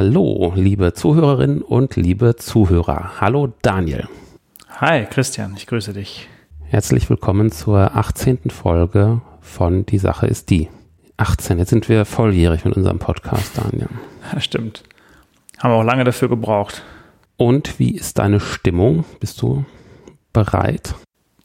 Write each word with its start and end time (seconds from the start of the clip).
Hallo, 0.00 0.52
liebe 0.54 0.92
Zuhörerinnen 0.94 1.60
und 1.60 1.96
liebe 1.96 2.36
Zuhörer. 2.36 3.20
Hallo 3.20 3.52
Daniel. 3.62 4.06
Hi 4.76 5.04
Christian, 5.06 5.54
ich 5.56 5.66
grüße 5.66 5.92
dich. 5.92 6.28
Herzlich 6.66 7.10
willkommen 7.10 7.50
zur 7.50 7.96
18. 7.96 8.50
Folge 8.50 9.22
von 9.40 9.86
Die 9.86 9.98
Sache 9.98 10.28
ist 10.28 10.50
die. 10.50 10.68
18, 11.16 11.58
jetzt 11.58 11.70
sind 11.70 11.88
wir 11.88 12.04
volljährig 12.04 12.64
mit 12.64 12.76
unserem 12.76 13.00
Podcast, 13.00 13.58
Daniel. 13.58 13.88
Ja, 14.32 14.40
stimmt. 14.40 14.84
Haben 15.58 15.72
wir 15.72 15.78
auch 15.78 15.82
lange 15.82 16.04
dafür 16.04 16.28
gebraucht. 16.28 16.84
Und 17.36 17.80
wie 17.80 17.90
ist 17.90 18.20
deine 18.20 18.38
Stimmung? 18.38 19.04
Bist 19.18 19.42
du 19.42 19.64
bereit? 20.32 20.94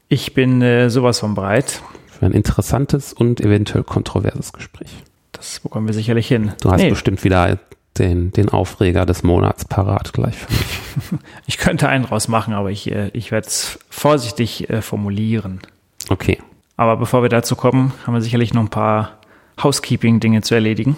Ich 0.08 0.32
bin 0.32 0.62
äh, 0.62 0.90
sowas 0.90 1.18
von 1.18 1.34
bereit. 1.34 1.82
Für 2.06 2.26
ein 2.26 2.32
interessantes 2.32 3.12
und 3.12 3.40
eventuell 3.40 3.82
kontroverses 3.82 4.52
Gespräch. 4.52 4.94
Das 5.32 5.58
bekommen 5.58 5.88
wir 5.88 5.94
sicherlich 5.94 6.28
hin. 6.28 6.52
Du 6.60 6.70
hast 6.70 6.80
nee. 6.80 6.90
bestimmt 6.90 7.24
wieder 7.24 7.58
den, 7.98 8.32
den 8.32 8.48
Aufreger 8.48 9.06
des 9.06 9.22
Monats 9.22 9.64
parat 9.64 10.12
gleich 10.12 10.36
für 10.36 10.52
mich. 10.52 10.80
Ich 11.46 11.58
könnte 11.58 11.88
einen 11.88 12.04
draus 12.04 12.28
machen, 12.28 12.54
aber 12.54 12.70
ich, 12.70 12.90
äh, 12.90 13.10
ich 13.12 13.32
werde 13.32 13.48
es 13.48 13.80
vorsichtig 13.90 14.70
äh, 14.70 14.80
formulieren. 14.80 15.60
Okay. 16.08 16.38
Aber 16.76 16.96
bevor 16.96 17.22
wir 17.22 17.28
dazu 17.28 17.56
kommen, 17.56 17.92
haben 18.06 18.14
wir 18.14 18.20
sicherlich 18.20 18.54
noch 18.54 18.62
ein 18.62 18.68
paar 18.68 19.18
Housekeeping-Dinge 19.62 20.42
zu 20.42 20.54
erledigen. 20.54 20.96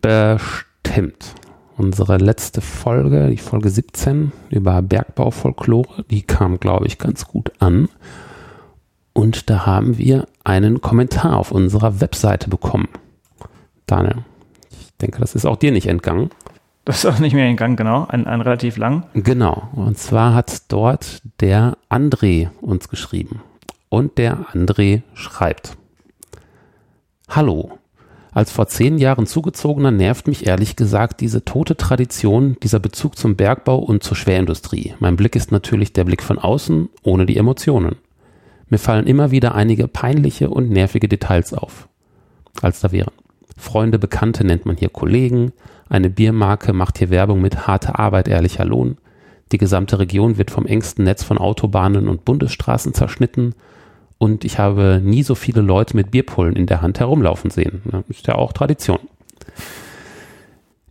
Bestimmt. 0.00 1.34
Unsere 1.76 2.16
letzte 2.16 2.62
Folge, 2.62 3.28
die 3.28 3.36
Folge 3.36 3.68
17 3.68 4.32
über 4.48 4.80
Bergbaufolklore, 4.80 6.04
die 6.10 6.22
kam, 6.22 6.58
glaube 6.58 6.86
ich, 6.86 6.98
ganz 6.98 7.26
gut 7.26 7.52
an. 7.58 7.88
Und 9.12 9.50
da 9.50 9.66
haben 9.66 9.98
wir 9.98 10.26
einen 10.44 10.80
Kommentar 10.80 11.36
auf 11.36 11.52
unserer 11.52 12.00
Webseite 12.00 12.48
bekommen. 12.48 12.88
Daniel, 13.86 14.24
denke, 14.98 15.20
das 15.20 15.34
ist 15.34 15.46
auch 15.46 15.56
dir 15.56 15.72
nicht 15.72 15.86
entgangen. 15.86 16.30
Das 16.84 16.98
ist 16.98 17.06
auch 17.06 17.18
nicht 17.18 17.34
mehr 17.34 17.46
entgangen, 17.46 17.76
genau. 17.76 18.06
Ein, 18.08 18.26
ein 18.26 18.40
relativ 18.40 18.76
lang. 18.76 19.04
Genau. 19.14 19.68
Und 19.74 19.98
zwar 19.98 20.34
hat 20.34 20.62
dort 20.68 21.20
der 21.40 21.76
André 21.90 22.50
uns 22.60 22.88
geschrieben. 22.88 23.42
Und 23.88 24.18
der 24.18 24.46
André 24.52 25.02
schreibt. 25.14 25.76
Hallo. 27.28 27.78
Als 28.30 28.52
vor 28.52 28.68
zehn 28.68 28.98
Jahren 28.98 29.26
Zugezogener 29.26 29.90
nervt 29.90 30.28
mich 30.28 30.46
ehrlich 30.46 30.76
gesagt 30.76 31.20
diese 31.20 31.44
tote 31.44 31.76
Tradition, 31.76 32.56
dieser 32.62 32.78
Bezug 32.78 33.16
zum 33.16 33.34
Bergbau 33.34 33.78
und 33.78 34.02
zur 34.02 34.16
Schwerindustrie. 34.16 34.94
Mein 35.00 35.16
Blick 35.16 35.34
ist 35.34 35.50
natürlich 35.50 35.92
der 35.92 36.04
Blick 36.04 36.22
von 36.22 36.38
außen, 36.38 36.88
ohne 37.02 37.26
die 37.26 37.38
Emotionen. 37.38 37.96
Mir 38.68 38.78
fallen 38.78 39.06
immer 39.06 39.30
wieder 39.30 39.54
einige 39.54 39.88
peinliche 39.88 40.50
und 40.50 40.70
nervige 40.70 41.08
Details 41.08 41.54
auf, 41.54 41.88
als 42.62 42.80
da 42.80 42.92
wären. 42.92 43.12
Freunde, 43.56 43.98
Bekannte 43.98 44.44
nennt 44.44 44.66
man 44.66 44.76
hier 44.76 44.90
Kollegen. 44.90 45.52
Eine 45.88 46.10
Biermarke 46.10 46.72
macht 46.72 46.98
hier 46.98 47.10
Werbung 47.10 47.40
mit 47.40 47.66
harte 47.66 47.98
Arbeit, 47.98 48.28
ehrlicher 48.28 48.64
Lohn. 48.64 48.98
Die 49.52 49.58
gesamte 49.58 49.98
Region 49.98 50.38
wird 50.38 50.50
vom 50.50 50.66
engsten 50.66 51.04
Netz 51.04 51.22
von 51.22 51.38
Autobahnen 51.38 52.08
und 52.08 52.24
Bundesstraßen 52.24 52.94
zerschnitten. 52.94 53.54
Und 54.18 54.44
ich 54.44 54.58
habe 54.58 55.00
nie 55.02 55.22
so 55.22 55.34
viele 55.34 55.60
Leute 55.60 55.96
mit 55.96 56.10
Bierpullen 56.10 56.56
in 56.56 56.66
der 56.66 56.82
Hand 56.82 57.00
herumlaufen 57.00 57.50
sehen. 57.50 57.82
Ist 58.08 58.26
ja 58.26 58.34
auch 58.34 58.52
Tradition. 58.52 58.98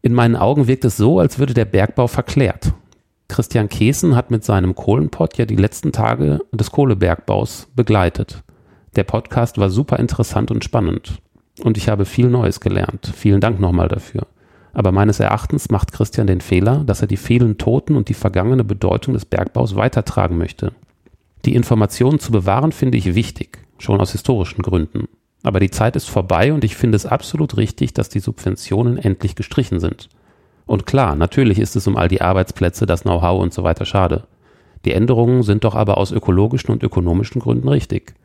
In 0.02 0.14
meinen 0.14 0.36
Augen 0.36 0.68
wirkt 0.68 0.86
es 0.86 0.97
so, 0.97 1.20
als 1.20 1.40
würde 1.40 1.53
der 1.53 1.66
Bergbau 1.66 2.08
verklärt. 2.08 2.74
Christian 3.28 3.70
Kesen 3.70 4.16
hat 4.16 4.30
mit 4.30 4.44
seinem 4.44 4.76
Kohlenpott 4.76 5.38
ja 5.38 5.46
die 5.46 5.56
letzten 5.56 5.92
Tage 5.92 6.42
des 6.52 6.72
Kohlebergbaus 6.72 7.68
begleitet. 7.76 8.44
Der 8.96 9.03
Podcast 9.03 9.58
war 9.58 9.70
super 9.70 9.97
interessant 9.97 10.52
und 10.52 10.64
spannend 10.64 11.20
und 11.64 11.78
ich 11.78 11.90
habe 11.90 12.06
viel 12.06 12.28
Neues 12.30 12.60
gelernt. 12.60 13.12
Vielen 13.16 13.42
Dank 13.42 13.60
nochmal 13.60 13.88
dafür. 13.88 14.28
Aber 14.74 14.92
meines 14.92 15.20
Erachtens 15.20 15.70
macht 15.70 15.94
Christian 15.94 16.28
den 16.28 16.42
Fehler, 16.42 16.84
dass 16.86 17.02
er 17.02 17.08
die 17.08 17.18
vielen 17.18 17.58
Toten 17.58 17.96
und 17.96 18.10
die 18.10 18.14
vergangene 18.14 18.64
Bedeutung 18.64 19.14
des 19.14 19.26
Bergbaus 19.26 19.76
weitertragen 19.76 20.38
möchte. 20.38 20.74
Die 21.46 21.56
Informationen 21.56 22.20
zu 22.20 22.32
bewahren 22.32 22.72
finde 22.72 22.98
ich 22.98 23.16
wichtig, 23.16 23.60
schon 23.78 24.02
aus 24.02 24.12
historischen 24.12 24.64
Gründen. 24.64 25.08
Aber 25.44 25.60
die 25.60 25.70
Zeit 25.70 25.96
ist 25.96 26.10
vorbei 26.10 26.52
und 26.52 26.64
ich 26.64 26.76
finde 26.76 26.96
es 26.96 27.06
absolut 27.06 27.56
richtig, 27.56 27.94
dass 27.94 28.10
die 28.10 28.20
Subventionen 28.20 28.98
endlich 28.98 29.36
gestrichen 29.36 29.80
sind. 29.80 30.10
Und 30.66 30.86
klar, 30.86 31.16
natürlich 31.16 31.60
ist 31.60 31.76
es 31.76 31.88
um 31.88 31.96
all 31.96 32.08
die 32.08 32.22
Arbeitsplätze, 32.22 32.86
das 32.86 33.04
Know-how 33.04 33.42
und 33.42 33.54
so 33.54 33.64
weiter 33.64 33.86
schade. 33.86 34.24
Die 34.84 34.94
Änderungen 34.94 35.44
sind 35.44 35.64
doch 35.64 35.76
aber 35.76 35.98
aus 35.98 36.12
ökologischen 36.12 36.72
und 36.72 36.84
ökonomischen 36.84 37.42
Gründen 37.42 37.68
richtig. 37.68 38.16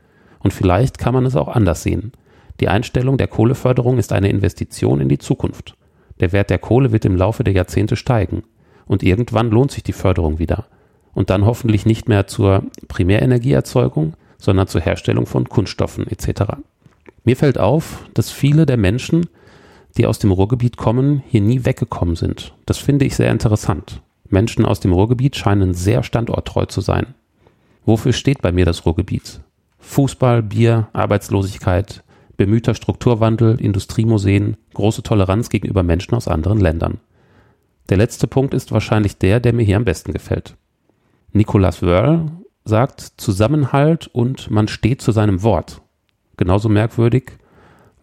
Und 0.40 0.52
vielleicht 0.52 0.98
kann 0.98 1.14
man 1.14 1.26
es 1.26 1.36
auch 1.36 1.48
anders 1.48 1.82
sehen. 1.82 2.12
Die 2.60 2.68
Einstellung 2.68 3.16
der 3.16 3.28
Kohleförderung 3.28 3.98
ist 3.98 4.12
eine 4.12 4.28
Investition 4.28 5.00
in 5.00 5.08
die 5.08 5.18
Zukunft. 5.18 5.76
Der 6.20 6.32
Wert 6.32 6.50
der 6.50 6.58
Kohle 6.58 6.92
wird 6.92 7.06
im 7.06 7.16
Laufe 7.16 7.42
der 7.42 7.54
Jahrzehnte 7.54 7.96
steigen. 7.96 8.42
Und 8.86 9.02
irgendwann 9.02 9.50
lohnt 9.50 9.70
sich 9.70 9.82
die 9.82 9.94
Förderung 9.94 10.38
wieder. 10.38 10.66
Und 11.14 11.30
dann 11.30 11.46
hoffentlich 11.46 11.86
nicht 11.86 12.08
mehr 12.08 12.26
zur 12.26 12.64
Primärenergieerzeugung, 12.88 14.14
sondern 14.38 14.68
zur 14.68 14.82
Herstellung 14.82 15.26
von 15.26 15.48
Kunststoffen 15.48 16.06
etc. 16.06 16.54
Mir 17.24 17.36
fällt 17.36 17.58
auf, 17.58 18.06
dass 18.14 18.30
viele 18.30 18.66
der 18.66 18.76
Menschen, 18.76 19.26
die 19.96 20.06
aus 20.06 20.18
dem 20.18 20.30
Ruhrgebiet 20.30 20.76
kommen, 20.76 21.22
hier 21.28 21.40
nie 21.40 21.64
weggekommen 21.64 22.16
sind. 22.16 22.54
Das 22.66 22.78
finde 22.78 23.06
ich 23.06 23.16
sehr 23.16 23.30
interessant. 23.30 24.02
Menschen 24.28 24.64
aus 24.64 24.80
dem 24.80 24.92
Ruhrgebiet 24.92 25.36
scheinen 25.36 25.74
sehr 25.74 26.02
standorttreu 26.02 26.66
zu 26.66 26.80
sein. 26.80 27.14
Wofür 27.84 28.12
steht 28.12 28.42
bei 28.42 28.52
mir 28.52 28.66
das 28.66 28.86
Ruhrgebiet? 28.86 29.40
Fußball, 29.78 30.42
Bier, 30.42 30.88
Arbeitslosigkeit, 30.92 32.04
bemühter 32.40 32.74
Strukturwandel, 32.74 33.60
Industriemuseen, 33.60 34.56
große 34.72 35.02
Toleranz 35.02 35.50
gegenüber 35.50 35.82
Menschen 35.82 36.14
aus 36.14 36.26
anderen 36.26 36.58
Ländern. 36.58 36.96
Der 37.90 37.98
letzte 37.98 38.26
Punkt 38.26 38.54
ist 38.54 38.72
wahrscheinlich 38.72 39.18
der, 39.18 39.40
der 39.40 39.52
mir 39.52 39.62
hier 39.62 39.76
am 39.76 39.84
besten 39.84 40.14
gefällt. 40.14 40.56
Nicolas 41.34 41.82
Wörl 41.82 42.30
sagt 42.64 43.00
Zusammenhalt 43.18 44.06
und 44.06 44.50
man 44.50 44.68
steht 44.68 45.02
zu 45.02 45.12
seinem 45.12 45.42
Wort. 45.42 45.82
Genauso 46.38 46.70
merkwürdig, 46.70 47.32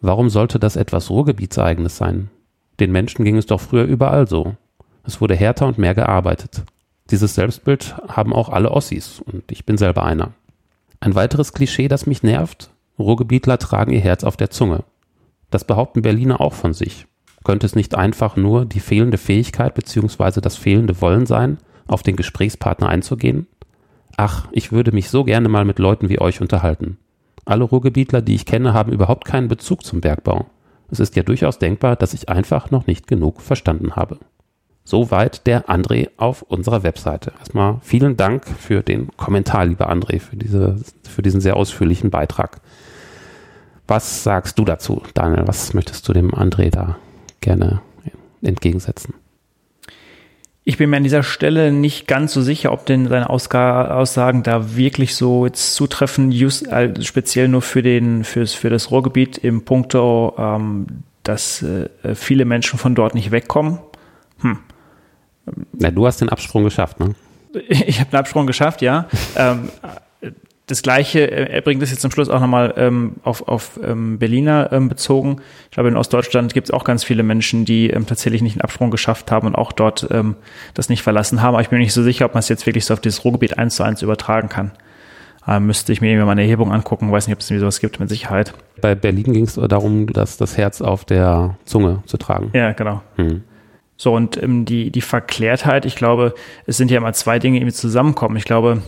warum 0.00 0.30
sollte 0.30 0.60
das 0.60 0.76
etwas 0.76 1.10
Ruhrgebietseigenes 1.10 1.96
sein? 1.96 2.30
Den 2.78 2.92
Menschen 2.92 3.24
ging 3.24 3.38
es 3.38 3.46
doch 3.46 3.60
früher 3.60 3.86
überall 3.86 4.28
so. 4.28 4.54
Es 5.02 5.20
wurde 5.20 5.34
härter 5.34 5.66
und 5.66 5.78
mehr 5.78 5.96
gearbeitet. 5.96 6.62
Dieses 7.10 7.34
Selbstbild 7.34 7.96
haben 8.06 8.32
auch 8.32 8.50
alle 8.50 8.70
Ossis 8.70 9.18
und 9.18 9.50
ich 9.50 9.66
bin 9.66 9.78
selber 9.78 10.04
einer. 10.04 10.30
Ein 11.00 11.16
weiteres 11.16 11.52
Klischee, 11.52 11.88
das 11.88 12.06
mich 12.06 12.22
nervt, 12.22 12.70
Ruhrgebietler 12.98 13.58
tragen 13.58 13.92
ihr 13.92 14.00
Herz 14.00 14.24
auf 14.24 14.36
der 14.36 14.50
Zunge. 14.50 14.84
Das 15.50 15.64
behaupten 15.64 16.02
Berliner 16.02 16.40
auch 16.40 16.52
von 16.52 16.72
sich. 16.74 17.06
Könnte 17.44 17.66
es 17.66 17.74
nicht 17.74 17.94
einfach 17.94 18.36
nur 18.36 18.64
die 18.64 18.80
fehlende 18.80 19.18
Fähigkeit 19.18 19.74
bzw. 19.74 20.40
das 20.40 20.56
fehlende 20.56 21.00
Wollen 21.00 21.26
sein, 21.26 21.58
auf 21.86 22.02
den 22.02 22.16
Gesprächspartner 22.16 22.88
einzugehen? 22.88 23.46
Ach, 24.16 24.48
ich 24.52 24.72
würde 24.72 24.92
mich 24.92 25.10
so 25.10 25.24
gerne 25.24 25.48
mal 25.48 25.64
mit 25.64 25.78
Leuten 25.78 26.08
wie 26.08 26.20
euch 26.20 26.40
unterhalten. 26.40 26.98
Alle 27.44 27.64
Ruhrgebietler, 27.64 28.20
die 28.20 28.34
ich 28.34 28.46
kenne, 28.46 28.74
haben 28.74 28.92
überhaupt 28.92 29.24
keinen 29.24 29.48
Bezug 29.48 29.84
zum 29.84 30.00
Bergbau. 30.00 30.46
Es 30.90 31.00
ist 31.00 31.16
ja 31.16 31.22
durchaus 31.22 31.58
denkbar, 31.58 31.96
dass 31.96 32.14
ich 32.14 32.28
einfach 32.28 32.70
noch 32.70 32.86
nicht 32.86 33.06
genug 33.06 33.40
verstanden 33.40 33.96
habe. 33.96 34.18
Soweit 34.84 35.46
der 35.46 35.68
André 35.68 36.08
auf 36.16 36.42
unserer 36.42 36.82
Webseite. 36.82 37.32
Erstmal 37.38 37.76
vielen 37.82 38.16
Dank 38.16 38.46
für 38.46 38.82
den 38.82 39.08
Kommentar, 39.16 39.66
lieber 39.66 39.90
André, 39.90 40.18
für, 40.18 40.36
diese, 40.36 40.76
für 41.08 41.22
diesen 41.22 41.40
sehr 41.40 41.56
ausführlichen 41.56 42.10
Beitrag. 42.10 42.60
Was 43.88 44.22
sagst 44.22 44.58
du 44.58 44.66
dazu, 44.66 45.02
Daniel? 45.14 45.48
Was 45.48 45.72
möchtest 45.72 46.06
du 46.06 46.12
dem 46.12 46.30
André 46.30 46.70
da 46.70 46.98
gerne 47.40 47.80
entgegensetzen? 48.42 49.14
Ich 50.64 50.76
bin 50.76 50.90
mir 50.90 50.98
an 50.98 51.02
dieser 51.02 51.22
Stelle 51.22 51.72
nicht 51.72 52.06
ganz 52.06 52.34
so 52.34 52.42
sicher, 52.42 52.72
ob 52.72 52.84
denn 52.84 53.08
seine 53.08 53.30
Aussagen 53.30 54.42
da 54.42 54.76
wirklich 54.76 55.16
so 55.16 55.46
jetzt 55.46 55.74
zutreffen, 55.74 56.30
just, 56.30 56.68
also 56.68 57.02
speziell 57.02 57.48
nur 57.48 57.62
für, 57.62 57.80
den, 57.80 58.22
fürs, 58.24 58.52
für 58.52 58.68
das 58.68 58.90
Ruhrgebiet 58.90 59.38
im 59.38 59.64
Punkto, 59.64 60.34
ähm, 60.36 60.86
dass 61.22 61.62
äh, 61.62 61.88
viele 62.14 62.44
Menschen 62.44 62.78
von 62.78 62.94
dort 62.94 63.14
nicht 63.14 63.30
wegkommen. 63.30 63.78
Hm. 64.40 64.58
Na, 65.72 65.90
du 65.90 66.06
hast 66.06 66.20
den 66.20 66.28
Absprung 66.28 66.64
geschafft, 66.64 67.00
ne? 67.00 67.14
Ich 67.70 68.00
habe 68.00 68.10
den 68.10 68.18
Absprung 68.18 68.46
geschafft, 68.46 68.82
ja. 68.82 69.08
ähm, 69.36 69.70
das 70.68 70.82
Gleiche, 70.82 71.30
äh, 71.30 71.50
er 71.50 71.60
bringt 71.62 71.82
das 71.82 71.90
jetzt 71.90 72.02
zum 72.02 72.10
Schluss 72.10 72.28
auch 72.28 72.40
nochmal 72.40 72.74
ähm, 72.76 73.16
auf, 73.24 73.48
auf 73.48 73.80
ähm, 73.82 74.18
Berliner 74.18 74.68
ähm, 74.70 74.88
bezogen. 74.88 75.40
Ich 75.64 75.72
glaube, 75.72 75.88
in 75.88 75.96
Ostdeutschland 75.96 76.54
gibt 76.54 76.68
es 76.68 76.70
auch 76.72 76.84
ganz 76.84 77.02
viele 77.02 77.22
Menschen, 77.22 77.64
die 77.64 77.90
ähm, 77.90 78.06
tatsächlich 78.06 78.42
nicht 78.42 78.54
einen 78.54 78.60
Absprung 78.60 78.90
geschafft 78.90 79.32
haben 79.32 79.46
und 79.46 79.56
auch 79.56 79.72
dort 79.72 80.06
ähm, 80.10 80.36
das 80.74 80.88
nicht 80.88 81.02
verlassen 81.02 81.42
haben. 81.42 81.54
Aber 81.54 81.62
ich 81.62 81.70
bin 81.70 81.78
mir 81.78 81.84
nicht 81.84 81.94
so 81.94 82.02
sicher, 82.02 82.26
ob 82.26 82.34
man 82.34 82.40
es 82.40 82.48
jetzt 82.48 82.66
wirklich 82.66 82.84
so 82.84 82.94
auf 82.94 83.00
dieses 83.00 83.24
Ruhrgebiet 83.24 83.58
eins 83.58 83.76
zu 83.76 83.82
eins 83.82 84.02
übertragen 84.02 84.48
kann. 84.48 84.72
Ähm, 85.46 85.66
müsste 85.66 85.92
ich 85.92 86.02
mir 86.02 86.22
mal 86.24 86.32
eine 86.32 86.42
Erhebung 86.42 86.72
angucken, 86.72 87.10
weiß 87.10 87.26
nicht, 87.26 87.34
ob 87.34 87.40
es 87.40 87.50
irgendwie 87.50 87.60
sowas 87.60 87.80
gibt, 87.80 87.98
mit 87.98 88.10
Sicherheit. 88.10 88.52
Bei 88.82 88.94
Berlin 88.94 89.32
ging 89.32 89.44
es 89.44 89.54
darum, 89.54 90.06
dass 90.12 90.36
das 90.36 90.58
Herz 90.58 90.82
auf 90.82 91.06
der 91.06 91.56
Zunge 91.64 92.02
zu 92.04 92.18
tragen. 92.18 92.50
Ja, 92.52 92.72
genau. 92.72 93.00
Hm. 93.16 93.42
So, 93.96 94.14
und 94.14 94.40
ähm, 94.40 94.64
die, 94.66 94.90
die 94.90 95.00
Verklärtheit, 95.00 95.86
ich 95.86 95.96
glaube, 95.96 96.34
es 96.66 96.76
sind 96.76 96.90
ja 96.90 96.98
immer 96.98 97.14
zwei 97.14 97.38
Dinge, 97.38 97.58
die 97.58 97.72
zusammenkommen. 97.72 98.36
Ich 98.36 98.44
glaube, 98.44 98.82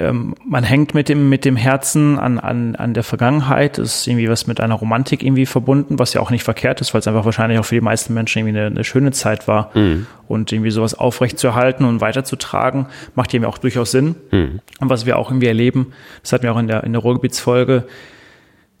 ähm, 0.00 0.34
man 0.44 0.64
hängt 0.64 0.94
mit 0.94 1.08
dem, 1.08 1.28
mit 1.28 1.44
dem 1.44 1.56
Herzen 1.56 2.18
an, 2.18 2.38
an, 2.38 2.76
an 2.76 2.94
der 2.94 3.02
Vergangenheit, 3.02 3.78
ist 3.78 4.06
irgendwie 4.06 4.28
was 4.28 4.46
mit 4.46 4.60
einer 4.60 4.74
Romantik 4.74 5.22
irgendwie 5.22 5.46
verbunden, 5.46 5.98
was 5.98 6.14
ja 6.14 6.20
auch 6.20 6.30
nicht 6.30 6.44
verkehrt 6.44 6.80
ist, 6.80 6.94
weil 6.94 7.00
es 7.00 7.08
einfach 7.08 7.24
wahrscheinlich 7.24 7.58
auch 7.58 7.64
für 7.64 7.74
die 7.74 7.80
meisten 7.80 8.14
Menschen 8.14 8.40
irgendwie 8.40 8.58
eine, 8.58 8.66
eine 8.68 8.84
schöne 8.84 9.12
Zeit 9.12 9.48
war. 9.48 9.70
Mhm. 9.74 10.06
Und 10.28 10.50
irgendwie 10.52 10.70
sowas 10.70 10.94
aufrechtzuerhalten 10.94 11.84
und 11.84 12.00
weiterzutragen, 12.00 12.86
macht 13.14 13.32
eben 13.32 13.44
auch 13.44 13.58
durchaus 13.58 13.92
Sinn. 13.92 14.16
Mhm. 14.32 14.60
Und 14.80 14.90
was 14.90 15.06
wir 15.06 15.18
auch 15.18 15.30
irgendwie 15.30 15.46
erleben, 15.46 15.92
das 16.22 16.32
hatten 16.32 16.42
wir 16.42 16.52
auch 16.52 16.58
in 16.58 16.66
der, 16.66 16.82
in 16.84 16.92
der 16.92 17.02
Ruhrgebietsfolge, 17.02 17.86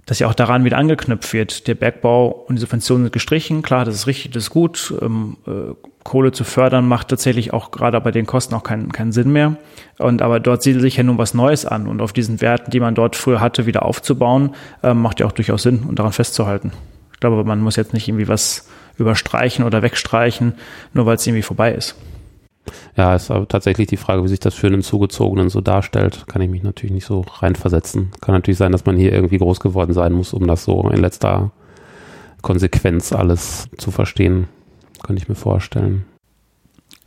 dass 0.06 0.20
ja 0.20 0.28
auch 0.28 0.34
daran 0.34 0.64
wieder 0.64 0.78
angeknüpft 0.78 1.32
wird. 1.32 1.66
Der 1.66 1.74
Bergbau 1.74 2.28
und 2.28 2.56
die 2.56 2.60
Subventionen 2.60 3.04
sind 3.04 3.12
gestrichen. 3.12 3.62
Klar, 3.62 3.84
das 3.84 3.96
ist 3.96 4.06
richtig, 4.06 4.30
das 4.30 4.44
ist 4.44 4.50
gut. 4.50 4.94
Ähm, 5.02 5.36
äh, 5.46 5.74
Kohle 6.04 6.30
zu 6.30 6.44
fördern 6.44 6.86
macht 6.86 7.08
tatsächlich 7.08 7.52
auch 7.52 7.72
gerade 7.72 8.00
bei 8.00 8.12
den 8.12 8.26
Kosten 8.26 8.54
auch 8.54 8.62
keinen, 8.62 8.92
keinen 8.92 9.10
Sinn 9.10 9.32
mehr. 9.32 9.56
Und 9.98 10.22
aber 10.22 10.38
dort 10.38 10.62
siedelt 10.62 10.82
sich 10.82 10.96
ja 10.96 11.02
nun 11.02 11.18
was 11.18 11.34
Neues 11.34 11.66
an 11.66 11.88
und 11.88 12.00
auf 12.00 12.12
diesen 12.12 12.40
Werten, 12.40 12.70
die 12.70 12.78
man 12.78 12.94
dort 12.94 13.16
früher 13.16 13.40
hatte, 13.40 13.66
wieder 13.66 13.84
aufzubauen, 13.84 14.54
äh, 14.84 14.94
macht 14.94 15.18
ja 15.18 15.26
auch 15.26 15.32
durchaus 15.32 15.64
Sinn 15.64 15.80
und 15.80 15.98
daran 15.98 16.12
festzuhalten. 16.12 16.70
Ich 17.12 17.20
glaube, 17.20 17.42
man 17.42 17.60
muss 17.60 17.74
jetzt 17.74 17.92
nicht 17.92 18.06
irgendwie 18.06 18.28
was 18.28 18.68
überstreichen 18.98 19.64
oder 19.64 19.82
wegstreichen, 19.82 20.54
nur 20.94 21.06
weil 21.06 21.16
es 21.16 21.26
irgendwie 21.26 21.42
vorbei 21.42 21.72
ist. 21.72 21.96
Ja, 22.96 23.14
ist 23.14 23.30
aber 23.30 23.46
tatsächlich 23.46 23.86
die 23.88 23.96
Frage, 23.96 24.24
wie 24.24 24.28
sich 24.28 24.40
das 24.40 24.54
für 24.54 24.66
einen 24.66 24.82
Zugezogenen 24.82 25.48
so 25.48 25.60
darstellt. 25.60 26.24
Kann 26.26 26.42
ich 26.42 26.50
mich 26.50 26.62
natürlich 26.62 26.92
nicht 26.92 27.06
so 27.06 27.24
reinversetzen. 27.40 28.10
Kann 28.20 28.34
natürlich 28.34 28.58
sein, 28.58 28.72
dass 28.72 28.86
man 28.86 28.96
hier 28.96 29.12
irgendwie 29.12 29.38
groß 29.38 29.60
geworden 29.60 29.92
sein 29.92 30.12
muss, 30.12 30.32
um 30.32 30.46
das 30.46 30.64
so 30.64 30.88
in 30.88 31.00
letzter 31.00 31.50
Konsequenz 32.42 33.12
alles 33.12 33.68
zu 33.76 33.90
verstehen. 33.90 34.48
Könnte 35.02 35.22
ich 35.22 35.28
mir 35.28 35.34
vorstellen. 35.34 36.04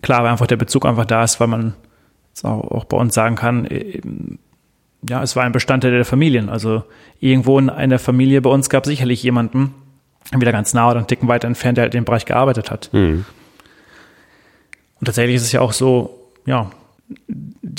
Klar, 0.02 0.24
weil 0.24 0.32
einfach 0.32 0.48
der 0.48 0.58
Bezug 0.58 0.86
einfach 0.86 1.06
da 1.06 1.24
ist, 1.24 1.40
weil 1.40 1.48
man 1.48 1.74
auch 2.44 2.86
bei 2.86 2.98
uns 2.98 3.14
sagen 3.14 3.36
kann, 3.36 3.66
äh, 3.66 4.00
ja, 5.08 5.24
es 5.24 5.36
war 5.36 5.44
ein 5.44 5.52
Bestandteil 5.52 5.92
der 5.92 6.06
Familien. 6.06 6.50
Also 6.50 6.84
irgendwo 7.20 7.58
in 7.60 7.70
einer 7.70 8.00
Familie 8.00 8.42
bei 8.42 8.50
uns 8.50 8.70
gab 8.70 8.84
es 8.84 8.90
sicherlich 8.90 9.24
jemanden, 9.24 9.74
wieder 10.32 10.52
ganz 10.52 10.74
nah 10.74 10.90
oder 10.90 10.98
einen 10.98 11.08
Ticken 11.08 11.28
weiter 11.28 11.48
entfernt, 11.48 11.78
der 11.78 11.84
halt 11.84 11.96
in 11.96 12.02
dem 12.02 12.06
Bereich 12.06 12.26
gearbeitet 12.26 12.70
hat. 12.72 12.90
Mhm. 12.94 13.26
Und 15.00 15.06
tatsächlich 15.06 15.36
ist 15.38 15.44
es 15.44 15.52
ja 15.52 15.62
auch 15.62 15.74
so, 15.74 16.20
ja, 16.46 16.70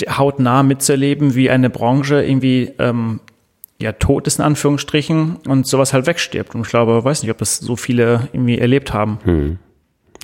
hautnah 0.09 0.63
mitzuerleben, 0.63 1.35
wie 1.35 1.49
eine 1.49 1.69
Branche 1.69 2.23
irgendwie 2.23 2.71
ähm, 2.79 3.19
ja 3.79 3.91
tot 3.93 4.27
ist 4.27 4.39
in 4.39 4.45
Anführungsstrichen 4.45 5.37
und 5.47 5.67
sowas 5.67 5.93
halt 5.93 6.07
wegstirbt. 6.07 6.55
Und 6.55 6.61
ich 6.61 6.69
glaube, 6.69 7.03
weiß 7.03 7.21
nicht, 7.21 7.31
ob 7.31 7.37
das 7.37 7.57
so 7.57 7.75
viele 7.75 8.29
irgendwie 8.33 8.57
erlebt 8.57 8.93
haben. 8.93 9.19
Hm. 9.23 9.59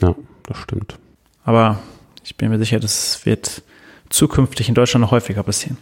Ja, 0.02 0.16
das 0.44 0.58
stimmt. 0.58 0.98
Aber 1.44 1.80
ich 2.24 2.36
bin 2.36 2.50
mir 2.50 2.60
sicher, 2.60 2.80
das 2.80 3.26
wird 3.26 3.64
zukünftig 4.10 4.70
in 4.70 4.76
Deutschland 4.76 5.02
noch 5.02 5.12
häufiger 5.12 5.44
passieren. 5.44 5.78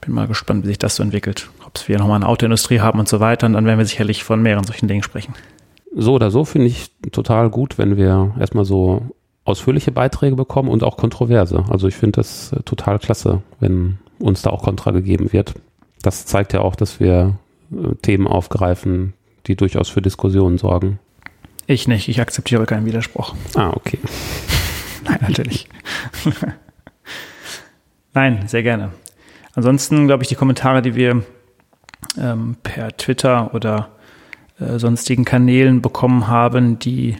Bin 0.00 0.14
mal 0.14 0.26
gespannt, 0.26 0.64
wie 0.64 0.68
sich 0.68 0.78
das 0.78 0.96
so 0.96 1.02
entwickelt. 1.02 1.50
Ob 1.66 1.88
wir 1.88 1.98
nochmal 1.98 2.16
eine 2.16 2.28
Autoindustrie 2.28 2.80
haben 2.80 2.98
und 2.98 3.08
so 3.08 3.20
weiter. 3.20 3.46
Und 3.46 3.54
dann 3.54 3.64
werden 3.66 3.78
wir 3.78 3.86
sicherlich 3.86 4.22
von 4.22 4.42
mehreren 4.42 4.64
solchen 4.64 4.88
Dingen 4.88 5.02
sprechen. 5.02 5.34
So 5.96 6.14
oder 6.14 6.30
so 6.30 6.44
finde 6.44 6.66
ich 6.66 6.90
total 7.12 7.48
gut, 7.50 7.78
wenn 7.78 7.96
wir 7.96 8.34
erstmal 8.38 8.64
so 8.64 9.02
ausführliche 9.44 9.92
Beiträge 9.92 10.36
bekommen 10.36 10.68
und 10.68 10.82
auch 10.82 10.96
kontroverse. 10.96 11.64
Also 11.68 11.88
ich 11.88 11.94
finde 11.94 12.20
das 12.20 12.52
äh, 12.52 12.62
total 12.62 12.98
klasse, 12.98 13.42
wenn 13.60 13.98
uns 14.18 14.42
da 14.42 14.50
auch 14.50 14.62
Kontra 14.62 14.90
gegeben 14.90 15.32
wird. 15.32 15.54
Das 16.02 16.26
zeigt 16.26 16.52
ja 16.52 16.60
auch, 16.60 16.76
dass 16.76 17.00
wir 17.00 17.36
äh, 17.72 17.94
Themen 18.02 18.26
aufgreifen, 18.26 19.12
die 19.46 19.56
durchaus 19.56 19.88
für 19.88 20.02
Diskussionen 20.02 20.58
sorgen. 20.58 20.98
Ich 21.66 21.88
nicht, 21.88 22.08
ich 22.08 22.20
akzeptiere 22.20 22.66
keinen 22.66 22.86
Widerspruch. 22.86 23.34
Ah, 23.54 23.70
okay. 23.74 23.98
Nein, 25.04 25.18
natürlich. 25.20 25.68
Nein, 28.14 28.46
sehr 28.46 28.62
gerne. 28.62 28.90
Ansonsten 29.54 30.06
glaube 30.06 30.22
ich, 30.22 30.28
die 30.28 30.34
Kommentare, 30.34 30.82
die 30.82 30.94
wir 30.94 31.22
ähm, 32.18 32.56
per 32.62 32.96
Twitter 32.96 33.54
oder 33.54 33.90
äh, 34.58 34.78
sonstigen 34.78 35.24
Kanälen 35.24 35.82
bekommen 35.82 36.28
haben, 36.28 36.78
die 36.78 37.16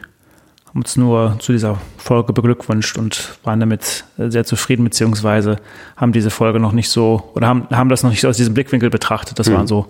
haben 0.75 0.81
uns 0.81 0.97
nur 0.97 1.37
zu 1.39 1.53
dieser 1.53 1.79
Folge 1.99 2.33
beglückwünscht 2.33 2.99
und 2.99 3.39
waren 3.45 3.61
damit 3.61 4.05
äh, 4.19 4.29
sehr 4.29 4.45
zufrieden, 4.45 4.83
beziehungsweise 4.83 5.59
haben 5.97 6.11
diese 6.11 6.31
Folge 6.31 6.59
noch 6.59 6.73
nicht 6.73 6.89
so 6.89 7.31
oder 7.35 7.47
haben, 7.47 7.69
haben 7.71 7.89
das 7.89 8.03
noch 8.03 8.11
nicht 8.11 8.21
so 8.21 8.29
aus 8.29 8.37
diesem 8.37 8.55
Blickwinkel 8.55 8.91
betrachtet. 8.91 9.39
Das 9.39 9.49
mhm. 9.49 9.55
waren 9.55 9.67
so 9.69 9.87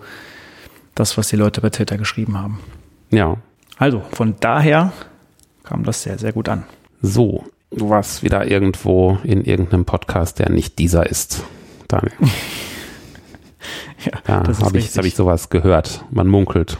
das, 0.94 1.16
was 1.16 1.28
die 1.28 1.36
Leute 1.36 1.62
bei 1.62 1.70
Twitter 1.70 1.96
geschrieben 1.96 2.38
haben. 2.38 2.60
Ja. 3.10 3.38
Also 3.78 4.02
von 4.12 4.34
daher 4.40 4.92
kam 5.62 5.84
das 5.84 6.02
sehr, 6.02 6.18
sehr 6.18 6.32
gut 6.32 6.50
an. 6.50 6.64
So, 7.00 7.44
du 7.70 7.88
warst 7.88 8.22
wieder 8.22 8.46
irgendwo 8.46 9.18
in 9.24 9.42
irgendeinem 9.42 9.86
Podcast, 9.86 10.38
der 10.38 10.50
nicht 10.50 10.78
dieser 10.78 11.08
ist, 11.08 11.44
Daniel. 11.88 12.12
ja, 14.04 14.20
da 14.24 14.44
habe 14.62 14.78
ich, 14.78 14.94
hab 14.98 15.04
ich 15.06 15.14
sowas 15.14 15.48
gehört. 15.48 16.04
Man 16.10 16.28
munkelt. 16.28 16.76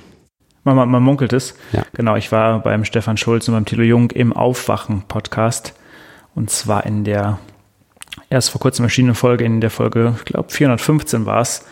Man, 0.65 0.77
man, 0.77 0.89
man 0.89 1.03
munkelt 1.03 1.33
es. 1.33 1.55
Ja. 1.73 1.85
Genau, 1.93 2.17
ich 2.17 2.33
war 2.33 2.61
beim 2.61 2.85
Stefan 2.85 3.17
Schulz 3.17 3.49
und 3.49 3.55
beim 3.55 3.67
Thilo 3.67 3.83
Jung 3.83 4.11
im 4.11 4.33
Aufwachen-Podcast. 4.33 5.75
Und 6.35 6.51
zwar 6.51 6.85
in 6.87 7.05
der 7.05 7.39
erst 8.31 8.51
vor 8.51 8.61
kurzem 8.61 8.85
erschienenen 8.85 9.15
Folge, 9.15 9.45
in 9.45 9.61
der 9.61 9.71
Folge, 9.71 10.15
ich 10.19 10.25
glaube 10.25 10.51
415 10.51 11.27
war 11.27 11.41
es. 11.41 11.67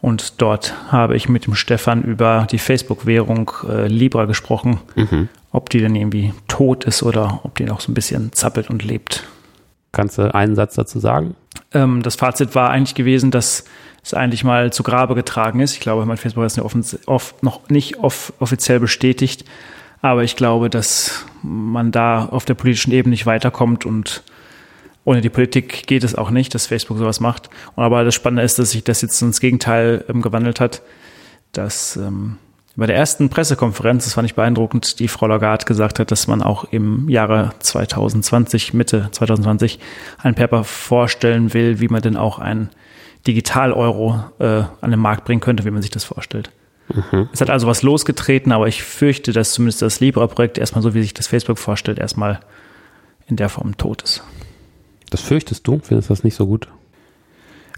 Und 0.00 0.40
dort 0.40 0.74
habe 0.92 1.16
ich 1.16 1.28
mit 1.28 1.46
dem 1.46 1.54
Stefan 1.54 2.02
über 2.02 2.46
die 2.50 2.58
Facebook-Währung 2.58 3.50
äh, 3.68 3.88
Libra 3.88 4.26
gesprochen, 4.26 4.78
mhm. 4.94 5.28
ob 5.50 5.70
die 5.70 5.80
denn 5.80 5.96
irgendwie 5.96 6.32
tot 6.46 6.84
ist 6.84 7.02
oder 7.02 7.40
ob 7.42 7.56
die 7.56 7.64
noch 7.64 7.80
so 7.80 7.90
ein 7.90 7.94
bisschen 7.94 8.32
zappelt 8.32 8.70
und 8.70 8.84
lebt. 8.84 9.24
Kannst 9.90 10.18
du 10.18 10.32
einen 10.32 10.54
Satz 10.54 10.74
dazu 10.74 11.00
sagen? 11.00 11.34
Ähm, 11.72 12.02
das 12.02 12.14
Fazit 12.14 12.54
war 12.54 12.70
eigentlich 12.70 12.94
gewesen, 12.94 13.32
dass 13.32 13.64
es 14.02 14.14
eigentlich 14.14 14.44
mal 14.44 14.72
zu 14.72 14.82
Grabe 14.82 15.14
getragen 15.14 15.60
ist. 15.60 15.74
Ich 15.74 15.80
glaube, 15.80 16.06
mein 16.06 16.16
Facebook 16.16 16.44
ist 16.44 16.58
noch 16.58 17.68
nicht 17.68 17.98
off 17.98 18.32
offiziell 18.38 18.80
bestätigt, 18.80 19.44
aber 20.02 20.24
ich 20.24 20.36
glaube, 20.36 20.70
dass 20.70 21.26
man 21.42 21.90
da 21.90 22.26
auf 22.26 22.44
der 22.44 22.54
politischen 22.54 22.92
Ebene 22.92 23.12
nicht 23.12 23.26
weiterkommt 23.26 23.86
und 23.86 24.22
ohne 25.04 25.22
die 25.22 25.30
Politik 25.30 25.86
geht 25.86 26.04
es 26.04 26.14
auch 26.14 26.30
nicht, 26.30 26.54
dass 26.54 26.66
Facebook 26.66 26.98
sowas 26.98 27.18
macht. 27.18 27.48
Und 27.76 27.82
aber 27.82 28.04
das 28.04 28.14
Spannende 28.14 28.42
ist, 28.42 28.58
dass 28.58 28.72
sich 28.72 28.84
das 28.84 29.00
jetzt 29.00 29.22
ins 29.22 29.40
Gegenteil 29.40 30.04
ähm, 30.08 30.20
gewandelt 30.20 30.60
hat, 30.60 30.82
dass 31.52 31.96
ähm, 31.96 32.36
bei 32.76 32.86
der 32.86 32.94
ersten 32.94 33.28
Pressekonferenz, 33.28 34.04
das 34.04 34.12
fand 34.14 34.26
ich 34.26 34.34
beeindruckend, 34.34 35.00
die 35.00 35.08
Frau 35.08 35.26
Lagarde 35.26 35.64
gesagt 35.64 35.98
hat, 35.98 36.10
dass 36.10 36.28
man 36.28 36.42
auch 36.42 36.64
im 36.72 37.08
Jahre 37.08 37.52
2020, 37.58 38.74
Mitte 38.74 39.08
2020, 39.10 39.80
ein 40.18 40.34
Paper 40.34 40.62
vorstellen 40.62 41.54
will, 41.54 41.80
wie 41.80 41.88
man 41.88 42.02
denn 42.02 42.16
auch 42.16 42.38
ein 42.38 42.68
Digital-Euro 43.26 44.24
äh, 44.38 44.62
an 44.80 44.90
den 44.90 45.00
Markt 45.00 45.24
bringen 45.24 45.40
könnte, 45.40 45.64
wie 45.64 45.70
man 45.70 45.82
sich 45.82 45.90
das 45.90 46.04
vorstellt. 46.04 46.50
Mhm. 46.94 47.28
Es 47.32 47.40
hat 47.40 47.50
also 47.50 47.66
was 47.66 47.82
losgetreten, 47.82 48.52
aber 48.52 48.68
ich 48.68 48.82
fürchte, 48.82 49.32
dass 49.32 49.52
zumindest 49.52 49.82
das 49.82 50.00
Libra-Projekt 50.00 50.58
erstmal 50.58 50.82
so, 50.82 50.94
wie 50.94 51.02
sich 51.02 51.14
das 51.14 51.26
Facebook 51.26 51.58
vorstellt, 51.58 51.98
erstmal 51.98 52.40
in 53.26 53.36
der 53.36 53.48
Form 53.48 53.76
tot 53.76 54.02
ist. 54.02 54.22
Das 55.10 55.20
fürchtest 55.20 55.66
du? 55.66 55.80
Findest 55.82 56.08
du 56.08 56.14
das 56.14 56.24
nicht 56.24 56.34
so 56.34 56.46
gut? 56.46 56.68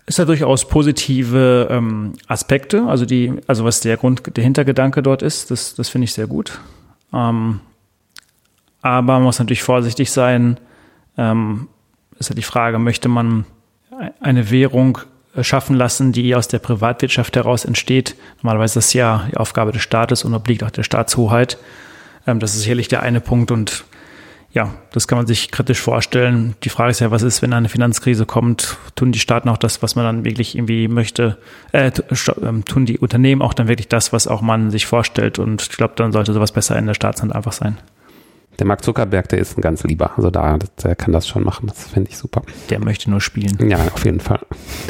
Es 0.07 0.19
hat 0.19 0.29
durchaus 0.29 0.67
positive 0.67 1.69
ähm, 1.71 2.15
Aspekte, 2.27 2.85
also 2.87 3.07
die, 3.07 3.33
also 3.47 3.65
was 3.65 3.81
der 3.81 3.97
Grund, 3.97 4.37
der 4.37 4.43
Hintergedanke 4.43 5.03
dort 5.03 5.23
ist, 5.23 5.51
das, 5.51 5.75
das 5.75 5.89
finde 5.89 6.05
ich 6.07 6.13
sehr 6.13 6.27
gut. 6.27 6.61
Ähm, 7.13 7.61
aber 8.83 9.13
man 9.15 9.23
muss 9.23 9.39
natürlich 9.39 9.63
vorsichtig 9.63 10.11
sein. 10.11 10.59
Ähm, 11.17 11.69
ist 12.19 12.29
ja 12.29 12.35
die 12.35 12.43
Frage, 12.43 12.79
möchte 12.79 13.09
man 13.09 13.45
eine 14.21 14.51
Währung 14.51 14.99
schaffen 15.41 15.77
lassen, 15.77 16.13
die 16.13 16.35
aus 16.35 16.49
der 16.49 16.59
Privatwirtschaft 16.59 17.37
heraus 17.37 17.65
entsteht. 17.65 18.17
Normalerweise 18.43 18.79
ist 18.79 18.87
das 18.89 18.93
ja 18.95 19.29
die 19.31 19.37
Aufgabe 19.37 19.73
des 19.73 19.83
Staates 19.83 20.25
und 20.25 20.35
obliegt 20.35 20.65
auch 20.65 20.71
der 20.71 20.83
Staatshoheit. 20.83 21.59
Ähm, 22.27 22.41
das 22.41 22.55
ist 22.55 22.63
sicherlich 22.63 22.89
der 22.89 23.03
eine 23.03 23.21
Punkt 23.21 23.51
und 23.51 23.85
ja, 24.53 24.75
das 24.91 25.07
kann 25.07 25.17
man 25.17 25.29
sich 25.29 25.53
kritisch 25.53 25.81
vorstellen. 25.81 26.57
Die 26.65 26.71
Frage 26.71 26.91
ist 26.91 26.99
ja, 26.99 27.13
was 27.13 27.23
ist, 27.23 27.41
wenn 27.41 27.53
eine 27.53 27.69
Finanzkrise 27.69 28.27
kommt? 28.27 28.79
Tun 28.97 29.13
die 29.13 29.21
Staaten 29.21 29.49
auch 29.49 29.59
das, 29.59 29.81
was 29.81 29.95
man 29.95 30.05
dann 30.05 30.25
wirklich 30.25 30.57
irgendwie 30.57 30.89
möchte? 30.89 31.39
Äh, 31.71 31.93
ähm, 32.43 32.65
tun 32.65 32.85
die 32.85 32.99
Unternehmen 32.99 33.43
auch 33.43 33.55
dann 33.55 33.69
wirklich 33.69 33.87
das, 33.87 34.13
was 34.13 34.27
auch 34.27 34.41
man 34.41 34.73
sich 34.73 34.87
vorstellt? 34.87 35.39
Und 35.39 35.63
ich 35.63 35.69
glaube, 35.69 35.95
dann 35.95 36.11
sollte 36.11 36.33
sowas 36.33 36.51
besser 36.51 36.77
in 36.77 36.87
der 36.87 36.95
Staatshand 36.95 37.33
einfach 37.33 37.53
sein. 37.53 37.79
Der 38.61 38.67
Mark 38.67 38.85
Zuckerberg, 38.85 39.27
der 39.31 39.39
ist 39.39 39.57
ein 39.57 39.63
ganz 39.63 39.85
lieber. 39.85 40.11
Also 40.19 40.31
da, 40.31 40.59
der 40.85 40.95
kann 40.95 41.13
das 41.13 41.27
schon 41.27 41.45
machen. 41.45 41.67
Das 41.67 41.89
finde 41.89 42.11
ich 42.11 42.19
super. 42.19 42.43
Der 42.69 42.79
möchte 42.79 43.09
nur 43.09 43.23
spielen. 43.23 43.57
Ja, 43.71 43.79
auf 43.79 44.05
jeden 44.05 44.21
Fall. 44.21 44.41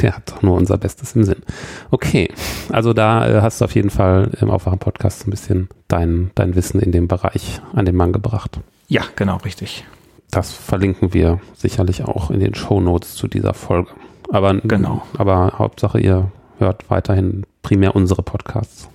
Der 0.01 0.17
hat 0.17 0.29
doch 0.29 0.41
nur 0.41 0.57
unser 0.57 0.77
Bestes 0.77 1.15
im 1.15 1.23
Sinn. 1.23 1.41
Okay, 1.89 2.29
also 2.69 2.91
da 2.91 3.29
äh, 3.29 3.41
hast 3.41 3.61
du 3.61 3.65
auf 3.65 3.73
jeden 3.73 3.89
Fall 3.89 4.31
im 4.41 4.49
Aufwachen-Podcast 4.49 5.25
ein 5.25 5.31
bisschen 5.31 5.69
dein, 5.87 6.31
dein 6.35 6.53
Wissen 6.55 6.81
in 6.81 6.91
dem 6.91 7.07
Bereich 7.07 7.61
an 7.71 7.85
den 7.85 7.95
Mann 7.95 8.11
gebracht. 8.11 8.59
Ja, 8.89 9.03
genau, 9.15 9.37
richtig. 9.37 9.85
Das 10.31 10.51
verlinken 10.51 11.13
wir 11.13 11.39
sicherlich 11.55 12.03
auch 12.03 12.29
in 12.29 12.41
den 12.41 12.55
Show 12.55 12.81
Notes 12.81 13.15
zu 13.15 13.29
dieser 13.29 13.53
Folge. 13.53 13.91
Aber, 14.29 14.53
genau. 14.55 15.07
aber 15.17 15.53
Hauptsache, 15.57 15.97
ihr 15.97 16.29
hört 16.57 16.89
weiterhin 16.89 17.45
primär 17.61 17.95
unsere 17.95 18.21
Podcasts. 18.21 18.89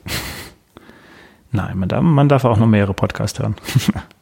Nein, 1.50 1.78
man 1.78 1.88
darf, 1.88 2.02
man 2.02 2.28
darf 2.28 2.45
auch 2.45 2.59
noch 2.59 2.66
mehrere 2.66 2.92
Podcasts 2.92 3.38
hören. 3.38 3.56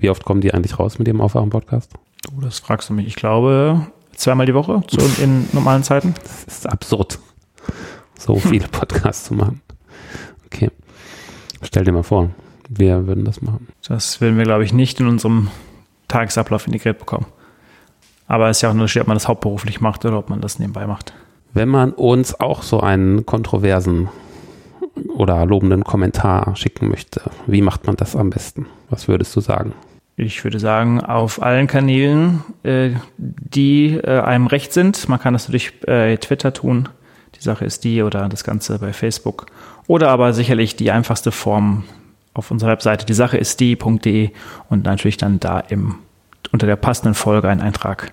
Wie 0.00 0.08
oft 0.08 0.24
kommen 0.24 0.40
die 0.40 0.52
eigentlich 0.54 0.78
raus 0.78 0.98
mit 0.98 1.06
dem 1.06 1.20
Aufwachen-Podcast? 1.20 1.92
Du, 2.24 2.40
das 2.40 2.58
fragst 2.58 2.88
du 2.88 2.94
mich. 2.94 3.06
Ich 3.06 3.16
glaube, 3.16 3.86
zweimal 4.16 4.46
die 4.46 4.54
Woche 4.54 4.82
so 4.88 5.22
in 5.22 5.46
normalen 5.52 5.82
Zeiten. 5.82 6.14
Das 6.24 6.44
ist 6.44 6.68
absurd, 6.68 7.18
so 8.18 8.36
viele 8.36 8.66
Podcasts 8.72 9.24
zu 9.24 9.34
machen. 9.34 9.60
Okay. 10.46 10.70
Stell 11.62 11.84
dir 11.84 11.92
mal 11.92 12.02
vor, 12.02 12.30
wir 12.70 13.06
würden 13.06 13.26
das 13.26 13.42
machen. 13.42 13.68
Das 13.86 14.22
würden 14.22 14.38
wir, 14.38 14.44
glaube 14.44 14.64
ich, 14.64 14.72
nicht 14.72 15.00
in 15.00 15.06
unserem 15.06 15.48
Tagesablauf 16.08 16.66
integriert 16.66 16.98
bekommen. 16.98 17.26
Aber 18.26 18.48
es 18.48 18.58
ist 18.58 18.62
ja 18.62 18.70
auch 18.70 18.74
ein 18.74 18.78
Unterschied, 18.78 19.02
ob 19.02 19.08
man 19.08 19.16
das 19.16 19.28
hauptberuflich 19.28 19.82
macht 19.82 20.04
oder 20.06 20.18
ob 20.18 20.30
man 20.30 20.40
das 20.40 20.58
nebenbei 20.58 20.86
macht. 20.86 21.12
Wenn 21.52 21.68
man 21.68 21.92
uns 21.92 22.40
auch 22.40 22.62
so 22.62 22.80
einen 22.80 23.26
kontroversen 23.26 24.08
oder 25.14 25.44
lobenden 25.44 25.84
Kommentar 25.84 26.56
schicken 26.56 26.88
möchte, 26.88 27.22
wie 27.46 27.60
macht 27.60 27.86
man 27.86 27.96
das 27.96 28.16
am 28.16 28.30
besten? 28.30 28.66
Was 28.88 29.06
würdest 29.08 29.36
du 29.36 29.40
sagen? 29.40 29.74
Ich 30.22 30.44
würde 30.44 30.58
sagen, 30.58 31.00
auf 31.00 31.40
allen 31.40 31.66
Kanälen, 31.66 32.42
äh, 32.62 32.90
die 33.16 33.94
äh, 33.94 34.20
einem 34.20 34.48
recht 34.48 34.74
sind. 34.74 35.08
Man 35.08 35.18
kann 35.18 35.32
das 35.32 35.48
natürlich 35.48 35.80
bei 35.80 36.18
Twitter 36.18 36.52
tun. 36.52 36.90
Die 37.36 37.42
Sache 37.42 37.64
ist 37.64 37.84
die 37.84 38.02
oder 38.02 38.28
das 38.28 38.44
Ganze 38.44 38.78
bei 38.78 38.92
Facebook. 38.92 39.46
Oder 39.86 40.10
aber 40.10 40.34
sicherlich 40.34 40.76
die 40.76 40.90
einfachste 40.90 41.32
Form 41.32 41.84
auf 42.34 42.50
unserer 42.50 42.72
Webseite. 42.72 43.06
Die 43.06 43.14
Sache 43.14 43.38
ist 43.38 43.60
die.de 43.60 44.30
und 44.68 44.84
natürlich 44.84 45.16
dann 45.16 45.40
da 45.40 45.58
im, 45.58 45.94
unter 46.52 46.66
der 46.66 46.76
passenden 46.76 47.14
Folge 47.14 47.48
einen 47.48 47.62
Eintrag 47.62 48.12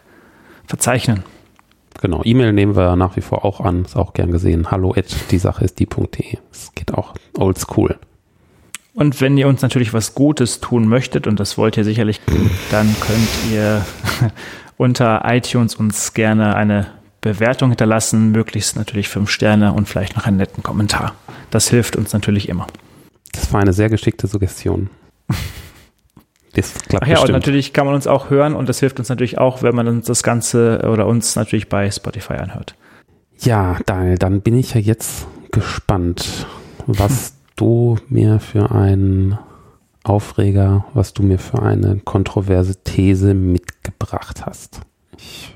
verzeichnen. 0.65 1.23
Genau, 2.01 2.21
E-Mail 2.23 2.53
nehmen 2.53 2.77
wir 2.77 2.95
nach 2.95 3.17
wie 3.17 3.21
vor 3.21 3.43
auch 3.43 3.59
an, 3.59 3.83
ist 3.83 3.97
auch 3.97 4.13
gern 4.13 4.31
gesehen. 4.31 4.71
Hallo 4.71 4.93
at 4.95 5.13
die 5.31 5.39
Sache 5.39 5.65
ist 5.65 5.77
die.de. 5.79 6.37
Es 6.53 6.71
geht 6.73 6.93
auch 6.93 7.15
oldschool. 7.37 7.99
Und 8.97 9.21
wenn 9.21 9.37
ihr 9.37 9.47
uns 9.47 9.61
natürlich 9.61 9.93
was 9.93 10.15
Gutes 10.15 10.59
tun 10.59 10.87
möchtet, 10.87 11.27
und 11.27 11.39
das 11.39 11.55
wollt 11.55 11.77
ihr 11.77 11.83
sicherlich, 11.83 12.19
dann 12.71 12.95
könnt 12.99 13.53
ihr 13.53 13.85
unter 14.77 15.21
iTunes 15.25 15.75
uns 15.75 16.15
gerne 16.15 16.55
eine 16.55 16.87
Bewertung 17.21 17.69
hinterlassen, 17.69 18.31
möglichst 18.31 18.75
natürlich 18.75 19.07
fünf 19.07 19.29
Sterne 19.29 19.73
und 19.73 19.87
vielleicht 19.87 20.17
noch 20.17 20.25
einen 20.25 20.37
netten 20.37 20.63
Kommentar. 20.63 21.13
Das 21.51 21.69
hilft 21.69 21.95
uns 21.95 22.11
natürlich 22.11 22.49
immer. 22.49 22.65
Das 23.33 23.53
war 23.53 23.61
eine 23.61 23.71
sehr 23.71 23.89
geschickte 23.89 24.25
Suggestion. 24.25 24.89
Das 26.55 26.73
klappt 26.73 27.03
Ach 27.03 27.07
ja, 27.07 27.13
bestimmt. 27.13 27.29
und 27.29 27.33
natürlich 27.33 27.73
kann 27.73 27.85
man 27.85 27.93
uns 27.93 28.07
auch 28.07 28.31
hören 28.31 28.55
und 28.55 28.67
das 28.67 28.79
hilft 28.79 28.97
uns 28.97 29.09
natürlich 29.09 29.37
auch, 29.37 29.61
wenn 29.61 29.75
man 29.75 29.87
uns 29.87 30.07
das 30.07 30.23
Ganze 30.23 30.89
oder 30.91 31.05
uns 31.05 31.35
natürlich 31.35 31.69
bei 31.69 31.91
Spotify 31.91 32.33
anhört. 32.33 32.73
Ja, 33.37 33.77
Daniel, 33.85 34.17
dann 34.17 34.41
bin 34.41 34.57
ich 34.57 34.73
ja 34.73 34.81
jetzt 34.81 35.27
gespannt, 35.51 36.47
was 36.87 37.35
du 37.57 37.97
mir 38.07 38.39
für 38.39 38.71
einen 38.71 39.37
Aufreger, 40.03 40.85
was 40.93 41.13
du 41.13 41.23
mir 41.23 41.37
für 41.37 41.61
eine 41.61 41.97
kontroverse 41.97 42.81
These 42.83 43.33
mitgebracht 43.33 44.45
hast. 44.45 44.81
Ich, 45.17 45.53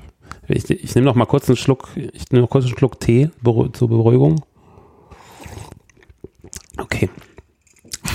ich, 0.48 0.70
ich 0.70 0.94
nehme 0.94 1.06
noch 1.06 1.14
mal 1.14 1.24
kurz 1.24 1.48
einen 1.48 1.56
Schluck, 1.56 1.88
ich 1.94 2.30
nehme 2.30 2.42
noch 2.42 2.50
kurz 2.50 2.66
einen 2.66 2.76
Schluck 2.76 3.00
Tee 3.00 3.30
zur 3.72 3.88
Beruhigung. 3.88 4.44
Okay. 6.76 7.08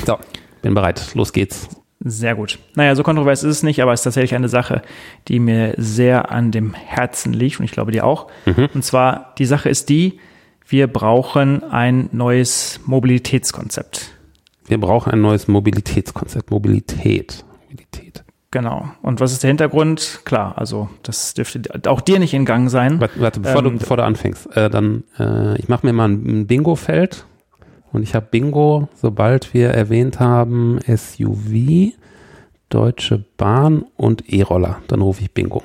So, 0.06 0.18
bin 0.62 0.76
bereit. 0.76 1.16
Los 1.16 1.34
geht's. 1.34 1.68
Sehr 2.00 2.36
gut. 2.36 2.60
Naja, 2.76 2.96
so 2.96 3.02
kontrovers 3.02 3.44
ist 3.44 3.58
es 3.58 3.64
nicht, 3.64 3.82
aber 3.82 3.94
es 3.94 4.02
ist 4.02 4.04
tatsächlich 4.04 4.36
eine 4.36 4.50
Sache, 4.50 4.84
die 5.28 5.40
mir 5.40 5.74
sehr 5.78 6.32
an 6.32 6.52
dem 6.52 6.74
Herzen 6.76 7.34
liegt 7.34 7.60
und 7.60 7.66
ich 7.66 7.72
glaube 7.72 7.92
dir 7.92 8.06
auch. 8.06 8.28
Mhm. 8.46 8.70
Und 8.74 8.84
zwar, 8.84 9.34
die 9.40 9.46
Sache 9.46 9.70
ist 9.70 9.90
die, 9.90 10.20
wir 10.68 10.88
brauchen 10.88 11.64
ein 11.64 12.10
neues 12.12 12.82
Mobilitätskonzept. 12.86 14.12
Wir 14.68 14.80
brauchen 14.80 15.14
ein 15.14 15.22
neues 15.22 15.48
Mobilitätskonzept. 15.48 16.52
Mobilität. 16.52 17.46
Mobilität. 17.64 18.24
Genau. 18.52 18.90
Und 19.02 19.20
was 19.20 19.32
ist 19.32 19.44
der 19.44 19.50
Hintergrund? 19.50 20.22
Klar, 20.26 20.58
also 20.58 20.90
das 21.04 21.34
dürfte 21.34 21.62
auch 21.88 22.02
dir 22.02 22.20
nicht 22.20 22.34
in 22.34 22.46
Gang 22.46 22.70
sein. 22.70 23.00
Warte, 23.00 23.20
warte 23.20 23.40
bevor, 23.40 23.64
ähm, 23.64 23.74
du, 23.74 23.80
bevor 23.80 23.98
du 23.98 24.04
anfängst, 24.04 24.56
äh, 24.56 24.70
dann 24.70 25.04
äh, 25.20 25.58
ich 25.60 25.70
mache 25.70 25.86
mir 25.86 25.94
mal 25.94 26.10
ein 26.10 26.48
Bingo-Feld 26.48 27.26
und 27.92 28.04
ich 28.04 28.16
habe 28.16 28.28
Bingo, 28.30 28.90
sobald 28.96 29.54
wir 29.54 29.70
erwähnt 29.70 30.20
haben 30.20 30.80
SUV, 30.86 31.94
Deutsche 32.70 33.24
Bahn 33.38 33.86
und 33.96 34.34
E-Roller. 34.34 34.82
Dann 34.88 35.02
rufe 35.02 35.22
ich 35.22 35.32
Bingo. 35.32 35.64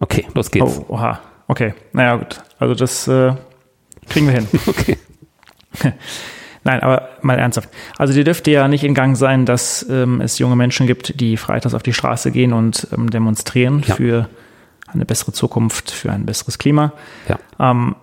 Okay, 0.00 0.26
los 0.34 0.50
geht's. 0.50 0.82
Oh, 0.88 0.94
oha. 0.94 1.20
Okay, 1.48 1.74
naja 1.92 2.16
gut. 2.16 2.42
Also 2.58 2.74
das 2.74 3.08
äh, 3.08 3.34
kriegen 4.08 4.26
wir 4.26 4.34
hin. 4.34 4.48
okay. 4.66 4.98
Nein, 6.64 6.80
aber 6.80 7.10
mal 7.22 7.38
ernsthaft. 7.38 7.68
Also 7.96 8.12
die 8.12 8.24
dürfte 8.24 8.50
ja 8.50 8.66
nicht 8.66 8.82
in 8.82 8.94
Gang 8.94 9.16
sein, 9.16 9.46
dass 9.46 9.86
ähm, 9.88 10.20
es 10.20 10.38
junge 10.40 10.56
Menschen 10.56 10.88
gibt, 10.88 11.20
die 11.20 11.36
freitags 11.36 11.74
auf 11.74 11.82
die 11.84 11.92
Straße 11.92 12.32
gehen 12.32 12.52
und 12.52 12.88
ähm, 12.92 13.08
demonstrieren 13.08 13.84
ja. 13.86 13.94
für 13.94 14.28
eine 14.88 15.04
bessere 15.04 15.32
Zukunft, 15.32 15.92
für 15.92 16.10
ein 16.10 16.26
besseres 16.26 16.58
Klima. 16.58 16.92
Ja. 17.28 17.38
Ähm, 17.60 17.94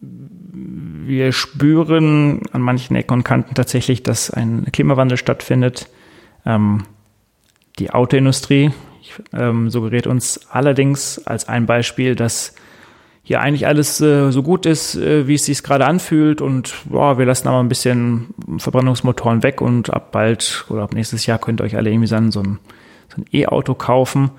wir 0.00 1.32
spüren 1.32 2.42
an 2.52 2.62
manchen 2.62 2.96
Ecken 2.96 3.14
und 3.14 3.24
Kanten 3.24 3.54
tatsächlich, 3.54 4.02
dass 4.02 4.30
ein 4.30 4.66
Klimawandel 4.72 5.18
stattfindet. 5.18 5.88
Ähm, 6.46 6.84
die 7.78 7.90
Autoindustrie 7.90 8.72
ähm, 9.32 9.70
suggeriert 9.70 10.06
uns 10.06 10.40
allerdings 10.50 11.26
als 11.26 11.48
ein 11.48 11.66
Beispiel, 11.66 12.14
dass 12.14 12.54
hier 13.28 13.42
eigentlich 13.42 13.66
alles 13.66 14.00
äh, 14.00 14.30
so 14.30 14.42
gut 14.42 14.64
ist, 14.64 14.96
äh, 14.96 15.28
wie 15.28 15.34
es 15.34 15.44
sich 15.44 15.62
gerade 15.62 15.84
anfühlt 15.84 16.40
und 16.40 16.72
boah, 16.86 17.18
wir 17.18 17.26
lassen 17.26 17.46
aber 17.46 17.60
ein 17.60 17.68
bisschen 17.68 18.28
Verbrennungsmotoren 18.56 19.42
weg 19.42 19.60
und 19.60 19.92
ab 19.92 20.12
bald 20.12 20.64
oder 20.70 20.84
ab 20.84 20.94
nächstes 20.94 21.26
Jahr 21.26 21.38
könnt 21.38 21.60
ihr 21.60 21.64
euch 21.64 21.76
alle 21.76 21.90
irgendwie 21.90 22.06
so 22.06 22.16
ein, 22.16 22.32
so 22.32 22.40
ein 22.40 22.58
E-Auto 23.30 23.74
kaufen. 23.74 24.30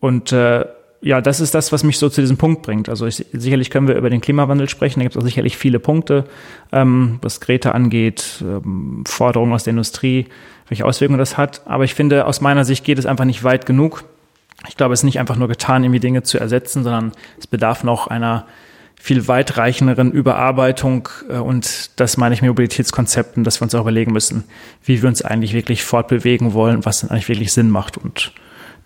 Und 0.00 0.32
äh, 0.32 0.64
ja, 1.02 1.20
das 1.20 1.38
ist 1.38 1.54
das, 1.54 1.70
was 1.70 1.84
mich 1.84 1.98
so 1.98 2.08
zu 2.08 2.20
diesem 2.20 2.36
Punkt 2.36 2.62
bringt. 2.62 2.88
Also 2.88 3.06
ich, 3.06 3.24
sicherlich 3.32 3.70
können 3.70 3.86
wir 3.86 3.94
über 3.94 4.10
den 4.10 4.20
Klimawandel 4.20 4.68
sprechen. 4.68 4.98
Da 4.98 5.04
gibt 5.04 5.14
es 5.14 5.22
auch 5.22 5.24
sicherlich 5.24 5.56
viele 5.56 5.78
Punkte, 5.78 6.24
ähm, 6.72 7.20
was 7.22 7.40
Greta 7.40 7.70
angeht, 7.70 8.42
ähm, 8.42 9.04
Forderungen 9.06 9.52
aus 9.52 9.62
der 9.62 9.70
Industrie, 9.70 10.26
welche 10.66 10.84
Auswirkungen 10.84 11.20
das 11.20 11.38
hat. 11.38 11.62
Aber 11.64 11.84
ich 11.84 11.94
finde, 11.94 12.26
aus 12.26 12.40
meiner 12.40 12.64
Sicht 12.64 12.84
geht 12.84 12.98
es 12.98 13.06
einfach 13.06 13.24
nicht 13.24 13.44
weit 13.44 13.66
genug. 13.66 14.02
Ich 14.68 14.76
glaube, 14.76 14.94
es 14.94 15.00
ist 15.00 15.04
nicht 15.04 15.18
einfach 15.18 15.36
nur 15.36 15.48
getan, 15.48 15.84
irgendwie 15.84 16.00
Dinge 16.00 16.22
zu 16.22 16.38
ersetzen, 16.38 16.84
sondern 16.84 17.12
es 17.38 17.46
bedarf 17.46 17.84
noch 17.84 18.06
einer 18.06 18.46
viel 19.00 19.26
weitreichenderen 19.28 20.12
Überarbeitung 20.12 21.08
äh, 21.30 21.38
und 21.38 21.98
das 21.98 22.18
meine 22.18 22.34
ich 22.34 22.42
mit 22.42 22.50
Mobilitätskonzepten, 22.50 23.44
dass 23.44 23.60
wir 23.60 23.64
uns 23.64 23.74
auch 23.74 23.80
überlegen 23.80 24.12
müssen, 24.12 24.44
wie 24.84 25.00
wir 25.00 25.08
uns 25.08 25.22
eigentlich 25.22 25.54
wirklich 25.54 25.84
fortbewegen 25.84 26.52
wollen, 26.52 26.84
was 26.84 27.00
dann 27.00 27.10
eigentlich 27.10 27.28
wirklich 27.28 27.52
Sinn 27.52 27.70
macht. 27.70 27.96
Und 27.96 28.34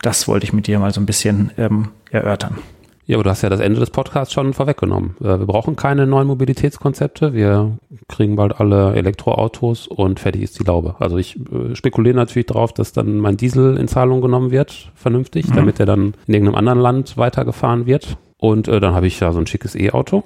das 0.02 0.28
wollte 0.28 0.44
ich 0.44 0.52
mit 0.52 0.68
dir 0.68 0.78
mal 0.78 0.94
so 0.94 1.00
ein 1.00 1.06
bisschen 1.06 1.50
ähm, 1.58 1.88
erörtern. 2.10 2.58
Ja, 3.06 3.16
aber 3.16 3.24
du 3.24 3.30
hast 3.30 3.42
ja 3.42 3.50
das 3.50 3.60
Ende 3.60 3.80
des 3.80 3.90
Podcasts 3.90 4.32
schon 4.32 4.54
vorweggenommen. 4.54 5.16
Äh, 5.20 5.38
wir 5.38 5.46
brauchen 5.46 5.76
keine 5.76 6.06
neuen 6.06 6.26
Mobilitätskonzepte. 6.26 7.34
Wir 7.34 7.76
kriegen 8.08 8.36
bald 8.36 8.58
alle 8.60 8.94
Elektroautos 8.94 9.86
und 9.88 10.20
fertig 10.20 10.42
ist 10.42 10.58
die 10.58 10.64
Laube. 10.64 10.96
Also 11.00 11.18
ich 11.18 11.36
äh, 11.36 11.74
spekuliere 11.74 12.16
natürlich 12.16 12.46
darauf, 12.46 12.72
dass 12.72 12.92
dann 12.92 13.18
mein 13.18 13.36
Diesel 13.36 13.76
in 13.76 13.88
Zahlung 13.88 14.22
genommen 14.22 14.50
wird, 14.50 14.90
vernünftig, 14.94 15.48
mhm. 15.48 15.56
damit 15.56 15.80
er 15.80 15.86
dann 15.86 16.14
in 16.26 16.34
irgendeinem 16.34 16.56
anderen 16.56 16.78
Land 16.78 17.18
weitergefahren 17.18 17.84
wird. 17.84 18.16
Und 18.38 18.68
äh, 18.68 18.80
dann 18.80 18.94
habe 18.94 19.06
ich 19.06 19.20
ja 19.20 19.32
so 19.32 19.38
ein 19.38 19.46
schickes 19.46 19.74
E-Auto. 19.74 20.24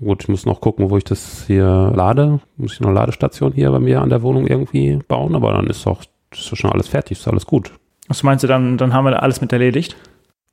Gut, 0.00 0.22
ich 0.22 0.28
muss 0.28 0.46
noch 0.46 0.60
gucken, 0.60 0.90
wo 0.90 0.96
ich 0.96 1.04
das 1.04 1.44
hier 1.48 1.92
lade. 1.96 2.38
Muss 2.56 2.74
ich 2.74 2.80
noch 2.80 2.90
eine 2.90 2.98
Ladestation 3.00 3.52
hier 3.52 3.72
bei 3.72 3.80
mir 3.80 4.00
an 4.00 4.10
der 4.10 4.22
Wohnung 4.22 4.46
irgendwie 4.46 5.00
bauen, 5.08 5.34
aber 5.34 5.52
dann 5.52 5.66
ist 5.66 5.84
doch, 5.84 6.02
ist 6.32 6.52
doch 6.52 6.56
schon 6.56 6.70
alles 6.70 6.86
fertig, 6.86 7.18
ist 7.18 7.26
alles 7.26 7.46
gut. 7.46 7.72
Was 8.06 8.22
meinst 8.22 8.44
du 8.44 8.48
dann, 8.48 8.78
dann 8.78 8.92
haben 8.92 9.04
wir 9.04 9.20
alles 9.20 9.40
mit 9.40 9.52
erledigt? 9.52 9.96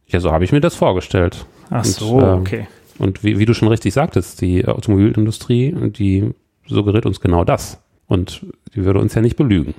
Ja, 0.08 0.20
so 0.20 0.32
habe 0.32 0.44
ich 0.44 0.52
mir 0.52 0.62
das 0.62 0.76
vorgestellt. 0.76 1.46
Ach 1.70 1.84
und, 1.84 1.86
so, 1.86 2.20
äh, 2.20 2.24
okay. 2.24 2.68
Und 2.98 3.24
wie, 3.24 3.40
wie, 3.40 3.46
du 3.46 3.54
schon 3.54 3.68
richtig 3.68 3.94
sagtest, 3.94 4.42
die 4.42 4.66
Automobilindustrie, 4.66 5.76
die 5.90 6.32
suggeriert 6.68 7.06
uns 7.06 7.20
genau 7.20 7.44
das. 7.44 7.82
Und 8.08 8.46
die 8.76 8.86
würde 8.86 9.00
uns 9.00 9.16
ja 9.16 9.22
nicht 9.22 9.36
belügen. 9.36 9.74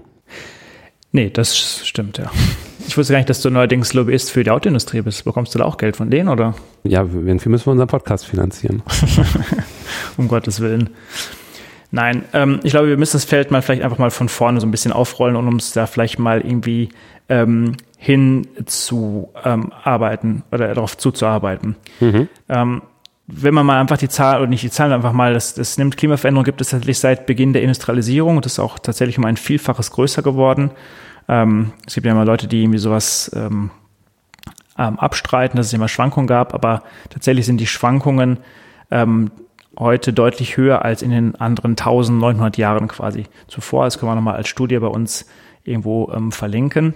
Nee, 1.13 1.31
das 1.31 1.87
stimmt, 1.87 2.19
ja. 2.19 2.31
Ich 2.87 2.97
wusste 2.97 3.13
gar 3.13 3.19
nicht, 3.19 3.31
dass 3.31 3.41
du 3.41 3.51
neuerdings 3.51 3.95
Lobbyist 3.95 4.31
für 4.31 4.45
die 4.45 4.51
Autoindustrie 4.51 5.01
bist. 5.01 5.25
Bekommst 5.25 5.55
du 5.55 5.59
da 5.59 5.65
auch 5.65 5.77
Geld 5.77 5.97
von 5.97 6.11
denen, 6.11 6.29
oder? 6.29 6.55
Ja, 6.85 7.01
irgendwie 7.01 7.49
müssen 7.49 7.67
wir 7.67 7.73
unseren 7.73 7.89
Podcast 7.89 8.27
finanzieren. 8.27 8.83
um 10.17 10.29
Gottes 10.29 10.61
Willen. 10.61 10.91
Nein, 11.91 12.25
ähm, 12.33 12.61
ich 12.63 12.73
glaube, 12.73 12.89
wir 12.89 12.97
müssen 12.97 13.17
das 13.17 13.25
Feld 13.25 13.51
mal 13.51 13.63
vielleicht 13.63 13.83
einfach 13.83 13.99
mal 13.99 14.11
von 14.11 14.29
vorne 14.29 14.61
so 14.61 14.67
ein 14.67 14.71
bisschen 14.71 14.93
aufrollen 14.93 15.37
und 15.37 15.49
uns 15.49 15.73
da 15.73 15.87
vielleicht 15.87 16.19
mal 16.19 16.41
irgendwie 16.41 16.91
ähm, 17.29 17.77
hin 18.07 18.47
zu 18.67 19.31
ähm, 19.45 19.73
oder 19.85 20.75
darauf 20.75 20.97
zuzuarbeiten. 20.97 21.75
Mhm. 21.99 22.29
Ähm, 22.49 22.83
wenn 23.27 23.53
man 23.53 23.67
mal 23.67 23.81
einfach 23.81 23.99
die 23.99 24.09
Zahl, 24.09 24.39
oder 24.39 24.47
nicht 24.47 24.63
die 24.63 24.71
Zahlen, 24.71 24.93
einfach 24.93 25.13
mal, 25.13 25.35
das, 25.35 25.55
das 25.55 25.77
nimmt 25.77 25.97
Klimaveränderung 25.97 26.45
gibt 26.45 26.61
es 26.61 26.71
tatsächlich 26.71 27.01
seit 27.01 27.27
Beginn 27.27 27.53
der 27.53 27.63
Industrialisierung 27.63 28.37
und 28.37 28.45
das 28.45 28.53
ist 28.53 28.59
auch 28.61 28.79
tatsächlich 28.79 29.19
um 29.19 29.25
ein 29.25 29.37
Vielfaches 29.37 29.91
größer 29.91 30.23
geworden. 30.23 30.71
Ähm, 31.29 31.73
es 31.85 31.95
gibt 31.95 32.07
ja 32.07 32.13
immer 32.13 32.25
Leute, 32.25 32.47
die 32.47 32.63
irgendwie 32.63 32.79
sowas 32.79 33.29
ähm, 33.35 33.71
ähm, 34.79 35.01
abstreiten, 35.01 35.57
dass 35.57 35.67
es 35.67 35.73
immer 35.73 35.89
Schwankungen 35.89 36.29
gab, 36.29 36.55
aber 36.55 36.85
tatsächlich 37.11 37.45
sind 37.45 37.59
die 37.59 37.67
Schwankungen 37.67 38.39
ähm, 38.93 39.33
heute 39.77 40.13
deutlich 40.13 40.57
höher 40.57 40.85
als 40.85 41.03
in 41.03 41.11
den 41.11 41.35
anderen 41.35 41.73
1900 41.73 42.57
Jahren 42.57 42.87
quasi 42.87 43.25
zuvor. 43.49 43.83
Das 43.83 43.99
können 43.99 44.13
wir 44.13 44.15
nochmal 44.15 44.37
als 44.37 44.47
Studie 44.47 44.79
bei 44.79 44.87
uns 44.87 45.27
irgendwo 45.65 46.13
ähm, 46.15 46.31
verlinken. 46.31 46.95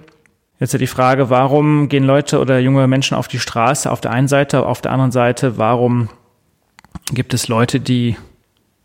Jetzt 0.60 0.74
ist 0.74 0.80
die 0.80 0.86
Frage, 0.86 1.30
warum 1.30 1.88
gehen 1.88 2.04
Leute 2.04 2.38
oder 2.38 2.58
junge 2.58 2.86
Menschen 2.86 3.16
auf 3.16 3.28
die 3.28 3.38
Straße 3.38 3.90
auf 3.90 4.02
der 4.02 4.10
einen 4.10 4.28
Seite, 4.28 4.66
auf 4.66 4.82
der 4.82 4.92
anderen 4.92 5.10
Seite, 5.10 5.56
warum 5.56 6.10
gibt 7.12 7.32
es 7.32 7.48
Leute, 7.48 7.80
die 7.80 8.16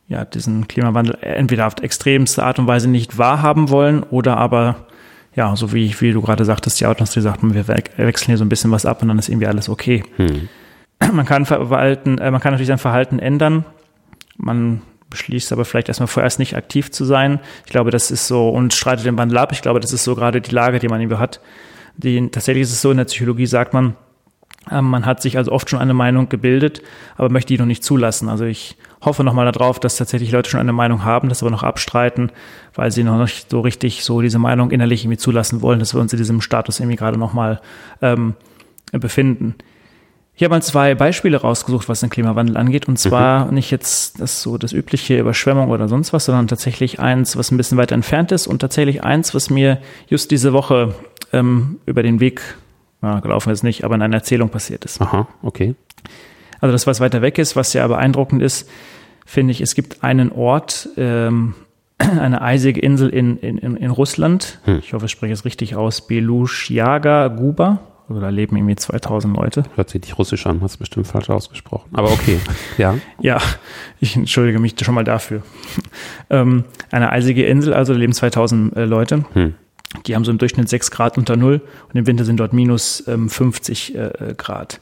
ja 0.07 0.23
diesen 0.23 0.69
Klimawandel 0.69 1.17
entweder 1.19 1.67
auf 1.67 1.75
extremste 1.81 2.43
Art 2.43 2.59
und 2.59 2.67
Weise 2.67 2.89
nicht 2.89 3.17
wahrhaben 3.17 3.69
wollen 3.69 4.03
oder 4.03 4.37
aber 4.37 4.85
ja, 5.35 5.53
so 5.57 5.73
wie, 5.73 5.93
wie 5.99 6.13
du 6.13 6.21
gerade 6.21 6.45
sagtest, 6.45 6.79
die 6.79 6.85
Autoindustrie 6.85 7.19
sagt, 7.19 7.41
wir 7.43 7.67
wechseln 7.67 8.27
hier 8.27 8.37
so 8.37 8.45
ein 8.45 8.49
bisschen 8.49 8.71
was 8.71 8.85
ab 8.85 9.01
und 9.01 9.09
dann 9.09 9.19
ist 9.19 9.27
irgendwie 9.27 9.47
alles 9.47 9.67
okay. 9.67 10.03
Hm. 10.15 10.47
Man 11.11 11.25
kann 11.25 11.45
verwalten, 11.45 12.19
äh, 12.19 12.31
man 12.31 12.39
kann 12.39 12.53
natürlich 12.53 12.69
sein 12.69 12.77
Verhalten 12.77 13.19
ändern. 13.19 13.65
Man 14.37 14.81
beschließt 15.09 15.51
aber 15.51 15.65
vielleicht 15.65 15.87
erstmal 15.87 16.07
vorerst 16.07 16.39
nicht 16.39 16.55
aktiv 16.55 16.91
zu 16.91 17.05
sein. 17.05 17.39
Ich 17.65 17.71
glaube, 17.71 17.91
das 17.91 18.11
ist 18.11 18.27
so 18.27 18.49
und 18.49 18.73
streitet 18.73 19.05
den 19.05 19.17
Wandel 19.17 19.37
ab. 19.37 19.51
Ich 19.51 19.61
glaube, 19.61 19.79
das 19.79 19.93
ist 19.93 20.03
so 20.03 20.15
gerade 20.15 20.41
die 20.41 20.51
Lage, 20.51 20.79
die 20.79 20.87
man 20.87 20.99
irgendwie 20.99 21.17
hat. 21.17 21.39
Die, 21.97 22.29
tatsächlich 22.29 22.63
ist 22.63 22.73
es 22.73 22.81
so, 22.81 22.91
in 22.91 22.97
der 22.97 23.05
Psychologie 23.05 23.45
sagt 23.45 23.73
man, 23.73 23.95
ähm, 24.71 24.85
man 24.85 25.05
hat 25.05 25.21
sich 25.21 25.37
also 25.37 25.51
oft 25.51 25.69
schon 25.69 25.79
eine 25.79 25.93
Meinung 25.93 26.29
gebildet, 26.29 26.81
aber 27.15 27.29
möchte 27.29 27.53
die 27.53 27.59
noch 27.59 27.65
nicht 27.65 27.83
zulassen. 27.83 28.29
Also 28.29 28.45
ich 28.45 28.77
hoffe 29.01 29.23
nochmal 29.23 29.51
darauf, 29.51 29.79
dass 29.79 29.97
tatsächlich 29.97 30.31
Leute 30.31 30.49
schon 30.49 30.59
eine 30.59 30.73
Meinung 30.73 31.03
haben, 31.03 31.29
das 31.29 31.43
aber 31.43 31.51
noch 31.51 31.63
abstreiten, 31.63 32.31
weil 32.73 32.91
sie 32.91 33.03
noch 33.03 33.19
nicht 33.19 33.51
so 33.51 33.61
richtig 33.61 34.03
so 34.03 34.21
diese 34.21 34.39
Meinung 34.39 34.71
innerlich 34.71 35.03
irgendwie 35.03 35.17
zulassen 35.17 35.61
wollen, 35.61 35.79
dass 35.79 35.93
wir 35.93 36.01
uns 36.01 36.11
in 36.13 36.17
diesem 36.17 36.41
Status 36.41 36.79
irgendwie 36.79 36.97
gerade 36.97 37.17
nochmal 37.17 37.61
ähm, 38.01 38.33
befinden. 38.91 39.55
Ich 40.37 40.43
habe 40.43 40.53
mal 40.53 40.61
zwei 40.61 40.95
Beispiele 40.95 41.37
rausgesucht, 41.37 41.87
was 41.87 42.01
den 42.01 42.09
Klimawandel 42.09 42.57
angeht. 42.57 42.89
Und 42.89 42.99
zwar 42.99 43.45
mhm. 43.45 43.53
nicht 43.53 43.71
jetzt 43.71 44.19
das 44.19 44.41
so 44.41 44.57
das 44.57 44.73
übliche 44.73 45.17
Überschwemmung 45.17 45.69
oder 45.69 45.87
sonst 45.87 46.11
was, 46.11 46.25
sondern 46.25 46.47
tatsächlich 46.47 46.99
eins, 46.99 47.37
was 47.37 47.51
ein 47.51 47.57
bisschen 47.57 47.77
weiter 47.77 47.95
entfernt 47.95 48.33
ist 48.33 48.47
und 48.47 48.59
tatsächlich 48.59 49.03
eins, 49.03 49.33
was 49.33 49.49
mir 49.49 49.79
just 50.07 50.31
diese 50.31 50.51
Woche 50.51 50.93
ähm, 51.31 51.79
über 51.85 52.03
den 52.03 52.19
Weg 52.19 52.41
ja, 53.01 53.21
gelaufen 53.21 53.51
ist 53.51 53.63
nicht, 53.63 53.85
aber 53.85 53.95
in 53.95 54.01
einer 54.01 54.17
Erzählung 54.17 54.49
passiert 54.49 54.83
ist. 54.83 54.99
Aha, 54.99 55.27
okay. 55.41 55.75
Also 56.59 56.73
das, 56.73 56.85
was 56.85 56.99
weiter 56.99 57.21
weg 57.21 57.37
ist, 57.37 57.55
was 57.55 57.71
ja 57.73 57.87
beeindruckend 57.87 58.41
ist, 58.41 58.69
finde 59.25 59.51
ich, 59.51 59.61
es 59.61 59.73
gibt 59.73 60.03
einen 60.03 60.31
Ort, 60.33 60.89
ähm, 60.97 61.55
eine 61.97 62.41
eisige 62.41 62.81
Insel 62.81 63.09
in, 63.09 63.37
in, 63.37 63.57
in 63.77 63.89
Russland. 63.89 64.59
Hm. 64.65 64.79
Ich 64.79 64.93
hoffe, 64.93 65.05
ich 65.05 65.11
spreche 65.11 65.33
es 65.33 65.45
richtig 65.45 65.77
aus. 65.77 66.07
Belushiaga 66.07 67.29
Guba. 67.29 67.79
Also 68.07 68.21
da 68.21 68.29
leben 68.29 68.55
irgendwie 68.55 68.75
2000 68.75 69.35
Leute. 69.35 69.63
Hört 69.75 69.89
sich 69.89 70.01
nicht 70.01 70.17
russisch 70.17 70.45
an, 70.45 70.61
hast 70.61 70.77
bestimmt 70.77 71.07
falsch 71.07 71.29
ausgesprochen. 71.29 71.89
Aber 71.93 72.11
okay, 72.11 72.39
ja. 72.77 72.97
ja, 73.19 73.41
ich 73.99 74.15
entschuldige 74.15 74.59
mich 74.59 74.75
schon 74.81 74.93
mal 74.93 75.03
dafür. 75.03 75.41
ähm, 76.29 76.65
eine 76.91 77.11
eisige 77.11 77.45
Insel, 77.45 77.73
also 77.73 77.93
da 77.93 77.99
leben 77.99 78.13
2000 78.13 78.75
äh, 78.75 78.85
Leute. 78.85 79.25
Hm. 79.33 79.55
Die 80.05 80.15
haben 80.15 80.25
so 80.25 80.31
im 80.31 80.37
Durchschnitt 80.37 80.69
6 80.69 80.91
Grad 80.91 81.17
unter 81.17 81.35
Null 81.35 81.61
und 81.91 81.95
im 81.95 82.05
Winter 82.05 82.25
sind 82.25 82.39
dort 82.39 82.53
minus 82.53 83.07
ähm, 83.07 83.29
50 83.29 83.95
äh, 83.95 84.35
Grad. 84.37 84.81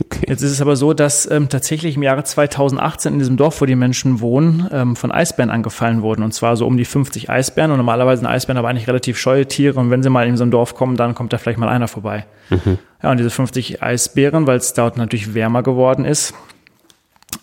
Okay. 0.00 0.26
Jetzt 0.28 0.42
ist 0.42 0.52
es 0.52 0.60
aber 0.60 0.76
so, 0.76 0.92
dass 0.92 1.30
ähm, 1.30 1.48
tatsächlich 1.48 1.96
im 1.96 2.02
Jahre 2.02 2.24
2018 2.24 3.14
in 3.14 3.18
diesem 3.18 3.36
Dorf, 3.36 3.60
wo 3.60 3.66
die 3.66 3.76
Menschen 3.76 4.20
wohnen, 4.20 4.68
ähm, 4.70 4.96
von 4.96 5.10
Eisbären 5.10 5.50
angefallen 5.50 6.02
wurden. 6.02 6.22
Und 6.22 6.32
zwar 6.32 6.56
so 6.56 6.66
um 6.66 6.76
die 6.76 6.84
50 6.84 7.30
Eisbären. 7.30 7.70
Und 7.70 7.78
normalerweise 7.78 8.20
sind 8.20 8.28
Eisbären 8.28 8.58
aber 8.58 8.68
eigentlich 8.68 8.88
relativ 8.88 9.18
scheue 9.18 9.46
Tiere. 9.46 9.80
Und 9.80 9.90
wenn 9.90 10.02
sie 10.02 10.10
mal 10.10 10.26
in 10.26 10.36
so 10.36 10.44
ein 10.44 10.50
Dorf 10.50 10.74
kommen, 10.74 10.96
dann 10.96 11.14
kommt 11.14 11.32
da 11.32 11.38
vielleicht 11.38 11.58
mal 11.58 11.68
einer 11.68 11.88
vorbei. 11.88 12.26
Mhm. 12.50 12.78
Ja, 13.02 13.10
und 13.10 13.18
diese 13.18 13.30
50 13.30 13.82
Eisbären, 13.82 14.46
weil 14.46 14.58
es 14.58 14.74
dort 14.74 14.96
natürlich 14.96 15.34
wärmer 15.34 15.62
geworden 15.62 16.04
ist, 16.04 16.34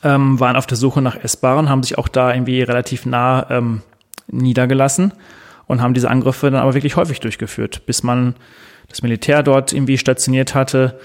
ähm, 0.03 0.39
waren 0.39 0.55
auf 0.55 0.67
der 0.67 0.77
Suche 0.77 1.01
nach 1.01 1.15
Essbaren, 1.15 1.69
haben 1.69 1.83
sich 1.83 1.97
auch 1.97 2.07
da 2.07 2.33
irgendwie 2.33 2.61
relativ 2.61 3.05
nah 3.05 3.47
ähm, 3.49 3.81
niedergelassen 4.27 5.13
und 5.67 5.81
haben 5.81 5.93
diese 5.93 6.09
Angriffe 6.09 6.51
dann 6.51 6.61
aber 6.61 6.73
wirklich 6.73 6.95
häufig 6.95 7.19
durchgeführt, 7.19 7.85
bis 7.85 8.03
man 8.03 8.35
das 8.89 9.01
Militär 9.01 9.43
dort 9.43 9.73
irgendwie 9.73 9.97
stationiert 9.97 10.55
hatte 10.55 10.99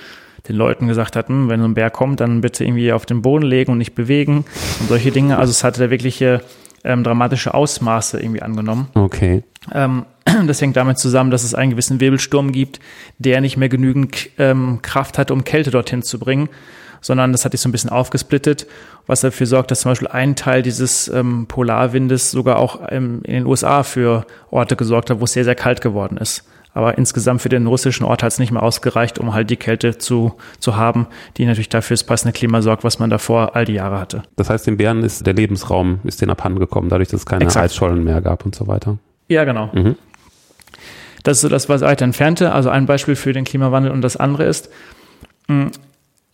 den 0.46 0.57
Leuten 0.57 0.87
gesagt 0.87 1.16
hat, 1.16 1.29
hm, 1.29 1.48
wenn 1.48 1.61
so 1.61 1.66
ein 1.66 1.74
Bär 1.74 1.90
kommt, 1.90 2.20
dann 2.20 2.40
bitte 2.40 2.64
irgendwie 2.64 2.92
auf 2.92 3.07
den 3.07 3.22
Boden 3.22 3.44
legen 3.44 3.72
und 3.72 3.79
nicht 3.79 3.94
bewegen 3.94 4.44
und 4.81 4.88
solche 4.88 5.11
Dinge. 5.11 5.38
Also 5.38 5.51
es 5.51 5.64
hatte 5.64 5.81
da 5.81 5.90
wirkliche 5.90 6.42
ähm, 6.85 7.05
dramatische 7.05 7.55
Ausmaße 7.55 8.20
irgendwie 8.20 8.42
angenommen. 8.42 8.88
Okay. 8.94 9.42
Ähm, 9.72 10.05
das 10.46 10.61
hängt 10.61 10.77
damit 10.77 10.98
zusammen, 10.98 11.31
dass 11.31 11.44
es 11.44 11.55
einen 11.55 11.70
gewissen 11.70 12.01
Wirbelsturm 12.01 12.53
gibt, 12.53 12.81
der 13.18 13.40
nicht 13.40 13.57
mehr 13.57 13.68
genügend 13.68 14.31
ähm, 14.38 14.81
Kraft 14.83 15.18
hat, 15.18 15.31
um 15.31 15.44
Kälte 15.44 15.70
dorthin 15.70 16.03
zu 16.03 16.18
bringen, 16.18 16.48
sondern 17.01 17.33
das 17.33 17.44
hat 17.44 17.53
sich 17.53 17.61
so 17.61 17.68
ein 17.68 17.72
bisschen 17.72 17.90
aufgesplittet, 17.90 18.66
was 19.07 19.20
dafür 19.20 19.46
sorgt, 19.46 19.70
dass 19.70 19.81
zum 19.81 19.92
Beispiel 19.92 20.09
ein 20.09 20.37
Teil 20.37 20.62
dieses 20.62 21.09
ähm, 21.09 21.46
Polarwindes 21.46 22.31
sogar 22.31 22.59
auch 22.59 22.81
ähm, 22.90 23.20
in 23.24 23.35
den 23.35 23.46
USA 23.46 23.83
für 23.83 24.27
Orte 24.51 24.77
gesorgt 24.77 25.11
hat, 25.11 25.20
wo 25.20 25.24
es 25.24 25.33
sehr, 25.33 25.44
sehr 25.44 25.55
kalt 25.55 25.81
geworden 25.81 26.16
ist. 26.16 26.44
Aber 26.79 26.97
insgesamt 26.97 27.43
für 27.43 27.49
den 27.49 27.67
russischen 27.67 28.07
Ort 28.07 28.23
hat 28.23 28.31
es 28.31 28.38
nicht 28.38 28.53
mehr 28.53 28.62
ausgereicht, 28.62 29.19
um 29.19 29.35
halt 29.35 29.51
die 29.51 29.57
Kälte 29.57 29.99
zu, 29.99 30.35
zu 30.61 30.77
haben, 30.77 31.09
die 31.37 31.45
natürlich 31.45 31.69
dafür 31.69 31.97
das 31.97 32.05
passende 32.05 32.33
Klima 32.33 32.62
sorgt, 32.62 32.85
was 32.85 33.01
man 33.01 33.11
davor 33.11 33.57
all 33.57 33.64
die 33.64 33.73
Jahre 33.73 33.99
hatte. 33.99 34.23
Das 34.37 34.49
heißt, 34.49 34.64
den 34.69 34.77
Bären 34.77 35.03
ist 35.03 35.27
der 35.27 35.35
Lebensraum, 35.35 35.99
ist 36.05 36.23
den 36.23 36.31
abhanden 36.31 36.61
gekommen, 36.61 36.88
dadurch, 36.88 37.09
dass 37.09 37.23
es 37.23 37.27
keine 37.27 37.43
Exakt. 37.43 37.64
Eisschollen 37.64 38.05
mehr 38.05 38.21
gab 38.21 38.47
und 38.47 38.55
so 38.55 38.69
weiter. 38.69 38.97
Ja, 39.27 39.43
genau. 39.43 39.71
Mhm. 39.73 39.97
Das 41.25 41.38
ist 41.38 41.41
so 41.41 41.49
das, 41.49 41.69
was 41.69 41.81
weiter 41.81 42.05
entfernte. 42.05 42.53
Also 42.53 42.71
ein 42.71 42.87
Beispiel 42.87 43.17
für 43.17 43.33
den 43.33 43.43
Klimawandel 43.43 43.91
und 43.91 44.01
das 44.03 44.17
andere 44.17 44.45
ist, 44.45 44.71
mh, 45.49 45.73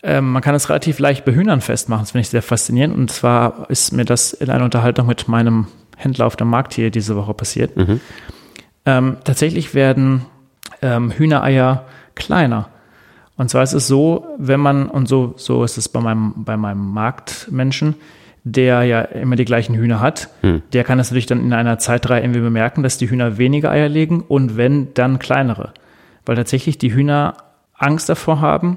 ähm, 0.02 0.30
man 0.30 0.42
kann 0.42 0.54
es 0.54 0.68
relativ 0.68 0.98
leicht 0.98 1.24
bei 1.24 1.33
Hühnern 1.33 1.62
festmachen. 1.62 2.02
Das 2.02 2.11
finde 2.11 2.20
ich 2.20 2.28
sehr 2.28 2.42
faszinierend. 2.42 2.94
Und 2.94 3.11
zwar 3.11 3.70
ist 3.70 3.94
mir 3.94 4.04
das 4.04 4.35
in 4.35 4.50
einer 4.50 4.64
Unterhaltung 4.64 5.07
mit 5.07 5.26
meinem 5.26 5.68
Händler 5.96 6.26
auf 6.26 6.37
dem 6.37 6.48
Markt 6.48 6.74
hier 6.74 6.90
diese 6.90 7.16
Woche 7.16 7.33
passiert. 7.33 7.78
Mhm. 7.78 8.00
Ähm, 8.85 9.16
tatsächlich 9.24 9.72
werden 9.72 10.26
ähm, 10.85 11.11
Hühnereier 11.11 11.87
kleiner. 12.14 12.68
Und 13.37 13.49
zwar 13.51 13.62
ist 13.62 13.73
es 13.73 13.88
so, 13.88 14.27
wenn 14.38 14.61
man, 14.61 14.88
und 14.88 15.09
so, 15.09 15.35
so 15.37 15.64
ist 15.64 15.79
es 15.79 15.88
bei 15.88 16.01
meinem, 16.01 16.44
bei 16.44 16.57
meinem 16.57 16.92
Marktmenschen, 16.92 17.97
der 18.44 18.83
ja 18.85 19.01
immer 19.01 19.37
die 19.37 19.47
gleichen 19.47 19.75
Hühner 19.75 20.01
hat, 20.01 20.29
hm. 20.42 20.62
der 20.73 20.85
kann 20.85 21.01
es 21.01 21.11
natürlich 21.11 21.27
dann 21.27 21.40
in 21.40 21.53
einer 21.55 21.79
Zeitreihe 21.79 22.23
irgendwie 22.23 22.40
bemerken, 22.40 22.83
dass 22.83 22.99
die 22.99 23.09
Hühner 23.09 23.38
weniger 23.38 23.70
Eier 23.70 23.88
legen 23.88 24.20
und 24.20 24.57
wenn, 24.57 24.92
dann 24.94 25.18
kleinere. 25.18 25.73
Weil 26.27 26.37
tatsächlich 26.37 26.77
die 26.79 26.92
Hühner 26.92 27.38
Angst 27.75 28.09
davor 28.09 28.40
haben, 28.40 28.77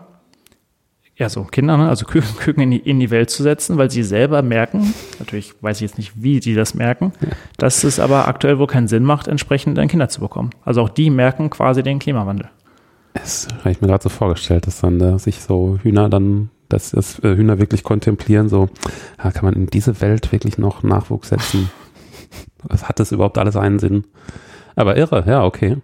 ja, 1.17 1.29
so 1.29 1.43
Kinder, 1.43 1.77
ne? 1.77 1.89
also 1.89 2.05
Küken 2.39 2.61
in 2.61 2.71
die, 2.71 2.77
in 2.77 2.99
die 2.99 3.09
Welt 3.09 3.29
zu 3.29 3.43
setzen, 3.43 3.77
weil 3.77 3.89
sie 3.89 4.03
selber 4.03 4.41
merken, 4.41 4.93
natürlich 5.19 5.53
weiß 5.61 5.77
ich 5.77 5.81
jetzt 5.81 5.97
nicht, 5.97 6.13
wie 6.15 6.41
sie 6.41 6.53
das 6.53 6.75
merken, 6.75 7.11
dass 7.57 7.83
es 7.83 7.99
aber 7.99 8.27
aktuell 8.27 8.59
wohl 8.59 8.67
keinen 8.67 8.87
Sinn 8.87 9.03
macht, 9.03 9.27
entsprechend 9.27 9.77
dann 9.77 9.87
Kinder 9.87 10.09
zu 10.09 10.21
bekommen. 10.21 10.51
Also 10.63 10.81
auch 10.81 10.89
die 10.89 11.09
merken 11.09 11.49
quasi 11.49 11.81
den 11.81 11.99
Klimawandel. 11.99 12.49
Das 13.13 13.47
habe 13.59 13.71
ich 13.71 13.81
mir 13.81 13.87
gerade 13.87 14.03
so 14.03 14.09
vorgestellt, 14.09 14.67
dass 14.67 14.81
dann 14.81 15.01
äh, 15.01 15.17
sich 15.17 15.41
so 15.41 15.79
Hühner 15.81 16.07
dann, 16.07 16.51
dass 16.69 16.91
das 16.91 17.17
äh, 17.23 17.35
Hühner 17.35 17.57
wirklich 17.57 17.83
kontemplieren, 17.83 18.47
so, 18.47 18.69
ja, 19.23 19.31
kann 19.31 19.45
man 19.45 19.55
in 19.55 19.67
diese 19.67 19.99
Welt 20.01 20.31
wirklich 20.31 20.59
noch 20.59 20.83
Nachwuchs 20.83 21.29
setzen? 21.29 21.71
Hat 22.69 22.99
das 22.99 23.11
überhaupt 23.11 23.39
alles 23.39 23.55
einen 23.55 23.79
Sinn? 23.79 24.03
Aber 24.75 24.97
irre, 24.97 25.23
ja, 25.25 25.43
okay. 25.43 25.77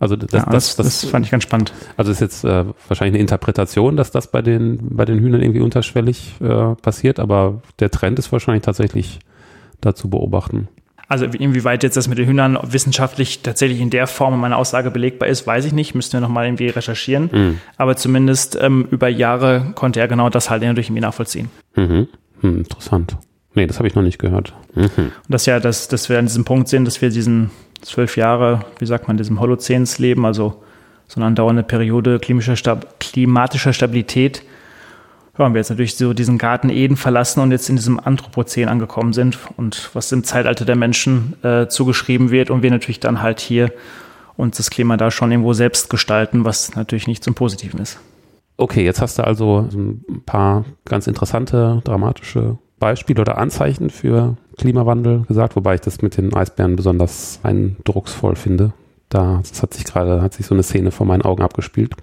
Also 0.00 0.16
das, 0.16 0.32
ja, 0.32 0.46
das, 0.46 0.76
das, 0.76 1.02
das, 1.02 1.10
fand 1.10 1.26
ich 1.26 1.30
ganz 1.30 1.44
spannend. 1.44 1.74
Also 1.98 2.10
ist 2.10 2.20
jetzt 2.20 2.42
äh, 2.44 2.64
wahrscheinlich 2.88 3.14
eine 3.14 3.18
Interpretation, 3.18 3.96
dass 3.98 4.10
das 4.10 4.30
bei 4.30 4.40
den, 4.40 4.96
bei 4.96 5.04
den 5.04 5.18
Hühnern 5.20 5.42
irgendwie 5.42 5.60
unterschwellig 5.60 6.34
äh, 6.40 6.74
passiert, 6.76 7.20
aber 7.20 7.60
der 7.78 7.90
Trend 7.90 8.18
ist 8.18 8.32
wahrscheinlich 8.32 8.64
tatsächlich 8.64 9.20
da 9.82 9.94
zu 9.94 10.08
beobachten. 10.08 10.68
Also 11.06 11.26
inwieweit 11.26 11.82
jetzt 11.82 11.96
das 11.96 12.08
mit 12.08 12.18
den 12.18 12.26
Hühnern 12.26 12.56
wissenschaftlich 12.62 13.42
tatsächlich 13.42 13.80
in 13.80 13.90
der 13.90 14.06
Form 14.06 14.38
meiner 14.40 14.56
Aussage 14.56 14.92
belegbar 14.92 15.28
ist, 15.28 15.44
weiß 15.44 15.64
ich 15.64 15.72
nicht. 15.72 15.94
Müssten 15.94 16.14
wir 16.14 16.20
nochmal 16.20 16.46
irgendwie 16.46 16.68
recherchieren. 16.68 17.30
Mhm. 17.32 17.60
Aber 17.76 17.96
zumindest 17.96 18.56
ähm, 18.60 18.86
über 18.92 19.08
Jahre 19.08 19.72
konnte 19.74 19.98
er 19.98 20.06
genau 20.06 20.30
das 20.30 20.50
halt 20.50 20.62
natürlich 20.62 20.86
irgendwie 20.86 21.00
nachvollziehen. 21.00 21.50
Mhm. 21.74 22.06
Hm, 22.42 22.58
interessant. 22.58 23.16
Nee, 23.54 23.66
das 23.66 23.78
habe 23.78 23.88
ich 23.88 23.96
noch 23.96 24.04
nicht 24.04 24.20
gehört. 24.20 24.54
Mhm. 24.76 24.88
Und 24.96 25.12
das 25.28 25.46
ja, 25.46 25.58
dass, 25.58 25.88
dass 25.88 26.08
wir 26.08 26.16
an 26.16 26.26
diesem 26.26 26.44
Punkt 26.44 26.68
sind, 26.68 26.84
dass 26.84 27.02
wir 27.02 27.10
diesen 27.10 27.50
zwölf 27.80 28.16
Jahre, 28.16 28.60
wie 28.78 28.86
sagt 28.86 29.08
man, 29.08 29.16
diesem 29.16 29.40
Holozäns 29.40 29.98
leben, 29.98 30.26
also 30.26 30.62
so 31.06 31.16
eine 31.16 31.26
andauernde 31.26 31.62
Periode 31.62 32.18
klimatischer, 32.18 32.56
Stab 32.56 33.00
klimatischer 33.00 33.72
Stabilität. 33.72 34.44
Ja, 35.38 35.46
und 35.46 35.54
wir 35.54 35.60
jetzt 35.60 35.70
natürlich 35.70 35.96
so 35.96 36.12
diesen 36.12 36.38
Garten 36.38 36.70
Eden 36.70 36.96
verlassen 36.96 37.40
und 37.40 37.50
jetzt 37.50 37.68
in 37.68 37.76
diesem 37.76 37.98
Anthropozän 37.98 38.68
angekommen 38.68 39.12
sind 39.12 39.38
und 39.56 39.90
was 39.94 40.12
im 40.12 40.22
Zeitalter 40.22 40.64
der 40.64 40.76
Menschen 40.76 41.34
äh, 41.42 41.66
zugeschrieben 41.66 42.30
wird 42.30 42.50
und 42.50 42.62
wir 42.62 42.70
natürlich 42.70 43.00
dann 43.00 43.22
halt 43.22 43.40
hier 43.40 43.72
uns 44.36 44.56
das 44.56 44.70
Klima 44.70 44.96
da 44.96 45.10
schon 45.10 45.30
irgendwo 45.30 45.52
selbst 45.52 45.90
gestalten, 45.90 46.44
was 46.44 46.74
natürlich 46.74 47.06
nicht 47.06 47.24
zum 47.24 47.34
Positiven 47.34 47.80
ist. 47.80 47.98
Okay, 48.56 48.84
jetzt 48.84 49.00
hast 49.00 49.18
du 49.18 49.24
also 49.24 49.68
ein 49.72 50.22
paar 50.26 50.64
ganz 50.84 51.06
interessante, 51.06 51.80
dramatische 51.84 52.58
Beispiele 52.80 53.20
oder 53.20 53.38
Anzeichen 53.38 53.90
für 53.90 54.36
Klimawandel 54.58 55.22
gesagt, 55.28 55.54
wobei 55.54 55.76
ich 55.76 55.80
das 55.82 56.02
mit 56.02 56.16
den 56.16 56.34
Eisbären 56.34 56.74
besonders 56.74 57.38
eindrucksvoll 57.44 58.34
finde. 58.34 58.72
Da 59.08 59.38
hat 59.38 59.74
sich 59.74 59.84
gerade, 59.84 60.22
hat 60.22 60.34
sich 60.34 60.46
so 60.46 60.54
eine 60.54 60.62
Szene 60.62 60.90
vor 60.90 61.06
meinen 61.06 61.22
Augen 61.22 61.42
abgespielt. 61.42 61.94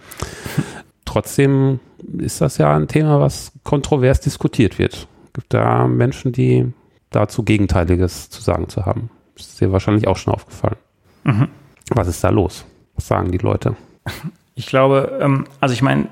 Trotzdem 1.06 1.80
ist 2.18 2.42
das 2.42 2.58
ja 2.58 2.76
ein 2.76 2.88
Thema, 2.88 3.20
was 3.20 3.52
kontrovers 3.64 4.22
diskutiert 4.22 4.78
wird. 4.78 5.08
Gibt 5.34 5.54
da 5.54 5.88
Menschen, 5.88 6.32
die 6.32 6.72
dazu 7.10 7.44
Gegenteiliges 7.44 8.30
zu 8.30 8.42
sagen 8.42 8.70
zu 8.70 8.86
haben. 8.86 9.10
ist 9.36 9.60
dir 9.60 9.72
wahrscheinlich 9.72 10.08
auch 10.08 10.18
schon 10.18 10.34
aufgefallen. 10.34 10.78
Mhm. 11.24 11.48
Was 11.90 12.08
ist 12.08 12.24
da 12.24 12.30
los? 12.30 12.66
Was 12.96 13.08
sagen 13.08 13.32
die 13.32 13.38
Leute? 13.38 13.76
Ich 14.56 14.68
glaube, 14.68 15.18
ähm, 15.22 15.46
also 15.60 15.74
ich 15.74 15.82
meine, 15.82 16.08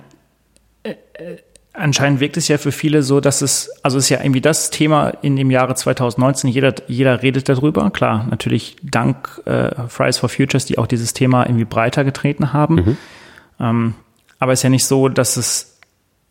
äh, 0.84 0.96
äh, 1.14 1.38
anscheinend 1.78 2.20
wirkt 2.20 2.38
es 2.38 2.48
ja 2.48 2.58
für 2.58 2.72
viele 2.72 3.04
so, 3.04 3.20
dass 3.20 3.42
es, 3.42 3.70
also 3.84 3.98
es 3.98 4.06
ist 4.06 4.10
ja 4.10 4.22
irgendwie 4.22 4.42
das 4.42 4.70
Thema 4.70 5.10
in 5.22 5.36
dem 5.36 5.52
Jahre 5.52 5.76
2019, 5.76 6.50
jeder, 6.50 6.74
jeder 6.88 7.22
redet 7.22 7.50
darüber. 7.50 7.90
Klar, 7.92 8.28
natürlich 8.30 8.78
dank 8.82 9.42
äh, 9.46 9.88
Fridays 9.88 10.18
for 10.18 10.30
Futures, 10.30 10.66
die 10.66 10.78
auch 10.78 10.88
dieses 10.88 11.14
Thema 11.14 11.46
irgendwie 11.46 11.66
breiter 11.66 12.04
getreten 12.04 12.54
haben. 12.54 12.76
Mhm. 12.76 12.98
Ähm, 13.60 13.94
aber 14.40 14.54
es 14.54 14.60
ist 14.60 14.64
ja 14.64 14.70
nicht 14.70 14.86
so, 14.86 15.10
dass 15.10 15.38
es 15.38 15.80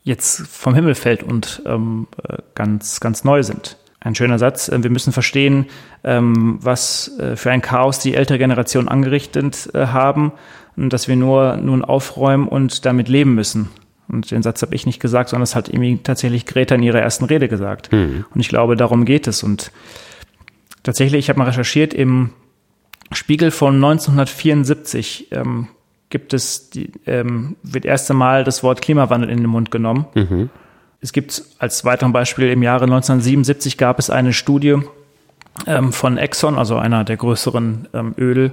jetzt 0.03 0.47
vom 0.47 0.75
Himmel 0.75 0.95
fällt 0.95 1.23
und 1.23 1.63
ähm, 1.67 2.07
äh, 2.29 2.39
ganz, 2.55 3.01
ganz 3.01 3.25
neu 3.25 3.43
sind. 3.43 3.79
Ein 4.01 4.15
schöner 4.15 4.39
Satz. 4.39 4.69
Äh, 4.69 4.83
wir 4.83 4.91
müssen 4.91 5.13
verstehen, 5.13 5.67
ähm, 6.05 6.59
was 6.61 7.19
äh, 7.19 7.37
für 7.37 7.51
ein 7.51 7.63
Chaos 7.63 7.99
die 7.99 8.15
ältere 8.15 8.39
Generation 8.39 8.89
angerichtet 8.89 9.71
haben 9.75 10.33
und 10.77 10.93
dass 10.93 11.09
wir 11.09 11.17
nur 11.17 11.57
nun 11.57 11.85
aufräumen 11.85 12.49
und 12.49 12.85
damit 12.85 13.09
leben 13.09 13.35
müssen. 13.35 13.71
Und 14.09 14.31
den 14.31 14.43
Satz 14.43 14.63
habe 14.63 14.75
ich 14.75 14.87
nicht 14.87 15.01
gesagt, 15.01 15.31
sondern 15.31 15.43
das 15.43 15.55
hat 15.55 15.69
irgendwie 15.69 15.99
tatsächlich 16.03 16.47
Greta 16.47 16.75
in 16.75 16.83
ihrer 16.83 17.01
ersten 17.01 17.25
Rede 17.25 17.49
gesagt. 17.49 17.93
Mhm. 17.93 18.25
Und 18.35 18.41
ich 18.41 18.49
glaube, 18.49 18.77
darum 18.77 19.05
geht 19.05 19.27
es. 19.27 19.43
Und 19.43 19.73
tatsächlich, 20.83 21.21
ich 21.21 21.29
habe 21.29 21.39
mal 21.39 21.47
recherchiert, 21.47 21.95
im 21.95 22.31
Spiegel 23.13 23.51
von 23.51 23.77
1974 23.77 25.33
ähm, 25.33 25.69
gibt 26.11 26.35
es, 26.35 26.71
die, 26.71 26.93
ähm, 27.07 27.57
wird 27.63 27.85
erst 27.85 28.11
einmal 28.11 28.45
das 28.45 28.63
Wort 28.63 28.83
Klimawandel 28.83 29.31
in 29.31 29.39
den 29.39 29.47
Mund 29.49 29.71
genommen. 29.71 30.07
Mhm. 30.15 30.51
Es 31.01 31.13
gibt 31.13 31.43
als 31.59 31.85
weiteres 31.85 32.13
Beispiel 32.13 32.51
im 32.51 32.63
Jahre 32.63 32.85
1977 32.85 33.77
gab 33.77 33.99
es 33.99 34.11
eine 34.11 34.33
Studie 34.33 34.77
ähm, 35.67 35.93
von 35.93 36.17
Exxon, 36.17 36.57
also 36.57 36.77
einer 36.77 37.05
der 37.05 37.17
größeren 37.17 37.89
ähm, 37.93 38.15
Öl- 38.17 38.53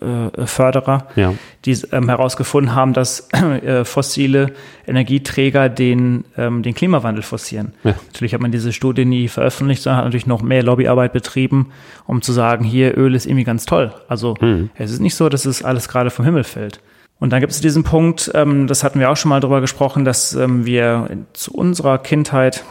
äh, 0.00 0.46
Förderer, 0.46 1.06
ja. 1.16 1.34
die 1.64 1.76
ähm, 1.92 2.08
herausgefunden 2.08 2.74
haben, 2.74 2.92
dass 2.92 3.28
äh, 3.32 3.84
fossile 3.84 4.52
Energieträger 4.86 5.68
den, 5.68 6.24
ähm, 6.36 6.62
den 6.62 6.74
Klimawandel 6.74 7.22
forcieren. 7.22 7.72
Ja. 7.84 7.94
Natürlich 8.06 8.34
hat 8.34 8.40
man 8.40 8.52
diese 8.52 8.72
Studie 8.72 9.04
nie 9.04 9.28
veröffentlicht, 9.28 9.82
sondern 9.82 9.98
hat 9.98 10.04
natürlich 10.06 10.26
noch 10.26 10.42
mehr 10.42 10.62
Lobbyarbeit 10.62 11.12
betrieben, 11.12 11.70
um 12.06 12.22
zu 12.22 12.32
sagen, 12.32 12.64
hier 12.64 12.96
Öl 12.96 13.14
ist 13.14 13.26
irgendwie 13.26 13.44
ganz 13.44 13.66
toll. 13.66 13.92
Also 14.08 14.36
mhm. 14.40 14.70
es 14.74 14.90
ist 14.90 15.00
nicht 15.00 15.14
so, 15.14 15.28
dass 15.28 15.44
es 15.44 15.62
alles 15.62 15.88
gerade 15.88 16.10
vom 16.10 16.24
Himmel 16.24 16.44
fällt. 16.44 16.80
Und 17.18 17.30
dann 17.30 17.40
gibt 17.40 17.52
es 17.52 17.60
diesen 17.60 17.84
Punkt, 17.84 18.30
ähm, 18.34 18.66
das 18.66 18.82
hatten 18.82 18.98
wir 18.98 19.10
auch 19.10 19.16
schon 19.16 19.28
mal 19.28 19.40
drüber 19.40 19.60
gesprochen, 19.60 20.04
dass 20.04 20.34
ähm, 20.34 20.64
wir 20.64 21.08
zu 21.34 21.52
unserer 21.52 21.98
Kindheit 21.98 22.64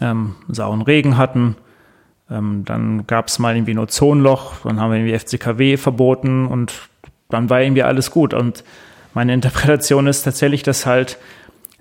ähm, 0.00 0.36
sauren 0.48 0.82
Regen 0.82 1.18
hatten, 1.18 1.56
ähm, 2.34 2.64
dann 2.64 3.06
gab 3.06 3.28
es 3.28 3.38
mal 3.38 3.54
irgendwie 3.54 3.74
ein 3.74 3.78
Ozonloch, 3.78 4.64
dann 4.64 4.80
haben 4.80 4.90
wir 4.90 4.98
irgendwie 4.98 5.18
FCKW 5.18 5.76
verboten 5.76 6.46
und 6.46 6.72
dann 7.30 7.48
war 7.50 7.62
irgendwie 7.62 7.82
alles 7.82 8.10
gut. 8.10 8.34
Und 8.34 8.64
meine 9.14 9.32
Interpretation 9.32 10.06
ist 10.06 10.22
tatsächlich, 10.22 10.62
dass 10.62 10.86
halt 10.86 11.18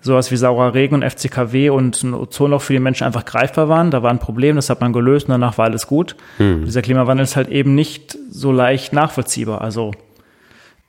sowas 0.01 0.31
wie 0.31 0.35
saurer 0.35 0.73
Regen 0.73 0.95
und 0.95 1.09
FCKW 1.09 1.69
und 1.69 2.03
ein 2.03 2.13
Ozonloch 2.13 2.61
für 2.61 2.73
die 2.73 2.79
Menschen 2.79 3.07
einfach 3.07 3.25
greifbar 3.25 3.69
waren. 3.69 3.89
Da 3.89 4.03
war 4.03 4.11
ein 4.11 4.19
Problem, 4.19 4.57
das 4.57 4.69
hat 4.69 4.81
man 4.81 4.91
gelöst 4.91 5.27
und 5.27 5.31
danach 5.31 5.57
war 5.57 5.65
alles 5.65 5.87
gut. 5.87 6.15
Hm. 6.37 6.65
Dieser 6.65 6.81
Klimawandel 6.81 7.23
ist 7.23 7.37
halt 7.37 7.47
eben 7.47 7.73
nicht 7.73 8.17
so 8.29 8.51
leicht 8.51 8.91
nachvollziehbar. 8.91 9.61
Also 9.61 9.91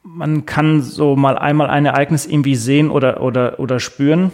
man 0.03 0.47
kann 0.47 0.83
so 0.83 1.17
mal 1.17 1.39
einmal 1.39 1.71
ein 1.71 1.87
Ereignis 1.87 2.27
irgendwie 2.27 2.57
sehen 2.57 2.91
oder, 2.91 3.23
oder, 3.23 3.61
oder 3.61 3.79
spüren 3.79 4.33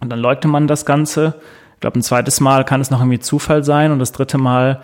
und 0.00 0.10
dann 0.10 0.18
leugnet 0.18 0.50
man 0.50 0.66
das 0.66 0.86
Ganze. 0.86 1.34
Ich 1.78 1.80
glaube, 1.80 1.96
ein 1.96 2.02
zweites 2.02 2.40
Mal 2.40 2.64
kann 2.64 2.80
es 2.80 2.90
noch 2.90 2.98
irgendwie 2.98 3.20
Zufall 3.20 3.62
sein 3.62 3.92
und 3.92 4.00
das 4.00 4.10
dritte 4.10 4.36
Mal, 4.36 4.82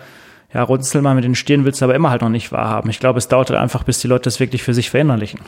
ja, 0.53 0.63
runzel 0.63 1.01
mal 1.01 1.13
mit 1.13 1.25
den 1.25 1.35
Stirn 1.35 1.65
willst 1.65 1.81
du 1.81 1.85
aber 1.85 1.93
immer 1.93 2.09
halt 2.09 2.21
noch 2.21 2.29
nicht 2.29 2.53
wahrhaben. 2.53 2.89
Ich 2.89 3.01
glaube, 3.01 3.19
es 3.19 3.27
dauert 3.27 3.49
halt 3.49 3.59
einfach, 3.59 3.83
bis 3.83 3.99
die 3.99 4.07
Leute 4.07 4.23
das 4.23 4.39
wirklich 4.39 4.63
für 4.63 4.73
sich 4.73 4.89
verinnerlichen. 4.89 5.41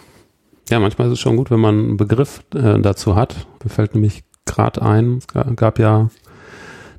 Ja, 0.69 0.81
manchmal 0.81 1.07
ist 1.07 1.13
es 1.13 1.19
schon 1.21 1.37
gut, 1.37 1.49
wenn 1.49 1.61
man 1.61 1.79
einen 1.79 1.95
Begriff 1.95 2.43
äh, 2.53 2.77
dazu 2.81 3.15
hat. 3.15 3.47
Mir 3.63 3.69
fällt 3.69 3.93
nämlich 3.93 4.25
gerade 4.45 4.81
ein, 4.81 5.19
es 5.19 5.27
gab 5.55 5.79
ja 5.79 6.09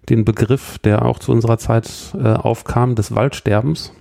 den 0.09 0.25
Begriff, 0.25 0.79
der 0.79 1.05
auch 1.05 1.19
zu 1.19 1.31
unserer 1.31 1.59
Zeit 1.59 1.91
äh, 2.15 2.33
aufkam, 2.33 2.95
des 2.95 3.15
Waldsterbens. 3.15 3.93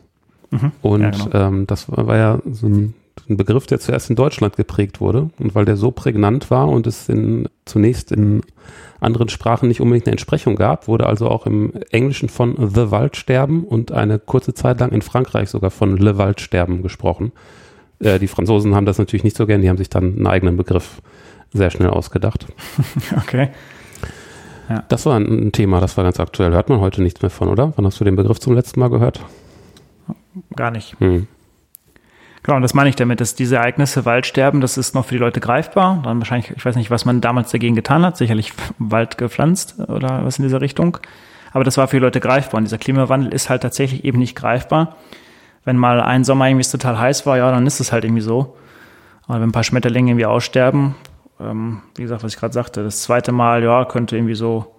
Mhm. 0.51 0.71
Und 0.81 1.01
ja, 1.01 1.09
genau. 1.09 1.29
ähm, 1.33 1.67
das 1.67 1.91
war, 1.91 2.07
war 2.07 2.15
ja 2.15 2.39
so 2.49 2.67
ein, 2.67 2.93
ein, 3.29 3.37
Begriff, 3.37 3.65
der 3.67 3.79
zuerst 3.79 4.09
in 4.09 4.15
Deutschland 4.15 4.55
geprägt 4.55 5.01
wurde. 5.01 5.29
Und 5.39 5.55
weil 5.55 5.65
der 5.65 5.77
so 5.77 5.91
prägnant 5.91 6.49
war 6.51 6.67
und 6.67 6.87
es 6.87 7.09
in, 7.09 7.47
zunächst 7.65 8.11
in 8.11 8.41
anderen 8.99 9.29
Sprachen 9.29 9.67
nicht 9.67 9.81
unbedingt 9.81 10.07
eine 10.07 10.13
Entsprechung 10.13 10.55
gab, 10.55 10.87
wurde 10.87 11.05
also 11.05 11.29
auch 11.29 11.45
im 11.45 11.73
Englischen 11.91 12.29
von 12.29 12.55
The 12.73 12.91
Waldsterben 12.91 13.63
und 13.63 13.91
eine 13.91 14.19
kurze 14.19 14.53
Zeit 14.53 14.79
lang 14.79 14.91
in 14.91 15.01
Frankreich 15.01 15.49
sogar 15.49 15.71
von 15.71 15.97
Le 15.97 16.17
Waldsterben 16.17 16.83
gesprochen. 16.83 17.31
Äh, 17.99 18.19
die 18.19 18.27
Franzosen 18.27 18.75
haben 18.75 18.85
das 18.85 18.97
natürlich 18.97 19.23
nicht 19.23 19.37
so 19.37 19.45
gern, 19.45 19.61
die 19.61 19.69
haben 19.69 19.77
sich 19.77 19.89
dann 19.89 20.15
einen 20.15 20.27
eigenen 20.27 20.57
Begriff 20.57 21.01
sehr 21.53 21.69
schnell 21.69 21.89
ausgedacht. 21.89 22.47
Okay. 23.17 23.49
Ja. 24.69 24.83
Das 24.89 25.05
war 25.05 25.17
ein, 25.17 25.53
Thema, 25.53 25.79
das 25.79 25.95
war 25.95 26.03
ganz 26.03 26.19
aktuell. 26.19 26.51
Hört 26.51 26.67
man 26.67 26.81
heute 26.81 27.01
nichts 27.01 27.21
mehr 27.21 27.29
von, 27.29 27.47
oder? 27.47 27.71
Wann 27.77 27.85
hast 27.85 28.01
du 28.01 28.03
den 28.03 28.17
Begriff 28.17 28.39
zum 28.39 28.53
letzten 28.53 28.81
Mal 28.81 28.89
gehört? 28.89 29.21
Gar 30.55 30.71
nicht. 30.71 30.99
Hm. 30.99 31.27
Genau, 32.47 32.55
und 32.55 32.61
das 32.61 32.73
meine 32.73 32.87
ich 32.87 32.95
damit, 32.95 33.19
dass 33.19 33.35
diese 33.35 33.57
Ereignisse 33.57 34.05
Waldsterben, 34.05 34.61
das 34.61 34.77
ist 34.77 34.95
noch 34.95 35.03
für 35.03 35.15
die 35.15 35.19
Leute 35.19 35.41
greifbar. 35.41 35.99
Dann 36.05 36.19
wahrscheinlich, 36.19 36.51
ich 36.55 36.63
weiß 36.63 36.77
nicht, 36.77 36.89
was 36.89 37.03
man 37.03 37.19
damals 37.19 37.51
dagegen 37.51 37.75
getan 37.75 38.05
hat, 38.05 38.15
sicherlich 38.15 38.53
Wald 38.79 39.17
gepflanzt 39.17 39.75
oder 39.89 40.23
was 40.23 40.39
in 40.39 40.43
dieser 40.43 40.61
Richtung. 40.61 40.97
Aber 41.51 41.65
das 41.65 41.75
war 41.75 41.89
für 41.89 41.97
die 41.97 42.03
Leute 42.03 42.21
greifbar. 42.21 42.59
Und 42.59 42.63
dieser 42.63 42.77
Klimawandel 42.77 43.33
ist 43.33 43.49
halt 43.49 43.63
tatsächlich 43.63 44.05
eben 44.05 44.19
nicht 44.19 44.33
greifbar. 44.33 44.95
Wenn 45.65 45.75
mal 45.75 45.99
ein 45.99 46.23
Sommer 46.23 46.47
irgendwie 46.47 46.65
total 46.65 46.97
heiß 46.97 47.25
war, 47.25 47.37
ja, 47.37 47.51
dann 47.51 47.67
ist 47.67 47.81
es 47.81 47.91
halt 47.91 48.05
irgendwie 48.05 48.21
so. 48.21 48.55
Aber 49.27 49.41
wenn 49.41 49.49
ein 49.49 49.51
paar 49.51 49.65
Schmetterlinge 49.65 50.11
irgendwie 50.11 50.25
aussterben, 50.25 50.95
ähm, 51.41 51.81
wie 51.97 52.03
gesagt, 52.03 52.23
was 52.23 52.33
ich 52.33 52.39
gerade 52.39 52.53
sagte, 52.53 52.81
das 52.81 53.01
zweite 53.01 53.33
Mal, 53.33 53.61
ja, 53.61 53.83
könnte 53.83 54.15
irgendwie 54.15 54.35
so 54.35 54.73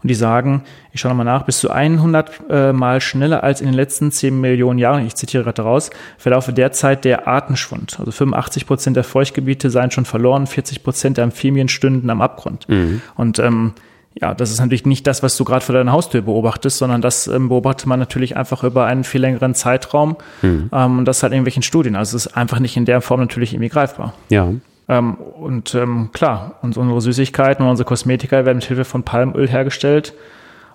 Und 0.02 0.10
die 0.10 0.16
sagen, 0.16 0.64
ich 0.92 1.02
schaue 1.02 1.12
nochmal 1.12 1.26
nach, 1.26 1.44
bis 1.44 1.60
zu 1.60 1.70
100 1.70 2.32
äh, 2.50 2.74
Mal 2.74 3.00
schneller 3.00 3.44
als 3.44 3.62
in 3.62 3.68
den 3.68 3.76
letzten 3.76 4.12
10 4.12 4.42
Millionen 4.42 4.80
Jahren, 4.80 5.06
ich 5.06 5.14
zitiere 5.14 5.44
gerade 5.44 5.62
raus, 5.62 5.92
verlaufe 6.18 6.52
derzeit 6.52 7.06
der 7.06 7.28
Artenschwund. 7.28 8.00
Also 8.00 8.12
85 8.12 8.66
Prozent 8.66 8.98
der 8.98 9.04
Feuchtgebiete 9.04 9.70
seien 9.70 9.92
schon 9.92 10.06
verloren, 10.06 10.48
40 10.48 10.84
Prozent 10.84 11.18
der 11.18 11.26
Amphibien 11.26 11.68
stünden 11.68 12.10
am 12.10 12.22
Abgrund. 12.22 12.68
Mhm. 12.70 13.04
Und 13.16 13.38
ähm, 13.38 13.74
ja, 14.22 14.34
das 14.34 14.52
ist 14.52 14.60
natürlich 14.60 14.86
nicht 14.86 15.06
das, 15.08 15.24
was 15.24 15.36
du 15.36 15.44
gerade 15.44 15.64
vor 15.64 15.76
deiner 15.76 15.92
Haustür 15.92 16.22
beobachtest, 16.22 16.78
sondern 16.78 17.02
das 17.02 17.28
ähm, 17.28 17.50
beobachtet 17.50 17.86
man 17.86 18.00
natürlich 18.00 18.38
einfach 18.38 18.64
über 18.64 18.86
einen 18.86 19.04
viel 19.04 19.22
längeren 19.22 19.54
Zeitraum 19.56 20.16
mhm. 20.42 20.70
ähm, 20.72 21.00
und 21.00 21.06
das 21.06 21.22
halt 21.22 21.34
in 21.34 21.38
irgendwelchen 21.38 21.64
Studien. 21.64 21.96
Also 21.96 22.16
es 22.16 22.26
ist 22.26 22.38
einfach 22.38 22.60
nicht 22.60 22.78
in 22.78 22.86
der 22.86 23.02
Form 23.02 23.20
natürlich 23.20 23.54
irgendwie 23.54 23.70
greifbar. 23.70 24.14
Ja. 24.30 24.50
Ähm, 24.88 25.16
und 25.16 25.76
ähm, 25.76 26.12
klar, 26.14 26.60
und 26.62 26.78
unsere 26.78 27.02
Süßigkeiten 27.02 27.66
und 27.66 27.72
unsere 27.72 27.88
Kosmetika 27.88 28.46
werden 28.46 28.58
mit 28.58 28.66
Hilfe 28.66 28.86
von 28.86 29.04
Palmöl 29.04 29.50
hergestellt. 29.50 30.14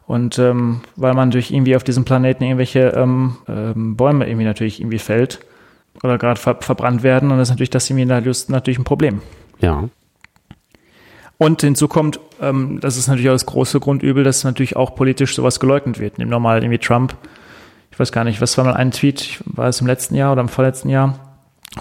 Und 0.07 0.38
ähm, 0.38 0.81
weil 0.96 1.14
man 1.14 1.31
durch 1.31 1.50
irgendwie 1.50 1.76
auf 1.76 1.85
diesem 1.85 2.05
Planeten 2.05 2.42
irgendwelche 2.42 2.88
ähm, 2.88 3.37
ähm, 3.48 3.96
Bäume 3.96 4.26
irgendwie 4.26 4.44
natürlich 4.44 4.81
irgendwie 4.81 4.98
fällt 4.98 5.40
oder 6.03 6.18
gerade 6.18 6.38
ver 6.38 6.57
verbrannt 6.61 7.03
werden, 7.03 7.31
und 7.31 7.38
das 7.38 7.48
ist 7.48 7.53
natürlich 7.53 7.70
das 7.70 7.88
irgendwie 7.88 8.07
natürlich 8.07 8.79
ein 8.79 8.85
Problem. 8.85 9.22
Ja. 9.61 9.88
Und 11.40 11.62
hinzu 11.62 11.88
kommt, 11.88 12.20
ähm, 12.40 12.79
das 12.81 12.96
ist 12.96 13.09
natürlich 13.09 13.31
auch 13.31 13.35
das 13.35 13.46
große 13.46 13.81
Grundübel, 13.81 14.22
dass 14.22 14.44
natürlich 14.44 14.76
auch 14.76 14.94
politisch 14.94 15.35
sowas 15.35 15.59
geleugnet 15.59 15.98
wird. 15.98 16.18
Nimm 16.18 16.29
normal 16.29 16.62
irgendwie 16.62 16.79
Trump. 16.79 17.16
Ich 17.90 17.98
weiß 17.98 18.12
gar 18.12 18.24
nicht, 18.24 18.40
was 18.40 18.57
war 18.59 18.64
mal 18.64 18.74
ein 18.74 18.92
Tweet, 18.92 19.42
war 19.46 19.68
es 19.68 19.81
im 19.81 19.87
letzten 19.87 20.14
Jahr 20.14 20.33
oder 20.33 20.42
im 20.42 20.48
vorletzten 20.48 20.88
Jahr? 20.90 21.18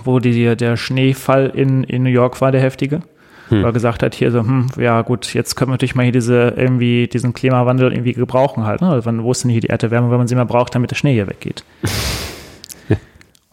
wo 0.04 0.20
die, 0.20 0.56
der 0.56 0.78
Schneefall 0.78 1.52
in, 1.54 1.84
in 1.84 2.04
New 2.04 2.10
York 2.10 2.42
war, 2.42 2.52
der 2.52 2.62
heftige. 2.62 3.02
Hm. 3.50 3.64
Wo 3.64 3.68
er 3.68 3.74
gesagt 3.74 4.04
hat, 4.04 4.14
hier 4.14 4.32
so, 4.32 4.40
hm, 4.40 4.68
ja 4.78 5.02
gut, 5.02 5.34
jetzt 5.34 5.56
können 5.56 5.70
wir 5.70 5.74
natürlich 5.74 5.96
mal 5.96 6.04
hier 6.04 6.12
diese, 6.12 6.54
irgendwie, 6.56 7.08
diesen 7.08 7.34
Klimawandel 7.34 7.92
irgendwie 7.92 8.14
gebrauchen 8.14 8.66
halt. 8.66 8.82
Ne? 8.82 8.90
Also, 8.90 9.12
wo 9.24 9.32
ist 9.32 9.44
denn 9.44 9.52
hier 9.52 9.62
die 9.62 9.68
Erdwärme, 9.68 10.12
wenn 10.12 10.20
man 10.20 10.28
sie 10.28 10.36
mal 10.36 10.46
braucht, 10.46 10.76
damit 10.76 10.92
der 10.92 10.96
Schnee 10.96 11.14
hier 11.14 11.28
weggeht? 11.28 11.64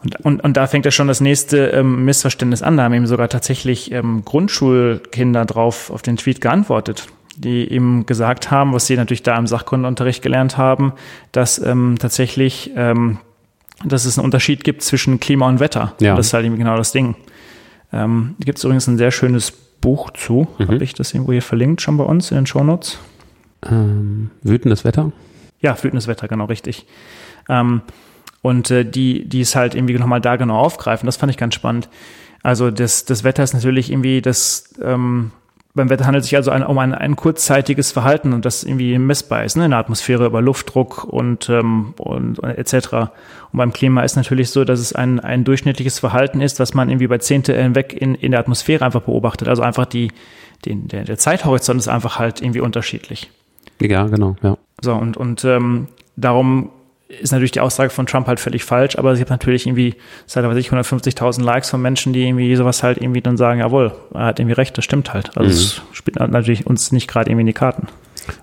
Und, 0.03 0.19
und, 0.23 0.43
und 0.43 0.57
da 0.57 0.67
fängt 0.67 0.85
ja 0.85 0.91
schon 0.91 1.07
das 1.07 1.21
nächste 1.21 1.67
ähm, 1.67 2.05
Missverständnis 2.05 2.61
an. 2.61 2.77
Da 2.77 2.83
haben 2.83 2.93
eben 2.93 3.07
sogar 3.07 3.29
tatsächlich 3.29 3.91
ähm, 3.91 4.23
Grundschulkinder 4.23 5.45
drauf 5.45 5.89
auf 5.89 6.03
den 6.03 6.17
Tweet 6.17 6.39
geantwortet, 6.39 7.07
die 7.35 7.65
ihm 7.65 8.05
gesagt 8.05 8.51
haben, 8.51 8.73
was 8.73 8.85
sie 8.85 8.95
natürlich 8.95 9.23
da 9.23 9.37
im 9.37 9.47
Sachkundenunterricht 9.47 10.21
gelernt 10.21 10.57
haben, 10.57 10.93
dass 11.31 11.57
ähm, 11.59 11.95
tatsächlich 11.99 12.71
ähm, 12.75 13.17
dass 13.85 14.05
es 14.05 14.17
einen 14.17 14.25
Unterschied 14.25 14.63
gibt 14.63 14.81
zwischen 14.81 15.19
Klima 15.19 15.47
und 15.47 15.59
Wetter. 15.59 15.93
Ja. 15.99 16.15
das 16.15 16.27
ist 16.27 16.33
halt 16.33 16.45
eben 16.45 16.57
genau 16.57 16.77
das 16.77 16.91
Ding. 16.91 17.15
Ähm, 17.93 18.35
da 18.39 18.45
gibt 18.45 18.57
es 18.57 18.63
übrigens 18.63 18.87
ein 18.87 18.97
sehr 18.97 19.11
schönes 19.11 19.51
Buch 19.51 20.11
zu. 20.11 20.47
Mhm. 20.57 20.67
Habe 20.67 20.83
ich 20.83 20.93
das 20.93 21.13
irgendwo 21.13 21.31
hier 21.31 21.41
verlinkt 21.41 21.81
schon 21.81 21.97
bei 21.97 22.03
uns 22.03 22.31
in 22.31 22.37
den 22.37 22.45
Shownotes? 22.47 22.99
Ähm, 23.69 24.31
wütendes 24.41 24.83
Wetter? 24.83 25.11
Ja, 25.59 25.75
wütendes 25.81 26.07
Wetter, 26.07 26.27
genau 26.27 26.45
richtig. 26.45 26.85
Ähm, 27.49 27.81
und 28.47 28.71
äh, 28.71 28.85
die, 28.85 29.27
die 29.27 29.41
es 29.41 29.57
halt 29.57 29.75
irgendwie 29.75 29.97
nochmal 29.99 30.21
da 30.21 30.37
genau 30.37 30.57
aufgreifen. 30.57 31.05
Das 31.05 31.17
fand 31.17 31.29
ich 31.31 31.37
ganz 31.37 31.53
spannend. 31.53 31.89
Also 32.43 32.71
das, 32.71 33.03
das 33.03 33.25
Wetter 33.25 33.43
ist 33.43 33.53
natürlich 33.53 33.91
irgendwie 33.91 34.21
das, 34.21 34.73
ähm, 34.81 35.31
beim 35.75 35.89
Wetter 35.89 36.05
handelt 36.05 36.23
es 36.23 36.29
sich 36.29 36.37
also 36.37 36.49
ein, 36.51 36.63
um 36.63 36.77
ein, 36.77 36.95
ein 36.95 37.17
kurzzeitiges 37.17 37.91
Verhalten 37.91 38.31
und 38.31 38.45
das 38.45 38.63
irgendwie 38.63 38.97
messbar 38.99 39.43
ist, 39.43 39.57
ne, 39.57 39.65
in 39.65 39.71
der 39.71 39.81
Atmosphäre 39.81 40.25
über 40.25 40.41
Luftdruck 40.41 41.03
und, 41.03 41.49
ähm, 41.49 41.93
und, 41.97 42.39
und 42.39 42.49
etc. 42.49 42.93
Und 42.93 43.57
beim 43.57 43.73
Klima 43.73 44.03
ist 44.03 44.15
natürlich 44.15 44.49
so, 44.49 44.63
dass 44.63 44.79
es 44.79 44.93
ein, 44.93 45.19
ein 45.19 45.43
durchschnittliches 45.43 45.99
Verhalten 45.99 46.39
ist, 46.39 46.61
was 46.61 46.73
man 46.73 46.89
irgendwie 46.89 47.07
bei 47.07 47.17
Zehnte 47.17 47.53
hinweg 47.53 47.93
in, 47.99 48.15
in 48.15 48.31
der 48.31 48.39
Atmosphäre 48.39 48.85
einfach 48.85 49.01
beobachtet. 49.01 49.49
Also 49.49 49.61
einfach 49.61 49.85
die, 49.85 50.13
den, 50.63 50.87
der, 50.87 51.03
der 51.03 51.17
Zeithorizont 51.17 51.81
ist 51.81 51.89
einfach 51.89 52.17
halt 52.17 52.41
irgendwie 52.41 52.61
unterschiedlich. 52.61 53.29
Ja, 53.81 54.07
genau, 54.07 54.37
ja. 54.41 54.57
So, 54.81 54.93
und, 54.93 55.17
und 55.17 55.43
ähm, 55.43 55.87
darum 56.15 56.69
ist 57.07 57.31
natürlich 57.31 57.51
die 57.51 57.61
Aussage 57.61 57.89
von 57.89 58.05
Trump 58.05 58.27
halt 58.27 58.39
völlig 58.39 58.63
falsch, 58.63 58.97
aber 58.97 59.15
sie 59.15 59.21
hat 59.21 59.29
natürlich 59.29 59.65
irgendwie, 59.65 59.95
seit 60.25 60.43
weiß 60.43 60.57
ich, 60.57 60.69
150.000 60.69 61.41
Likes 61.41 61.69
von 61.69 61.81
Menschen, 61.81 62.13
die 62.13 62.27
irgendwie 62.27 62.55
sowas 62.55 62.83
halt 62.83 62.97
irgendwie 62.97 63.21
dann 63.21 63.37
sagen, 63.37 63.61
jawohl, 63.61 63.93
er 64.13 64.25
hat 64.25 64.39
irgendwie 64.39 64.55
recht, 64.55 64.77
das 64.77 64.85
stimmt 64.85 65.13
halt. 65.13 65.37
Also 65.37 65.49
es 65.49 65.77
mhm. 65.77 65.93
spielt 65.93 66.19
natürlich 66.19 66.67
uns 66.67 66.91
nicht 66.91 67.07
gerade 67.07 67.29
irgendwie 67.29 67.41
in 67.41 67.47
die 67.47 67.53
Karten. 67.53 67.87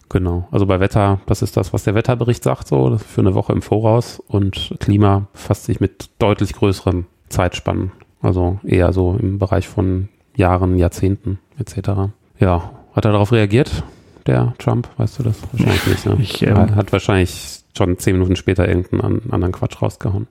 Genau, 0.09 0.49
also 0.51 0.65
bei 0.65 0.81
Wetter, 0.81 1.21
das 1.27 1.43
ist 1.43 1.57
das, 1.57 1.73
was 1.75 1.85
der 1.85 1.95
Wetterbericht 1.95 2.43
sagt, 2.43 2.69
so 2.69 2.97
für 2.97 3.21
eine 3.21 3.35
Woche 3.35 3.53
im 3.53 3.61
Voraus 3.61 4.21
und 4.27 4.75
Klima 4.81 5.27
befasst 5.33 5.65
sich 5.65 5.81
mit 5.81 6.09
deutlich 6.19 6.55
größeren 6.55 7.07
Zeitspannen, 7.29 7.93
also 8.23 8.61
eher 8.65 8.93
so 8.95 9.19
im 9.21 9.39
Bereich 9.39 9.69
von 9.69 10.09
Jahren, 10.37 10.79
Jahrzehnten 10.79 11.39
etc. 11.59 12.13
Ja, 12.39 12.71
hat 12.95 13.05
er 13.05 13.13
darauf 13.13 13.33
reagiert, 13.33 13.83
der 14.27 14.55
Trump, 14.59 14.89
weißt 14.97 15.19
du 15.19 15.25
das? 15.25 15.39
Wahrscheinlich 15.53 15.87
nicht, 15.87 16.07
ne? 16.07 16.17
Ich, 16.19 16.43
ähm, 16.43 16.77
hat 16.77 16.93
wahrscheinlich 16.93 17.64
schon 17.77 17.99
zehn 17.99 18.15
Minuten 18.15 18.37
später 18.37 18.69
irgendeinen 18.69 19.31
anderen 19.31 19.53
Quatsch 19.53 19.81
rausgehauen. 19.83 20.27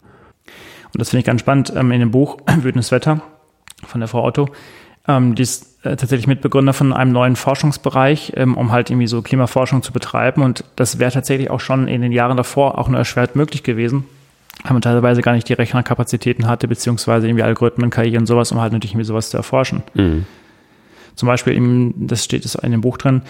Und 0.93 0.99
das 0.99 1.09
finde 1.09 1.19
ich 1.21 1.25
ganz 1.25 1.41
spannend 1.41 1.73
ähm, 1.75 1.91
in 1.91 1.99
dem 1.99 2.11
Buch 2.11 2.37
Wütendes 2.61 2.91
Wetter 2.91 3.21
von 3.85 3.99
der 3.99 4.07
Frau 4.07 4.23
Otto. 4.23 4.49
Ähm, 5.07 5.35
die 5.35 5.43
ist 5.43 5.83
äh, 5.85 5.95
tatsächlich 5.97 6.27
Mitbegründer 6.27 6.71
von 6.73 6.93
einem 6.93 7.11
neuen 7.11 7.35
Forschungsbereich, 7.35 8.33
ähm, 8.37 8.55
um 8.55 8.71
halt 8.71 8.89
irgendwie 8.89 9.07
so 9.07 9.21
Klimaforschung 9.21 9.83
zu 9.83 9.91
betreiben. 9.91 10.41
Und 10.41 10.63
das 10.75 10.99
wäre 10.99 11.11
tatsächlich 11.11 11.49
auch 11.49 11.59
schon 11.59 11.87
in 11.87 12.01
den 12.01 12.11
Jahren 12.11 12.37
davor 12.37 12.77
auch 12.77 12.87
nur 12.87 12.99
erschwert 12.99 13.35
möglich 13.35 13.63
gewesen, 13.63 14.05
weil 14.63 14.73
man 14.73 14.81
teilweise 14.81 15.21
gar 15.21 15.33
nicht 15.33 15.49
die 15.49 15.53
Rechnerkapazitäten 15.53 16.47
hatte, 16.47 16.67
beziehungsweise 16.67 17.27
irgendwie 17.27 17.43
Algorithmen, 17.43 17.89
KI 17.89 18.17
und 18.17 18.27
sowas, 18.27 18.51
um 18.51 18.61
halt 18.61 18.71
natürlich 18.71 18.93
irgendwie 18.93 19.07
sowas 19.07 19.29
zu 19.29 19.37
erforschen. 19.37 19.83
Mhm. 19.93 20.25
Zum 21.15 21.27
Beispiel, 21.27 21.53
im, 21.53 21.93
das 22.07 22.23
steht 22.23 22.45
in 22.55 22.71
dem 22.71 22.81
Buch 22.81 22.97
drin, 22.97 23.23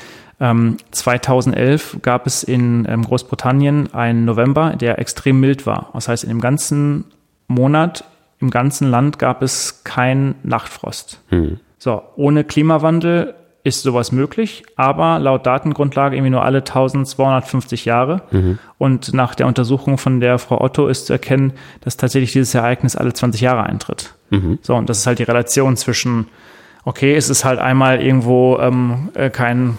ähm, 0.44 0.76
2011 0.92 2.00
gab 2.02 2.28
es 2.28 2.44
in 2.44 2.86
ähm, 2.90 3.06
Großbritannien 3.06 3.94
einen 3.94 4.26
November, 4.26 4.76
der 4.76 5.00
extrem 5.00 5.40
mild 5.40 5.66
war. 5.66 5.90
Das 5.94 6.10
heißt, 6.10 6.26
in 6.26 6.30
dem 6.30 6.42
ganzen 6.42 7.06
Monat, 7.48 8.04
im 8.40 8.50
ganzen 8.50 8.92
Land 8.92 9.20
gab 9.20 9.42
es 9.42 9.86
kein 9.86 10.36
Nachtfrost. 10.44 11.22
Hm. 11.30 11.62
So, 11.78 12.02
ohne 12.18 12.44
Klimawandel 12.44 13.36
ist 13.64 13.84
sowas 13.84 14.12
möglich, 14.12 14.66
aber 14.76 15.20
laut 15.20 15.46
Datengrundlage 15.46 16.18
irgendwie 16.18 16.32
nur 16.32 16.44
alle 16.44 16.58
1250 16.58 17.86
Jahre. 17.86 18.24
Mhm. 18.32 18.60
Und 18.78 19.14
nach 19.14 19.36
der 19.36 19.48
Untersuchung 19.48 19.98
von 19.98 20.20
der 20.20 20.38
Frau 20.38 20.60
Otto 20.60 20.88
ist 20.88 21.06
zu 21.06 21.14
erkennen, 21.14 21.54
dass 21.80 21.96
tatsächlich 21.96 22.34
dieses 22.34 22.54
Ereignis 22.54 22.98
alle 22.98 23.14
20 23.14 23.40
Jahre 23.40 23.64
eintritt. 23.64 24.16
Mhm. 24.32 24.60
So, 24.62 24.76
und 24.76 24.90
das 24.90 24.98
ist 24.98 25.08
halt 25.08 25.20
die 25.20 25.24
Relation 25.24 25.78
zwischen, 25.78 26.28
okay, 26.84 27.16
es 27.16 27.30
ist 27.30 27.46
halt 27.46 27.60
einmal 27.60 28.02
irgendwo 28.02 28.58
ähm, 28.60 29.10
äh, 29.14 29.30
kein 29.30 29.78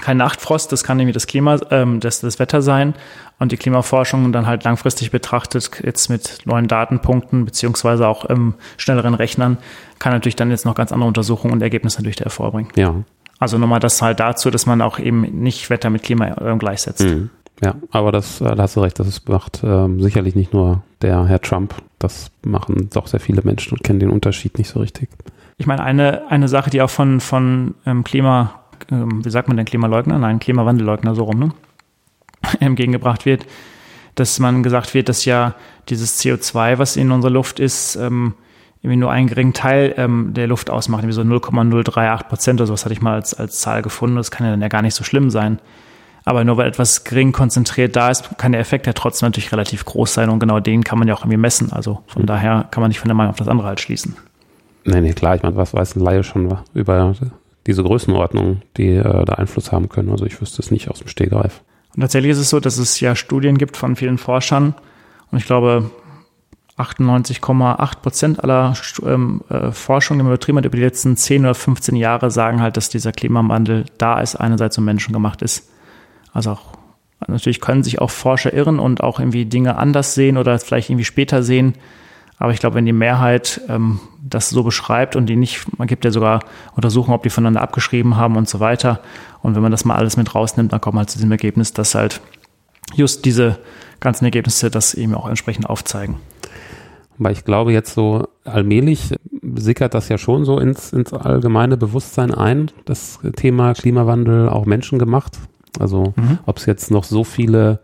kein 0.00 0.16
Nachtfrost, 0.16 0.72
das 0.72 0.84
kann 0.84 0.98
irgendwie 0.98 1.12
das 1.12 1.26
Klima, 1.26 1.58
ähm, 1.70 2.00
das, 2.00 2.20
das 2.20 2.38
Wetter 2.38 2.62
sein 2.62 2.94
und 3.38 3.52
die 3.52 3.56
Klimaforschung 3.56 4.32
dann 4.32 4.46
halt 4.46 4.64
langfristig 4.64 5.10
betrachtet, 5.10 5.70
jetzt 5.82 6.08
mit 6.08 6.38
neuen 6.44 6.68
Datenpunkten 6.68 7.44
beziehungsweise 7.44 8.08
auch 8.08 8.28
ähm, 8.30 8.54
schnelleren 8.76 9.14
Rechnern, 9.14 9.58
kann 9.98 10.12
natürlich 10.12 10.36
dann 10.36 10.50
jetzt 10.50 10.64
noch 10.64 10.74
ganz 10.74 10.92
andere 10.92 11.08
Untersuchungen 11.08 11.52
und 11.52 11.62
Ergebnisse 11.62 11.98
natürlich 11.98 12.20
hervorbringen. 12.20 12.72
Ja. 12.76 12.94
Also 13.38 13.58
nochmal 13.58 13.80
das 13.80 14.00
halt 14.00 14.20
dazu, 14.20 14.50
dass 14.50 14.66
man 14.66 14.80
auch 14.80 14.98
eben 14.98 15.22
nicht 15.42 15.68
Wetter 15.68 15.90
mit 15.90 16.02
Klima 16.04 16.28
äh, 16.28 16.56
gleichsetzt. 16.56 17.04
Mhm. 17.04 17.30
Ja, 17.62 17.74
aber 17.90 18.12
das, 18.12 18.40
äh, 18.40 18.54
da 18.56 18.62
hast 18.62 18.76
du 18.76 18.80
recht, 18.80 18.98
das 18.98 19.26
macht 19.26 19.62
ähm, 19.64 20.00
sicherlich 20.00 20.34
nicht 20.34 20.52
nur 20.52 20.82
der 21.02 21.26
Herr 21.26 21.40
Trump, 21.40 21.74
das 21.98 22.30
machen 22.44 22.88
doch 22.92 23.06
sehr 23.06 23.20
viele 23.20 23.42
Menschen 23.42 23.74
und 23.74 23.84
kennen 23.84 24.00
den 24.00 24.10
Unterschied 24.10 24.58
nicht 24.58 24.68
so 24.68 24.80
richtig. 24.80 25.10
Ich 25.58 25.66
meine, 25.66 25.82
eine, 25.82 26.30
eine 26.30 26.48
Sache, 26.48 26.70
die 26.70 26.82
auch 26.82 26.90
von, 26.90 27.20
von 27.20 27.74
ähm, 27.86 28.04
Klima 28.04 28.61
ähm, 28.92 29.24
wie 29.24 29.30
sagt 29.30 29.48
man 29.48 29.56
denn, 29.56 29.66
Klimaleugner? 29.66 30.18
Nein, 30.18 30.38
Klimawandelleugner, 30.38 31.14
so 31.14 31.24
rum, 31.24 31.38
ne? 31.38 31.48
entgegengebracht 32.60 33.24
wird, 33.24 33.46
dass 34.14 34.38
man 34.38 34.62
gesagt 34.62 34.94
wird, 34.94 35.08
dass 35.08 35.24
ja 35.24 35.54
dieses 35.88 36.20
CO2, 36.20 36.78
was 36.78 36.96
in 36.96 37.10
unserer 37.10 37.32
Luft 37.32 37.60
ist, 37.60 37.96
ähm, 37.96 38.34
irgendwie 38.82 38.96
nur 38.98 39.12
einen 39.12 39.28
geringen 39.28 39.52
Teil 39.52 39.94
ähm, 39.96 40.34
der 40.34 40.48
Luft 40.48 40.68
ausmacht, 40.68 41.02
irgendwie 41.02 41.14
so 41.14 41.22
0,038 41.22 42.28
Prozent 42.28 42.60
oder 42.60 42.66
sowas 42.66 42.84
hatte 42.84 42.94
ich 42.94 43.00
mal 43.00 43.14
als, 43.14 43.32
als 43.32 43.60
Zahl 43.60 43.80
gefunden. 43.80 44.16
Das 44.16 44.32
kann 44.32 44.44
ja 44.44 44.50
dann 44.50 44.60
ja 44.60 44.68
gar 44.68 44.82
nicht 44.82 44.94
so 44.94 45.04
schlimm 45.04 45.30
sein. 45.30 45.60
Aber 46.24 46.44
nur 46.44 46.56
weil 46.56 46.68
etwas 46.68 47.04
gering 47.04 47.32
konzentriert 47.32 47.96
da 47.96 48.10
ist, 48.10 48.38
kann 48.38 48.52
der 48.52 48.60
Effekt 48.60 48.86
ja 48.86 48.92
trotzdem 48.92 49.28
natürlich 49.28 49.52
relativ 49.52 49.84
groß 49.84 50.14
sein 50.14 50.30
und 50.30 50.38
genau 50.38 50.60
den 50.60 50.84
kann 50.84 50.98
man 50.98 51.08
ja 51.08 51.14
auch 51.14 51.20
irgendwie 51.20 51.36
messen. 51.36 51.72
Also 51.72 52.02
von 52.06 52.26
daher 52.26 52.66
kann 52.70 52.80
man 52.80 52.88
nicht 52.88 53.00
von 53.00 53.08
der 53.08 53.14
Meinung 53.14 53.30
auf 53.30 53.38
das 53.38 53.48
andere 53.48 53.68
halt 53.68 53.80
schließen. 53.80 54.16
Nee, 54.84 55.00
nee, 55.00 55.12
klar, 55.12 55.36
ich 55.36 55.42
meine, 55.42 55.56
was 55.56 55.74
weiß 55.74 55.96
ein 55.96 56.00
Laie 56.00 56.24
schon 56.24 56.56
über 56.74 57.14
diese 57.66 57.82
Größenordnung, 57.82 58.62
die 58.76 58.90
äh, 58.90 59.24
da 59.24 59.34
Einfluss 59.34 59.72
haben 59.72 59.88
können. 59.88 60.10
Also 60.10 60.26
ich 60.26 60.40
wüsste 60.40 60.62
es 60.62 60.70
nicht 60.70 60.90
aus 60.90 60.98
dem 60.98 61.08
Stegreif. 61.08 61.62
Und 61.94 62.00
tatsächlich 62.00 62.32
ist 62.32 62.38
es 62.38 62.50
so, 62.50 62.60
dass 62.60 62.78
es 62.78 63.00
ja 63.00 63.14
Studien 63.14 63.58
gibt 63.58 63.76
von 63.76 63.96
vielen 63.96 64.18
Forschern 64.18 64.74
und 65.30 65.38
ich 65.38 65.46
glaube 65.46 65.90
98,8 66.78 67.96
Prozent 68.00 68.42
aller 68.42 68.74
ähm, 69.04 69.42
äh, 69.50 69.72
Forschung, 69.72 70.16
die 70.16 70.24
man 70.24 70.32
betrieben 70.32 70.58
hat 70.58 70.64
über 70.64 70.76
die 70.76 70.82
letzten 70.82 71.16
10 71.16 71.42
oder 71.42 71.54
15 71.54 71.96
Jahre, 71.96 72.30
sagen 72.30 72.62
halt, 72.62 72.76
dass 72.76 72.88
dieser 72.88 73.12
Klimawandel 73.12 73.84
da 73.98 74.20
ist, 74.20 74.36
einerseits 74.36 74.78
um 74.78 74.84
Menschen 74.84 75.12
gemacht 75.12 75.42
ist. 75.42 75.70
Also 76.32 76.52
auch 76.52 76.72
natürlich 77.28 77.60
können 77.60 77.82
sich 77.82 78.00
auch 78.00 78.10
Forscher 78.10 78.52
irren 78.54 78.78
und 78.78 79.02
auch 79.02 79.20
irgendwie 79.20 79.44
Dinge 79.44 79.76
anders 79.76 80.14
sehen 80.14 80.38
oder 80.38 80.58
vielleicht 80.58 80.90
irgendwie 80.90 81.04
später 81.04 81.42
sehen. 81.42 81.74
Aber 82.42 82.52
ich 82.52 82.58
glaube, 82.58 82.74
wenn 82.74 82.86
die 82.86 82.92
Mehrheit 82.92 83.60
ähm, 83.68 84.00
das 84.20 84.50
so 84.50 84.64
beschreibt 84.64 85.14
und 85.14 85.26
die 85.26 85.36
nicht, 85.36 85.78
man 85.78 85.86
gibt 85.86 86.04
ja 86.04 86.10
sogar 86.10 86.40
Untersuchungen, 86.74 87.14
ob 87.14 87.22
die 87.22 87.30
voneinander 87.30 87.60
abgeschrieben 87.60 88.16
haben 88.16 88.36
und 88.36 88.48
so 88.48 88.58
weiter. 88.58 88.98
Und 89.42 89.54
wenn 89.54 89.62
man 89.62 89.70
das 89.70 89.84
mal 89.84 89.94
alles 89.94 90.16
mit 90.16 90.34
rausnimmt, 90.34 90.72
dann 90.72 90.80
kommt 90.80 90.94
man 90.94 91.02
halt 91.02 91.10
zu 91.10 91.20
dem 91.20 91.30
Ergebnis, 91.30 91.72
dass 91.72 91.94
halt 91.94 92.20
just 92.94 93.24
diese 93.26 93.60
ganzen 94.00 94.24
Ergebnisse 94.24 94.72
das 94.72 94.94
eben 94.94 95.14
auch 95.14 95.28
entsprechend 95.28 95.70
aufzeigen. 95.70 96.16
Weil 97.16 97.30
ich 97.30 97.44
glaube, 97.44 97.72
jetzt 97.72 97.94
so 97.94 98.26
allmählich 98.44 99.14
sickert 99.54 99.94
das 99.94 100.08
ja 100.08 100.18
schon 100.18 100.44
so 100.44 100.58
ins, 100.58 100.92
ins 100.92 101.12
allgemeine 101.12 101.76
Bewusstsein 101.76 102.34
ein, 102.34 102.72
das 102.86 103.20
Thema 103.36 103.72
Klimawandel 103.74 104.48
auch 104.48 104.66
menschengemacht. 104.66 105.38
Also 105.78 106.12
mhm. 106.16 106.40
ob 106.44 106.56
es 106.56 106.66
jetzt 106.66 106.90
noch 106.90 107.04
so 107.04 107.22
viele 107.22 107.78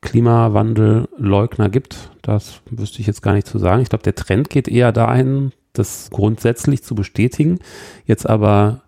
Klimawandelleugner 0.00 1.68
gibt, 1.68 2.10
das 2.22 2.60
wüsste 2.70 3.00
ich 3.00 3.06
jetzt 3.06 3.22
gar 3.22 3.34
nicht 3.34 3.46
zu 3.46 3.58
sagen. 3.58 3.82
Ich 3.82 3.88
glaube, 3.88 4.04
der 4.04 4.14
Trend 4.14 4.48
geht 4.48 4.68
eher 4.68 4.92
dahin, 4.92 5.52
das 5.72 6.10
grundsätzlich 6.10 6.84
zu 6.84 6.94
bestätigen. 6.94 7.58
Jetzt 8.04 8.28
aber 8.28 8.82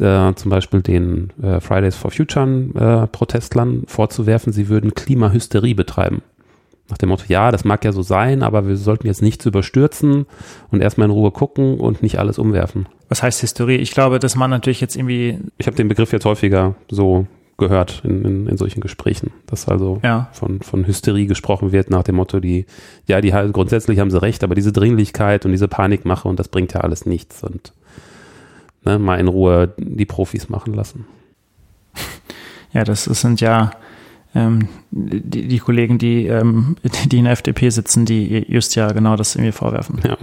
äh, 0.00 0.34
zum 0.34 0.50
Beispiel 0.50 0.82
den 0.82 1.30
äh, 1.42 1.60
Fridays 1.60 1.96
for 1.96 2.10
Future 2.10 2.46
äh, 2.74 3.06
Protestlern 3.06 3.84
vorzuwerfen, 3.86 4.52
sie 4.52 4.68
würden 4.68 4.94
Klimahysterie 4.94 5.74
betreiben. 5.74 6.22
Nach 6.88 6.98
dem 6.98 7.08
Motto, 7.08 7.24
ja, 7.28 7.50
das 7.50 7.64
mag 7.64 7.84
ja 7.84 7.92
so 7.92 8.02
sein, 8.02 8.42
aber 8.42 8.66
wir 8.66 8.76
sollten 8.76 9.06
jetzt 9.06 9.22
nichts 9.22 9.46
überstürzen 9.46 10.26
und 10.70 10.82
erstmal 10.82 11.06
in 11.06 11.12
Ruhe 11.12 11.30
gucken 11.30 11.80
und 11.80 12.02
nicht 12.02 12.18
alles 12.18 12.38
umwerfen. 12.38 12.86
Was 13.08 13.22
heißt 13.22 13.42
Hysterie? 13.42 13.78
Ich 13.78 13.92
glaube, 13.92 14.18
dass 14.18 14.36
man 14.36 14.50
natürlich 14.50 14.80
jetzt 14.80 14.96
irgendwie. 14.96 15.38
Ich 15.56 15.66
habe 15.66 15.76
den 15.76 15.88
Begriff 15.88 16.12
jetzt 16.12 16.24
häufiger 16.24 16.74
so 16.90 17.26
gehört 17.58 18.02
in, 18.04 18.24
in, 18.24 18.46
in 18.46 18.56
solchen 18.56 18.80
Gesprächen, 18.80 19.30
dass 19.46 19.68
also 19.68 20.00
ja. 20.02 20.28
von, 20.32 20.60
von 20.62 20.86
Hysterie 20.86 21.26
gesprochen 21.26 21.72
wird 21.72 21.90
nach 21.90 22.02
dem 22.02 22.16
Motto, 22.16 22.40
die, 22.40 22.66
ja, 23.06 23.20
die 23.20 23.30
grundsätzlich 23.30 23.98
haben 23.98 24.10
sie 24.10 24.20
recht, 24.20 24.42
aber 24.42 24.54
diese 24.54 24.72
Dringlichkeit 24.72 25.44
und 25.44 25.52
diese 25.52 25.68
Panikmache 25.68 26.28
und 26.28 26.38
das 26.38 26.48
bringt 26.48 26.72
ja 26.72 26.80
alles 26.80 27.06
nichts 27.06 27.44
und 27.44 27.72
ne, 28.84 28.98
mal 28.98 29.20
in 29.20 29.28
Ruhe 29.28 29.74
die 29.78 30.06
Profis 30.06 30.48
machen 30.48 30.74
lassen. 30.74 31.06
Ja, 32.72 32.84
das, 32.84 33.04
das 33.04 33.20
sind 33.20 33.40
ja 33.40 33.72
ähm, 34.34 34.68
die, 34.90 35.46
die, 35.48 35.58
Kollegen, 35.58 35.98
die, 35.98 36.26
ähm, 36.26 36.76
die 37.06 37.18
in 37.18 37.24
der 37.24 37.34
FDP 37.34 37.68
sitzen, 37.68 38.06
die 38.06 38.46
just 38.48 38.74
ja 38.74 38.90
genau 38.92 39.16
das 39.16 39.36
mir 39.36 39.52
vorwerfen. 39.52 40.00
Ja. 40.04 40.16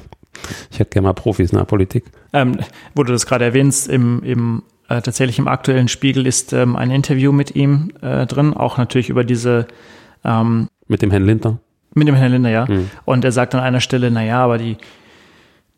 Ich 0.71 0.79
hätte 0.79 0.91
gerne 0.91 1.09
mal 1.09 1.13
Profis 1.13 1.51
in 1.51 1.57
der 1.57 1.65
Politik. 1.65 2.05
Ähm, 2.33 2.59
wo 2.95 3.03
du 3.03 3.11
das 3.11 3.25
gerade 3.25 3.45
erwähnst, 3.45 3.87
im, 3.87 4.23
im 4.23 4.63
äh, 4.89 5.01
tatsächlich 5.01 5.39
im 5.39 5.47
aktuellen 5.47 5.87
Spiegel 5.87 6.27
ist 6.27 6.53
ähm, 6.53 6.75
ein 6.75 6.91
Interview 6.91 7.31
mit 7.31 7.55
ihm 7.55 7.91
äh, 8.01 8.25
drin, 8.25 8.53
auch 8.53 8.77
natürlich 8.77 9.09
über 9.09 9.23
diese 9.23 9.67
ähm, 10.23 10.67
mit 10.87 11.01
dem 11.01 11.11
Herrn 11.11 11.25
Lindner. 11.25 11.59
Mit 11.93 12.07
dem 12.07 12.15
Herrn 12.15 12.31
Lindner, 12.31 12.49
ja. 12.49 12.65
Mhm. 12.67 12.89
Und 13.05 13.23
er 13.23 13.31
sagt 13.31 13.55
an 13.55 13.61
einer 13.61 13.81
Stelle, 13.81 14.11
na 14.11 14.23
ja, 14.23 14.43
aber 14.43 14.57
die 14.57 14.77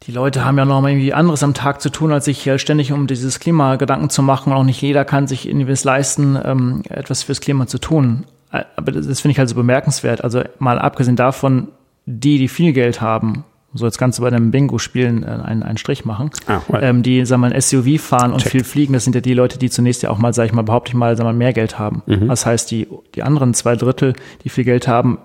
die 0.03 0.11
Leute 0.11 0.43
haben 0.43 0.57
ja 0.57 0.65
noch 0.65 0.81
mal 0.81 0.89
irgendwie 0.89 1.13
anderes 1.13 1.43
am 1.43 1.53
Tag 1.53 1.79
zu 1.79 1.91
tun, 1.91 2.11
als 2.11 2.25
sich 2.25 2.49
ständig 2.57 2.91
um 2.91 3.05
dieses 3.05 3.39
Klima 3.39 3.75
Gedanken 3.75 4.09
zu 4.09 4.23
machen. 4.23 4.51
Und 4.51 4.57
auch 4.57 4.63
nicht 4.63 4.81
jeder 4.81 5.05
kann 5.05 5.27
sich 5.27 5.47
irgendwie 5.47 5.75
leisten, 5.83 6.39
ähm, 6.43 6.81
etwas 6.89 7.23
fürs 7.23 7.39
Klima 7.39 7.67
zu 7.67 7.77
tun. 7.77 8.25
Äh, 8.51 8.63
aber 8.75 8.91
das, 8.91 9.07
das 9.07 9.21
finde 9.21 9.33
ich 9.33 9.39
halt 9.39 9.49
so 9.49 9.55
bemerkenswert. 9.55 10.23
Also 10.23 10.41
mal 10.57 10.79
abgesehen 10.79 11.15
davon, 11.15 11.67
die, 12.05 12.39
die 12.39 12.47
viel 12.47 12.73
Geld 12.73 12.99
haben, 12.99 13.43
so 13.73 13.85
jetzt 13.85 13.97
kannst 13.97 14.19
du 14.19 14.23
bei 14.23 14.27
einem 14.27 14.51
Bingo-Spielen 14.51 15.23
äh, 15.23 15.27
einen, 15.27 15.63
einen 15.63 15.77
Strich 15.77 16.03
machen, 16.05 16.31
ah, 16.47 16.61
ähm, 16.81 17.03
die, 17.03 17.25
sagen 17.25 17.41
wir 17.41 17.49
mal, 17.49 17.53
ein 17.53 17.61
SUV 17.61 18.01
fahren 18.01 18.33
und 18.33 18.41
Check. 18.41 18.51
viel 18.51 18.63
fliegen, 18.63 18.93
das 18.93 19.03
sind 19.03 19.15
ja 19.15 19.21
die 19.21 19.33
Leute, 19.33 19.57
die 19.57 19.69
zunächst 19.69 20.03
ja 20.03 20.09
auch 20.09 20.17
mal, 20.17 20.33
sag 20.33 20.45
ich 20.45 20.53
mal, 20.53 20.63
behaupte 20.63 20.89
ich 20.89 20.95
mal, 20.95 21.15
sagen 21.15 21.27
wir 21.29 21.33
mal, 21.33 21.37
mehr 21.37 21.53
Geld 21.53 21.79
haben. 21.79 22.03
Mhm. 22.05 22.27
Das 22.27 22.45
heißt, 22.45 22.69
die, 22.71 22.87
die 23.15 23.23
anderen 23.23 23.53
zwei 23.53 23.75
Drittel, 23.75 24.13
die 24.43 24.49
viel 24.49 24.65
Geld 24.65 24.87
haben, 24.87 25.19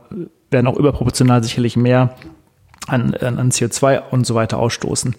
werden 0.51 0.67
auch 0.67 0.77
überproportional 0.77 1.43
sicherlich 1.43 1.77
mehr 1.77 2.15
an, 2.87 3.15
an 3.15 3.51
CO2 3.51 4.11
und 4.11 4.27
so 4.27 4.35
weiter 4.35 4.59
ausstoßen. 4.59 5.17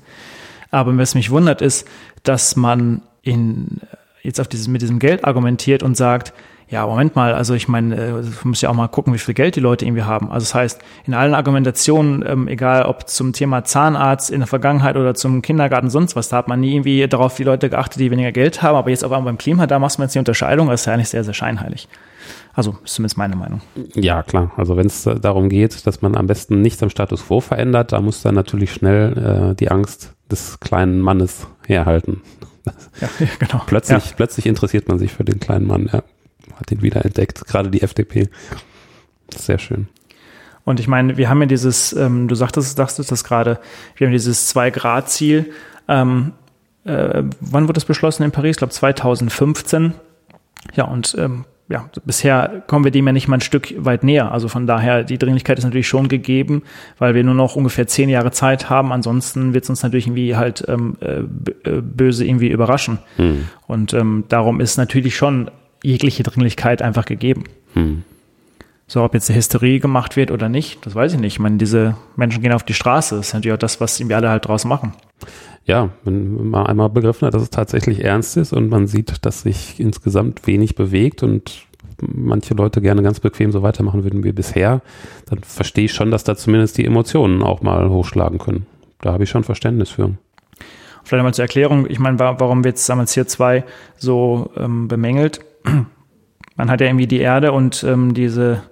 Aber 0.72 0.98
was 0.98 1.16
mich 1.16 1.30
wundert 1.30 1.62
ist, 1.62 1.88
dass 2.24 2.56
man 2.56 3.02
in, 3.22 3.82
jetzt 4.22 4.40
auf 4.40 4.48
dieses, 4.48 4.68
mit 4.68 4.82
diesem 4.82 5.00
Geld 5.00 5.26
argumentiert 5.26 5.84
und 5.84 5.96
sagt, 5.98 6.34
ja, 6.70 6.86
Moment 6.86 7.16
mal, 7.16 7.34
also 7.34 7.54
ich 7.54 7.70
meine, 7.70 7.96
äh, 7.96 8.12
du 8.22 8.48
musst 8.48 8.62
ja 8.62 8.70
auch 8.70 8.74
mal 8.74 8.90
gucken, 8.90 9.14
wie 9.14 9.20
viel 9.20 9.34
Geld 9.34 9.56
die 9.56 9.62
Leute 9.62 9.86
irgendwie 9.86 10.04
haben. 10.04 10.30
Also 10.32 10.44
das 10.44 10.54
heißt, 10.54 10.82
in 11.06 11.14
allen 11.14 11.34
Argumentationen, 11.34 12.26
ähm, 12.28 12.48
egal 12.50 12.84
ob 12.84 13.08
zum 13.08 13.32
Thema 13.32 13.64
Zahnarzt 13.64 14.30
in 14.30 14.40
der 14.40 14.48
Vergangenheit 14.48 14.98
oder 14.98 15.14
zum 15.14 15.42
Kindergarten, 15.42 15.90
sonst 15.90 16.18
was, 16.18 16.28
da 16.28 16.38
hat 16.38 16.50
man 16.50 16.60
nie 16.60 16.74
irgendwie 16.74 17.08
darauf 17.08 17.36
die 17.36 17.46
Leute 17.46 17.70
geachtet, 17.70 18.02
die 18.02 18.12
weniger 18.12 18.34
Geld 18.34 18.62
haben, 18.62 18.76
aber 18.76 18.90
jetzt 18.90 19.06
auf 19.06 19.14
einmal 19.14 19.32
beim 19.32 19.38
Klima, 19.38 19.66
da 19.66 19.80
machst 19.80 19.98
du 19.98 20.04
jetzt 20.04 20.16
die 20.16 20.20
Unterscheidung, 20.20 20.68
das 20.68 20.82
ist 20.82 20.86
ja 20.88 20.94
eigentlich 20.94 21.10
sehr, 21.10 21.24
sehr 21.24 21.34
scheinheilig. 21.34 21.88
Also 22.54 22.76
ist 22.84 22.96
zumindest 22.96 23.18
meine 23.18 23.38
Meinung. 23.38 23.62
Ja, 23.94 24.24
klar. 24.24 24.52
Also 24.58 24.76
wenn 24.76 24.88
es 24.88 25.04
darum 25.04 25.48
geht, 25.48 25.88
dass 25.88 26.02
man 26.02 26.18
am 26.18 26.28
besten 26.28 26.62
nichts 26.62 26.84
am 26.84 26.90
Status 26.90 27.28
quo 27.28 27.40
verändert, 27.40 27.94
da 27.94 28.02
muss 28.02 28.24
dann 28.24 28.36
natürlich 28.36 28.74
schnell 28.74 29.52
äh, 29.52 29.56
die 29.56 29.72
Angst 29.72 30.16
des 30.30 30.60
kleinen 30.60 31.00
Mannes 31.00 31.48
herhalten. 31.66 32.24
Ja, 33.00 33.10
genau. 33.40 33.62
Plötzlich, 33.68 34.06
ja. 34.10 34.14
plötzlich 34.18 34.48
interessiert 34.48 34.90
man 34.90 34.98
sich 35.00 35.14
für 35.14 35.24
den 35.24 35.40
kleinen 35.40 35.68
Mann, 35.68 35.90
ja 35.94 36.02
hat 36.60 36.72
ihn 36.72 36.82
wieder 36.82 37.04
entdeckt, 37.04 37.46
gerade 37.46 37.70
die 37.70 37.82
FDP. 37.82 38.30
Sehr 39.36 39.60
schön. 39.60 39.88
Und 40.64 40.80
ich 40.80 40.88
meine, 40.88 41.16
wir 41.16 41.30
haben 41.30 41.40
ja 41.40 41.48
dieses, 41.48 41.94
ähm, 41.94 42.28
du 42.28 42.36
sagtest, 42.36 42.76
sagtest 42.76 43.12
das 43.12 43.24
gerade, 43.24 43.60
wir 43.96 44.08
haben 44.08 44.12
dieses 44.12 44.48
Zwei-Grad-Ziel. 44.48 45.52
Ähm, 45.88 46.34
äh, 46.84 47.24
wann 47.40 47.64
wurde 47.64 47.74
das 47.74 47.86
beschlossen 47.86 48.24
in 48.24 48.32
Paris? 48.32 48.52
Ich 48.52 48.58
glaube 48.58 48.74
2015. 48.74 49.94
Ja, 50.76 50.86
und 50.86 51.16
ähm, 51.18 51.46
ja, 51.70 51.90
bisher 52.06 52.64
kommen 52.68 52.86
wir 52.86 52.92
dem 52.92 53.06
ja 53.06 53.14
nicht 53.14 53.28
mal 53.28 53.38
ein 53.38 53.42
Stück 53.42 53.74
weit 53.78 54.04
näher. 54.04 54.32
Also 54.32 54.48
von 54.48 54.68
daher, 54.68 55.04
die 55.04 55.18
Dringlichkeit 55.18 55.58
ist 55.58 55.66
natürlich 55.66 55.88
schon 55.88 56.08
gegeben, 56.08 56.64
weil 56.98 57.14
wir 57.14 57.24
nur 57.24 57.34
noch 57.34 57.56
ungefähr 57.56 57.88
zehn 57.88 58.10
Jahre 58.10 58.32
Zeit 58.32 58.70
haben. 58.70 58.94
Ansonsten 58.94 59.54
wird 59.54 59.66
es 59.66 59.70
uns 59.70 59.84
natürlich 59.84 60.08
irgendwie 60.08 60.36
halt 60.36 60.64
ähm, 60.68 60.96
äh, 61.02 61.20
äh, 61.70 61.82
böse 61.82 62.26
irgendwie 62.26 62.50
überraschen. 62.50 63.00
Hm. 63.18 63.48
Und 63.68 63.94
ähm, 63.94 64.24
darum 64.30 64.62
ist 64.62 64.78
natürlich 64.78 65.18
schon 65.18 65.52
jegliche 65.88 66.24
Dringlichkeit 66.24 66.82
einfach 66.82 67.06
gegeben. 67.06 67.46
Hm. 67.74 68.04
So, 68.88 69.04
ob 69.04 69.14
jetzt 69.14 69.30
eine 69.30 69.38
Hysterie 69.38 69.80
gemacht 69.80 70.16
wird 70.16 70.32
oder 70.32 70.50
nicht, 70.50 70.86
das 70.86 70.96
weiß 70.96 71.14
ich 71.14 71.20
nicht. 71.20 71.34
Ich 71.34 71.40
meine, 71.40 71.58
diese 71.58 71.96
Menschen 72.16 72.42
gehen 72.42 72.54
auf 72.54 72.64
die 72.64 72.74
Straße. 72.74 73.16
Das 73.16 73.28
ist 73.28 73.34
natürlich 73.34 73.56
auch 73.56 73.60
das, 73.60 73.82
was 73.82 74.00
wir 74.00 74.16
alle 74.16 74.30
halt 74.30 74.48
draus 74.48 74.64
machen. 74.64 74.94
Ja, 75.66 75.90
wenn 76.06 76.50
man 76.50 76.66
einmal 76.66 76.90
begriffen 76.90 77.26
hat, 77.26 77.34
dass 77.34 77.42
es 77.42 77.50
tatsächlich 77.50 78.04
ernst 78.04 78.38
ist 78.38 78.54
und 78.54 78.70
man 78.70 78.88
sieht, 78.88 79.26
dass 79.26 79.42
sich 79.42 79.80
insgesamt 79.80 80.48
wenig 80.48 80.76
bewegt 80.76 81.24
und 81.24 81.66
manche 82.02 82.54
Leute 82.54 82.82
gerne 82.82 83.04
ganz 83.04 83.20
bequem 83.20 83.52
so 83.52 83.64
weitermachen 83.64 84.04
würden 84.04 84.24
wie 84.24 84.32
bisher, 84.32 84.82
dann 85.26 85.40
verstehe 85.40 85.86
ich 85.86 85.94
schon, 85.94 86.12
dass 86.12 86.24
da 86.24 86.38
zumindest 86.38 86.78
die 86.78 86.86
Emotionen 86.86 87.44
auch 87.44 87.62
mal 87.62 87.90
hochschlagen 87.90 88.40
können. 88.40 88.68
Da 89.02 89.12
habe 89.12 89.24
ich 89.24 89.30
schon 89.30 89.44
Verständnis 89.44 89.90
für. 89.90 90.14
Vielleicht 91.04 91.20
einmal 91.20 91.34
zur 91.34 91.44
Erklärung, 91.44 91.90
ich 91.90 92.00
meine, 92.00 92.20
warum 92.20 92.64
wird 92.64 92.78
CO2 92.78 93.64
so 93.98 94.52
ähm, 94.58 94.88
bemängelt? 94.88 95.42
Man 96.56 96.70
hat 96.70 96.82
ja 96.82 96.88
irgendwie 96.88 97.08
die 97.08 97.20
Erde 97.20 97.52
und 97.52 97.84
ähm, 97.84 98.14
diese, 98.14 98.64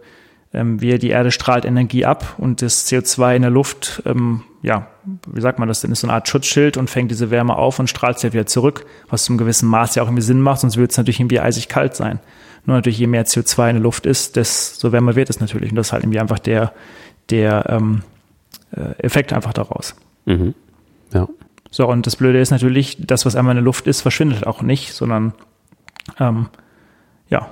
ähm, 0.54 0.82
wie 0.82 0.98
die 0.98 1.10
Erde 1.10 1.32
strahlt 1.32 1.66
Energie 1.66 2.06
ab 2.06 2.36
und 2.38 2.62
das 2.62 2.88
CO2 2.88 3.36
in 3.36 3.42
der 3.44 3.52
Luft, 3.52 4.02
ähm, 4.06 4.44
ja, 4.62 4.88
wie 5.28 5.42
sagt 5.42 5.60
man 5.60 5.68
das 5.68 5.82
denn, 5.82 5.92
ist 5.92 6.02
so 6.02 6.08
eine 6.08 6.14
Art 6.14 6.28
Schutzschild 6.28 6.78
und 6.78 6.90
fängt 6.90 7.12
diese 7.12 7.30
Wärme 7.30 7.56
auf 7.56 7.80
und 7.80 7.90
strahlt 7.90 8.20
sie 8.20 8.28
ja 8.28 8.34
wieder 8.34 8.48
zurück, 8.48 8.86
was 9.10 9.26
zum 9.26 9.38
gewissen 9.38 9.70
Maß 9.70 9.96
ja 9.96 10.04
auch 10.04 10.08
irgendwie 10.08 10.24
Sinn 10.24 10.42
macht, 10.42 10.62
sonst 10.62 10.78
würde 10.78 10.92
es 10.92 10.98
natürlich 10.98 11.20
irgendwie 11.20 11.40
eisig 11.40 11.70
kalt 11.70 11.96
sein. 11.96 12.20
Nur 12.66 12.76
natürlich, 12.76 12.98
je 12.98 13.08
mehr 13.08 13.26
CO2 13.26 13.70
in 13.70 13.76
der 13.76 13.84
Luft 13.84 14.06
ist, 14.06 14.36
desto 14.36 14.92
wärmer 14.92 15.16
wird 15.16 15.30
es 15.30 15.40
natürlich. 15.40 15.70
Und 15.70 15.76
das 15.76 15.88
ist 15.88 15.94
halt 15.94 16.04
irgendwie 16.04 16.20
einfach 16.20 16.40
der, 16.40 16.74
der 17.30 17.66
ähm, 17.70 18.02
äh, 18.72 19.04
Effekt 19.04 19.34
einfach 19.34 19.54
daraus. 19.54 19.96
Mhm. 20.26 20.56
Ja. 21.14 21.28
So, 21.70 21.88
und 21.88 22.08
das 22.08 22.16
Blöde 22.16 22.40
ist 22.40 22.52
natürlich, 22.52 22.98
das, 23.00 23.26
was 23.26 23.36
einmal 23.36 23.52
in 23.52 23.58
der 23.58 23.66
Luft 23.66 23.86
ist, 23.86 24.02
verschwindet 24.02 24.48
auch 24.48 24.62
nicht, 24.62 24.94
sondern 24.94 25.34
ähm, 26.20 26.48
ja, 27.30 27.50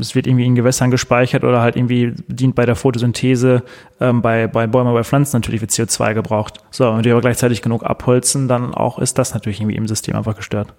es 0.00 0.14
wird 0.14 0.26
irgendwie 0.26 0.46
in 0.46 0.54
Gewässern 0.54 0.90
gespeichert 0.90 1.44
oder 1.44 1.60
halt 1.60 1.76
irgendwie 1.76 2.14
dient 2.28 2.54
bei 2.54 2.66
der 2.66 2.74
Photosynthese 2.74 3.62
ähm, 4.00 4.22
bei, 4.22 4.46
bei 4.46 4.66
Bäumen, 4.66 4.94
bei 4.94 5.04
Pflanzen 5.04 5.36
natürlich 5.36 5.60
wird 5.60 5.70
CO2 5.70 6.14
gebraucht. 6.14 6.58
So, 6.70 6.88
und 6.88 7.04
die 7.04 7.10
aber 7.10 7.20
gleichzeitig 7.20 7.62
genug 7.62 7.84
abholzen, 7.84 8.48
dann 8.48 8.74
auch 8.74 8.98
ist 8.98 9.18
das 9.18 9.34
natürlich 9.34 9.60
irgendwie 9.60 9.76
im 9.76 9.88
System 9.88 10.16
einfach 10.16 10.36
gestört. 10.36 10.74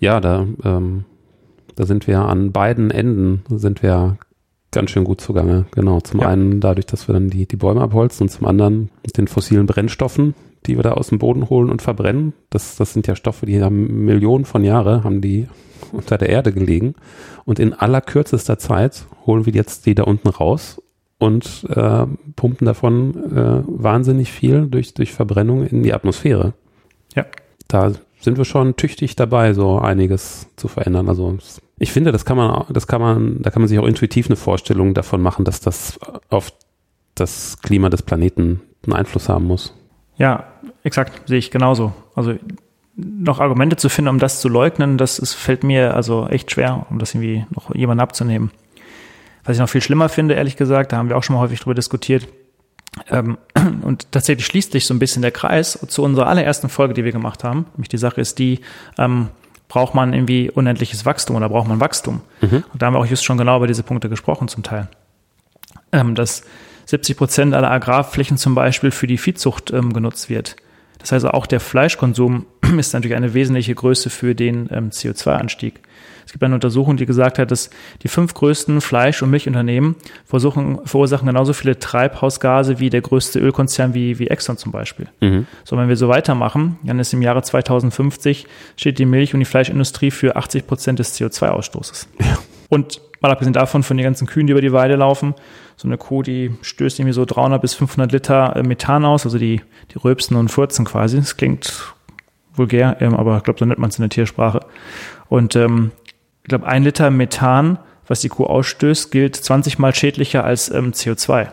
Ja, 0.00 0.20
da, 0.20 0.46
ähm, 0.64 1.04
da 1.76 1.86
sind 1.86 2.06
wir 2.06 2.20
an 2.20 2.52
beiden 2.52 2.90
Enden 2.90 3.44
sind 3.48 3.82
wir 3.82 4.18
ganz 4.70 4.90
schön 4.90 5.04
gut 5.04 5.20
zugange. 5.20 5.66
Genau. 5.72 6.00
Zum 6.00 6.20
ja. 6.20 6.28
einen 6.28 6.60
dadurch, 6.60 6.86
dass 6.86 7.08
wir 7.08 7.14
dann 7.14 7.30
die, 7.30 7.46
die 7.46 7.56
Bäume 7.56 7.80
abholzen 7.80 8.24
und 8.24 8.30
zum 8.30 8.46
anderen 8.46 8.90
mit 9.02 9.16
den 9.16 9.28
fossilen 9.28 9.66
Brennstoffen, 9.66 10.34
die 10.66 10.76
wir 10.76 10.82
da 10.82 10.92
aus 10.92 11.08
dem 11.08 11.18
Boden 11.18 11.48
holen 11.48 11.70
und 11.70 11.82
verbrennen. 11.82 12.34
Das, 12.50 12.76
das 12.76 12.92
sind 12.92 13.06
ja 13.06 13.16
Stoffe, 13.16 13.46
die 13.46 13.62
haben 13.62 14.04
Millionen 14.04 14.44
von 14.44 14.64
Jahren, 14.64 15.04
haben 15.04 15.20
die 15.20 15.48
unter 15.92 16.18
der 16.18 16.28
Erde 16.28 16.52
gelegen. 16.52 16.94
Und 17.44 17.58
in 17.58 17.74
allerkürzester 17.74 18.58
Zeit 18.58 19.06
holen 19.26 19.46
wir 19.46 19.52
jetzt 19.52 19.86
die 19.86 19.94
da 19.94 20.04
unten 20.04 20.28
raus 20.28 20.80
und 21.18 21.66
äh, 21.68 22.06
pumpen 22.36 22.66
davon 22.66 23.14
äh, 23.36 23.62
wahnsinnig 23.66 24.32
viel 24.32 24.66
durch, 24.66 24.94
durch 24.94 25.12
Verbrennung 25.12 25.66
in 25.66 25.82
die 25.82 25.92
Atmosphäre. 25.92 26.54
Ja. 27.14 27.26
Da 27.66 27.92
sind 28.20 28.38
wir 28.38 28.44
schon 28.44 28.76
tüchtig 28.76 29.16
dabei, 29.16 29.52
so 29.52 29.78
einiges 29.78 30.48
zu 30.56 30.68
verändern. 30.68 31.08
Also 31.08 31.36
ich 31.78 31.92
finde, 31.92 32.12
das 32.12 32.24
kann 32.24 32.36
man, 32.36 32.64
das 32.70 32.86
kann 32.86 33.00
man, 33.00 33.42
da 33.42 33.50
kann 33.50 33.62
man 33.62 33.68
sich 33.68 33.78
auch 33.78 33.86
intuitiv 33.86 34.26
eine 34.26 34.36
Vorstellung 34.36 34.94
davon 34.94 35.20
machen, 35.20 35.44
dass 35.44 35.60
das 35.60 35.98
auf 36.28 36.52
das 37.14 37.58
Klima 37.62 37.90
des 37.90 38.02
Planeten 38.02 38.60
einen 38.84 38.94
Einfluss 38.94 39.28
haben 39.28 39.46
muss. 39.46 39.74
Ja, 40.16 40.44
exakt, 40.82 41.28
sehe 41.28 41.38
ich 41.38 41.50
genauso. 41.50 41.92
Also 42.14 42.34
noch 42.98 43.40
Argumente 43.40 43.76
zu 43.76 43.88
finden, 43.88 44.10
um 44.10 44.18
das 44.18 44.40
zu 44.40 44.48
leugnen, 44.48 44.98
das 44.98 45.18
ist, 45.18 45.34
fällt 45.34 45.62
mir 45.62 45.94
also 45.94 46.26
echt 46.28 46.50
schwer, 46.50 46.86
um 46.90 46.98
das 46.98 47.14
irgendwie 47.14 47.46
noch 47.54 47.74
jemanden 47.74 48.00
abzunehmen. 48.00 48.50
Was 49.44 49.56
ich 49.56 49.60
noch 49.60 49.68
viel 49.68 49.80
schlimmer 49.80 50.08
finde, 50.08 50.34
ehrlich 50.34 50.56
gesagt, 50.56 50.92
da 50.92 50.96
haben 50.96 51.08
wir 51.08 51.16
auch 51.16 51.22
schon 51.22 51.36
mal 51.36 51.40
häufig 51.40 51.60
drüber 51.60 51.74
diskutiert, 51.74 52.28
ähm, 53.10 53.38
und 53.82 54.10
tatsächlich 54.12 54.46
schließt 54.46 54.72
sich 54.72 54.86
so 54.86 54.94
ein 54.94 54.98
bisschen 54.98 55.22
der 55.22 55.30
Kreis 55.30 55.78
zu 55.88 56.02
unserer 56.02 56.26
allerersten 56.26 56.68
Folge, 56.68 56.94
die 56.94 57.04
wir 57.04 57.12
gemacht 57.12 57.44
haben. 57.44 57.66
Nämlich 57.74 57.88
die 57.88 57.98
Sache 57.98 58.20
ist 58.20 58.38
die, 58.38 58.60
ähm, 58.98 59.28
braucht 59.68 59.94
man 59.94 60.12
irgendwie 60.12 60.50
unendliches 60.50 61.04
Wachstum 61.04 61.36
oder 61.36 61.48
braucht 61.48 61.68
man 61.68 61.80
Wachstum? 61.80 62.22
Mhm. 62.40 62.64
Und 62.72 62.82
da 62.82 62.86
haben 62.86 62.94
wir 62.94 63.00
auch 63.00 63.06
just 63.06 63.24
schon 63.24 63.38
genau 63.38 63.58
über 63.58 63.66
diese 63.66 63.82
Punkte 63.82 64.08
gesprochen 64.08 64.48
zum 64.48 64.62
Teil. 64.62 64.88
Ähm, 65.92 66.14
dass 66.14 66.42
70 66.86 67.16
Prozent 67.16 67.54
aller 67.54 67.70
Agrarflächen 67.70 68.38
zum 68.38 68.54
Beispiel 68.54 68.90
für 68.90 69.06
die 69.06 69.18
Viehzucht 69.18 69.70
ähm, 69.72 69.92
genutzt 69.92 70.30
wird. 70.30 70.56
Das 70.98 71.12
heißt, 71.12 71.26
auch 71.26 71.46
der 71.46 71.60
Fleischkonsum 71.60 72.46
ist 72.78 72.92
natürlich 72.92 73.16
eine 73.16 73.34
wesentliche 73.34 73.74
Größe 73.74 74.10
für 74.10 74.34
den 74.34 74.68
ähm, 74.72 74.90
CO2-Anstieg. 74.90 75.80
Es 76.28 76.32
gibt 76.32 76.44
eine 76.44 76.56
Untersuchung, 76.56 76.98
die 76.98 77.06
gesagt 77.06 77.38
hat, 77.38 77.50
dass 77.50 77.70
die 78.02 78.08
fünf 78.08 78.34
größten 78.34 78.82
Fleisch- 78.82 79.22
und 79.22 79.30
Milchunternehmen 79.30 79.96
verursachen 80.26 81.26
genauso 81.26 81.54
viele 81.54 81.78
Treibhausgase 81.78 82.78
wie 82.80 82.90
der 82.90 83.00
größte 83.00 83.38
Ölkonzern 83.38 83.94
wie, 83.94 84.18
wie 84.18 84.26
Exxon 84.26 84.58
zum 84.58 84.70
Beispiel. 84.70 85.08
Mhm. 85.22 85.46
So, 85.64 85.78
wenn 85.78 85.88
wir 85.88 85.96
so 85.96 86.08
weitermachen, 86.08 86.78
dann 86.82 86.98
ist 86.98 87.14
im 87.14 87.22
Jahre 87.22 87.40
2050 87.40 88.46
steht 88.76 88.98
die 88.98 89.06
Milch- 89.06 89.32
und 89.32 89.40
die 89.40 89.46
Fleischindustrie 89.46 90.10
für 90.10 90.36
80 90.36 90.66
Prozent 90.66 90.98
des 90.98 91.18
CO2-Ausstoßes. 91.18 92.08
Ja. 92.20 92.38
Und 92.68 93.00
mal 93.22 93.32
abgesehen 93.32 93.54
davon, 93.54 93.82
von 93.82 93.96
den 93.96 94.04
ganzen 94.04 94.26
Kühen, 94.26 94.46
die 94.46 94.50
über 94.50 94.60
die 94.60 94.74
Weide 94.74 94.96
laufen, 94.96 95.34
so 95.78 95.86
eine 95.86 95.96
Kuh, 95.96 96.22
die 96.22 96.50
stößt 96.60 96.98
irgendwie 96.98 97.12
so 97.12 97.24
300 97.24 97.62
bis 97.62 97.74
500 97.74 98.10
Liter 98.10 98.56
äh, 98.56 98.62
Methan 98.64 99.04
aus, 99.04 99.24
also 99.24 99.38
die, 99.38 99.62
die 99.92 99.98
rülpsen 99.98 100.36
und 100.36 100.48
furzen 100.48 100.84
quasi. 100.84 101.18
Das 101.18 101.36
klingt 101.36 101.94
vulgär, 102.52 102.96
ähm, 103.00 103.14
aber 103.14 103.36
ich 103.36 103.44
glaube, 103.44 103.60
so 103.60 103.64
nennt 103.64 103.78
man 103.78 103.90
es 103.90 103.96
in 103.96 104.02
der 104.02 104.10
Tiersprache. 104.10 104.60
Und 105.28 105.54
ähm, 105.54 105.92
ich 106.42 106.48
glaube, 106.48 106.66
ein 106.66 106.82
Liter 106.82 107.10
Methan, 107.10 107.78
was 108.08 108.20
die 108.20 108.28
Kuh 108.28 108.44
ausstößt, 108.46 109.12
gilt 109.12 109.36
20 109.36 109.78
mal 109.78 109.94
schädlicher 109.94 110.42
als 110.42 110.68
ähm, 110.68 110.90
CO2. 110.90 111.48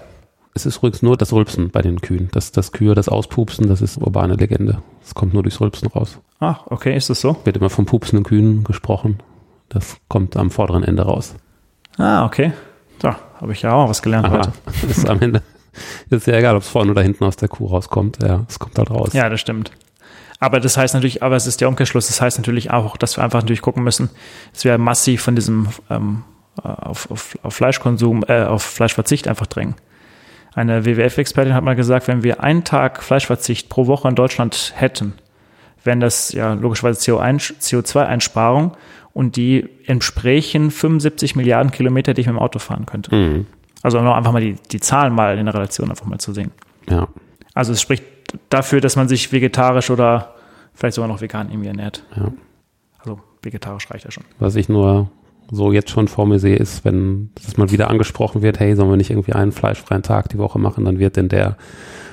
Es 0.56 0.66
ist 0.66 0.78
übrigens 0.78 1.04
nur 1.04 1.18
das 1.18 1.32
Rülpsen 1.32 1.70
bei 1.70 1.84
den 1.84 2.02
Kühen. 2.02 2.30
Das, 2.32 2.52
das 2.52 2.72
Kühe, 2.72 2.96
das 2.96 3.10
Auspupsen, 3.10 3.68
das 3.68 3.82
ist 3.82 3.98
urbane 3.98 4.36
Legende. 4.36 4.82
Es 5.04 5.14
kommt 5.14 5.36
nur 5.36 5.44
durchs 5.44 5.62
Rülpsen 5.62 5.90
raus. 5.90 6.18
Ach, 6.40 6.66
okay, 6.68 6.98
ist 6.98 7.12
das 7.12 7.22
so? 7.22 7.38
Wird 7.44 7.58
immer 7.58 7.70
von 7.70 7.86
pupsenden 7.86 8.24
Kühen 8.24 8.64
gesprochen. 8.64 9.20
Das 9.70 9.98
kommt 10.08 10.36
am 10.36 10.50
vorderen 10.50 10.84
Ende 10.84 11.04
raus. 11.04 11.36
Ah, 11.98 12.26
okay. 12.26 12.54
Habe 13.40 13.54
ich 13.54 13.62
ja 13.62 13.74
auch 13.74 13.90
was 13.90 14.02
gelernt 14.02 14.28
Aber 14.28 14.40
heute. 14.40 14.52
ist 14.90 15.10
am 15.10 15.22
Ende 15.22 15.42
ist 16.10 16.28
ja 16.28 16.38
egal, 16.38 16.56
ob 16.56 16.62
es 16.62 16.70
vorne 16.70 16.92
oder 16.92 17.02
hinten 17.02 17.24
aus 17.24 17.36
der 17.36 17.50
Kuh 17.50 17.68
rauskommt. 17.68 18.20
Ja, 18.24 18.46
es 18.48 18.60
kommt 18.60 18.78
halt 18.78 18.90
raus. 18.90 19.14
Ja, 19.14 19.30
das 19.30 19.42
stimmt. 19.42 19.72
Aber 20.40 20.60
das 20.60 20.78
heißt 20.78 20.94
natürlich, 20.94 21.24
aber 21.24 21.36
es 21.36 21.48
ist 21.48 21.62
der 21.62 21.70
Umkehrschluss, 21.70 22.08
das 22.08 22.22
heißt 22.22 22.38
natürlich 22.38 22.72
auch, 22.72 22.98
dass 22.98 23.18
wir 23.18 23.24
einfach 23.24 23.42
natürlich 23.42 23.62
gucken 23.62 23.84
müssen, 23.84 24.10
dass 24.54 24.64
wir 24.64 24.78
massiv 24.78 25.22
von 25.24 25.36
diesem 25.36 25.70
ähm, 25.90 26.24
auf, 26.62 27.10
auf, 27.12 27.38
auf 27.42 27.54
Fleischkonsum, 27.54 28.24
äh, 28.28 28.44
auf 28.44 28.64
Fleischverzicht 28.64 29.28
einfach 29.28 29.48
drängen. 29.48 29.76
Eine 30.54 30.86
WWF-Expertin 30.86 31.54
hat 31.54 31.64
mal 31.64 31.76
gesagt, 31.76 32.08
wenn 32.08 32.24
wir 32.24 32.42
einen 32.42 32.64
Tag 32.64 33.04
Fleischverzicht 33.04 33.70
pro 33.70 33.88
Woche 33.88 34.08
in 34.08 34.16
Deutschland 34.16 34.74
hätten, 34.76 35.14
wären 35.84 36.00
das 36.00 36.32
ja 36.32 36.54
logischerweise 36.54 37.00
CO2-Einsparung 37.00 38.76
und 39.16 39.38
die 39.38 39.70
entsprechen 39.86 40.72
75 40.72 41.38
Milliarden 41.38 41.72
Kilometer, 41.72 42.14
die 42.14 42.20
ich 42.20 42.28
mit 42.28 42.36
dem 42.36 42.40
Auto 42.40 42.60
fahren 42.60 42.86
könnte. 42.86 43.16
Mhm. 43.16 43.46
Also 43.82 44.02
nur 44.02 44.14
einfach 44.14 44.34
mal 44.34 44.42
die, 44.42 44.58
die 44.74 44.82
Zahlen 44.82 45.14
mal 45.14 45.38
in 45.38 45.46
der 45.46 45.54
Relation 45.54 45.90
einfach 45.90 46.06
mal 46.06 46.20
zu 46.20 46.34
sehen. 46.34 46.52
Ja. 46.90 47.08
Also 47.54 47.72
es 47.72 47.82
spricht 47.82 48.04
dafür, 48.50 48.82
dass 48.82 48.98
man 48.98 49.08
sich 49.08 49.32
vegetarisch 49.32 49.90
oder 49.90 50.36
vielleicht 50.74 50.96
sogar 50.96 51.08
noch 51.08 51.22
vegan 51.22 51.50
irgendwie 51.50 51.70
ernährt. 51.70 52.04
Ja. 52.14 52.34
Also 53.00 53.22
vegetarisch 53.42 53.90
reicht 53.90 54.04
ja 54.04 54.12
schon. 54.12 54.26
Was 54.40 54.58
ich 54.58 54.68
nur 54.68 55.10
so 55.50 55.72
jetzt 55.72 55.92
schon 55.92 56.10
vor 56.10 56.26
mir 56.26 56.40
sehe, 56.40 56.58
ist, 56.58 56.84
wenn 56.84 57.30
das 57.36 57.56
mal 57.56 57.72
wieder 57.72 57.90
angesprochen 57.90 58.42
wird, 58.42 58.60
hey, 58.60 58.76
sollen 58.76 58.90
wir 58.90 58.98
nicht 58.98 59.12
irgendwie 59.12 59.32
einen 59.32 59.54
fleischfreien 59.54 60.04
Tag 60.04 60.28
die 60.28 60.40
Woche 60.40 60.60
machen, 60.60 60.84
dann 60.84 61.00
wird 61.00 61.16
in 61.16 61.30
der 61.30 61.56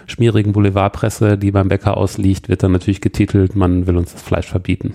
schmierigen 0.06 0.52
Boulevardpresse, 0.52 1.36
die 1.36 1.50
beim 1.50 1.66
Bäcker 1.66 1.96
ausliegt, 1.96 2.48
wird 2.48 2.62
dann 2.62 2.70
natürlich 2.70 3.00
getitelt, 3.00 3.56
man 3.56 3.88
will 3.88 3.96
uns 3.96 4.12
das 4.12 4.22
Fleisch 4.22 4.46
verbieten. 4.46 4.94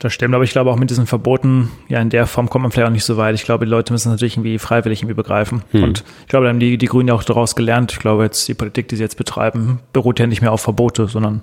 Das 0.00 0.14
stimmt, 0.14 0.34
aber 0.34 0.44
ich 0.44 0.52
glaube 0.52 0.70
auch 0.70 0.78
mit 0.78 0.88
diesen 0.88 1.06
Verboten, 1.06 1.70
ja, 1.88 2.00
in 2.00 2.08
der 2.08 2.26
Form 2.26 2.48
kommt 2.48 2.62
man 2.62 2.72
vielleicht 2.72 2.88
auch 2.88 2.92
nicht 2.92 3.04
so 3.04 3.18
weit. 3.18 3.34
Ich 3.34 3.44
glaube, 3.44 3.66
die 3.66 3.70
Leute 3.70 3.92
müssen 3.92 4.08
es 4.08 4.12
natürlich 4.12 4.34
irgendwie 4.34 4.58
freiwillig 4.58 5.00
irgendwie 5.00 5.14
begreifen. 5.14 5.62
Hm. 5.72 5.84
Und 5.84 6.04
ich 6.22 6.28
glaube, 6.28 6.46
da 6.46 6.50
haben 6.50 6.58
die, 6.58 6.78
die 6.78 6.86
Grünen 6.86 7.08
ja 7.08 7.14
auch 7.14 7.22
daraus 7.22 7.54
gelernt. 7.54 7.92
Ich 7.92 7.98
glaube, 7.98 8.24
jetzt 8.24 8.48
die 8.48 8.54
Politik, 8.54 8.88
die 8.88 8.96
sie 8.96 9.02
jetzt 9.02 9.18
betreiben, 9.18 9.80
beruht 9.92 10.18
ja 10.18 10.26
nicht 10.26 10.40
mehr 10.40 10.52
auf 10.52 10.62
Verbote, 10.62 11.06
sondern 11.06 11.42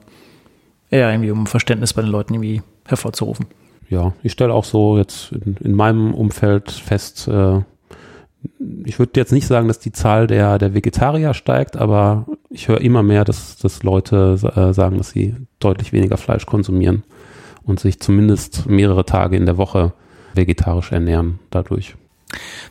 eher 0.90 1.12
irgendwie 1.12 1.30
um 1.30 1.46
Verständnis 1.46 1.94
bei 1.94 2.02
den 2.02 2.10
Leuten 2.10 2.34
irgendwie 2.34 2.64
hervorzurufen. 2.88 3.46
Ja, 3.90 4.14
ich 4.24 4.32
stelle 4.32 4.56
auch 4.56 4.66
so 4.66 4.98
jetzt 4.98 5.34
in, 5.34 5.56
in 5.58 5.76
meinem 5.76 6.16
Umfeld 6.16 6.72
fest, 6.72 7.28
äh, 7.28 7.62
ich 8.86 8.98
würde 8.98 9.20
jetzt 9.20 9.32
nicht 9.32 9.46
sagen, 9.46 9.68
dass 9.68 9.80
die 9.80 9.92
Zahl 9.92 10.26
der, 10.26 10.58
der 10.58 10.74
Vegetarier 10.74 11.34
steigt, 11.34 11.76
aber 11.78 12.26
ich 12.50 12.68
höre 12.68 12.82
immer 12.82 13.04
mehr, 13.04 13.24
dass, 13.24 13.58
dass 13.58 13.84
Leute 13.84 14.38
äh, 14.56 14.74
sagen, 14.74 14.98
dass 14.98 15.12
sie 15.12 15.36
deutlich 15.60 15.94
weniger 15.94 16.18
Fleisch 16.18 16.46
konsumieren 16.46 17.04
und 17.68 17.80
sich 17.80 18.00
zumindest 18.00 18.68
mehrere 18.68 19.06
Tage 19.06 19.36
in 19.36 19.46
der 19.46 19.58
Woche 19.58 19.94
vegetarisch 20.34 20.92
ernähren 20.92 21.40
dadurch. 21.52 21.96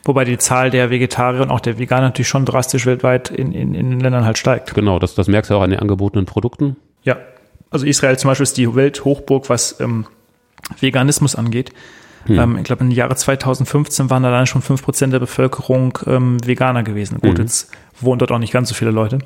Wobei 0.03 0.25
die 0.25 0.37
Zahl 0.37 0.69
der 0.69 0.89
Vegetarier 0.89 1.41
und 1.41 1.49
auch 1.49 1.59
der 1.59 1.79
Veganer 1.79 2.07
natürlich 2.07 2.27
schon 2.27 2.45
drastisch 2.45 2.85
weltweit 2.85 3.29
in, 3.29 3.51
in, 3.53 3.73
in 3.73 3.89
den 3.91 3.99
Ländern 3.99 4.25
halt 4.25 4.37
steigt. 4.37 4.73
Genau, 4.73 4.99
das, 4.99 5.15
das 5.15 5.27
merkst 5.27 5.49
du 5.49 5.55
auch 5.55 5.61
an 5.61 5.71
den 5.71 5.79
angebotenen 5.79 6.25
Produkten. 6.25 6.75
Ja, 7.03 7.17
also 7.71 7.85
Israel 7.85 8.17
zum 8.17 8.29
Beispiel 8.29 8.43
ist 8.43 8.57
die 8.57 8.75
Welthochburg, 8.75 9.49
was 9.49 9.79
ähm, 9.79 10.05
Veganismus 10.79 11.35
angeht. 11.35 11.71
Hm. 12.25 12.39
Ähm, 12.39 12.57
ich 12.57 12.63
glaube, 12.63 12.83
im 12.83 12.91
Jahre 12.91 13.15
2015 13.15 14.09
waren 14.09 14.25
allein 14.25 14.45
schon 14.45 14.61
fünf 14.61 14.83
Prozent 14.83 15.13
der 15.13 15.19
Bevölkerung 15.19 15.97
ähm, 16.05 16.37
Veganer 16.45 16.83
gewesen. 16.83 17.19
Gut, 17.19 17.37
hm. 17.37 17.45
jetzt 17.45 17.71
wohnen 17.99 18.19
dort 18.19 18.31
auch 18.31 18.39
nicht 18.39 18.53
ganz 18.53 18.69
so 18.69 18.75
viele 18.75 18.91
Leute. 18.91 19.19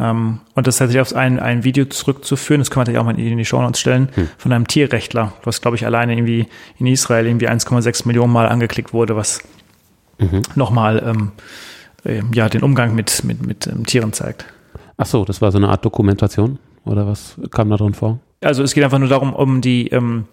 Ähm, 0.00 0.40
und 0.54 0.66
das 0.66 0.78
tatsächlich 0.78 1.02
auf 1.02 1.14
ein, 1.14 1.38
ein 1.38 1.62
Video 1.62 1.84
zurückzuführen, 1.84 2.60
das 2.60 2.70
können 2.70 2.86
wir 2.86 2.92
natürlich 2.92 3.00
auch 3.00 3.04
mal 3.04 3.18
in 3.18 3.38
die 3.38 3.44
Show 3.44 3.60
Notes 3.60 3.80
stellen, 3.80 4.08
hm. 4.14 4.28
von 4.38 4.52
einem 4.52 4.66
Tierrechtler, 4.66 5.34
was, 5.44 5.60
glaube 5.60 5.76
ich, 5.76 5.84
alleine 5.84 6.14
irgendwie 6.14 6.46
in 6.78 6.86
Israel 6.86 7.26
irgendwie 7.26 7.48
1,6 7.48 8.06
Millionen 8.06 8.32
Mal 8.32 8.48
angeklickt 8.48 8.94
wurde, 8.94 9.14
was 9.16 9.42
mhm. 10.18 10.42
nochmal 10.54 11.02
ähm, 11.04 11.32
äh, 12.04 12.22
ja, 12.32 12.48
den 12.48 12.62
Umgang 12.62 12.94
mit, 12.94 13.24
mit, 13.24 13.46
mit 13.46 13.66
ähm, 13.66 13.84
Tieren 13.84 14.12
zeigt. 14.12 14.46
Ach 14.96 15.06
so, 15.06 15.24
das 15.24 15.40
war 15.42 15.52
so 15.52 15.58
eine 15.58 15.68
Art 15.68 15.84
Dokumentation 15.84 16.58
oder 16.84 17.06
was 17.06 17.36
kam 17.50 17.70
da 17.70 17.76
drin 17.76 17.94
vor? 17.94 18.18
Also 18.42 18.62
es 18.62 18.72
geht 18.72 18.84
einfach 18.84 18.98
nur 18.98 19.08
darum, 19.08 19.34
um 19.34 19.60
die, 19.60 19.88
ähm, 19.88 20.24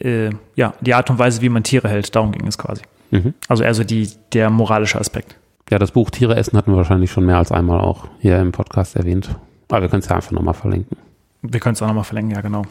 äh, 0.00 0.30
ja, 0.54 0.74
die 0.80 0.94
Art 0.94 1.08
und 1.08 1.18
Weise, 1.18 1.40
wie 1.40 1.48
man 1.48 1.62
Tiere 1.62 1.88
hält. 1.88 2.14
Darum 2.14 2.32
ging 2.32 2.46
es 2.46 2.58
quasi. 2.58 2.82
Mhm. 3.10 3.34
Also 3.48 3.62
eher 3.64 3.74
so 3.74 3.84
die, 3.84 4.10
der 4.32 4.50
moralische 4.50 4.98
Aspekt. 4.98 5.36
Ja, 5.70 5.78
das 5.78 5.92
Buch 5.92 6.10
Tiere 6.10 6.36
essen 6.36 6.56
hatten 6.56 6.72
wir 6.72 6.76
wahrscheinlich 6.76 7.10
schon 7.10 7.26
mehr 7.26 7.36
als 7.36 7.52
einmal 7.52 7.80
auch 7.80 8.08
hier 8.20 8.38
im 8.38 8.52
Podcast 8.52 8.96
erwähnt. 8.96 9.36
Aber 9.68 9.82
wir 9.82 9.88
können 9.88 10.00
es 10.00 10.08
ja 10.08 10.16
einfach 10.16 10.30
nochmal 10.30 10.54
verlinken. 10.54 10.96
Wir 11.42 11.60
können 11.60 11.74
es 11.74 11.82
auch 11.82 11.86
nochmal 11.86 12.04
verlinken, 12.04 12.34
ja, 12.34 12.40
genau. 12.40 12.62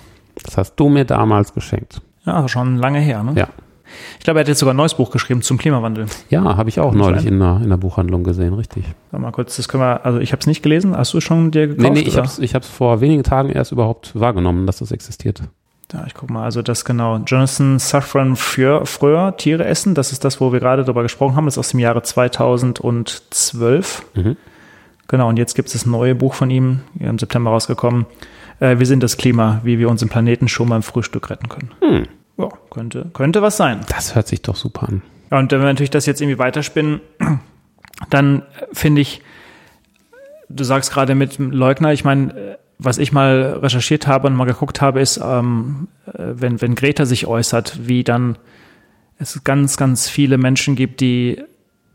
Das 0.44 0.58
hast 0.58 0.76
du 0.76 0.90
mir 0.90 1.06
damals 1.06 1.54
geschenkt. 1.54 2.02
Ja, 2.26 2.48
schon 2.48 2.78
lange 2.78 3.00
her, 3.00 3.24
ne? 3.24 3.34
Ja. 3.36 3.48
Ich 4.20 4.26
glaube, 4.26 4.40
er 4.40 4.42
hat 4.42 4.48
jetzt 4.50 4.60
sogar 4.60 4.74
ein 4.74 4.78
neues 4.78 4.96
Buch 4.96 5.12
geschrieben 5.12 5.42
zum 5.42 5.58
Klimawandel. 5.58 6.08
Ja, 6.30 6.58
habe 6.58 6.70
ich 6.70 6.80
auch 6.80 6.94
neulich 6.94 7.26
in 7.26 7.36
einer, 7.36 7.58
in 7.58 7.66
einer 7.66 7.78
Buchhandlung 7.78 8.24
gesehen, 8.24 8.54
richtig. 8.54 8.84
Sag 9.12 9.22
mal 9.22 9.32
kurz, 9.32 9.56
das 9.56 9.70
können 9.70 9.84
wir, 9.84 10.06
also 10.06 10.20
ich 10.20 10.34
habe 10.34 10.42
es 10.42 10.48
nicht 10.48 10.62
gelesen. 10.62 10.96
Hast 10.96 11.14
du 11.14 11.22
schon 11.22 11.52
dir 11.52 11.68
gekauft? 11.68 11.94
Nee, 11.94 12.02
nee, 12.02 12.08
ich 12.08 12.18
habe 12.18 12.28
es 12.66 12.68
vor 12.68 13.00
wenigen 13.00 13.24
Tagen 13.24 13.50
erst 13.50 13.72
überhaupt 13.72 14.20
wahrgenommen, 14.20 14.66
dass 14.66 14.80
das 14.80 14.92
existiert. 14.92 15.42
Ja, 15.94 16.04
ich 16.06 16.14
guck 16.14 16.30
mal, 16.30 16.44
also 16.44 16.62
das 16.62 16.84
genau. 16.84 17.18
Jonathan 17.18 17.80
Safran 17.80 18.36
Fröhr, 18.36 19.38
Tiere 19.38 19.66
essen, 19.66 19.96
das 19.96 20.12
ist 20.12 20.26
das, 20.26 20.42
wo 20.42 20.52
wir 20.52 20.60
gerade 20.60 20.84
darüber 20.84 21.04
gesprochen 21.04 21.36
haben, 21.36 21.46
das 21.46 21.56
ist 21.56 21.60
aus 21.60 21.70
dem 21.70 21.80
Jahre 21.80 22.04
2012. 22.04 24.06
Mhm. 24.16 24.38
Genau, 25.08 25.30
und 25.30 25.38
jetzt 25.38 25.56
gibt 25.56 25.68
es 25.68 25.74
das 25.74 25.86
neue 25.86 26.16
Buch 26.16 26.34
von 26.34 26.50
ihm, 26.50 26.82
im 27.00 27.18
September 27.18 27.52
rausgekommen. 27.52 28.06
Äh, 28.60 28.80
wir 28.80 28.86
sind 28.86 29.02
das 29.02 29.16
Klima, 29.16 29.62
wie 29.64 29.80
wir 29.80 29.90
unseren 29.90 30.10
Planeten 30.10 30.50
schon 30.50 30.68
beim 30.68 30.84
Frühstück 30.84 31.30
retten 31.30 31.48
können. 31.48 31.72
Hm. 31.80 32.08
Ja, 32.38 32.50
könnte, 32.70 33.10
könnte 33.14 33.42
was 33.42 33.56
sein. 33.56 33.82
Das 33.90 34.16
hört 34.16 34.28
sich 34.28 34.42
doch 34.42 34.56
super 34.56 34.90
an. 34.90 35.02
Ja, 35.32 35.40
und 35.40 35.52
wenn 35.52 35.60
wir 35.60 35.66
natürlich 35.66 35.90
das 35.90 36.06
jetzt 36.06 36.22
irgendwie 36.22 36.40
weiterspinnen, 36.40 37.00
dann 38.10 38.44
finde 38.74 39.02
ich, 39.02 39.22
du 40.50 40.64
sagst 40.64 40.92
gerade 40.92 41.16
mit 41.16 41.40
Leugner, 41.40 41.94
ich 41.94 42.04
meine, 42.04 42.58
was 42.80 42.98
ich 42.98 43.12
mal 43.12 43.60
recherchiert 43.62 44.08
habe 44.08 44.28
und 44.28 44.36
mal 44.36 44.46
geguckt 44.46 44.82
habe, 44.82 45.02
ist, 45.02 45.20
ähm, 45.24 45.88
wenn, 46.06 46.62
wenn 46.62 46.76
Greta 46.76 47.06
sich 47.06 47.26
äußert, 47.26 47.88
wie 47.88 48.04
dann 48.04 48.38
es 49.20 49.44
ganz, 49.44 49.78
ganz 49.78 50.10
viele 50.10 50.38
Menschen 50.38 50.76
gibt, 50.76 51.02
die 51.02 51.42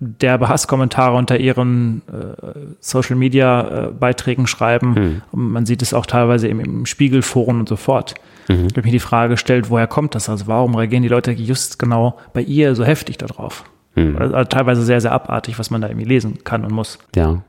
derbe 0.00 0.48
Hasskommentare 0.48 1.16
unter 1.16 1.38
ihren 1.38 2.02
äh, 2.08 2.58
Social 2.80 3.14
Media 3.14 3.86
äh, 3.86 3.90
Beiträgen 3.92 4.48
schreiben. 4.48 5.22
Mhm. 5.32 5.52
Man 5.52 5.66
sieht 5.66 5.80
es 5.80 5.94
auch 5.94 6.06
teilweise 6.06 6.48
im, 6.48 6.58
im 6.58 6.86
Spiegelforen 6.86 7.60
und 7.60 7.68
so 7.68 7.76
fort. 7.76 8.14
Mhm. 8.48 8.66
Ich 8.66 8.76
habe 8.76 8.82
mir 8.82 8.92
die 8.92 8.98
Frage 8.98 9.34
gestellt, 9.34 9.70
woher 9.70 9.86
kommt 9.86 10.16
das? 10.16 10.28
Also 10.28 10.48
warum 10.48 10.74
reagieren 10.74 11.04
die 11.04 11.08
Leute 11.08 11.30
just 11.30 11.78
genau 11.78 12.18
bei 12.32 12.42
ihr 12.42 12.74
so 12.74 12.84
heftig 12.84 13.18
darauf? 13.18 13.64
Mhm. 13.94 14.16
Also, 14.18 14.44
teilweise 14.44 14.82
sehr, 14.82 15.00
sehr 15.00 15.12
abartig, 15.12 15.58
was 15.60 15.70
man 15.70 15.80
da 15.80 15.88
irgendwie 15.88 16.08
lesen 16.08 16.42
kann 16.42 16.64
und 16.64 16.72
muss. 16.72 16.98
Ja. 17.14 17.42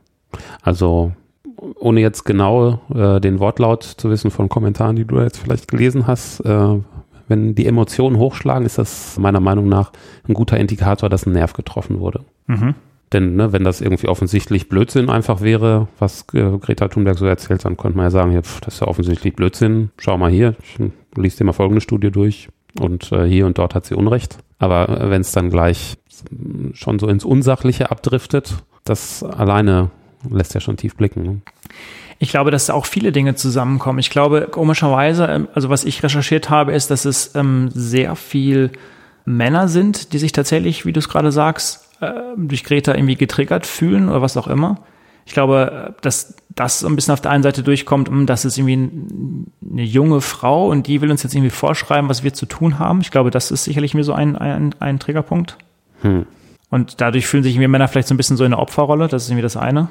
Also 0.62 1.14
ohne 1.80 2.02
jetzt 2.02 2.26
genau 2.26 2.82
äh, 2.94 3.20
den 3.20 3.40
Wortlaut 3.40 3.84
zu 3.84 4.10
wissen 4.10 4.32
von 4.32 4.50
Kommentaren, 4.50 4.96
die 4.96 5.06
du 5.06 5.20
jetzt 5.20 5.38
vielleicht 5.38 5.68
gelesen 5.68 6.08
hast, 6.08 6.40
äh, 6.42 6.80
wenn 7.28 7.56
die 7.56 7.66
Emotionen 7.66 8.18
hochschlagen, 8.18 8.66
ist 8.66 8.78
das 8.78 9.18
meiner 9.18 9.40
Meinung 9.40 9.70
nach 9.70 9.92
ein 10.28 10.34
guter 10.34 10.58
Indikator, 10.58 11.10
dass 11.10 11.26
ein 11.26 11.32
Nerv 11.32 11.54
getroffen 11.54 12.00
wurde. 12.00 12.22
Mhm. 12.48 12.76
Denn 13.14 13.36
ne, 13.36 13.54
wenn 13.54 13.64
das 13.64 13.80
irgendwie 13.80 14.08
offensichtlich 14.08 14.70
Blödsinn 14.70 15.10
einfach 15.10 15.42
wäre, 15.42 15.88
was 16.00 16.26
äh, 16.34 16.58
Greta 16.58 16.88
Thunberg 16.88 17.18
so 17.18 17.26
erzählt, 17.26 17.64
dann 17.64 17.78
könnte 17.78 17.96
man 17.96 18.08
ja 18.08 18.12
sagen, 18.12 18.32
ja, 18.34 18.42
pf, 18.42 18.62
das 18.62 18.76
ist 18.76 18.80
ja 18.82 18.88
offensichtlich 18.88 19.36
Blödsinn. 19.36 19.92
Schau 19.98 20.18
mal 20.18 20.32
hier, 20.32 20.56
ich 20.64 20.80
liest 21.16 21.40
dir 21.40 21.46
mal 21.46 21.54
folgende 21.54 21.82
Studie 21.82 22.12
durch 22.12 22.50
und 22.80 23.12
äh, 23.12 23.26
hier 23.26 23.46
und 23.46 23.58
dort 23.58 23.76
hat 23.76 23.86
sie 23.86 23.96
Unrecht. 23.96 24.40
Aber 24.58 24.90
äh, 24.90 25.10
wenn 25.10 25.22
es 25.22 25.32
dann 25.32 25.50
gleich 25.50 25.98
schon 26.74 27.00
so 27.00 27.08
ins 27.08 27.24
Unsachliche 27.24 27.92
abdriftet, 27.92 28.64
das 28.84 29.24
alleine 29.24 29.92
lässt 30.30 30.54
ja 30.54 30.62
schon 30.62 30.78
tief 30.78 30.96
blicken. 30.96 31.24
Ne? 31.24 31.42
Ich 32.20 32.30
glaube, 32.30 32.52
dass 32.52 32.70
auch 32.70 32.86
viele 32.86 33.12
Dinge 33.12 33.36
zusammenkommen. 33.36 34.00
Ich 34.00 34.10
glaube, 34.10 34.48
komischerweise, 34.50 35.26
ähm, 35.26 35.48
also 35.54 35.70
was 35.70 35.84
ich 35.84 36.04
recherchiert 36.04 36.50
habe, 36.50 36.74
ist, 36.74 36.92
dass 36.92 37.06
es 37.06 37.36
ähm, 37.36 37.70
sehr 37.74 38.16
viel 38.16 38.72
Männer 39.26 39.68
sind, 39.68 40.14
die 40.14 40.20
sich 40.20 40.32
tatsächlich, 40.32 40.86
wie 40.86 40.94
du 40.94 41.00
es 41.00 41.10
gerade 41.10 41.32
sagst, 41.32 41.90
äh, 42.02 42.12
durch 42.38 42.64
Greta 42.64 42.94
irgendwie 42.94 43.16
getriggert 43.16 43.66
fühlen 43.66 44.10
oder 44.10 44.22
was 44.22 44.38
auch 44.38 44.48
immer. 44.48 44.80
Ich 45.26 45.34
glaube, 45.34 45.96
dass 46.02 46.36
das 46.50 46.82
so 46.82 46.88
ein 46.88 46.96
bisschen 46.96 47.14
auf 47.14 47.22
der 47.22 47.32
einen 47.32 47.44
Seite 47.44 47.64
durchkommt, 47.64 48.10
hm, 48.10 48.26
dass 48.26 48.46
es 48.46 48.58
irgendwie 48.58 48.90
eine 49.72 49.84
junge 49.84 50.22
Frau 50.22 50.70
und 50.70 50.88
die 50.88 51.02
will 51.02 51.12
uns 51.12 51.24
jetzt 51.24 51.34
irgendwie 51.34 51.50
vorschreiben, 51.50 52.10
was 52.10 52.24
wir 52.24 52.34
zu 52.34 52.46
tun 52.46 52.78
haben. 52.78 53.02
Ich 53.02 53.12
glaube, 53.12 53.32
das 53.32 53.50
ist 53.50 53.64
sicherlich 53.64 53.94
mir 53.94 54.04
so 54.04 54.14
ein, 54.14 54.36
ein, 54.36 54.76
ein 54.80 55.00
Triggerpunkt. 55.00 55.58
Hm. 56.02 56.26
Und 56.70 57.02
dadurch 57.02 57.28
fühlen 57.28 57.44
sich 57.44 57.54
irgendwie 57.54 57.68
Männer 57.68 57.88
vielleicht 57.88 58.08
so 58.08 58.14
ein 58.14 58.18
bisschen 58.18 58.38
so 58.38 58.44
in 58.44 58.52
der 58.52 58.60
Opferrolle. 58.60 59.08
Das 59.08 59.24
ist 59.24 59.30
irgendwie 59.30 59.44
das 59.44 59.58
eine. 59.58 59.90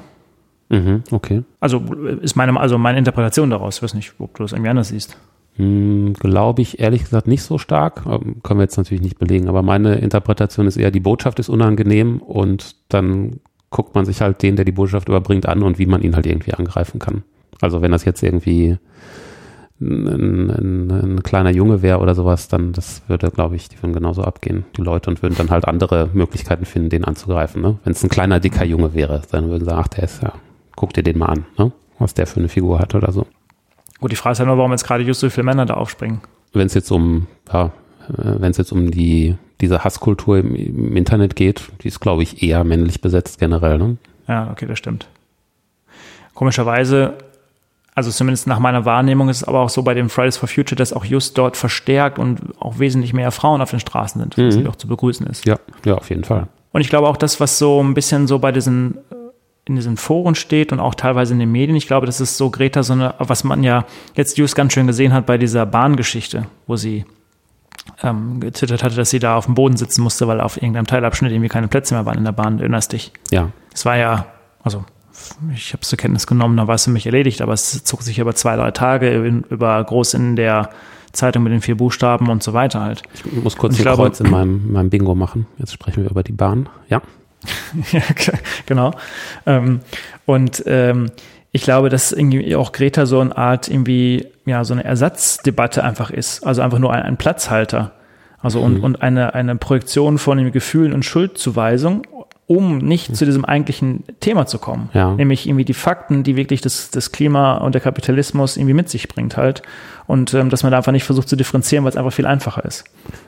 Mhm, 0.69 1.03
okay. 1.11 1.43
Also 1.59 1.79
ist 2.21 2.35
meine, 2.35 2.59
also 2.59 2.77
meine 2.77 2.97
Interpretation 2.97 3.49
daraus. 3.49 3.77
Ich 3.77 3.83
weiß 3.83 3.93
nicht, 3.93 4.13
ob 4.19 4.35
du 4.35 4.43
das 4.43 4.53
irgendwie 4.53 4.69
anders 4.69 4.89
siehst. 4.89 5.17
Hm, 5.55 6.13
Glaube 6.13 6.61
ich 6.61 6.79
ehrlich 6.79 7.03
gesagt 7.03 7.27
nicht 7.27 7.43
so 7.43 7.57
stark. 7.57 8.03
Ähm, 8.07 8.37
können 8.43 8.59
wir 8.59 8.63
jetzt 8.63 8.77
natürlich 8.77 9.03
nicht 9.03 9.19
belegen, 9.19 9.47
aber 9.49 9.61
meine 9.61 9.95
Interpretation 9.95 10.67
ist 10.67 10.77
eher, 10.77 10.91
die 10.91 10.99
Botschaft 10.99 11.39
ist 11.39 11.49
unangenehm 11.49 12.19
und 12.19 12.75
dann 12.89 13.39
guckt 13.69 13.95
man 13.95 14.05
sich 14.05 14.21
halt 14.21 14.41
den, 14.41 14.55
der 14.55 14.65
die 14.65 14.71
Botschaft 14.71 15.09
überbringt, 15.09 15.47
an 15.47 15.63
und 15.63 15.79
wie 15.79 15.85
man 15.85 16.01
ihn 16.01 16.15
halt 16.15 16.25
irgendwie 16.25 16.53
angreifen 16.53 16.99
kann. 16.99 17.23
Also 17.61 17.81
wenn 17.81 17.91
das 17.91 18.05
jetzt 18.05 18.23
irgendwie 18.23 18.77
ein, 19.81 20.49
ein, 20.49 20.91
ein 20.91 21.23
kleiner 21.23 21.49
Junge 21.51 21.81
wäre 21.81 21.99
oder 21.99 22.15
sowas, 22.15 22.47
dann 22.47 22.73
das 22.73 23.01
würde, 23.07 23.31
glaube 23.31 23.55
ich, 23.55 23.69
die 23.69 23.81
würden 23.81 23.93
genauso 23.93 24.23
abgehen, 24.23 24.65
die 24.77 24.81
Leute, 24.81 25.09
und 25.09 25.21
würden 25.21 25.35
dann 25.37 25.49
halt 25.49 25.67
andere 25.67 26.09
Möglichkeiten 26.13 26.65
finden, 26.65 26.89
den 26.89 27.03
anzugreifen. 27.03 27.61
Ne? 27.61 27.77
Wenn 27.83 27.93
es 27.93 28.03
ein 28.03 28.09
kleiner, 28.09 28.39
dicker 28.39 28.63
Junge 28.63 28.93
wäre, 28.93 29.21
dann 29.31 29.49
würden 29.49 29.61
sie 29.61 29.65
sagen, 29.65 29.81
ach, 29.83 29.87
der 29.89 30.03
ist 30.03 30.21
ja, 30.23 30.33
guck 30.75 30.93
dir 30.93 31.03
den 31.03 31.17
mal 31.17 31.27
an, 31.27 31.45
ne? 31.57 31.71
was 31.99 32.13
der 32.13 32.27
für 32.27 32.39
eine 32.39 32.49
Figur 32.49 32.79
hat 32.79 32.95
oder 32.95 33.11
so. 33.11 33.25
Gut, 33.99 34.11
die 34.11 34.15
Frage 34.15 34.33
ist 34.33 34.39
ja 34.39 34.45
nur, 34.45 34.57
warum 34.57 34.71
jetzt 34.71 34.85
gerade 34.85 35.03
just 35.03 35.21
so 35.21 35.29
viele 35.29 35.45
Männer 35.45 35.65
da 35.65 35.75
aufspringen. 35.75 36.21
Wenn 36.51 36.67
es 36.67 36.73
jetzt 36.73 36.91
um, 36.91 37.27
ja, 37.51 37.65
äh, 37.65 37.71
wenn 38.17 38.51
es 38.51 38.57
jetzt 38.57 38.71
um 38.71 38.91
die, 38.91 39.35
diese 39.61 39.83
Hasskultur 39.83 40.39
im, 40.39 40.55
im 40.55 40.97
Internet 40.97 41.35
geht, 41.35 41.63
die 41.81 41.87
ist, 41.87 41.99
glaube 41.99 42.23
ich, 42.23 42.43
eher 42.43 42.63
männlich 42.63 43.01
besetzt 43.01 43.39
generell. 43.39 43.77
Ne? 43.77 43.97
Ja, 44.27 44.51
okay, 44.51 44.65
das 44.65 44.77
stimmt. 44.77 45.07
Komischerweise, 46.33 47.13
also 47.95 48.11
zumindest 48.11 48.47
nach 48.47 48.59
meiner 48.59 48.85
Wahrnehmung 48.85 49.29
ist 49.29 49.37
es 49.37 49.43
aber 49.43 49.61
auch 49.61 49.69
so 49.69 49.83
bei 49.83 49.93
den 49.93 50.09
Fridays 50.09 50.35
for 50.35 50.49
Future, 50.49 50.75
dass 50.75 50.91
auch 50.91 51.05
just 51.05 51.37
dort 51.37 51.55
verstärkt 51.55 52.19
und 52.19 52.41
auch 52.59 52.79
wesentlich 52.79 53.13
mehr 53.13 53.31
Frauen 53.31 53.61
auf 53.61 53.69
den 53.69 53.79
Straßen 53.79 54.19
sind, 54.19 54.37
was 54.37 54.57
mhm. 54.57 54.67
auch 54.67 54.75
zu 54.75 54.87
begrüßen 54.87 55.25
ist. 55.27 55.45
Ja, 55.45 55.57
ja, 55.85 55.95
auf 55.95 56.09
jeden 56.09 56.23
Fall. 56.23 56.47
Und 56.71 56.81
ich 56.81 56.89
glaube 56.89 57.07
auch 57.07 57.17
das, 57.17 57.39
was 57.39 57.59
so 57.59 57.81
ein 57.81 57.93
bisschen 57.93 58.27
so 58.27 58.39
bei 58.39 58.51
diesen 58.51 58.97
in 59.65 59.75
diesen 59.75 59.97
Foren 59.97 60.35
steht 60.35 60.71
und 60.71 60.79
auch 60.79 60.95
teilweise 60.95 61.33
in 61.33 61.39
den 61.39 61.51
Medien. 61.51 61.75
Ich 61.75 61.87
glaube, 61.87 62.05
das 62.05 62.19
ist 62.19 62.37
so 62.37 62.49
Greta, 62.49 62.83
so 62.83 62.93
eine, 62.93 63.15
was 63.19 63.43
man 63.43 63.63
ja 63.63 63.85
jetzt 64.15 64.37
just 64.37 64.55
ganz 64.55 64.73
schön 64.73 64.87
gesehen 64.87 65.13
hat 65.13 65.25
bei 65.25 65.37
dieser 65.37 65.65
Bahngeschichte, 65.65 66.47
wo 66.67 66.75
sie 66.75 67.05
ähm, 68.01 68.39
getwittert 68.41 68.83
hatte, 68.83 68.95
dass 68.95 69.09
sie 69.09 69.19
da 69.19 69.37
auf 69.37 69.45
dem 69.45 69.55
Boden 69.55 69.77
sitzen 69.77 70.01
musste, 70.01 70.27
weil 70.27 70.41
auf 70.41 70.57
irgendeinem 70.57 70.87
Teilabschnitt 70.87 71.31
irgendwie 71.31 71.49
keine 71.49 71.67
Plätze 71.67 71.93
mehr 71.93 72.05
waren 72.05 72.17
in 72.17 72.25
der 72.25 72.33
Bahn. 72.33 72.57
Du 72.57 72.63
erinnerst 72.63 72.91
dich? 72.91 73.13
Ja. 73.31 73.49
Es 73.73 73.85
war 73.85 73.97
ja, 73.97 74.27
also 74.63 74.83
ich 75.55 75.73
habe 75.73 75.81
es 75.81 75.89
zur 75.89 75.97
Kenntnis 75.97 76.27
genommen, 76.27 76.57
da 76.57 76.67
war 76.67 76.75
es 76.75 76.85
für 76.85 76.91
mich 76.91 77.05
erledigt, 77.05 77.41
aber 77.41 77.53
es 77.53 77.83
zog 77.83 78.01
sich 78.01 78.19
über 78.19 78.35
zwei, 78.35 78.55
drei 78.55 78.71
Tage 78.71 79.13
über 79.49 79.83
groß 79.83 80.15
in 80.15 80.35
der 80.35 80.69
Zeitung 81.11 81.43
mit 81.43 81.53
den 81.53 81.61
vier 81.61 81.77
Buchstaben 81.77 82.29
und 82.29 82.41
so 82.41 82.53
weiter 82.53 82.81
halt. 82.81 83.03
Ich 83.13 83.43
muss 83.43 83.55
kurz 83.55 83.77
ein 83.77 83.85
Kreuz 83.85 84.19
in 84.19 84.31
meinem, 84.31 84.71
meinem 84.71 84.89
Bingo 84.89 85.13
machen. 85.13 85.45
Jetzt 85.57 85.73
sprechen 85.73 86.03
wir 86.03 86.09
über 86.09 86.23
die 86.23 86.31
Bahn. 86.31 86.67
Ja. 86.89 87.01
ja, 87.91 88.01
genau. 88.65 88.91
Ähm, 89.45 89.81
und 90.25 90.63
ähm, 90.65 91.11
ich 91.51 91.61
glaube, 91.61 91.89
dass 91.89 92.11
irgendwie 92.11 92.55
auch 92.55 92.71
Greta 92.71 93.05
so 93.05 93.19
eine 93.19 93.37
Art 93.37 93.69
irgendwie, 93.69 94.27
ja, 94.45 94.63
so 94.63 94.73
eine 94.73 94.83
Ersatzdebatte 94.83 95.83
einfach 95.83 96.09
ist. 96.09 96.45
Also 96.45 96.61
einfach 96.61 96.79
nur 96.79 96.91
ein, 96.91 97.03
ein 97.03 97.17
Platzhalter. 97.17 97.91
Also 98.41 98.59
und, 98.59 98.79
mhm. 98.79 98.83
und 98.83 99.01
eine, 99.01 99.35
eine 99.35 99.55
Projektion 99.55 100.17
von 100.17 100.51
Gefühlen 100.51 100.93
und 100.93 101.05
Schuldzuweisung, 101.05 102.05
um 102.47 102.79
nicht 102.79 103.11
mhm. 103.11 103.13
zu 103.13 103.25
diesem 103.25 103.45
eigentlichen 103.45 104.03
Thema 104.19 104.47
zu 104.47 104.57
kommen. 104.57 104.89
Ja. 104.93 105.13
Nämlich 105.13 105.47
irgendwie 105.47 105.63
die 105.63 105.75
Fakten, 105.75 106.23
die 106.23 106.35
wirklich 106.35 106.61
das, 106.61 106.89
das 106.89 107.11
Klima 107.11 107.57
und 107.57 107.75
der 107.75 107.81
Kapitalismus 107.81 108.57
irgendwie 108.57 108.73
mit 108.73 108.89
sich 108.89 109.07
bringt 109.07 109.37
halt. 109.37 109.61
Und 110.07 110.33
ähm, 110.33 110.49
dass 110.49 110.63
man 110.63 110.71
da 110.71 110.79
einfach 110.79 110.91
nicht 110.91 111.05
versucht 111.05 111.29
zu 111.29 111.35
differenzieren, 111.35 111.85
weil 111.85 111.91
es 111.91 111.97
einfach 111.97 112.11
viel 112.13 112.25
einfacher 112.25 112.65
ist. 112.65 112.83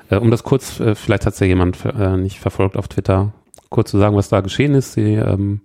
Äh, 0.09 0.18
um 0.18 0.32
das 0.32 0.43
kurz, 0.43 0.80
äh, 0.80 0.95
vielleicht 0.95 1.28
hat 1.28 1.34
es 1.34 1.39
ja 1.39 1.45
jemand 1.45 1.78
äh, 1.86 2.18
nicht 2.18 2.39
verfolgt 2.39 2.76
auf 2.76 2.88
Twitter, 2.88 3.32
kurz 3.76 3.91
zu 3.91 3.99
sagen, 3.99 4.15
was 4.15 4.30
da 4.30 4.39
geschehen 4.39 4.73
ist. 4.73 4.93
Sie, 4.93 5.15
ähm, 5.15 5.59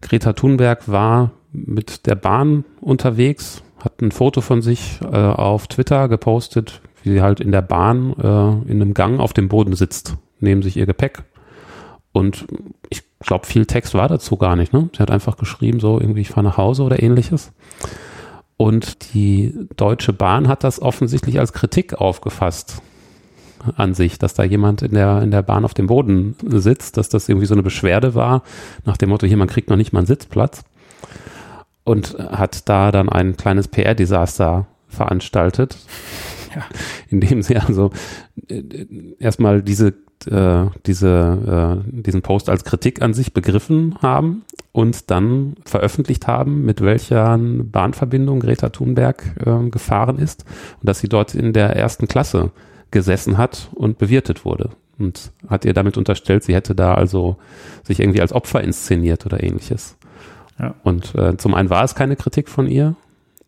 Greta 0.00 0.32
Thunberg 0.32 0.90
war 0.90 1.30
mit 1.52 2.06
der 2.06 2.16
Bahn 2.16 2.64
unterwegs, 2.80 3.62
hat 3.82 4.02
ein 4.02 4.10
Foto 4.10 4.40
von 4.40 4.60
sich 4.60 4.98
äh, 5.02 5.16
auf 5.16 5.68
Twitter 5.68 6.08
gepostet, 6.08 6.80
wie 7.02 7.12
sie 7.12 7.22
halt 7.22 7.40
in 7.40 7.52
der 7.52 7.62
Bahn 7.62 8.12
äh, 8.18 8.70
in 8.70 8.82
einem 8.82 8.92
Gang 8.92 9.20
auf 9.20 9.32
dem 9.32 9.48
Boden 9.48 9.74
sitzt, 9.74 10.16
neben 10.40 10.62
sich 10.62 10.76
ihr 10.76 10.86
Gepäck. 10.86 11.22
Und 12.10 12.46
ich 12.90 13.02
glaube, 13.20 13.46
viel 13.46 13.66
Text 13.66 13.94
war 13.94 14.08
dazu 14.08 14.36
gar 14.36 14.56
nicht. 14.56 14.72
Ne? 14.72 14.90
Sie 14.92 14.98
hat 14.98 15.10
einfach 15.10 15.36
geschrieben, 15.36 15.78
so 15.78 16.00
irgendwie, 16.00 16.22
ich 16.22 16.30
fahre 16.30 16.44
nach 16.44 16.56
Hause 16.56 16.82
oder 16.82 17.02
ähnliches. 17.02 17.52
Und 18.56 19.14
die 19.14 19.54
Deutsche 19.76 20.12
Bahn 20.12 20.48
hat 20.48 20.64
das 20.64 20.82
offensichtlich 20.82 21.38
als 21.38 21.52
Kritik 21.52 21.94
aufgefasst 21.94 22.82
an 23.76 23.94
sich, 23.94 24.18
dass 24.18 24.34
da 24.34 24.44
jemand 24.44 24.82
in 24.82 24.92
der, 24.94 25.22
in 25.22 25.30
der 25.30 25.42
Bahn 25.42 25.64
auf 25.64 25.74
dem 25.74 25.86
Boden 25.86 26.36
sitzt, 26.42 26.96
dass 26.96 27.08
das 27.08 27.28
irgendwie 27.28 27.46
so 27.46 27.54
eine 27.54 27.62
Beschwerde 27.62 28.14
war, 28.14 28.42
nach 28.84 28.96
dem 28.96 29.10
Motto, 29.10 29.26
hier, 29.26 29.36
man 29.36 29.48
kriegt 29.48 29.70
noch 29.70 29.76
nicht 29.76 29.92
mal 29.92 30.00
einen 30.00 30.06
Sitzplatz. 30.06 30.64
Und 31.84 32.16
hat 32.16 32.68
da 32.68 32.92
dann 32.92 33.08
ein 33.08 33.36
kleines 33.36 33.66
PR-Desaster 33.66 34.66
veranstaltet, 34.86 35.76
ja. 36.54 36.62
indem 37.08 37.42
sie 37.42 37.56
also 37.56 37.90
äh, 38.48 38.62
erstmal 39.18 39.62
diese, 39.62 39.94
äh, 40.30 40.66
diese, 40.86 41.82
äh, 41.84 41.90
diesen 41.90 42.22
Post 42.22 42.48
als 42.48 42.64
Kritik 42.64 43.02
an 43.02 43.14
sich 43.14 43.32
begriffen 43.32 43.96
haben 44.00 44.44
und 44.70 45.10
dann 45.10 45.54
veröffentlicht 45.64 46.26
haben, 46.26 46.64
mit 46.64 46.80
welcher 46.82 47.38
Bahnverbindung 47.38 48.40
Greta 48.40 48.68
Thunberg 48.68 49.24
äh, 49.44 49.68
gefahren 49.70 50.18
ist 50.18 50.44
und 50.80 50.88
dass 50.88 51.00
sie 51.00 51.08
dort 51.08 51.34
in 51.34 51.52
der 51.52 51.74
ersten 51.74 52.06
Klasse 52.06 52.52
gesessen 52.92 53.38
hat 53.38 53.68
und 53.74 53.98
bewirtet 53.98 54.44
wurde. 54.44 54.70
Und 54.98 55.32
hat 55.48 55.64
ihr 55.64 55.72
damit 55.72 55.96
unterstellt, 55.96 56.44
sie 56.44 56.54
hätte 56.54 56.74
da 56.74 56.94
also 56.94 57.36
sich 57.82 57.98
irgendwie 57.98 58.20
als 58.20 58.32
Opfer 58.32 58.62
inszeniert 58.62 59.26
oder 59.26 59.42
ähnliches. 59.42 59.96
Ja. 60.58 60.74
Und 60.84 61.14
äh, 61.16 61.36
zum 61.36 61.54
einen 61.54 61.70
war 61.70 61.82
es 61.82 61.94
keine 61.94 62.14
Kritik 62.14 62.48
von 62.48 62.68
ihr. 62.68 62.94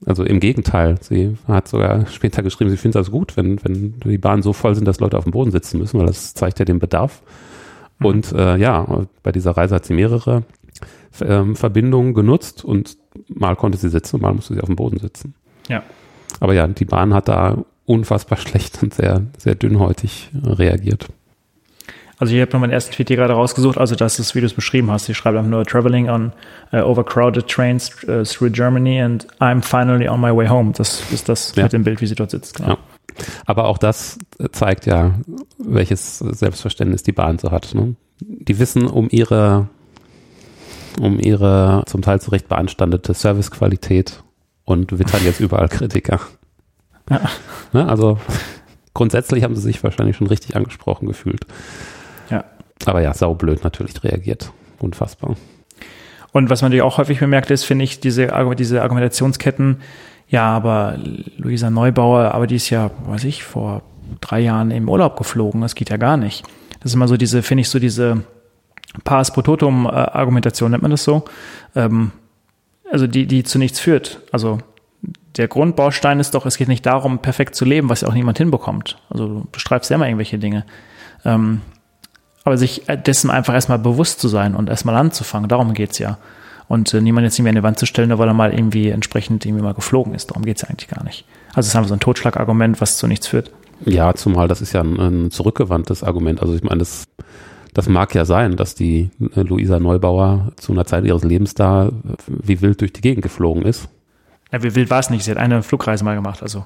Also 0.07 0.25
im 0.25 0.41
Gegenteil, 0.41 0.97
sie 1.01 1.37
hat 1.47 1.69
sogar 1.69 2.07
später 2.07 2.43
geschrieben, 2.43 2.71
sie 2.71 2.77
findet 2.77 3.01
das 3.01 3.11
gut, 3.11 3.37
wenn, 3.37 3.63
wenn 3.65 4.01
die 4.01 4.19
Bahnen 4.19 4.43
so 4.43 4.53
voll 4.53 4.75
sind, 4.75 4.87
dass 4.87 5.01
Leute 5.01 5.17
auf 5.17 5.25
dem 5.25 5.33
Boden 5.33 5.51
sitzen 5.51 5.79
müssen, 5.79 5.99
weil 5.99 6.07
das 6.07 6.35
zeigt 6.35 6.59
ja 6.59 6.65
den 6.65 6.79
Bedarf. 6.79 7.23
Mhm. 7.99 8.07
Und 8.07 8.33
äh, 8.33 8.57
ja, 8.57 9.07
bei 9.23 9.33
dieser 9.33 9.53
Reise 9.53 9.77
hat 9.77 9.85
sie 9.85 9.95
mehrere 9.95 10.43
ähm, 11.21 11.57
Verbindungen 11.57 12.15
genutzt 12.15 12.65
und 12.65 12.97
mal 13.29 13.55
konnte 13.55 13.79
sie 13.79 13.89
sitzen 13.89 14.21
mal 14.21 14.35
musste 14.35 14.55
sie 14.55 14.61
auf 14.61 14.67
dem 14.67 14.77
Boden 14.77 14.99
sitzen. 14.99 15.35
Ja. 15.69 15.83
Aber 16.41 16.55
ja, 16.55 16.67
die 16.67 16.85
Bahn 16.85 17.15
hat 17.15 17.29
da 17.29 17.65
unfassbar 17.87 18.39
schlecht 18.39 18.83
und 18.83 18.95
sehr, 18.95 19.23
sehr 19.39 19.55
dünnhäutig 19.55 20.31
reagiert. 20.43 21.09
Also 22.19 22.35
ich 22.35 22.41
habe 22.41 22.53
noch 22.53 22.61
meinen 22.61 22.71
ersten 22.71 22.93
Tweet 22.93 23.09
hier 23.09 23.17
gerade 23.17 23.33
rausgesucht, 23.33 23.77
also 23.77 23.97
das 23.97 24.19
ist, 24.21 24.35
wie 24.35 24.41
du 24.41 24.47
es 24.47 24.55
beschrieben 24.55 24.91
hast. 24.91 25.09
Ich 25.09 25.17
schreibe 25.17 25.39
einfach 25.39 25.51
nur 25.51 25.65
Traveling 25.65 26.09
on 26.09 26.33
uh, 26.73 26.77
overcrowded 26.77 27.49
trains 27.49 27.91
uh, 28.05 28.23
through 28.23 28.51
Germany 28.51 29.01
and 29.01 29.27
I'm 29.41 29.63
finally 29.63 30.09
on 30.09 30.21
my 30.21 30.35
way 30.35 30.47
home. 30.47 30.73
Das 30.77 31.03
ist 31.11 31.29
das 31.29 31.55
ja. 31.57 31.65
mit 31.65 31.73
dem 31.73 31.83
Bild, 31.83 32.01
wie 32.01 32.07
sie 32.07 32.15
dort 32.15 32.31
sitzt. 32.31 32.57
Genau. 32.57 32.71
Ja. 32.71 32.79
Aber 33.47 33.67
auch 33.67 33.79
das 33.79 34.19
zeigt 34.53 34.87
ja, 34.87 35.15
welches 35.59 36.19
Selbstverständnis 36.19 37.03
die 37.03 37.13
Bahn 37.13 37.39
so 37.39 37.51
hat. 37.51 37.75
Ne? 37.75 37.97
Die 38.21 38.59
wissen 38.59 38.87
um 38.87 39.09
ihre, 39.11 39.69
um 41.01 41.19
ihre 41.19 41.83
zum 41.87 42.03
Teil 42.03 42.21
zu 42.21 42.31
Recht 42.31 42.49
beanstandete 42.49 43.15
Servicequalität 43.15 44.23
und 44.65 44.99
wittern 44.99 45.21
jetzt 45.25 45.41
überall 45.41 45.69
Kritiker. 45.69 46.21
Ja. 47.11 47.21
Ne? 47.73 47.89
Also 47.89 48.19
grundsätzlich 48.95 49.45
haben 49.45 49.55
sie 49.55 49.63
sich 49.63 49.83
wahrscheinlich 49.83 50.17
schon 50.17 50.27
richtig 50.27 50.57
angesprochen 50.57 51.07
gefühlt. 51.07 51.47
Ja. 52.31 52.45
Aber 52.87 53.03
ja, 53.03 53.13
saublöd 53.15 53.65
natürlich 53.65 54.03
reagiert. 54.03 54.53
Unfassbar. 54.81 55.37
Und 56.33 56.51
was 56.51 56.63
man 56.63 56.71
natürlich 56.71 56.83
auch 56.83 56.99
häufig 56.99 57.21
bemerkt 57.21 57.51
ist, 57.51 57.65
finde 57.65 57.85
ich, 57.85 58.01
diese, 58.01 58.33
diese 58.57 58.83
Argumentationsketten, 58.83 59.81
ja, 60.29 60.47
aber 60.47 60.99
Luisa 61.37 61.71
Neubauer, 61.71 62.33
aber 62.35 62.47
die 62.47 62.57
ist 62.57 62.71
ja, 62.71 62.91
weiß 63.07 63.25
ich, 63.25 63.45
vor 63.45 63.83
drei 64.21 64.41
Jahren 64.41 64.71
im 64.71 64.89
Urlaub 64.89 65.17
geflogen. 65.17 65.61
Das 65.61 65.75
geht 65.75 65.91
ja 65.91 65.97
gar 65.97 66.17
nicht. 66.17 66.45
Das 66.81 66.91
ist 66.91 66.95
immer 66.95 67.09
so 67.09 67.17
diese, 67.17 67.43
finde 67.43 67.63
ich, 67.63 67.69
so 67.69 67.79
diese 67.79 68.25
Pars 69.05 69.33
pro 69.33 69.43
Totum 69.43 69.87
Argumentation, 69.87 70.71
nennt 70.71 70.83
man 70.83 70.91
das 70.91 71.05
so. 71.05 71.25
Ähm, 71.75 72.11
also 72.91 73.07
die, 73.07 73.27
die 73.27 73.45
zu 73.45 73.59
nichts 73.59 73.81
führt. 73.81 74.21
Also 74.33 74.59
der 75.37 75.49
Grundbaustein 75.49 76.21
ist 76.21 76.35
doch, 76.35 76.47
es 76.47 76.57
geht 76.57 76.69
nicht 76.69 76.87
darum, 76.87 77.19
perfekt 77.19 77.55
zu 77.55 77.65
leben, 77.65 77.89
was 77.89 78.03
ja 78.03 78.09
auch 78.09 78.15
niemand 78.15 78.39
hinbekommt. 78.39 78.99
Also 79.11 79.27
du 79.27 79.47
beschreibst 79.51 79.91
ja 79.91 79.97
immer 79.97 80.07
irgendwelche 80.07 80.39
Dinge. 80.39 80.65
Ähm, 81.25 81.61
aber 82.45 82.59
sich 82.59 82.83
dessen 83.07 83.31
einfach 83.31 83.55
erstmal 83.55 83.79
bewusst 83.79 84.21
zu 84.21 84.29
sein 84.29 84.55
und 84.55 84.69
erstmal 84.69 84.97
anzufangen, 84.97 85.49
darum 85.49 85.75
geht's 85.75 85.99
ja. 85.99 86.19
Und 86.69 86.95
äh, 86.95 87.01
niemand 87.01 87.25
jetzt 87.25 87.39
irgendwie 87.39 87.51
an 87.51 87.57
die 87.57 87.63
Wand 87.63 87.79
zu 87.79 87.87
stellen, 87.87 88.09
nur 88.09 88.19
weil 88.19 88.29
er 88.29 88.35
mal 88.35 88.53
irgendwie 88.53 88.89
entsprechend 88.91 89.45
irgendwie 89.45 89.63
mal 89.63 89.75
geflogen 89.75 90.15
ist. 90.15 90.31
Darum 90.31 90.45
geht's 90.45 90.63
ja 90.63 90.69
eigentlich 90.69 90.89
gar 90.89 91.05
nicht. 91.05 91.25
Also 91.49 91.61
es 91.61 91.69
ist 91.69 91.77
einfach 91.77 91.89
so 91.89 91.95
ein 91.95 92.01
Totschlagargument, 92.01 92.81
was 92.81 92.97
zu 92.97 93.07
nichts 93.07 93.27
führt. 93.27 93.51
Ja, 93.85 94.15
zumal 94.15 94.49
das 94.49 94.61
ist 94.63 94.73
ja 94.73 94.81
ein, 94.81 94.99
ein 94.99 95.31
zurückgewandtes 95.31 96.05
Argument. 96.05 96.41
Also 96.41 96.55
ich 96.55 96.63
meine, 96.63 96.79
das, 96.79 97.05
das 97.75 97.89
mag 97.89 98.15
ja 98.15 98.25
sein, 98.25 98.57
dass 98.57 98.75
die 98.75 99.11
äh, 99.35 99.41
Luisa 99.41 99.79
Neubauer 99.79 100.53
zu 100.57 100.73
einer 100.73 100.87
Zeit 100.87 101.05
ihres 101.05 101.25
Lebens 101.25 101.55
da 101.55 101.91
wie 102.27 102.61
wild 102.63 102.81
durch 102.81 102.93
die 102.93 103.03
Gegend 103.03 103.23
geflogen 103.23 103.65
ist. 103.65 103.89
Ja, 104.55 104.63
wie 104.63 104.77
wild 104.77 104.89
war 104.89 105.01
es 105.01 105.11
nicht. 105.11 105.25
Sie 105.25 105.33
hat 105.33 105.39
eine 105.39 105.65
Flugreise 105.65 106.05
mal 106.05 106.15
gemacht, 106.15 106.41
also. 106.41 106.65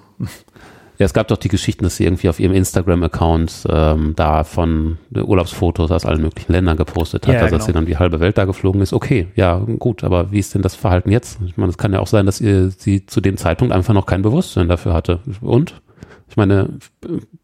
Ja, 0.99 1.07
es 1.07 1.15
gab 1.15 1.29
doch 1.29 1.39
die 1.39 1.49
Geschichten, 1.49 1.85
dass 1.85 1.97
sie 1.97 2.05
irgendwie 2.05 2.29
auf 2.29 2.39
ihrem 2.39 2.53
Instagram-Account 2.53 3.67
ähm, 3.71 4.13
da 4.15 4.45
von 4.45 4.99
Urlaubsfotos 5.15 5.91
aus 5.91 6.05
allen 6.05 6.21
möglichen 6.21 6.53
Ländern 6.53 6.77
gepostet 6.77 7.27
hat, 7.27 7.33
ja, 7.33 7.41
also 7.41 7.47
genau. 7.47 7.57
dass 7.57 7.67
sie 7.67 7.73
dann 7.73 7.87
die 7.87 7.97
halbe 7.97 8.21
Welt 8.21 8.37
da 8.37 8.45
geflogen 8.45 8.83
ist. 8.83 8.93
Okay, 8.93 9.29
ja, 9.37 9.57
gut, 9.57 10.05
aber 10.05 10.33
wie 10.33 10.39
ist 10.39 10.55
denn 10.55 10.61
das 10.61 10.75
Verhalten 10.75 11.11
jetzt? 11.11 11.39
Ich 11.47 11.57
meine, 11.57 11.71
es 11.71 11.79
kann 11.79 11.95
ja 11.95 12.01
auch 12.01 12.09
sein, 12.09 12.27
dass 12.27 12.43
ihr 12.43 12.69
sie 12.71 13.07
zu 13.07 13.23
dem 13.23 13.39
Zeitpunkt 13.39 13.73
einfach 13.73 13.95
noch 13.95 14.05
kein 14.05 14.21
Bewusstsein 14.21 14.69
dafür 14.69 14.93
hatte. 14.93 15.21
Und? 15.41 15.81
Ich 16.29 16.37
meine, 16.37 16.69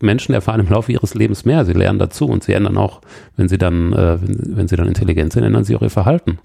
Menschen 0.00 0.34
erfahren 0.34 0.60
im 0.60 0.68
Laufe 0.68 0.92
ihres 0.92 1.14
Lebens 1.14 1.46
mehr, 1.46 1.64
sie 1.64 1.72
lernen 1.72 1.98
dazu 1.98 2.26
und 2.26 2.44
sie 2.44 2.52
ändern 2.52 2.76
auch, 2.76 3.00
wenn 3.38 3.48
sie 3.48 3.56
dann, 3.56 3.94
äh, 3.94 4.20
wenn, 4.20 4.56
wenn 4.58 4.68
sie 4.68 4.76
dann 4.76 4.88
intelligent 4.88 5.32
sind, 5.32 5.42
ändern 5.42 5.64
sie 5.64 5.74
auch 5.74 5.80
ihr 5.80 5.88
Verhalten. 5.88 6.38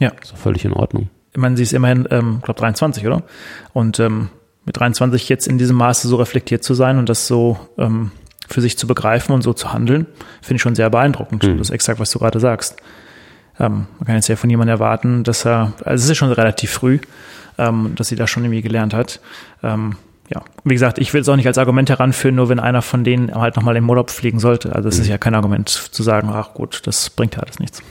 Ja. 0.00 0.12
Das 0.18 0.30
ist 0.30 0.38
völlig 0.38 0.64
in 0.64 0.72
Ordnung. 0.72 1.10
Ich 1.36 1.42
meine, 1.42 1.54
sie 1.54 1.64
ist 1.64 1.74
immerhin, 1.74 2.08
ähm, 2.10 2.40
glaube 2.42 2.58
23, 2.58 3.06
oder? 3.06 3.22
Und 3.74 4.00
ähm, 4.00 4.30
mit 4.64 4.78
23 4.78 5.28
jetzt 5.28 5.46
in 5.46 5.58
diesem 5.58 5.76
Maße 5.76 6.08
so 6.08 6.16
reflektiert 6.16 6.64
zu 6.64 6.72
sein 6.72 6.96
und 6.96 7.10
das 7.10 7.26
so 7.26 7.58
ähm, 7.76 8.10
für 8.48 8.62
sich 8.62 8.78
zu 8.78 8.86
begreifen 8.86 9.34
und 9.34 9.42
so 9.42 9.52
zu 9.52 9.70
handeln, 9.70 10.06
finde 10.40 10.56
ich 10.56 10.62
schon 10.62 10.74
sehr 10.74 10.88
beeindruckend. 10.88 11.42
Mhm. 11.42 11.58
Das 11.58 11.68
ist 11.68 11.74
exakt, 11.74 12.00
was 12.00 12.10
du 12.10 12.20
gerade 12.20 12.40
sagst. 12.40 12.76
Ähm, 13.60 13.86
man 13.98 14.06
kann 14.06 14.14
jetzt 14.14 14.28
ja 14.28 14.36
von 14.36 14.48
jemandem 14.48 14.76
erwarten, 14.76 15.24
dass 15.24 15.44
er, 15.44 15.74
also 15.84 16.04
es 16.04 16.08
ist 16.08 16.16
schon 16.16 16.32
relativ 16.32 16.70
früh, 16.70 17.00
ähm, 17.58 17.92
dass 17.96 18.08
sie 18.08 18.16
das 18.16 18.30
schon 18.30 18.42
irgendwie 18.42 18.62
gelernt 18.62 18.94
hat. 18.94 19.20
Ähm, 19.62 19.96
ja, 20.30 20.40
wie 20.64 20.72
gesagt, 20.72 20.96
ich 20.96 21.12
will 21.12 21.20
es 21.20 21.28
auch 21.28 21.36
nicht 21.36 21.46
als 21.46 21.58
Argument 21.58 21.90
heranführen, 21.90 22.34
nur 22.34 22.48
wenn 22.48 22.60
einer 22.60 22.80
von 22.80 23.04
denen 23.04 23.34
halt 23.34 23.56
nochmal 23.56 23.76
im 23.76 23.90
Urlaub 23.90 24.10
fliegen 24.10 24.38
sollte. 24.38 24.74
Also 24.74 24.88
es 24.88 24.96
mhm. 24.96 25.02
ist 25.02 25.08
ja 25.08 25.18
kein 25.18 25.34
Argument 25.34 25.68
zu 25.68 26.02
sagen, 26.02 26.30
ach 26.32 26.54
gut, 26.54 26.86
das 26.86 27.10
bringt 27.10 27.36
ja 27.36 27.42
alles 27.42 27.58
nichts. 27.58 27.82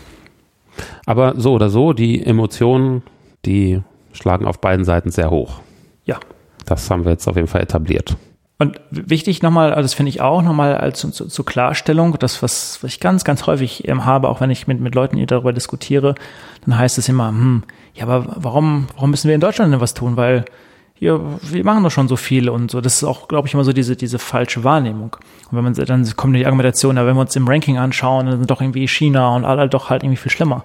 Aber 1.06 1.36
so 1.38 1.54
oder 1.54 1.70
so, 1.70 1.94
die 1.94 2.26
Emotionen, 2.26 3.04
die 3.46 3.82
schlagen 4.14 4.46
auf 4.46 4.60
beiden 4.60 4.86
Seiten 4.86 5.12
sehr 5.12 5.30
hoch. 5.30 5.60
Ja, 6.06 6.20
das 6.66 6.90
haben 6.90 7.06
wir 7.06 7.12
jetzt 7.12 7.28
auf 7.28 7.36
jeden 7.36 7.48
Fall 7.48 7.62
etabliert. 7.62 8.16
Und 8.58 8.80
wichtig 8.90 9.42
nochmal, 9.42 9.72
also 9.72 9.82
das 9.82 9.94
finde 9.94 10.10
ich 10.10 10.22
auch 10.22 10.42
nochmal 10.42 10.78
als 10.78 11.00
zur, 11.00 11.12
zur 11.12 11.46
Klarstellung, 11.46 12.18
das, 12.20 12.42
was, 12.42 12.82
was 12.82 12.90
ich 12.90 13.00
ganz, 13.02 13.26
ganz 13.26 13.46
häufig 13.48 13.86
ähm, 13.88 14.06
habe, 14.06 14.30
auch 14.30 14.40
wenn 14.40 14.50
ich 14.50 14.66
mit, 14.66 14.80
mit 14.80 14.96
Leuten 14.96 15.24
darüber 15.28 15.52
diskutiere, 15.52 16.16
dann 16.64 16.78
heißt 16.78 16.98
es 16.98 17.10
immer, 17.10 17.28
hm, 17.28 17.64
ja, 17.94 18.06
aber 18.06 18.36
warum, 18.38 18.88
warum 18.96 19.12
müssen 19.12 19.28
wir 19.28 19.36
in 19.36 19.42
Deutschland 19.42 19.74
denn 19.74 19.82
was 19.82 19.94
tun? 19.94 20.16
Weil 20.16 20.46
hier, 20.94 21.20
wir 21.42 21.66
machen 21.66 21.84
doch 21.84 21.92
schon 21.92 22.08
so 22.08 22.16
viel 22.16 22.48
und 22.48 22.72
so. 22.72 22.80
Das 22.80 22.96
ist 22.96 23.04
auch, 23.04 23.28
glaube 23.28 23.50
ich, 23.50 23.54
immer 23.54 23.66
so 23.66 23.74
diese, 23.74 23.98
diese 23.98 24.20
falsche 24.20 24.64
Wahrnehmung. 24.64 25.18
Und 25.52 25.58
wenn 25.58 25.64
man 25.66 25.74
dann 25.74 26.10
kommt 26.16 26.38
die 26.38 26.46
Argumentation, 26.46 26.96
ja, 26.96 27.06
wenn 27.06 27.16
wir 27.16 27.22
uns 27.22 27.36
im 27.36 27.48
Ranking 27.48 27.78
anschauen, 27.78 28.28
dann 28.28 28.38
sind 28.38 28.50
doch 28.50 28.62
irgendwie 28.62 28.88
China 28.88 29.36
und 29.36 29.44
alle 29.44 29.68
doch 29.68 29.90
halt 29.90 30.04
irgendwie 30.04 30.22
viel 30.22 30.32
schlimmer. 30.32 30.64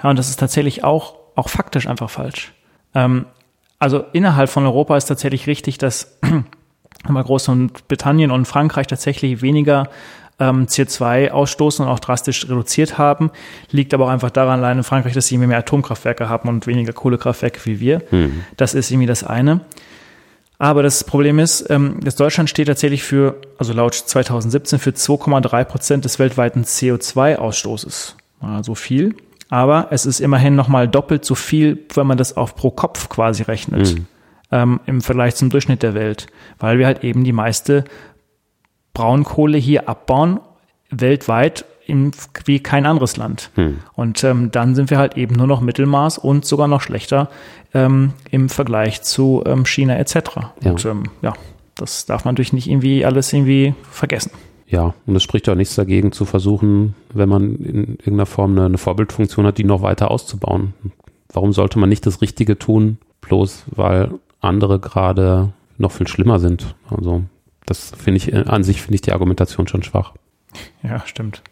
Ja, 0.00 0.10
und 0.10 0.18
das 0.18 0.28
ist 0.28 0.38
tatsächlich 0.38 0.84
auch, 0.84 1.14
auch 1.34 1.48
faktisch 1.48 1.86
einfach 1.86 2.10
falsch. 2.10 2.52
Ähm, 2.94 3.26
also 3.78 4.04
innerhalb 4.12 4.48
von 4.48 4.64
Europa 4.64 4.96
ist 4.96 5.06
tatsächlich 5.06 5.46
richtig, 5.46 5.78
dass 5.78 6.18
mal 7.08 7.24
Großbritannien 7.24 8.30
und 8.30 8.46
Frankreich 8.46 8.86
tatsächlich 8.86 9.42
weniger 9.42 9.88
ähm, 10.38 10.66
CO2 10.66 11.30
ausstoßen 11.30 11.84
und 11.84 11.90
auch 11.90 11.98
drastisch 11.98 12.44
reduziert 12.44 12.98
haben. 12.98 13.30
Liegt 13.70 13.92
aber 13.92 14.06
auch 14.06 14.10
einfach 14.10 14.30
daran, 14.30 14.60
allein 14.60 14.78
in 14.78 14.84
Frankreich, 14.84 15.14
dass 15.14 15.26
sie 15.26 15.38
mehr 15.38 15.58
Atomkraftwerke 15.58 16.28
haben 16.28 16.48
und 16.48 16.66
weniger 16.66 16.92
Kohlekraftwerke 16.92 17.60
wie 17.64 17.80
wir. 17.80 18.02
Mhm. 18.10 18.44
Das 18.56 18.74
ist 18.74 18.90
irgendwie 18.90 19.06
das 19.06 19.24
eine. 19.24 19.60
Aber 20.58 20.84
das 20.84 21.02
Problem 21.02 21.40
ist, 21.40 21.68
ähm, 21.70 21.98
dass 22.04 22.14
Deutschland 22.14 22.48
steht 22.48 22.68
tatsächlich 22.68 23.02
für, 23.02 23.40
also 23.58 23.72
laut 23.72 23.94
2017, 23.94 24.78
für 24.78 24.90
2,3 24.90 25.64
Prozent 25.64 26.04
des 26.04 26.18
weltweiten 26.20 26.62
CO2-Ausstoßes. 26.62 28.14
So 28.62 28.74
viel 28.74 29.14
aber 29.52 29.88
es 29.90 30.06
ist 30.06 30.20
immerhin 30.20 30.56
nochmal 30.56 30.88
doppelt 30.88 31.26
so 31.26 31.34
viel, 31.34 31.84
wenn 31.92 32.06
man 32.06 32.16
das 32.16 32.38
auf 32.38 32.56
pro 32.56 32.70
Kopf 32.70 33.10
quasi 33.10 33.42
rechnet, 33.42 33.94
mhm. 33.94 34.06
ähm, 34.50 34.80
im 34.86 35.02
Vergleich 35.02 35.34
zum 35.34 35.50
Durchschnitt 35.50 35.82
der 35.82 35.92
Welt, 35.92 36.28
weil 36.58 36.78
wir 36.78 36.86
halt 36.86 37.04
eben 37.04 37.22
die 37.22 37.34
meiste 37.34 37.84
Braunkohle 38.94 39.58
hier 39.58 39.90
abbauen, 39.90 40.40
weltweit 40.88 41.66
in, 41.84 42.12
wie 42.46 42.60
kein 42.60 42.86
anderes 42.86 43.18
Land. 43.18 43.50
Mhm. 43.56 43.80
Und 43.92 44.24
ähm, 44.24 44.50
dann 44.50 44.74
sind 44.74 44.88
wir 44.88 44.96
halt 44.96 45.18
eben 45.18 45.34
nur 45.34 45.46
noch 45.46 45.60
Mittelmaß 45.60 46.16
und 46.16 46.46
sogar 46.46 46.66
noch 46.66 46.80
schlechter 46.80 47.28
ähm, 47.74 48.14
im 48.30 48.48
Vergleich 48.48 49.02
zu 49.02 49.42
ähm, 49.44 49.66
China 49.66 49.98
etc. 49.98 50.16
Ja. 50.62 50.70
Und 50.70 50.82
ähm, 50.86 51.02
ja, 51.20 51.34
das 51.74 52.06
darf 52.06 52.24
man 52.24 52.32
natürlich 52.32 52.54
nicht 52.54 52.70
irgendwie 52.70 53.04
alles 53.04 53.30
irgendwie 53.34 53.74
vergessen. 53.90 54.30
Ja, 54.72 54.94
und 55.04 55.14
es 55.14 55.22
spricht 55.22 55.50
auch 55.50 55.54
nichts 55.54 55.74
dagegen 55.74 56.12
zu 56.12 56.24
versuchen, 56.24 56.94
wenn 57.12 57.28
man 57.28 57.56
in 57.56 57.76
irgendeiner 57.98 58.24
Form 58.24 58.52
eine, 58.52 58.64
eine, 58.64 58.78
Vorbildfunktion 58.78 59.44
hat, 59.44 59.58
die 59.58 59.64
noch 59.64 59.82
weiter 59.82 60.10
auszubauen. 60.10 60.72
Warum 61.30 61.52
sollte 61.52 61.78
man 61.78 61.90
nicht 61.90 62.06
das 62.06 62.22
Richtige 62.22 62.58
tun, 62.58 62.96
bloß 63.20 63.64
weil 63.66 64.12
andere 64.40 64.80
gerade 64.80 65.52
noch 65.76 65.92
viel 65.92 66.08
schlimmer 66.08 66.40
sind? 66.40 66.74
Also 66.88 67.22
das 67.66 67.90
finde 67.90 68.16
ich, 68.16 68.34
an 68.34 68.64
sich 68.64 68.80
finde 68.80 68.94
ich 68.94 69.02
die 69.02 69.12
Argumentation 69.12 69.68
schon 69.68 69.82
schwach. 69.82 70.14
Ja, 70.82 71.02
stimmt. 71.04 71.42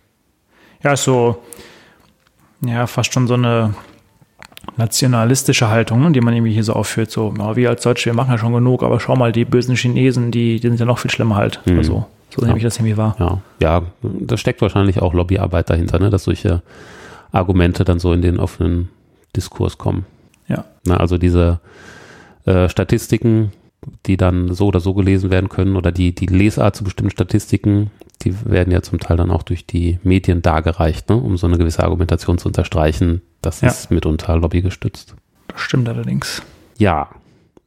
Ja, 0.82 0.96
so, 0.96 1.42
ja, 2.64 2.86
fast 2.86 3.12
schon 3.12 3.26
so 3.26 3.34
eine 3.34 3.74
nationalistische 4.80 5.68
Haltung, 5.68 6.12
die 6.12 6.20
man 6.20 6.34
irgendwie 6.34 6.52
hier 6.52 6.64
so 6.64 6.72
aufführt, 6.72 7.10
so, 7.10 7.32
ja, 7.38 7.54
wir 7.54 7.68
als 7.68 7.82
Deutsche, 7.82 8.06
wir 8.06 8.14
machen 8.14 8.30
ja 8.30 8.38
schon 8.38 8.52
genug, 8.52 8.82
aber 8.82 8.98
schau 8.98 9.14
mal, 9.14 9.30
die 9.30 9.44
bösen 9.44 9.76
Chinesen, 9.76 10.30
die, 10.30 10.58
die 10.58 10.68
sind 10.68 10.80
ja 10.80 10.86
noch 10.86 10.98
viel 10.98 11.10
schlimmer 11.10 11.36
halt. 11.36 11.60
Mhm. 11.66 11.78
Also, 11.78 12.06
so 12.30 12.44
nehme 12.44 12.56
ich 12.56 12.64
das 12.64 12.78
irgendwie 12.78 12.96
wahr. 12.96 13.14
Ja, 13.18 13.40
ja, 13.60 13.82
da 14.02 14.36
steckt 14.36 14.62
wahrscheinlich 14.62 15.02
auch 15.02 15.12
Lobbyarbeit 15.12 15.68
dahinter, 15.68 15.98
ne, 15.98 16.10
dass 16.10 16.24
solche 16.24 16.62
Argumente 17.30 17.84
dann 17.84 17.98
so 17.98 18.12
in 18.12 18.22
den 18.22 18.38
offenen 18.38 18.88
Diskurs 19.36 19.78
kommen. 19.78 20.06
Ja. 20.48 20.64
Na, 20.84 20.96
also 20.96 21.18
diese 21.18 21.60
äh, 22.46 22.68
Statistiken, 22.68 23.52
die 24.06 24.16
dann 24.16 24.54
so 24.54 24.66
oder 24.66 24.80
so 24.80 24.94
gelesen 24.94 25.30
werden 25.30 25.48
können 25.48 25.76
oder 25.76 25.92
die, 25.92 26.14
die 26.14 26.26
Lesart 26.26 26.76
zu 26.76 26.84
bestimmten 26.84 27.10
Statistiken, 27.10 27.90
die 28.22 28.34
werden 28.44 28.72
ja 28.72 28.82
zum 28.82 28.98
Teil 28.98 29.16
dann 29.16 29.30
auch 29.30 29.42
durch 29.42 29.66
die 29.66 29.98
Medien 30.02 30.42
dargereicht, 30.42 31.08
ne, 31.08 31.16
um 31.16 31.36
so 31.36 31.46
eine 31.46 31.58
gewisse 31.58 31.84
Argumentation 31.84 32.38
zu 32.38 32.48
unterstreichen. 32.48 33.22
Das 33.42 33.60
ja. 33.60 33.68
ist 33.68 33.90
mitunter 33.90 34.36
lobbygestützt. 34.36 35.14
Das 35.48 35.60
stimmt 35.60 35.88
allerdings. 35.88 36.42
Ja. 36.78 37.08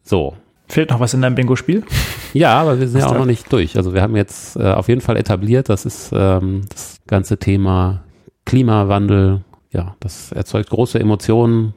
So, 0.04 0.36
Fehlt 0.74 0.90
noch 0.90 1.00
was 1.00 1.14
in 1.14 1.22
deinem 1.22 1.36
Bingo-Spiel? 1.36 1.84
Ja, 2.36 2.60
aber 2.60 2.80
wir 2.80 2.88
sind 2.88 3.00
ja 3.00 3.06
auch 3.06 3.14
noch 3.14 3.28
nicht 3.28 3.54
durch. 3.54 3.78
Also 3.78 3.94
wir 3.94 4.02
haben 4.02 4.16
jetzt 4.16 4.56
äh, 4.56 4.64
auf 4.64 4.88
jeden 4.88 5.02
Fall 5.02 5.18
etabliert, 5.18 5.70
das 5.70 5.86
ist 5.86 6.10
ähm, 6.16 6.62
das 6.68 6.98
ganze 7.06 7.38
Thema 7.38 8.02
Klimawandel. 8.46 9.42
Ja, 9.72 9.96
das 10.00 10.32
erzeugt 10.32 10.72
große 10.72 11.00
Emotionen 11.00 11.76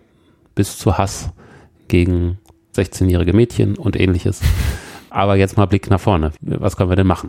bis 0.55 0.79
zu 0.79 0.97
Hass 0.97 1.29
gegen 1.89 2.39
16-jährige 2.75 3.35
Mädchen 3.35 3.77
und 3.77 4.01
ähnliches. 4.01 4.41
Aber 5.11 5.37
jetzt 5.37 5.59
mal 5.59 5.67
Blick 5.67 5.91
nach 5.91 6.01
vorne. 6.01 6.33
Was 6.41 6.79
können 6.79 6.89
wir 6.89 6.97
denn 6.97 7.07
machen? 7.07 7.29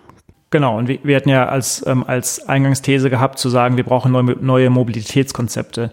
Genau, 0.50 0.78
und 0.78 0.88
wir, 0.88 1.00
wir 1.04 1.16
hatten 1.16 1.30
ja 1.30 1.48
als, 1.48 1.86
ähm, 1.86 2.04
als 2.08 2.48
Eingangsthese 2.48 3.10
gehabt 3.10 3.38
zu 3.38 3.50
sagen, 3.50 3.76
wir 3.78 3.84
brauchen 3.84 4.12
neue, 4.12 4.38
neue 4.40 4.70
Mobilitätskonzepte. 4.70 5.92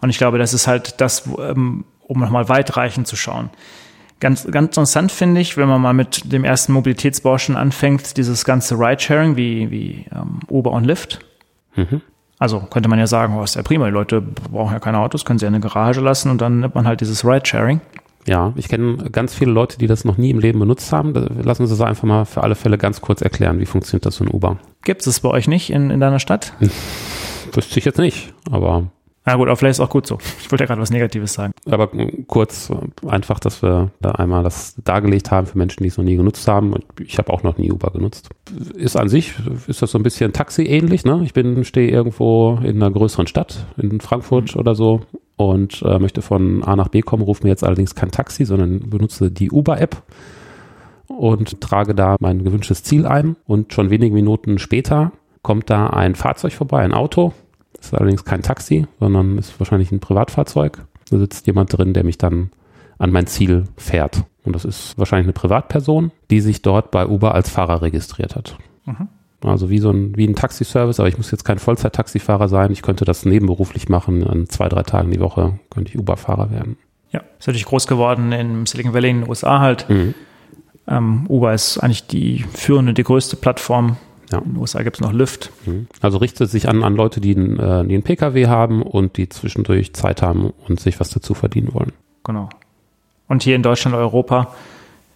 Und 0.00 0.10
ich 0.10 0.18
glaube, 0.18 0.38
das 0.38 0.54
ist 0.54 0.66
halt 0.66 1.00
das, 1.00 1.28
ähm, 1.38 1.84
um 2.06 2.20
nochmal 2.20 2.48
weitreichend 2.48 3.06
zu 3.06 3.16
schauen 3.16 3.50
Ganz, 4.18 4.50
ganz 4.50 4.68
interessant 4.68 5.12
finde 5.12 5.42
ich, 5.42 5.58
wenn 5.58 5.68
man 5.68 5.82
mal 5.82 5.92
mit 5.92 6.32
dem 6.32 6.44
ersten 6.44 6.72
Mobilitätsbau 6.72 7.36
schon 7.36 7.54
anfängt, 7.54 8.16
dieses 8.16 8.46
ganze 8.46 8.76
Ridesharing 8.76 9.36
wie, 9.36 9.70
wie 9.70 10.06
ähm, 10.10 10.40
Uber 10.48 10.70
und 10.70 10.84
Lyft. 10.84 11.20
Mhm. 11.74 12.00
Also 12.38 12.60
könnte 12.60 12.88
man 12.88 12.98
ja 12.98 13.06
sagen, 13.06 13.36
oh, 13.36 13.42
ist 13.42 13.56
ja 13.56 13.62
prima, 13.62 13.84
die 13.86 13.92
Leute 13.92 14.22
brauchen 14.22 14.72
ja 14.72 14.80
keine 14.80 15.00
Autos, 15.00 15.26
können 15.26 15.38
sie 15.38 15.44
ja 15.44 15.48
in 15.48 15.54
eine 15.54 15.62
Garage 15.62 16.00
lassen 16.00 16.30
und 16.30 16.40
dann 16.40 16.60
nimmt 16.60 16.74
man 16.74 16.86
halt 16.86 17.02
dieses 17.02 17.26
Ridesharing. 17.26 17.82
Ja, 18.26 18.52
ich 18.56 18.68
kenne 18.68 19.10
ganz 19.10 19.34
viele 19.34 19.52
Leute, 19.52 19.78
die 19.78 19.86
das 19.86 20.04
noch 20.04 20.18
nie 20.18 20.30
im 20.30 20.40
Leben 20.40 20.58
benutzt 20.58 20.92
haben. 20.92 21.12
Lassen 21.42 21.66
Sie 21.66 21.72
es 21.72 21.80
einfach 21.80 22.04
mal 22.04 22.24
für 22.24 22.42
alle 22.42 22.56
Fälle 22.56 22.76
ganz 22.76 23.00
kurz 23.00 23.22
erklären, 23.22 23.60
wie 23.60 23.66
funktioniert 23.66 24.04
das 24.04 24.20
in 24.20 24.28
Uber? 24.28 24.58
Gibt 24.82 25.06
es 25.06 25.20
bei 25.20 25.28
euch 25.28 25.46
nicht 25.48 25.70
in, 25.70 25.90
in 25.90 26.00
deiner 26.00 26.18
Stadt? 26.18 26.52
Wüsste 27.52 27.78
ich 27.78 27.84
jetzt 27.84 27.98
nicht, 27.98 28.34
aber 28.50 28.90
na 29.26 29.34
gut, 29.34 29.48
aber 29.48 29.56
vielleicht 29.56 29.72
ist 29.72 29.80
auch 29.80 29.90
gut 29.90 30.06
so. 30.06 30.18
Ich 30.40 30.52
wollte 30.52 30.62
ja 30.62 30.68
gerade 30.68 30.80
was 30.80 30.90
Negatives 30.90 31.32
sagen. 31.32 31.52
Aber 31.68 31.90
kurz, 32.28 32.70
einfach, 33.08 33.40
dass 33.40 33.60
wir 33.60 33.90
da 34.00 34.12
einmal 34.12 34.44
das 34.44 34.76
dargelegt 34.84 35.32
haben 35.32 35.48
für 35.48 35.58
Menschen, 35.58 35.82
die 35.82 35.88
es 35.88 35.98
noch 35.98 36.04
nie 36.04 36.14
genutzt 36.14 36.46
haben. 36.46 36.74
Ich 37.04 37.18
habe 37.18 37.32
auch 37.32 37.42
noch 37.42 37.58
nie 37.58 37.72
Uber 37.72 37.90
genutzt. 37.90 38.30
Ist 38.76 38.96
an 38.96 39.08
sich, 39.08 39.34
ist 39.66 39.82
das 39.82 39.90
so 39.90 39.98
ein 39.98 40.04
bisschen 40.04 40.32
Taxi-ähnlich. 40.32 41.04
Ne? 41.04 41.22
Ich 41.24 41.34
bin, 41.34 41.64
stehe 41.64 41.90
irgendwo 41.90 42.60
in 42.62 42.76
einer 42.76 42.92
größeren 42.92 43.26
Stadt, 43.26 43.66
in 43.76 44.00
Frankfurt 44.00 44.54
mhm. 44.54 44.60
oder 44.60 44.76
so 44.76 45.00
und 45.34 45.82
äh, 45.82 45.98
möchte 45.98 46.22
von 46.22 46.62
A 46.62 46.76
nach 46.76 46.88
B 46.88 47.00
kommen, 47.00 47.24
rufe 47.24 47.42
mir 47.42 47.50
jetzt 47.50 47.64
allerdings 47.64 47.96
kein 47.96 48.12
Taxi, 48.12 48.44
sondern 48.44 48.88
benutze 48.88 49.32
die 49.32 49.50
Uber-App 49.50 50.04
und 51.08 51.60
trage 51.60 51.96
da 51.96 52.14
mein 52.20 52.44
gewünschtes 52.44 52.84
Ziel 52.84 53.06
ein. 53.06 53.34
Und 53.44 53.72
schon 53.72 53.90
wenige 53.90 54.14
Minuten 54.14 54.60
später 54.60 55.10
kommt 55.42 55.68
da 55.68 55.88
ein 55.88 56.14
Fahrzeug 56.14 56.52
vorbei, 56.52 56.82
ein 56.82 56.94
Auto 56.94 57.32
ist 57.80 57.94
allerdings 57.94 58.24
kein 58.24 58.42
Taxi, 58.42 58.86
sondern 59.00 59.38
ist 59.38 59.58
wahrscheinlich 59.58 59.92
ein 59.92 60.00
Privatfahrzeug. 60.00 60.84
Da 61.10 61.18
sitzt 61.18 61.46
jemand 61.46 61.76
drin, 61.76 61.92
der 61.92 62.04
mich 62.04 62.18
dann 62.18 62.50
an 62.98 63.10
mein 63.10 63.26
Ziel 63.26 63.64
fährt. 63.76 64.24
Und 64.44 64.54
das 64.54 64.64
ist 64.64 64.96
wahrscheinlich 64.98 65.26
eine 65.26 65.32
Privatperson, 65.32 66.12
die 66.30 66.40
sich 66.40 66.62
dort 66.62 66.90
bei 66.90 67.06
Uber 67.06 67.34
als 67.34 67.50
Fahrer 67.50 67.82
registriert 67.82 68.36
hat. 68.36 68.56
Mhm. 68.84 69.08
Also 69.42 69.70
wie 69.70 69.78
so 69.78 69.90
ein, 69.90 70.16
wie 70.16 70.26
ein 70.26 70.34
Taxiservice, 70.34 70.98
aber 70.98 71.08
ich 71.08 71.18
muss 71.18 71.30
jetzt 71.30 71.44
kein 71.44 71.58
Vollzeit-Taxifahrer 71.58 72.48
sein. 72.48 72.72
Ich 72.72 72.82
könnte 72.82 73.04
das 73.04 73.24
nebenberuflich 73.24 73.88
machen. 73.88 74.26
An 74.26 74.48
zwei, 74.48 74.68
drei 74.68 74.82
Tagen 74.82 75.10
die 75.10 75.20
Woche 75.20 75.58
könnte 75.70 75.90
ich 75.90 75.98
Uber-Fahrer 75.98 76.50
werden. 76.50 76.78
Ja, 77.12 77.20
ist 77.38 77.46
natürlich 77.46 77.66
groß 77.66 77.86
geworden 77.86 78.32
im 78.32 78.66
Silicon 78.66 78.94
Valley 78.94 79.10
in 79.10 79.20
den 79.20 79.28
USA 79.28 79.60
halt. 79.60 79.88
Mhm. 79.88 80.14
Ähm, 80.88 81.26
Uber 81.28 81.52
ist 81.52 81.78
eigentlich 81.78 82.06
die 82.06 82.44
führende, 82.54 82.94
die 82.94 83.02
größte 83.02 83.36
Plattform 83.36 83.96
ja. 84.30 84.38
In 84.38 84.52
den 84.54 84.56
USA 84.56 84.82
gibt 84.82 84.96
es 84.96 85.00
noch 85.00 85.12
Lyft. 85.12 85.50
Mhm. 85.66 85.86
Also 86.00 86.18
richtet 86.18 86.50
sich 86.50 86.68
an, 86.68 86.82
an 86.82 86.94
Leute, 86.94 87.20
die 87.20 87.36
einen, 87.36 87.58
äh, 87.58 87.84
die 87.84 87.94
einen 87.94 88.02
Pkw 88.02 88.46
haben 88.46 88.82
und 88.82 89.16
die 89.16 89.28
zwischendurch 89.28 89.92
Zeit 89.94 90.22
haben 90.22 90.52
und 90.66 90.80
sich 90.80 90.98
was 91.00 91.10
dazu 91.10 91.34
verdienen 91.34 91.72
wollen. 91.72 91.92
Genau. 92.24 92.48
Und 93.28 93.42
hier 93.42 93.56
in 93.56 93.62
Deutschland, 93.62 93.96
Europa 93.96 94.54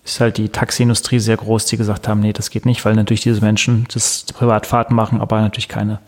ist 0.05 0.21
halt 0.21 0.39
die 0.39 0.49
Taxiindustrie 0.49 1.19
sehr 1.19 1.37
groß, 1.37 1.67
die 1.67 1.77
gesagt 1.77 2.09
haben, 2.09 2.21
nee, 2.21 2.33
das 2.33 2.51
geht 2.51 2.67
nicht, 2.67 2.85
weil 2.85 2.95
natürlich 2.95 3.21
diese 3.21 3.41
Menschen 3.41 3.87
das 3.93 4.25
Privatfahrten 4.33 4.97
machen, 4.97 5.21
aber 5.21 5.41
natürlich 5.41 5.69
keine 5.69 6.01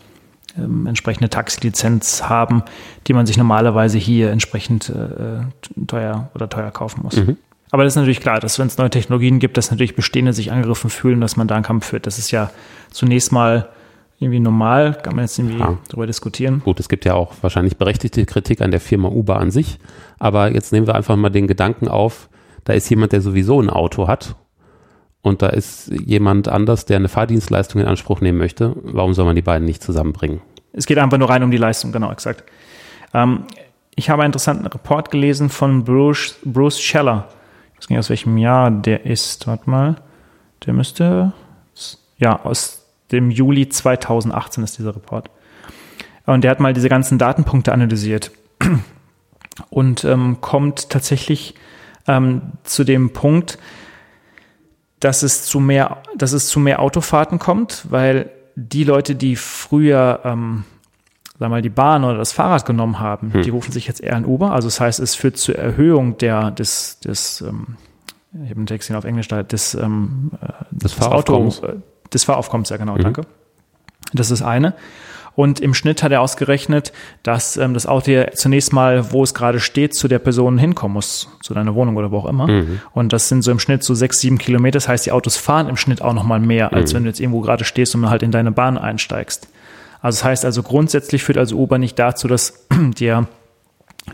ähm, 0.57 0.87
entsprechende 0.87 1.29
Taxilizenz 1.29 2.23
haben, 2.23 2.63
die 3.07 3.13
man 3.13 3.25
sich 3.25 3.37
normalerweise 3.37 3.97
hier 3.97 4.31
entsprechend 4.31 4.89
äh, 4.89 5.41
teuer 5.87 6.29
oder 6.35 6.49
teuer 6.49 6.71
kaufen 6.71 7.01
muss. 7.03 7.15
Mhm. 7.15 7.37
Aber 7.73 7.83
das 7.83 7.93
ist 7.93 7.97
natürlich 7.97 8.19
klar, 8.19 8.39
dass 8.39 8.59
wenn 8.59 8.67
es 8.67 8.77
neue 8.77 8.91
Technologien 8.91 9.39
gibt, 9.39 9.57
dass 9.57 9.71
natürlich 9.71 9.95
Bestehende 9.95 10.31
sich 10.31 10.51
angegriffen 10.51 10.91
fühlen, 10.91 11.19
dass 11.21 11.37
man 11.37 11.47
da 11.47 11.55
einen 11.55 11.63
Kampf 11.63 11.87
führt. 11.87 12.05
Das 12.05 12.19
ist 12.19 12.29
ja 12.29 12.51
zunächst 12.91 13.31
mal 13.31 13.67
irgendwie 14.19 14.39
normal, 14.39 14.95
kann 15.01 15.15
man 15.15 15.25
jetzt 15.25 15.39
irgendwie 15.39 15.57
ja. 15.57 15.79
darüber 15.87 16.05
diskutieren. 16.05 16.61
Gut, 16.63 16.79
es 16.79 16.87
gibt 16.87 17.03
ja 17.03 17.15
auch 17.15 17.33
wahrscheinlich 17.41 17.77
berechtigte 17.77 18.27
Kritik 18.27 18.61
an 18.61 18.69
der 18.69 18.79
Firma 18.79 19.09
Uber 19.09 19.39
an 19.39 19.49
sich, 19.49 19.79
aber 20.19 20.51
jetzt 20.51 20.71
nehmen 20.71 20.85
wir 20.85 20.93
einfach 20.93 21.15
mal 21.15 21.31
den 21.31 21.47
Gedanken 21.47 21.87
auf, 21.87 22.29
da 22.63 22.73
ist 22.73 22.87
jemand, 22.91 23.11
der 23.11 23.21
sowieso 23.21 23.59
ein 23.59 23.71
Auto 23.71 24.07
hat 24.07 24.35
und 25.23 25.41
da 25.41 25.47
ist 25.47 25.91
jemand 26.05 26.47
anders, 26.49 26.85
der 26.85 26.97
eine 26.97 27.09
Fahrdienstleistung 27.09 27.81
in 27.81 27.87
Anspruch 27.87 28.21
nehmen 28.21 28.37
möchte. 28.37 28.75
Warum 28.83 29.15
soll 29.15 29.25
man 29.25 29.35
die 29.35 29.41
beiden 29.41 29.65
nicht 29.65 29.81
zusammenbringen? 29.81 30.41
Es 30.73 30.85
geht 30.85 30.99
einfach 30.99 31.17
nur 31.17 31.31
rein 31.31 31.41
um 31.41 31.49
die 31.49 31.57
Leistung, 31.57 31.91
genau, 31.91 32.11
exakt. 32.11 32.43
Ähm, 33.15 33.45
ich 33.95 34.11
habe 34.11 34.21
einen 34.21 34.29
interessanten 34.29 34.67
Report 34.67 35.09
gelesen 35.09 35.49
von 35.49 35.83
Bruce, 35.83 36.37
Bruce 36.45 36.79
Scheller 36.79 37.29
weiß 37.83 37.89
nicht 37.89 37.99
aus 37.99 38.09
welchem 38.09 38.37
Jahr 38.37 38.71
der 38.71 39.05
ist. 39.05 39.47
Warte 39.47 39.69
mal. 39.69 39.95
Der 40.65 40.73
müsste, 40.73 41.33
ja, 42.17 42.43
aus 42.43 42.85
dem 43.11 43.29
Juli 43.29 43.67
2018 43.67 44.63
ist 44.63 44.77
dieser 44.77 44.95
Report. 44.95 45.29
Und 46.25 46.43
der 46.43 46.51
hat 46.51 46.61
mal 46.61 46.73
diese 46.73 46.87
ganzen 46.87 47.17
Datenpunkte 47.17 47.73
analysiert 47.73 48.31
und 49.69 50.05
ähm, 50.05 50.39
kommt 50.39 50.89
tatsächlich 50.89 51.55
ähm, 52.07 52.53
zu 52.63 52.85
dem 52.85 53.11
Punkt, 53.11 53.59
dass 55.01 55.21
es 55.21 55.43
zu 55.43 55.59
mehr, 55.59 56.01
dass 56.15 56.31
es 56.31 56.47
zu 56.47 56.61
mehr 56.61 56.79
Autofahrten 56.79 57.39
kommt, 57.39 57.85
weil 57.89 58.31
die 58.55 58.85
Leute, 58.85 59.15
die 59.15 59.35
früher 59.35 60.21
ähm, 60.23 60.63
sagen 61.39 61.51
wir 61.51 61.57
mal, 61.57 61.61
die 61.61 61.69
Bahn 61.69 62.03
oder 62.03 62.17
das 62.17 62.31
Fahrrad 62.31 62.65
genommen 62.65 62.99
haben, 62.99 63.33
hm. 63.33 63.41
die 63.41 63.49
rufen 63.49 63.71
sich 63.71 63.87
jetzt 63.87 64.01
eher 64.01 64.15
ein 64.15 64.25
Uber. 64.25 64.51
Also 64.51 64.67
das 64.67 64.79
heißt, 64.79 64.99
es 64.99 65.15
führt 65.15 65.37
zur 65.37 65.55
Erhöhung 65.55 66.17
der, 66.17 66.51
des, 66.51 66.99
des 66.99 67.41
ähm, 67.41 67.77
ich 68.33 68.49
habe 68.49 68.57
einen 68.57 68.65
Text 68.65 68.87
hier 68.87 68.97
auf 68.97 69.03
Englisch 69.03 69.27
da, 69.27 69.43
des, 69.43 69.75
ähm, 69.75 70.31
äh, 70.41 70.47
des, 70.71 70.91
des 70.91 70.93
Fahraufkommens. 70.93 71.63
Auto, 71.63 71.73
äh, 71.73 71.75
des 72.11 72.23
Fahraufkommens, 72.23 72.69
ja 72.69 72.77
genau, 72.77 72.95
mhm. 72.95 73.03
danke. 73.03 73.21
Das 74.13 74.31
ist 74.31 74.41
eine. 74.41 74.73
Und 75.35 75.59
im 75.59 75.73
Schnitt 75.73 76.03
hat 76.03 76.11
er 76.11 76.21
ausgerechnet, 76.21 76.93
dass 77.23 77.57
ähm, 77.57 77.73
das 77.73 77.87
Auto 77.87 78.11
ja 78.11 78.31
zunächst 78.31 78.71
mal, 78.71 79.11
wo 79.11 79.23
es 79.23 79.33
gerade 79.33 79.59
steht, 79.59 79.95
zu 79.95 80.07
der 80.07 80.19
Person 80.19 80.59
hinkommen 80.59 80.93
muss, 80.93 81.29
zu 81.41 81.55
deiner 81.55 81.73
Wohnung 81.73 81.97
oder 81.97 82.11
wo 82.11 82.19
auch 82.19 82.25
immer. 82.25 82.47
Mhm. 82.47 82.81
Und 82.93 83.13
das 83.13 83.29
sind 83.29 83.41
so 83.41 83.51
im 83.51 83.59
Schnitt 83.59 83.83
so 83.83 83.95
sechs, 83.95 84.19
sieben 84.19 84.37
Kilometer. 84.37 84.73
Das 84.77 84.87
heißt, 84.87 85.05
die 85.05 85.11
Autos 85.11 85.37
fahren 85.37 85.69
im 85.69 85.77
Schnitt 85.77 86.01
auch 86.03 86.13
noch 86.13 86.23
mal 86.23 86.39
mehr, 86.39 86.73
als 86.73 86.91
mhm. 86.91 86.97
wenn 86.97 87.03
du 87.03 87.09
jetzt 87.09 87.19
irgendwo 87.19 87.41
gerade 87.41 87.63
stehst 87.63 87.95
und 87.95 88.09
halt 88.09 88.21
in 88.21 88.31
deine 88.31 88.51
Bahn 88.51 88.77
einsteigst. 88.77 89.47
Also 90.03 90.17
das 90.17 90.23
heißt 90.25 90.45
also 90.45 90.61
grundsätzlich 90.63 91.23
führt 91.23 91.37
also 91.37 91.57
Uber 91.57 91.77
nicht 91.77 91.97
dazu, 91.97 92.27
dass 92.27 92.67
der, 92.99 93.27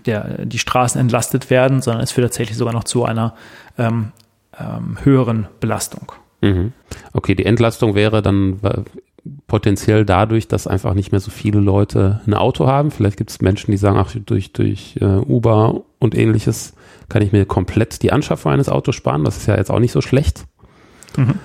der, 0.06 0.46
die 0.46 0.60
Straßen 0.60 1.02
entlastet 1.02 1.50
werden, 1.50 1.82
sondern 1.82 2.04
es 2.04 2.12
führt 2.12 2.28
tatsächlich 2.28 2.58
sogar 2.58 2.74
noch 2.74 2.84
zu 2.84 3.04
einer 3.06 3.34
ähm, 3.78 4.12
ähm, 4.58 4.98
höheren 5.04 5.48
Belastung. 5.60 6.12
Mhm. 6.42 6.74
Okay, 7.12 7.34
die 7.34 7.46
Entlastung 7.46 7.96
wäre 7.96 8.22
dann 8.22 8.60
potenziell 9.48 10.06
dadurch, 10.06 10.48
dass 10.48 10.68
einfach 10.68 10.94
nicht 10.94 11.12
mehr 11.12 11.20
so 11.20 11.32
viele 11.32 11.60
Leute 11.60 12.22
ein 12.28 12.36
Auto 12.36 12.68
haben. 12.68 12.92
Vielleicht 12.92 13.18
gibt 13.18 13.32
es 13.32 13.42
Menschen, 13.42 13.72
die 13.72 13.78
sagen, 13.78 13.98
ach, 13.98 14.16
durch, 14.26 14.54
durch 14.54 14.96
äh, 15.02 15.06
Uber 15.06 15.82
und 15.98 16.16
ähnliches 16.16 16.74
kann 17.10 17.24
ich 17.24 17.32
mir 17.32 17.46
komplett 17.46 18.04
die 18.04 18.12
Anschaffung 18.12 18.52
eines 18.52 18.70
Autos 18.70 18.96
sparen. 18.96 19.26
Das 19.26 19.38
ist 19.38 19.48
ja 19.48 19.58
jetzt 19.58 19.72
auch 19.72 19.80
nicht 19.80 19.92
so 19.92 20.02
schlecht. 20.02 20.46
Mhm. 21.18 21.40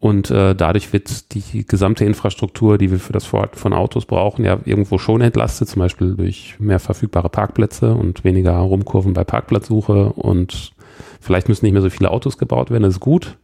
Und 0.00 0.30
äh, 0.30 0.54
dadurch 0.54 0.92
wird 0.92 1.34
die 1.34 1.66
gesamte 1.66 2.04
Infrastruktur, 2.04 2.78
die 2.78 2.90
wir 2.90 3.00
für 3.00 3.12
das 3.12 3.24
Vorhalten 3.26 3.58
von 3.58 3.72
Autos 3.72 4.06
brauchen, 4.06 4.44
ja 4.44 4.58
irgendwo 4.64 4.98
schon 4.98 5.20
entlastet, 5.20 5.68
zum 5.68 5.80
Beispiel 5.80 6.14
durch 6.14 6.54
mehr 6.60 6.78
verfügbare 6.78 7.28
Parkplätze 7.28 7.94
und 7.94 8.22
weniger 8.22 8.56
Rumkurven 8.56 9.12
bei 9.12 9.24
Parkplatzsuche. 9.24 10.12
Und 10.12 10.72
vielleicht 11.20 11.48
müssen 11.48 11.64
nicht 11.64 11.72
mehr 11.72 11.82
so 11.82 11.90
viele 11.90 12.12
Autos 12.12 12.38
gebaut 12.38 12.70
werden, 12.70 12.84
das 12.84 12.94
ist 12.94 13.00
gut. 13.00 13.38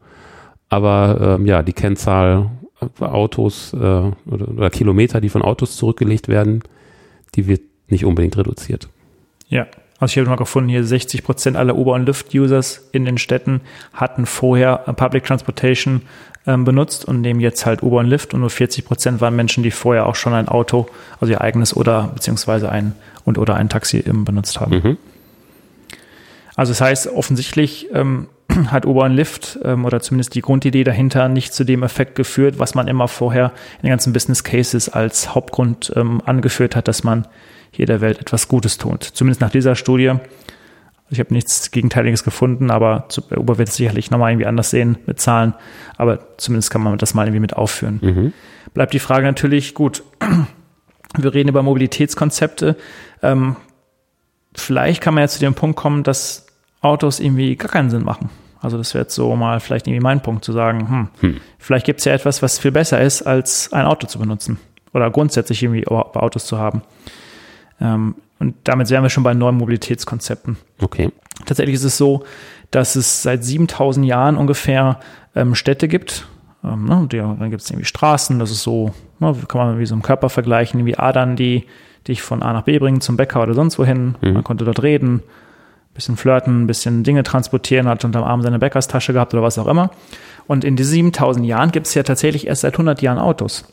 Aber 0.69 1.39
ähm, 1.39 1.47
ja, 1.47 1.63
die 1.63 1.73
Kennzahl 1.73 2.51
Autos 3.01 3.73
äh, 3.73 3.77
oder, 3.77 4.49
oder 4.49 4.71
Kilometer, 4.71 5.21
die 5.21 5.29
von 5.29 5.43
Autos 5.43 5.77
zurückgelegt 5.77 6.29
werden, 6.29 6.63
die 7.35 7.47
wird 7.47 7.63
nicht 7.89 8.05
unbedingt 8.05 8.37
reduziert. 8.37 8.89
Ja, 9.49 9.67
also 9.99 10.13
ich 10.13 10.19
habe 10.19 10.29
mal 10.29 10.37
gefunden, 10.37 10.69
hier 10.69 10.85
60 10.85 11.23
Prozent 11.23 11.57
aller 11.57 11.77
Uber- 11.77 11.95
und 11.95 12.07
Lyft-Users 12.07 12.89
in 12.93 13.05
den 13.05 13.19
Städten 13.19 13.61
hatten 13.93 14.27
vorher 14.27 14.79
Public 14.79 15.25
Transportation 15.25 16.03
ähm, 16.47 16.65
benutzt 16.65 17.05
und 17.05 17.21
nehmen 17.21 17.41
jetzt 17.41 17.67
halt 17.67 17.83
Uber 17.83 17.99
und 17.99 18.07
Lyft 18.07 18.35
und 18.35 18.41
nur 18.41 18.51
40 18.51 18.85
Prozent 18.85 19.21
waren 19.21 19.35
Menschen, 19.35 19.63
die 19.63 19.71
vorher 19.71 20.07
auch 20.07 20.15
schon 20.15 20.35
ein 20.35 20.49
Auto, 20.49 20.87
also 21.21 21.33
ihr 21.33 21.41
eigenes 21.41 21.77
oder 21.77 22.11
beziehungsweise 22.15 22.71
ein 22.71 22.95
und 23.25 23.39
oder 23.39 23.57
ein 23.57 23.69
Taxi 23.69 24.03
benutzt 24.03 24.61
haben. 24.61 24.75
Mhm. 24.75 24.97
Also 26.57 26.71
das 26.71 26.81
heißt, 26.81 27.09
offensichtlich 27.09 27.89
ähm, 27.93 28.29
hat 28.69 28.87
Uber 28.87 29.05
und 29.05 29.13
Lyft 29.13 29.59
ähm, 29.65 29.85
oder 29.85 30.01
zumindest 30.01 30.35
die 30.35 30.43
Grundidee 30.43 30.85
dahinter 30.85 31.29
nicht 31.29 31.53
zu 31.53 31.65
dem 31.65 31.83
Effekt 31.83 32.15
geführt, 32.15 32.59
was 32.59 32.75
man 32.75 32.89
immer 32.89 33.09
vorher 33.09 33.53
in 33.79 33.87
den 33.87 33.91
ganzen 33.91 34.13
Business 34.13 34.45
Cases 34.45 34.89
als 34.89 35.35
Hauptgrund 35.35 35.93
ähm, 35.97 36.23
angeführt 36.25 36.77
hat, 36.77 36.89
dass 36.89 37.05
man 37.05 37.27
hier 37.71 37.87
der 37.87 38.01
Welt 38.01 38.21
etwas 38.21 38.49
Gutes 38.49 38.79
tut. 38.79 39.03
Zumindest 39.03 39.41
nach 39.41 39.51
dieser 39.51 39.75
Studie 39.75 40.13
ich 41.15 41.21
habe 41.21 41.33
nichts 41.33 41.71
Gegenteiliges 41.71 42.25
gefunden, 42.25 42.71
aber 42.71 43.09
bei 43.31 43.37
Uber 43.37 43.59
wird 43.59 43.69
es 43.69 43.77
sicherlich 43.77 44.11
nochmal 44.11 44.33
irgendwie 44.33 44.47
anders 44.47 44.71
sehen 44.71 44.99
mit 45.07 45.21
Zahlen. 45.21 45.55
Aber 45.97 46.37
zumindest 46.37 46.71
kann 46.71 46.83
man 46.83 46.99
das 46.99 47.15
mal 47.15 47.27
irgendwie 47.27 47.41
mit 47.41 47.57
aufführen. 47.57 47.99
Mhm. 48.03 48.33
Bleibt 48.75 48.93
die 48.93 48.99
Frage 48.99 49.27
natürlich, 49.27 49.75
gut, 49.75 50.03
wir 51.19 51.35
reden 51.35 51.49
über 51.49 51.63
Mobilitätskonzepte. 51.63 52.77
Ähm, 53.23 53.57
vielleicht 54.55 55.01
kann 55.01 55.15
man 55.15 55.23
ja 55.23 55.29
zu 55.29 55.41
dem 55.41 55.55
Punkt 55.55 55.77
kommen, 55.77 56.03
dass 56.03 56.47
Autos 56.81 57.21
irgendwie 57.21 57.57
gar 57.57 57.71
keinen 57.71 57.91
Sinn 57.91 58.05
machen. 58.05 58.31
Also 58.61 58.79
das 58.79 58.95
wäre 58.95 59.05
jetzt 59.05 59.15
so 59.15 59.35
mal 59.37 59.61
vielleicht 59.61 59.87
irgendwie 59.87 60.03
mein 60.03 60.23
Punkt 60.23 60.45
zu 60.45 60.53
sagen, 60.53 60.89
hm, 60.89 61.09
hm. 61.21 61.41
vielleicht 61.59 61.87
gibt 61.87 62.01
es 62.01 62.07
ja 62.07 62.13
etwas, 62.13 62.43
was 62.43 62.59
viel 62.59 62.73
besser 62.73 63.01
ist, 63.01 63.23
als 63.23 63.73
ein 63.73 63.85
Auto 63.85 64.07
zu 64.07 64.19
benutzen. 64.19 64.59
Oder 64.93 65.11
grundsätzlich 65.11 65.63
irgendwie 65.63 65.87
Autos 65.87 66.47
zu 66.47 66.59
haben. 66.59 66.83
Ähm, 67.81 68.15
und 68.45 68.57
damit 68.65 68.91
wären 68.91 69.03
wir 69.03 69.09
schon 69.09 69.23
bei 69.23 69.33
neuen 69.33 69.57
Mobilitätskonzepten. 69.57 70.59
Okay. 70.83 71.11
Tatsächlich 71.47 71.77
ist 71.77 71.85
es 71.85 71.97
so, 71.97 72.25
dass 72.71 72.95
es 72.95 73.23
seit 73.23 73.43
7000 73.43 74.05
Jahren 74.05 74.37
ungefähr 74.37 75.01
ähm, 75.35 75.55
Städte 75.55 75.89
gibt. 75.89 76.29
Ähm, 76.63 76.85
ne, 76.85 77.07
dann 77.09 77.51
gibt 77.51 77.63
es 77.63 77.71
irgendwie 77.71 77.87
Straßen, 77.87 78.39
das 78.39 78.51
ist 78.51 78.63
so, 78.63 78.93
ne, 79.19 79.35
kann 79.49 79.67
man 79.67 79.79
wie 79.79 79.87
so 79.87 79.95
im 79.95 80.03
Körper 80.03 80.29
vergleichen, 80.29 80.85
wie 80.85 80.99
Adern, 80.99 81.37
die 81.37 81.65
dich 82.07 82.21
von 82.21 82.43
A 82.43 82.53
nach 82.53 82.65
B 82.65 82.79
bringen, 82.79 83.01
zum 83.01 83.17
Bäcker 83.17 83.43
oder 83.43 83.55
sonst 83.55 83.79
wohin. 83.79 84.17
Mhm. 84.21 84.35
Man 84.35 84.45
konnte 84.45 84.67
dort 84.67 84.83
reden, 84.83 85.23
bisschen 85.95 86.19
flirten, 86.19 86.67
bisschen 86.67 87.03
Dinge 87.03 87.23
transportieren, 87.23 87.89
hat 87.89 88.05
unterm 88.05 88.25
Arm 88.25 88.43
seine 88.43 88.59
Bäckerstasche 88.59 89.15
gehabt 89.15 89.33
oder 89.33 89.43
was 89.43 89.59
auch 89.59 89.69
immer. 89.69 89.91
Und 90.47 90.65
in 90.65 90.77
diesen 90.77 90.93
7000 90.93 91.47
Jahren 91.47 91.71
gibt 91.71 91.87
es 91.87 91.95
ja 91.95 92.03
tatsächlich 92.03 92.47
erst 92.47 92.61
seit 92.61 92.75
100 92.75 93.01
Jahren 93.01 93.19
Autos. 93.19 93.65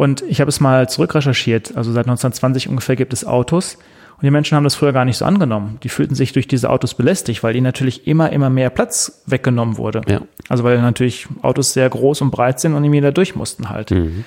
Und 0.00 0.22
ich 0.22 0.40
habe 0.40 0.48
es 0.48 0.60
mal 0.60 0.88
zurückrecherchiert, 0.88 1.76
also 1.76 1.92
seit 1.92 2.06
1920 2.06 2.70
ungefähr 2.70 2.96
gibt 2.96 3.12
es 3.12 3.26
Autos. 3.26 3.74
Und 3.74 4.22
die 4.22 4.30
Menschen 4.30 4.56
haben 4.56 4.64
das 4.64 4.74
früher 4.74 4.94
gar 4.94 5.04
nicht 5.04 5.18
so 5.18 5.26
angenommen. 5.26 5.76
Die 5.82 5.90
fühlten 5.90 6.14
sich 6.14 6.32
durch 6.32 6.48
diese 6.48 6.70
Autos 6.70 6.94
belästigt, 6.94 7.42
weil 7.42 7.54
ihnen 7.54 7.64
natürlich 7.64 8.06
immer, 8.06 8.32
immer 8.32 8.48
mehr 8.48 8.70
Platz 8.70 9.22
weggenommen 9.26 9.76
wurde. 9.76 10.00
Ja. 10.08 10.22
Also 10.48 10.64
weil 10.64 10.80
natürlich 10.80 11.28
Autos 11.42 11.74
sehr 11.74 11.90
groß 11.90 12.22
und 12.22 12.30
breit 12.30 12.60
sind 12.60 12.72
und 12.72 12.82
die 12.82 13.00
da 13.02 13.10
durch 13.10 13.36
mussten 13.36 13.68
halt. 13.68 13.90
Mhm. 13.90 14.24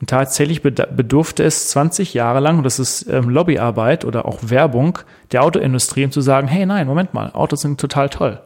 Und 0.00 0.10
tatsächlich 0.10 0.60
bedurfte 0.60 1.44
es 1.44 1.68
20 1.68 2.14
Jahre 2.14 2.40
lang, 2.40 2.58
und 2.58 2.64
das 2.64 2.80
ist 2.80 3.06
ähm, 3.08 3.28
Lobbyarbeit 3.28 4.04
oder 4.04 4.26
auch 4.26 4.40
Werbung 4.42 4.98
der 5.30 5.44
Autoindustrie, 5.44 6.04
um 6.04 6.10
zu 6.10 6.20
sagen, 6.20 6.48
hey 6.48 6.66
nein, 6.66 6.88
Moment 6.88 7.14
mal, 7.14 7.30
Autos 7.32 7.60
sind 7.60 7.80
total 7.80 8.08
toll. 8.08 8.40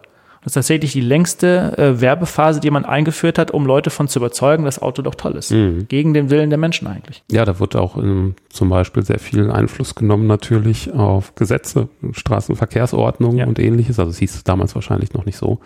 Das 0.47 0.53
ist 0.53 0.55
tatsächlich 0.55 0.92
die 0.92 1.01
längste 1.01 1.76
äh, 1.76 2.01
Werbephase, 2.01 2.61
die 2.61 2.70
man 2.70 2.84
eingeführt 2.84 3.36
hat, 3.36 3.51
um 3.51 3.66
Leute 3.66 3.90
von 3.90 4.07
zu 4.07 4.20
überzeugen, 4.20 4.64
dass 4.64 4.80
Auto 4.80 5.03
doch 5.03 5.16
toll 5.16 5.32
ist. 5.32 5.51
Mhm. 5.51 5.88
Gegen 5.88 6.14
den 6.14 6.30
Willen 6.30 6.51
der 6.51 6.59
Menschen 6.59 6.86
eigentlich. 6.86 7.24
Ja, 7.28 7.44
da 7.44 7.59
wird 7.59 7.74
auch 7.74 7.97
ähm, 7.97 8.36
zum 8.49 8.68
Beispiel 8.68 9.05
sehr 9.05 9.18
viel 9.18 9.51
Einfluss 9.51 9.97
genommen 9.97 10.28
natürlich 10.28 10.92
auf 10.92 11.34
Gesetze, 11.34 11.88
Straßenverkehrsordnung 12.12 13.38
ja. 13.38 13.47
und 13.47 13.59
ähnliches. 13.59 13.99
Also 13.99 14.11
es 14.11 14.18
hieß 14.18 14.44
damals 14.44 14.76
wahrscheinlich 14.76 15.14
noch 15.14 15.26
nicht 15.26 15.36
so. 15.36 15.59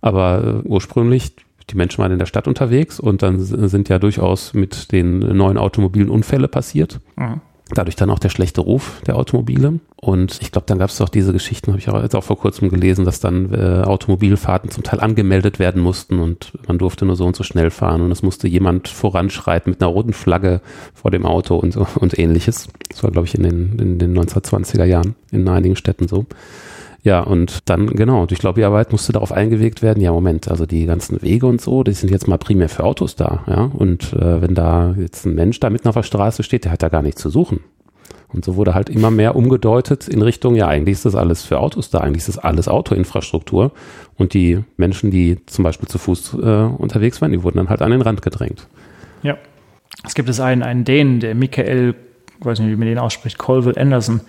Aber 0.00 0.62
äh, 0.64 0.68
ursprünglich 0.68 1.34
die 1.70 1.76
Menschen 1.76 1.98
waren 1.98 2.12
in 2.12 2.20
der 2.20 2.26
Stadt 2.26 2.46
unterwegs 2.46 3.00
und 3.00 3.24
dann 3.24 3.40
sind 3.40 3.88
ja 3.88 3.98
durchaus 3.98 4.54
mit 4.54 4.92
den 4.92 5.18
neuen 5.18 5.58
Automobilen 5.58 6.10
Unfälle 6.10 6.46
passiert. 6.46 7.00
Mhm. 7.16 7.40
Dadurch 7.74 7.96
dann 7.96 8.10
auch 8.10 8.20
der 8.20 8.28
schlechte 8.28 8.60
Ruf 8.60 9.02
der 9.06 9.16
Automobile. 9.16 9.80
Und 9.96 10.38
ich 10.40 10.52
glaube, 10.52 10.66
dann 10.68 10.78
gab 10.78 10.90
es 10.90 10.98
doch 10.98 11.08
diese 11.08 11.32
Geschichten, 11.32 11.72
habe 11.72 11.80
ich 11.80 11.88
auch 11.88 12.00
jetzt 12.00 12.14
auch 12.14 12.22
vor 12.22 12.38
kurzem 12.38 12.68
gelesen, 12.68 13.04
dass 13.04 13.18
dann 13.18 13.52
äh, 13.52 13.82
Automobilfahrten 13.82 14.70
zum 14.70 14.84
Teil 14.84 15.00
angemeldet 15.00 15.58
werden 15.58 15.82
mussten 15.82 16.20
und 16.20 16.52
man 16.68 16.78
durfte 16.78 17.04
nur 17.04 17.16
so 17.16 17.26
und 17.26 17.34
so 17.34 17.42
schnell 17.42 17.70
fahren 17.70 18.02
und 18.02 18.12
es 18.12 18.22
musste 18.22 18.46
jemand 18.46 18.86
voranschreiten 18.86 19.70
mit 19.70 19.82
einer 19.82 19.90
roten 19.90 20.12
Flagge 20.12 20.60
vor 20.94 21.10
dem 21.10 21.26
Auto 21.26 21.56
und 21.56 21.76
und 21.76 22.18
ähnliches. 22.18 22.68
Das 22.88 23.02
war, 23.02 23.10
glaube 23.10 23.26
ich, 23.26 23.34
in 23.34 23.42
den, 23.42 23.78
in 23.78 23.98
den 23.98 24.16
1920er 24.16 24.84
Jahren 24.84 25.16
in 25.32 25.48
einigen 25.48 25.76
Städten 25.76 26.06
so. 26.06 26.26
Ja, 27.06 27.20
und 27.20 27.70
dann, 27.70 27.86
genau, 27.86 28.26
durch 28.26 28.42
Lobbyarbeit 28.42 28.90
musste 28.90 29.12
darauf 29.12 29.30
eingewegt 29.30 29.80
werden, 29.80 30.00
ja, 30.02 30.10
Moment, 30.10 30.48
also 30.48 30.66
die 30.66 30.86
ganzen 30.86 31.22
Wege 31.22 31.46
und 31.46 31.60
so, 31.60 31.84
die 31.84 31.92
sind 31.92 32.10
jetzt 32.10 32.26
mal 32.26 32.36
primär 32.36 32.68
für 32.68 32.82
Autos 32.82 33.14
da, 33.14 33.44
ja. 33.46 33.70
Und 33.72 34.12
äh, 34.12 34.42
wenn 34.42 34.56
da 34.56 34.92
jetzt 34.98 35.24
ein 35.24 35.36
Mensch 35.36 35.60
da 35.60 35.70
mitten 35.70 35.86
auf 35.86 35.94
der 35.94 36.02
Straße 36.02 36.42
steht, 36.42 36.64
der 36.64 36.72
hat 36.72 36.82
da 36.82 36.88
gar 36.88 37.02
nichts 37.02 37.22
zu 37.22 37.30
suchen. 37.30 37.60
Und 38.32 38.44
so 38.44 38.56
wurde 38.56 38.74
halt 38.74 38.90
immer 38.90 39.12
mehr 39.12 39.36
umgedeutet 39.36 40.08
in 40.08 40.20
Richtung, 40.20 40.56
ja, 40.56 40.66
eigentlich 40.66 40.94
ist 40.94 41.04
das 41.04 41.14
alles 41.14 41.44
für 41.44 41.60
Autos 41.60 41.90
da, 41.90 41.98
eigentlich 41.98 42.26
ist 42.26 42.28
das 42.36 42.38
alles 42.38 42.66
Autoinfrastruktur. 42.66 43.70
Und 44.16 44.34
die 44.34 44.64
Menschen, 44.76 45.12
die 45.12 45.38
zum 45.46 45.62
Beispiel 45.62 45.88
zu 45.88 45.98
Fuß 45.98 46.34
äh, 46.34 46.62
unterwegs 46.76 47.22
waren, 47.22 47.30
die 47.30 47.44
wurden 47.44 47.58
dann 47.58 47.68
halt 47.68 47.82
an 47.82 47.92
den 47.92 48.02
Rand 48.02 48.20
gedrängt. 48.22 48.66
Ja. 49.22 49.38
Es 50.04 50.16
gibt 50.16 50.28
es 50.28 50.40
einen, 50.40 50.64
einen 50.64 50.82
Dänen, 50.82 51.20
der 51.20 51.36
Michael, 51.36 51.94
ich 52.40 52.44
weiß 52.44 52.58
nicht, 52.58 52.68
wie 52.68 52.74
man 52.74 52.88
den 52.88 52.98
ausspricht, 52.98 53.38
Colville 53.38 53.80
Anderson. 53.80 54.22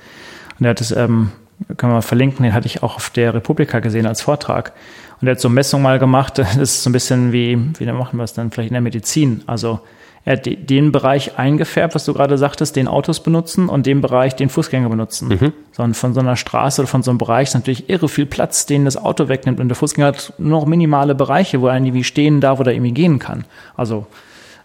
Und 0.59 0.63
der 0.63 0.69
hat 0.69 0.82
es 0.82 0.91
ähm, 0.91 1.32
können 1.78 1.93
wir 1.93 2.01
verlinken, 2.01 2.43
den 2.43 2.53
hatte 2.53 2.68
ich 2.68 2.84
auch 2.84 2.95
auf 2.95 3.10
der 3.10 3.34
Republika 3.34 3.80
gesehen 3.80 4.05
als 4.05 4.22
Vortrag. 4.22 4.74
Und 5.20 5.28
er 5.28 5.32
hat 5.32 5.39
so 5.39 5.49
Messung 5.49 5.82
mal 5.82 5.99
gemacht, 5.99 6.38
das 6.38 6.55
ist 6.55 6.84
so 6.84 6.89
ein 6.89 6.93
bisschen 6.93 7.32
wie, 7.32 7.58
wie 7.78 7.86
machen 7.91 8.18
wir 8.18 8.24
es 8.24 8.34
dann 8.34 8.51
vielleicht 8.51 8.70
in 8.70 8.76
der 8.76 8.82
Medizin. 8.82 9.43
Also 9.47 9.80
er 10.28 10.34
hat 10.34 10.45
den 10.45 10.91
Bereich 10.91 11.38
eingefärbt, 11.39 11.95
was 11.95 12.03
du 12.03 12.14
gerade 12.14 12.38
sagtest, 12.38 12.76
den 12.76 12.89
Autos 12.89 13.22
benutzen 13.22 13.70
und 13.70 13.86
den 13.86 14.01
Bereich, 14.01 14.36
den 14.36 14.49
Fußgänger 14.49 14.89
benutzen. 14.89 15.30
Mhm. 15.30 15.53
Sondern 15.72 15.93
von 15.93 16.14
so 16.14 16.20
einer 16.20 16.36
Straße 16.36 16.82
oder 16.82 16.88
von 16.89 17.01
so 17.01 17.12
einem 17.12 17.18
Bereich 17.18 17.47
ist 17.47 17.53
natürlich 17.53 17.89
irre 17.89 18.10
viel 18.10 18.26
Platz, 18.26 18.66
den 18.66 18.84
das 18.84 18.97
Auto 18.97 19.30
wegnimmt. 19.30 19.62
Und 19.62 19.70
der 19.70 19.78
Fußgänger 19.78 20.08
hat 20.08 20.34
nur 20.38 20.60
noch 20.60 20.68
minimale 20.68 21.16
Bereiche, 21.16 21.62
wo 21.62 21.68
er 21.68 21.76
irgendwie 21.76 22.03
stehen 22.03 22.41
darf 22.41 22.60
oder 22.60 22.74
irgendwie 22.74 22.91
gehen 22.91 23.20
kann. 23.20 23.45
Also, 23.78 24.05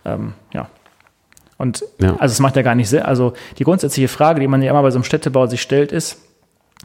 ähm, 0.05 0.32
ja. 0.53 0.68
Und 1.59 1.84
ja. 2.01 2.16
also 2.18 2.32
es 2.32 2.40
macht 2.40 2.57
ja 2.57 2.62
gar 2.62 2.74
nicht 2.74 2.88
Sinn. 2.88 3.03
Also 3.03 3.34
die 3.59 3.62
grundsätzliche 3.62 4.09
Frage, 4.09 4.40
die 4.40 4.49
man 4.49 4.62
ja 4.62 4.70
immer 4.72 4.82
bei 4.82 4.90
so 4.90 4.97
einem 4.97 5.05
Städtebau 5.05 5.47
sich 5.47 5.62
stellt, 5.62 5.93
ist, 5.93 6.18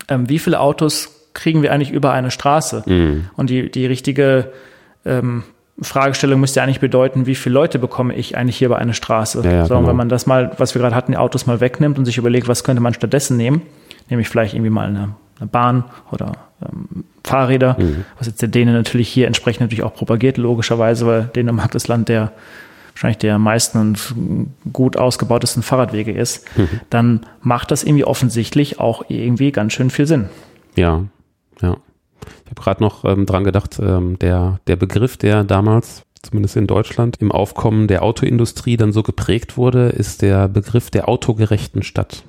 ähm, 0.07 0.29
wie 0.29 0.39
viele 0.39 0.59
Autos 0.59 1.29
kriegen 1.33 1.61
wir 1.61 1.71
eigentlich 1.71 1.91
über 1.91 2.11
eine 2.11 2.31
Straße? 2.31 2.83
Mhm. 2.85 3.29
Und 3.35 3.49
die, 3.49 3.71
die 3.71 3.85
richtige 3.85 4.51
ähm, 5.05 5.43
Fragestellung 5.81 6.39
müsste 6.39 6.59
ja 6.59 6.63
eigentlich 6.63 6.79
bedeuten, 6.79 7.25
wie 7.25 7.35
viele 7.35 7.53
Leute 7.53 7.77
bekomme 7.77 8.15
ich 8.15 8.35
eigentlich 8.35 8.57
hier 8.57 8.67
über 8.67 8.79
eine 8.79 8.93
Straße? 8.93 9.41
Ja, 9.43 9.51
ja, 9.51 9.65
so, 9.65 9.75
genau. 9.75 9.87
wenn 9.87 9.95
man 9.95 10.09
das 10.09 10.25
mal, 10.25 10.51
was 10.57 10.73
wir 10.73 10.81
gerade 10.81 10.95
hatten, 10.95 11.11
die 11.11 11.17
Autos 11.17 11.45
mal 11.45 11.59
wegnimmt 11.59 11.99
und 11.99 12.05
sich 12.05 12.17
überlegt, 12.17 12.47
was 12.47 12.63
könnte 12.63 12.81
man 12.81 12.93
stattdessen 12.93 13.37
nehmen, 13.37 13.61
nämlich 14.09 14.27
vielleicht 14.27 14.55
irgendwie 14.55 14.71
mal 14.71 14.87
eine, 14.87 15.15
eine 15.39 15.47
Bahn 15.47 15.83
oder 16.11 16.31
ähm, 16.63 17.03
Fahrräder, 17.23 17.75
mhm. 17.77 18.05
was 18.17 18.27
jetzt 18.27 18.41
der 18.41 18.49
Däne 18.49 18.73
natürlich 18.73 19.09
hier 19.09 19.27
entsprechend 19.27 19.61
natürlich 19.61 19.83
auch 19.83 19.93
propagiert, 19.93 20.37
logischerweise, 20.37 21.05
weil 21.05 21.23
Dänemark 21.35 21.71
das 21.71 21.87
Land 21.87 22.09
der 22.09 22.31
wahrscheinlich 22.97 23.19
der 23.19 23.37
meisten 23.37 23.77
und 23.77 24.15
gut 24.73 24.97
ausgebautesten 24.97 25.61
Fahrradwege 25.61 26.11
ist, 26.11 26.45
mhm. 26.57 26.81
dann 26.89 27.25
macht 27.41 27.69
das 27.69 27.83
irgendwie 27.83 28.05
offensichtlich 28.05 28.79
auch 28.79 29.05
irgendwie 29.07 29.51
ganz 29.51 29.73
schön 29.73 29.91
viel 29.91 30.07
Sinn. 30.07 30.29
Ja, 30.75 31.03
ja. 31.61 31.77
Ich 32.43 32.51
habe 32.51 32.61
gerade 32.61 32.83
noch 32.83 33.05
ähm, 33.05 33.25
dran 33.25 33.43
gedacht, 33.43 33.79
ähm, 33.79 34.17
der, 34.19 34.59
der 34.67 34.75
Begriff, 34.75 35.15
der 35.15 35.43
damals 35.43 36.03
zumindest 36.23 36.57
in 36.57 36.65
Deutschland 36.65 37.17
im 37.21 37.31
Aufkommen 37.31 37.87
der 37.87 38.03
Autoindustrie 38.03 38.77
dann 38.77 38.91
so 38.91 39.03
geprägt 39.03 39.57
wurde, 39.57 39.89
ist 39.89 40.23
der 40.23 40.47
Begriff 40.47 40.89
der 40.89 41.07
autogerechten 41.07 41.83
Stadt. 41.83 42.23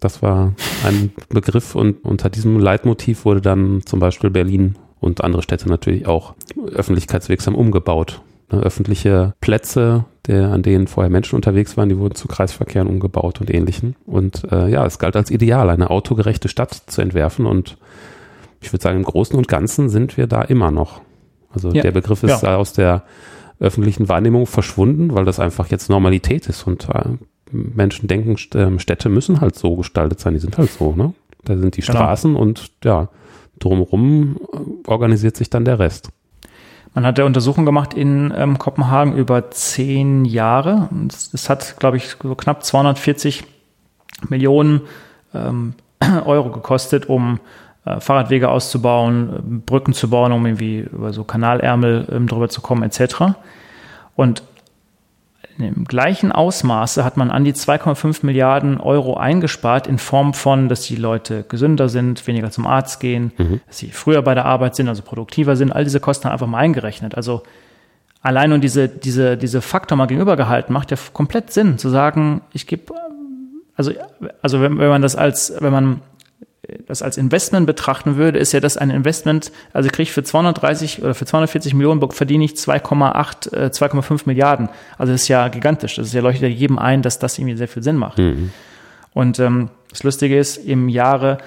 Das 0.00 0.20
war 0.20 0.54
ein 0.84 1.12
Begriff 1.28 1.74
und 1.74 2.04
unter 2.04 2.28
diesem 2.28 2.58
Leitmotiv 2.58 3.24
wurde 3.24 3.40
dann 3.40 3.82
zum 3.86 4.00
Beispiel 4.00 4.30
Berlin 4.30 4.76
und 5.00 5.22
andere 5.22 5.42
Städte 5.42 5.68
natürlich 5.68 6.06
auch 6.06 6.34
öffentlichkeitswirksam 6.74 7.54
umgebaut. 7.54 8.20
Ne, 8.50 8.60
öffentliche 8.60 9.34
Plätze, 9.40 10.06
der, 10.26 10.50
an 10.50 10.62
denen 10.62 10.86
vorher 10.86 11.10
Menschen 11.10 11.36
unterwegs 11.36 11.76
waren, 11.76 11.90
die 11.90 11.98
wurden 11.98 12.14
zu 12.14 12.28
Kreisverkehren 12.28 12.88
umgebaut 12.88 13.40
und 13.40 13.52
ähnlichen. 13.52 13.94
Und 14.06 14.50
äh, 14.50 14.68
ja, 14.68 14.86
es 14.86 14.98
galt 14.98 15.16
als 15.16 15.30
ideal, 15.30 15.68
eine 15.68 15.90
autogerechte 15.90 16.48
Stadt 16.48 16.72
zu 16.86 17.02
entwerfen. 17.02 17.44
Und 17.44 17.76
ich 18.60 18.72
würde 18.72 18.82
sagen, 18.82 18.98
im 18.98 19.04
Großen 19.04 19.36
und 19.36 19.48
Ganzen 19.48 19.90
sind 19.90 20.16
wir 20.16 20.26
da 20.26 20.42
immer 20.42 20.70
noch. 20.70 21.02
Also 21.50 21.70
ja. 21.72 21.82
der 21.82 21.92
Begriff 21.92 22.22
ist 22.22 22.42
ja. 22.42 22.56
aus 22.56 22.72
der 22.72 23.04
öffentlichen 23.60 24.08
Wahrnehmung 24.08 24.46
verschwunden, 24.46 25.14
weil 25.14 25.24
das 25.24 25.40
einfach 25.40 25.66
jetzt 25.68 25.90
Normalität 25.90 26.48
ist. 26.48 26.66
Und 26.66 26.88
äh, 26.88 27.04
Menschen 27.50 28.08
denken, 28.08 28.36
ähm, 28.54 28.78
Städte 28.78 29.10
müssen 29.10 29.40
halt 29.42 29.56
so 29.56 29.76
gestaltet 29.76 30.20
sein, 30.20 30.34
die 30.34 30.40
sind 30.40 30.56
halt 30.56 30.70
so, 30.70 30.94
ne? 30.94 31.12
Da 31.44 31.56
sind 31.56 31.76
die 31.76 31.82
genau. 31.82 31.92
Straßen 31.92 32.32
genau. 32.32 32.42
und 32.42 32.70
ja, 32.84 33.08
drumherum 33.58 34.36
äh, 34.52 34.88
organisiert 34.88 35.36
sich 35.36 35.50
dann 35.50 35.64
der 35.64 35.78
Rest. 35.78 36.10
Man 36.94 37.06
hat 37.06 37.18
ja 37.18 37.24
Untersuchungen 37.24 37.66
gemacht 37.66 37.94
in 37.94 38.32
ähm, 38.36 38.58
Kopenhagen 38.58 39.16
über 39.16 39.50
zehn 39.50 40.24
Jahre. 40.24 40.88
Es 41.32 41.48
hat, 41.48 41.76
glaube 41.78 41.96
ich, 41.96 42.16
so 42.22 42.34
knapp 42.34 42.64
240 42.64 43.44
Millionen 44.28 44.82
ähm, 45.34 45.74
Euro 46.24 46.50
gekostet, 46.50 47.08
um 47.08 47.40
äh, 47.84 48.00
Fahrradwege 48.00 48.48
auszubauen, 48.48 49.62
Brücken 49.64 49.92
zu 49.92 50.10
bauen, 50.10 50.32
um 50.32 50.44
irgendwie 50.46 50.80
über 50.80 51.12
so 51.12 51.24
Kanalärmel 51.24 52.08
ähm, 52.10 52.26
drüber 52.26 52.48
zu 52.48 52.60
kommen, 52.60 52.82
etc. 52.82 53.34
Und 54.16 54.42
im 55.58 55.84
gleichen 55.84 56.30
Ausmaße 56.30 57.04
hat 57.04 57.16
man 57.16 57.30
an 57.30 57.44
die 57.44 57.52
2,5 57.52 58.24
Milliarden 58.24 58.80
Euro 58.80 59.16
eingespart 59.16 59.86
in 59.86 59.98
Form 59.98 60.32
von, 60.32 60.68
dass 60.68 60.82
die 60.82 60.96
Leute 60.96 61.44
gesünder 61.48 61.88
sind, 61.88 62.26
weniger 62.26 62.50
zum 62.50 62.66
Arzt 62.66 63.00
gehen, 63.00 63.32
mhm. 63.36 63.60
dass 63.66 63.78
sie 63.78 63.90
früher 63.90 64.22
bei 64.22 64.34
der 64.34 64.44
Arbeit 64.44 64.76
sind, 64.76 64.88
also 64.88 65.02
produktiver 65.02 65.56
sind. 65.56 65.72
All 65.72 65.84
diese 65.84 65.98
Kosten 65.98 66.28
einfach 66.28 66.46
mal 66.46 66.58
eingerechnet. 66.58 67.16
Also 67.16 67.42
allein 68.22 68.52
und 68.52 68.62
diese, 68.62 68.88
diese, 68.88 69.36
diese 69.36 69.60
Faktor 69.60 69.98
mal 69.98 70.06
gegenübergehalten 70.06 70.72
macht 70.72 70.92
ja 70.92 70.96
komplett 71.12 71.52
Sinn 71.52 71.76
zu 71.78 71.88
sagen, 71.88 72.42
ich 72.52 72.66
gebe, 72.66 72.94
also, 73.76 73.92
also 74.42 74.60
wenn, 74.60 74.78
wenn 74.78 74.88
man 74.88 75.02
das 75.02 75.16
als, 75.16 75.52
wenn 75.60 75.72
man 75.72 76.00
das 76.86 77.02
als 77.02 77.16
Investment 77.16 77.66
betrachten 77.66 78.16
würde, 78.16 78.38
ist 78.38 78.52
ja 78.52 78.60
das 78.60 78.76
ein 78.76 78.90
Investment, 78.90 79.52
also 79.72 79.86
ich 79.86 79.92
kriege 79.92 80.10
für 80.10 80.22
230 80.22 81.02
oder 81.02 81.14
für 81.14 81.24
240 81.24 81.74
Millionen 81.74 82.10
verdiene 82.10 82.44
ich 82.44 82.52
2,8, 82.52 83.52
äh, 83.54 83.70
2,5 83.70 84.22
Milliarden. 84.26 84.68
Also 84.96 85.12
das 85.12 85.22
ist 85.22 85.28
ja 85.28 85.48
gigantisch. 85.48 85.96
Das 85.96 86.06
ist 86.06 86.12
ja 86.12 86.20
leuchtet 86.20 86.42
ja 86.42 86.48
jedem 86.48 86.78
ein, 86.78 87.02
dass 87.02 87.18
das 87.18 87.38
irgendwie 87.38 87.56
sehr 87.56 87.68
viel 87.68 87.82
Sinn 87.82 87.96
macht. 87.96 88.18
Mhm. 88.18 88.50
Und 89.14 89.38
ähm, 89.38 89.70
das 89.90 90.02
Lustige 90.02 90.38
ist, 90.38 90.58
im 90.58 90.88
Jahre 90.88 91.38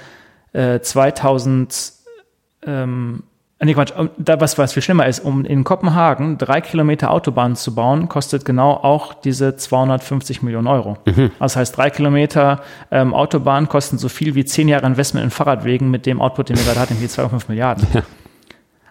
äh, 0.53 0.79
2000, 0.79 1.93
ähm, 2.65 3.23
Nee, 3.63 3.75
Quatsch, 3.75 3.93
da, 4.17 4.41
was, 4.41 4.57
was 4.57 4.73
viel 4.73 4.81
schlimmer 4.81 5.05
ist, 5.05 5.19
um 5.19 5.45
in 5.45 5.63
Kopenhagen 5.63 6.39
drei 6.39 6.61
Kilometer 6.61 7.11
Autobahn 7.11 7.55
zu 7.55 7.75
bauen, 7.75 8.09
kostet 8.09 8.43
genau 8.43 8.71
auch 8.71 9.13
diese 9.13 9.55
250 9.55 10.41
Millionen 10.41 10.65
Euro. 10.65 10.97
Mhm. 11.05 11.31
Das 11.39 11.55
heißt, 11.55 11.77
drei 11.77 11.91
Kilometer 11.91 12.61
ähm, 12.89 13.13
Autobahn 13.13 13.69
kosten 13.69 13.99
so 13.99 14.09
viel 14.09 14.33
wie 14.33 14.45
zehn 14.45 14.67
Jahre 14.67 14.87
Investment 14.87 15.23
in 15.23 15.29
Fahrradwegen 15.29 15.91
mit 15.91 16.07
dem 16.07 16.21
Output, 16.21 16.49
den 16.49 16.57
wir 16.57 16.63
gerade 16.63 16.79
hatten, 16.79 16.99
wie 16.99 17.05
2,5 17.05 17.43
Milliarden. 17.49 17.85
Ja. 17.93 18.01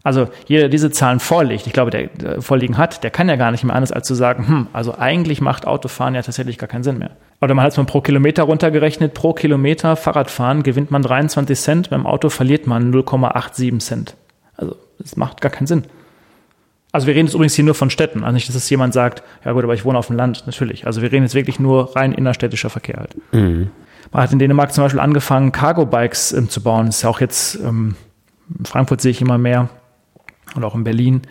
Also 0.02 0.28
jeder, 0.46 0.62
der 0.62 0.68
diese 0.70 0.90
Zahlen 0.90 1.20
vorlegt, 1.20 1.66
ich 1.66 1.72
glaube, 1.72 1.90
der, 1.90 2.06
der 2.06 2.40
vorliegen 2.40 2.78
hat, 2.78 3.04
der 3.04 3.10
kann 3.10 3.28
ja 3.28 3.36
gar 3.36 3.50
nicht 3.50 3.64
mehr 3.64 3.74
anders 3.74 3.92
als 3.92 4.06
zu 4.06 4.14
sagen, 4.14 4.48
hm, 4.48 4.66
also 4.72 4.96
eigentlich 4.96 5.40
macht 5.40 5.66
Autofahren 5.66 6.14
ja 6.14 6.22
tatsächlich 6.22 6.56
gar 6.56 6.68
keinen 6.68 6.84
Sinn 6.84 6.98
mehr. 6.98 7.10
Oder 7.42 7.54
man 7.54 7.64
hat 7.64 7.72
es 7.72 7.76
mal 7.76 7.84
pro 7.84 8.00
Kilometer 8.00 8.44
runtergerechnet, 8.44 9.12
pro 9.14 9.34
Kilometer 9.34 9.96
Fahrradfahren 9.96 10.62
gewinnt 10.62 10.90
man 10.90 11.02
23 11.02 11.58
Cent, 11.58 11.90
beim 11.90 12.06
Auto 12.06 12.30
verliert 12.30 12.66
man 12.66 12.94
0,87 12.94 13.78
Cent. 13.80 14.16
Also 14.61 14.76
es 15.02 15.16
macht 15.16 15.40
gar 15.40 15.50
keinen 15.50 15.66
Sinn. 15.66 15.84
Also 16.92 17.06
wir 17.06 17.14
reden 17.14 17.26
jetzt 17.26 17.34
übrigens 17.34 17.54
hier 17.54 17.64
nur 17.64 17.74
von 17.74 17.90
Städten. 17.90 18.24
Also 18.24 18.34
nicht, 18.34 18.48
dass 18.48 18.56
es 18.56 18.68
jemand 18.68 18.94
sagt, 18.94 19.22
ja 19.44 19.52
gut, 19.52 19.64
aber 19.64 19.74
ich 19.74 19.84
wohne 19.84 19.98
auf 19.98 20.08
dem 20.08 20.16
Land, 20.16 20.44
natürlich. 20.46 20.86
Also 20.86 21.02
wir 21.02 21.11
reden 21.11 21.22
jetzt 21.22 21.34
wirklich 21.34 21.61
nur 21.61 21.94
rein 21.96 22.12
innerstädtischer 22.12 22.70
Verkehr 22.70 22.96
halt. 22.98 23.16
Mhm. 23.32 23.70
Man 24.12 24.22
hat 24.22 24.32
in 24.32 24.38
Dänemark 24.38 24.72
zum 24.72 24.84
Beispiel 24.84 25.00
angefangen, 25.00 25.52
Cargo-Bikes 25.52 26.32
ähm, 26.32 26.48
zu 26.48 26.62
bauen. 26.62 26.86
Das 26.86 26.96
ist 26.96 27.02
ja 27.02 27.11
auch 27.11 27.20
jetzt, 27.20 27.56
ähm, 27.56 27.94
in 28.58 28.64
Frankfurt 28.64 29.00
sehe 29.00 29.12
ich 29.12 29.20
immer 29.20 29.38
mehr 29.38 29.68
und 30.56 30.64
auch 30.64 30.74
in 30.74 30.82
Berlin. 30.82 31.22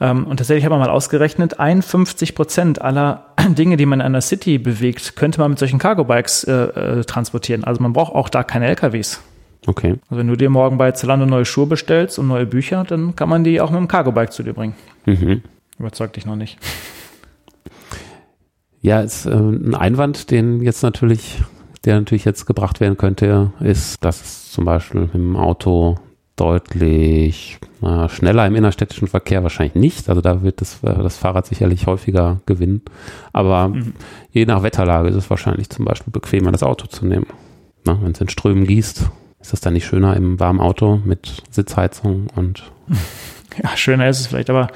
Ähm, 0.00 0.26
und 0.26 0.36
tatsächlich 0.36 0.64
hat 0.64 0.70
man 0.70 0.78
mal 0.78 0.90
ausgerechnet, 0.90 1.58
51 1.58 2.36
Prozent 2.36 2.80
aller 2.80 3.26
Dinge, 3.48 3.76
die 3.76 3.86
man 3.86 3.98
in 4.00 4.06
einer 4.06 4.20
City 4.20 4.58
bewegt, 4.58 5.16
könnte 5.16 5.40
man 5.40 5.50
mit 5.50 5.58
solchen 5.58 5.80
Cargo-Bikes 5.80 6.44
äh, 6.44 6.52
äh, 6.52 7.04
transportieren. 7.04 7.64
Also 7.64 7.82
man 7.82 7.92
braucht 7.92 8.14
auch 8.14 8.28
da 8.28 8.44
keine 8.44 8.68
LKWs. 8.68 9.20
Okay. 9.66 9.96
Also 10.08 10.18
wenn 10.18 10.28
du 10.28 10.36
dir 10.36 10.50
morgen 10.50 10.78
bei 10.78 10.92
Zalando 10.92 11.26
neue 11.26 11.44
Schuhe 11.44 11.66
bestellst 11.66 12.18
und 12.18 12.28
neue 12.28 12.46
Bücher, 12.46 12.84
dann 12.84 13.14
kann 13.14 13.28
man 13.28 13.44
die 13.44 13.60
auch 13.60 13.70
mit 13.70 13.78
dem 13.78 13.88
Cargo-Bike 13.88 14.32
zu 14.32 14.42
dir 14.42 14.54
bringen. 14.54 14.74
Mhm. 15.06 15.42
Überzeugt 15.78 16.16
dich 16.16 16.26
noch 16.26 16.36
nicht. 16.36 16.58
Ja, 18.82 19.00
ist 19.00 19.26
äh, 19.26 19.30
ein 19.30 19.74
Einwand, 19.74 20.30
den 20.30 20.62
jetzt 20.62 20.82
natürlich, 20.82 21.42
der 21.84 21.96
natürlich 21.96 22.24
jetzt 22.24 22.46
gebracht 22.46 22.80
werden 22.80 22.96
könnte, 22.96 23.52
ist, 23.60 24.02
dass 24.02 24.22
es 24.22 24.52
zum 24.52 24.64
Beispiel 24.64 25.02
mit 25.02 25.12
dem 25.12 25.36
Auto 25.36 25.98
deutlich 26.36 27.58
äh, 27.82 28.08
schneller 28.08 28.46
im 28.46 28.54
innerstädtischen 28.54 29.06
Verkehr 29.06 29.42
wahrscheinlich 29.42 29.74
nicht. 29.74 30.08
Also 30.08 30.22
da 30.22 30.42
wird 30.42 30.62
das, 30.62 30.82
äh, 30.82 30.94
das 30.94 31.18
Fahrrad 31.18 31.46
sicherlich 31.46 31.86
häufiger 31.86 32.40
gewinnen. 32.46 32.80
Aber 33.34 33.68
mhm. 33.68 33.92
je 34.30 34.46
nach 34.46 34.62
Wetterlage 34.62 35.10
ist 35.10 35.16
es 35.16 35.28
wahrscheinlich 35.28 35.68
zum 35.68 35.84
Beispiel 35.84 36.10
bequemer, 36.10 36.50
das 36.50 36.62
Auto 36.62 36.86
zu 36.86 37.04
nehmen. 37.04 37.26
Wenn 37.84 38.12
es 38.12 38.20
in 38.20 38.28
Strömen 38.28 38.66
gießt, 38.66 39.10
ist 39.40 39.52
das 39.52 39.60
dann 39.60 39.72
nicht 39.72 39.86
schöner 39.86 40.16
im 40.16 40.38
warmen 40.38 40.60
Auto 40.60 41.00
mit 41.04 41.42
Sitzheizung 41.50 42.28
und. 42.34 42.64
Ja, 43.60 43.76
schöner 43.76 44.08
ist 44.08 44.20
es 44.20 44.28
vielleicht, 44.28 44.48
aber 44.48 44.68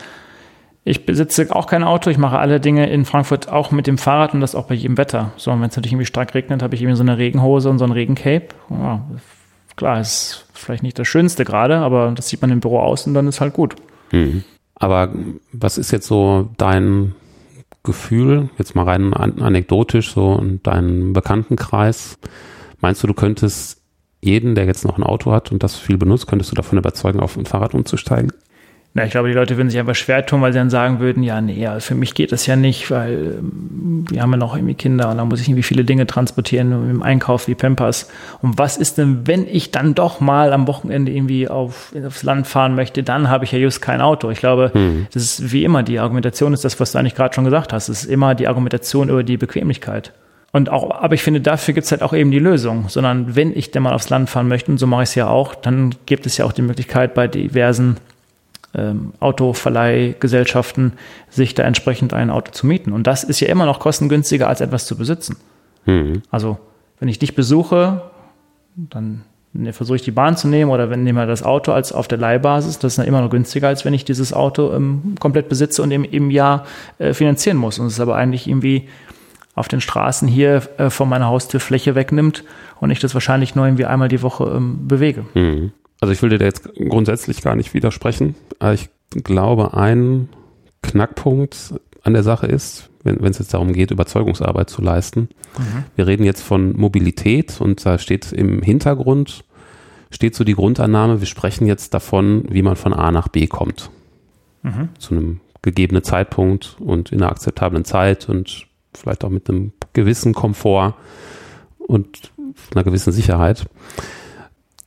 ich 0.82 1.06
besitze 1.06 1.54
auch 1.54 1.66
kein 1.66 1.84
Auto. 1.84 2.10
Ich 2.10 2.18
mache 2.18 2.38
alle 2.38 2.60
Dinge 2.60 2.90
in 2.90 3.04
Frankfurt 3.04 3.48
auch 3.48 3.70
mit 3.70 3.86
dem 3.86 3.98
Fahrrad 3.98 4.34
und 4.34 4.40
das 4.40 4.54
auch 4.54 4.66
bei 4.66 4.74
jedem 4.74 4.98
Wetter. 4.98 5.32
So, 5.36 5.50
und 5.50 5.60
wenn 5.60 5.70
es 5.70 5.76
natürlich 5.76 5.92
irgendwie 5.92 6.06
stark 6.06 6.34
regnet, 6.34 6.62
habe 6.62 6.74
ich 6.74 6.82
irgendwie 6.82 6.96
so 6.96 7.04
eine 7.04 7.16
Regenhose 7.16 7.70
und 7.70 7.78
so 7.78 7.84
ein 7.84 7.92
Regencape. 7.92 8.48
Ja, 8.70 9.00
klar, 9.76 10.00
ist 10.00 10.46
vielleicht 10.52 10.82
nicht 10.82 10.98
das 10.98 11.08
Schönste 11.08 11.44
gerade, 11.44 11.78
aber 11.78 12.12
das 12.14 12.28
sieht 12.28 12.42
man 12.42 12.50
im 12.50 12.60
Büro 12.60 12.80
aus 12.80 13.06
und 13.06 13.14
dann 13.14 13.26
ist 13.28 13.40
halt 13.40 13.54
gut. 13.54 13.76
Mhm. 14.12 14.44
Aber 14.74 15.10
was 15.52 15.78
ist 15.78 15.90
jetzt 15.90 16.06
so 16.06 16.50
dein 16.58 17.14
Gefühl, 17.82 18.50
jetzt 18.58 18.74
mal 18.74 18.84
rein 18.84 19.14
anekdotisch, 19.14 20.12
so 20.12 20.36
in 20.36 20.62
deinem 20.62 21.12
Bekanntenkreis? 21.12 22.18
Meinst 22.80 23.02
du, 23.02 23.06
du 23.06 23.14
könntest 23.14 23.83
jeden, 24.24 24.54
der 24.54 24.64
jetzt 24.64 24.84
noch 24.84 24.98
ein 24.98 25.02
Auto 25.02 25.32
hat 25.32 25.52
und 25.52 25.62
das 25.62 25.76
viel 25.76 25.98
benutzt, 25.98 26.26
könntest 26.26 26.50
du 26.50 26.56
davon 26.56 26.78
überzeugen, 26.78 27.20
auf 27.20 27.36
ein 27.36 27.46
Fahrrad 27.46 27.74
umzusteigen? 27.74 28.32
Na, 28.96 29.04
ich 29.04 29.10
glaube, 29.10 29.26
die 29.26 29.34
Leute 29.34 29.56
würden 29.56 29.70
sich 29.70 29.80
einfach 29.80 29.96
schwer 29.96 30.24
tun, 30.24 30.40
weil 30.40 30.52
sie 30.52 30.60
dann 30.60 30.70
sagen 30.70 31.00
würden, 31.00 31.24
ja, 31.24 31.40
nee, 31.40 31.66
also 31.66 31.80
für 31.84 31.96
mich 31.96 32.14
geht 32.14 32.30
das 32.30 32.46
ja 32.46 32.54
nicht, 32.54 32.92
weil 32.92 33.38
ähm, 33.40 34.04
wir 34.08 34.22
haben 34.22 34.30
ja 34.30 34.36
noch 34.36 34.54
irgendwie 34.54 34.74
Kinder 34.74 35.10
und 35.10 35.16
da 35.16 35.24
muss 35.24 35.40
ich 35.40 35.48
irgendwie 35.48 35.64
viele 35.64 35.84
Dinge 35.84 36.06
transportieren 36.06 36.70
im 36.70 37.02
Einkauf 37.02 37.48
wie 37.48 37.56
Pampers. 37.56 38.08
Und 38.40 38.56
was 38.56 38.76
ist 38.76 38.96
denn, 38.96 39.26
wenn 39.26 39.48
ich 39.48 39.72
dann 39.72 39.96
doch 39.96 40.20
mal 40.20 40.52
am 40.52 40.68
Wochenende 40.68 41.10
irgendwie 41.10 41.48
auf, 41.48 41.92
aufs 42.06 42.22
Land 42.22 42.46
fahren 42.46 42.76
möchte, 42.76 43.02
dann 43.02 43.28
habe 43.28 43.44
ich 43.44 43.50
ja 43.50 43.58
just 43.58 43.82
kein 43.82 44.00
Auto. 44.00 44.30
Ich 44.30 44.38
glaube, 44.38 44.70
hm. 44.72 45.08
das 45.12 45.24
ist 45.24 45.52
wie 45.52 45.64
immer, 45.64 45.82
die 45.82 45.98
Argumentation 45.98 46.52
ist 46.52 46.64
das, 46.64 46.78
was 46.78 46.92
du 46.92 46.98
eigentlich 46.98 47.16
gerade 47.16 47.34
schon 47.34 47.44
gesagt 47.44 47.72
hast. 47.72 47.88
Es 47.88 48.04
ist 48.04 48.10
immer 48.10 48.36
die 48.36 48.46
Argumentation 48.46 49.08
über 49.08 49.24
die 49.24 49.36
Bequemlichkeit. 49.36 50.12
Und 50.54 50.70
auch, 50.70 50.92
aber 50.92 51.14
ich 51.14 51.22
finde, 51.24 51.40
dafür 51.40 51.74
gibt 51.74 51.84
es 51.84 51.90
halt 51.90 52.00
auch 52.00 52.12
eben 52.12 52.30
die 52.30 52.38
Lösung. 52.38 52.88
Sondern 52.88 53.34
wenn 53.34 53.50
ich 53.56 53.72
denn 53.72 53.82
mal 53.82 53.92
aufs 53.92 54.08
Land 54.08 54.30
fahren 54.30 54.46
möchte, 54.46 54.70
und 54.70 54.78
so 54.78 54.86
mache 54.86 55.02
ich 55.02 55.08
es 55.08 55.16
ja 55.16 55.26
auch, 55.26 55.52
dann 55.52 55.96
gibt 56.06 56.26
es 56.26 56.36
ja 56.36 56.44
auch 56.44 56.52
die 56.52 56.62
Möglichkeit 56.62 57.12
bei 57.12 57.26
diversen 57.26 57.96
ähm, 58.72 59.14
Autoverleihgesellschaften, 59.18 60.92
sich 61.28 61.54
da 61.54 61.64
entsprechend 61.64 62.14
ein 62.14 62.30
Auto 62.30 62.52
zu 62.52 62.68
mieten. 62.68 62.92
Und 62.92 63.08
das 63.08 63.24
ist 63.24 63.40
ja 63.40 63.48
immer 63.48 63.66
noch 63.66 63.80
kostengünstiger, 63.80 64.46
als 64.46 64.60
etwas 64.60 64.86
zu 64.86 64.96
besitzen. 64.96 65.38
Mhm. 65.86 66.22
Also, 66.30 66.58
wenn 67.00 67.08
ich 67.08 67.18
dich 67.18 67.34
besuche, 67.34 68.02
dann 68.76 69.22
ne, 69.54 69.72
versuche 69.72 69.96
ich 69.96 70.02
die 70.02 70.12
Bahn 70.12 70.36
zu 70.36 70.46
nehmen 70.46 70.70
oder 70.70 70.88
wenn 70.88 71.02
nehme 71.02 71.22
wir 71.22 71.26
das 71.26 71.42
Auto 71.42 71.72
als 71.72 71.92
auf 71.92 72.06
der 72.06 72.18
Leihbasis, 72.18 72.78
das 72.78 72.92
ist 72.92 72.98
dann 72.98 73.08
immer 73.08 73.22
noch 73.22 73.30
günstiger, 73.30 73.66
als 73.66 73.84
wenn 73.84 73.92
ich 73.92 74.04
dieses 74.04 74.32
Auto 74.32 74.72
ähm, 74.72 75.16
komplett 75.18 75.48
besitze 75.48 75.82
und 75.82 75.90
im, 75.90 76.04
im 76.04 76.30
Jahr 76.30 76.64
äh, 76.98 77.12
finanzieren 77.12 77.56
muss. 77.56 77.80
Und 77.80 77.86
es 77.86 77.94
ist 77.94 78.00
aber 78.00 78.14
eigentlich 78.14 78.46
irgendwie 78.46 78.86
auf 79.54 79.68
den 79.68 79.80
Straßen 79.80 80.28
hier 80.28 80.62
äh, 80.78 80.90
von 80.90 81.08
meiner 81.08 81.26
Haustür 81.26 81.60
Fläche 81.60 81.94
wegnimmt 81.94 82.44
und 82.80 82.90
ich 82.90 83.00
das 83.00 83.14
wahrscheinlich 83.14 83.54
nur 83.54 83.66
irgendwie 83.66 83.86
einmal 83.86 84.08
die 84.08 84.22
Woche 84.22 84.44
ähm, 84.44 84.88
bewege. 84.88 85.24
Mhm. 85.34 85.72
Also 86.00 86.12
ich 86.12 86.22
will 86.22 86.30
dir 86.30 86.38
da 86.38 86.44
jetzt 86.44 86.68
grundsätzlich 86.74 87.40
gar 87.40 87.56
nicht 87.56 87.72
widersprechen, 87.72 88.34
aber 88.58 88.74
ich 88.74 88.88
glaube, 89.22 89.74
ein 89.74 90.28
Knackpunkt 90.82 91.74
an 92.02 92.12
der 92.12 92.22
Sache 92.22 92.46
ist, 92.46 92.90
wenn, 93.04 93.20
wenn 93.22 93.30
es 93.30 93.38
jetzt 93.38 93.54
darum 93.54 93.72
geht, 93.72 93.90
Überzeugungsarbeit 93.90 94.68
zu 94.68 94.82
leisten. 94.82 95.28
Mhm. 95.58 95.84
Wir 95.96 96.06
reden 96.06 96.24
jetzt 96.24 96.42
von 96.42 96.76
Mobilität 96.76 97.60
und 97.60 97.84
da 97.86 97.98
steht 97.98 98.32
im 98.32 98.60
Hintergrund, 98.60 99.44
steht 100.10 100.34
so 100.34 100.44
die 100.44 100.54
Grundannahme, 100.54 101.20
wir 101.20 101.26
sprechen 101.26 101.66
jetzt 101.66 101.94
davon, 101.94 102.44
wie 102.50 102.62
man 102.62 102.76
von 102.76 102.92
A 102.92 103.10
nach 103.10 103.28
B 103.28 103.46
kommt. 103.46 103.90
Mhm. 104.62 104.88
Zu 104.98 105.14
einem 105.14 105.40
gegebenen 105.62 106.02
Zeitpunkt 106.02 106.76
und 106.80 107.12
in 107.12 107.22
einer 107.22 107.30
akzeptablen 107.30 107.84
Zeit 107.84 108.28
und 108.28 108.66
vielleicht 108.96 109.24
auch 109.24 109.30
mit 109.30 109.48
einem 109.48 109.72
gewissen 109.92 110.34
Komfort 110.34 110.94
und 111.78 112.32
einer 112.74 112.84
gewissen 112.84 113.12
Sicherheit. 113.12 113.66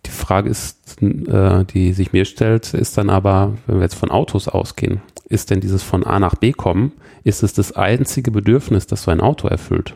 Die 0.05 0.11
Frage 0.11 0.49
ist, 0.49 1.01
äh, 1.01 1.65
die 1.65 1.93
sich 1.93 2.13
mir 2.13 2.25
stellt, 2.25 2.73
ist 2.73 2.97
dann 2.97 3.09
aber, 3.09 3.53
wenn 3.65 3.77
wir 3.77 3.83
jetzt 3.83 3.95
von 3.95 4.11
Autos 4.11 4.47
ausgehen, 4.47 5.01
ist 5.27 5.51
denn 5.51 5.59
dieses 5.59 5.83
von 5.83 6.05
A 6.05 6.19
nach 6.19 6.35
B 6.35 6.53
kommen, 6.53 6.93
ist 7.23 7.43
es 7.43 7.53
das 7.53 7.73
einzige 7.73 8.31
Bedürfnis, 8.31 8.87
das 8.87 9.03
so 9.03 9.11
ein 9.11 9.19
Auto 9.19 9.47
erfüllt? 9.47 9.95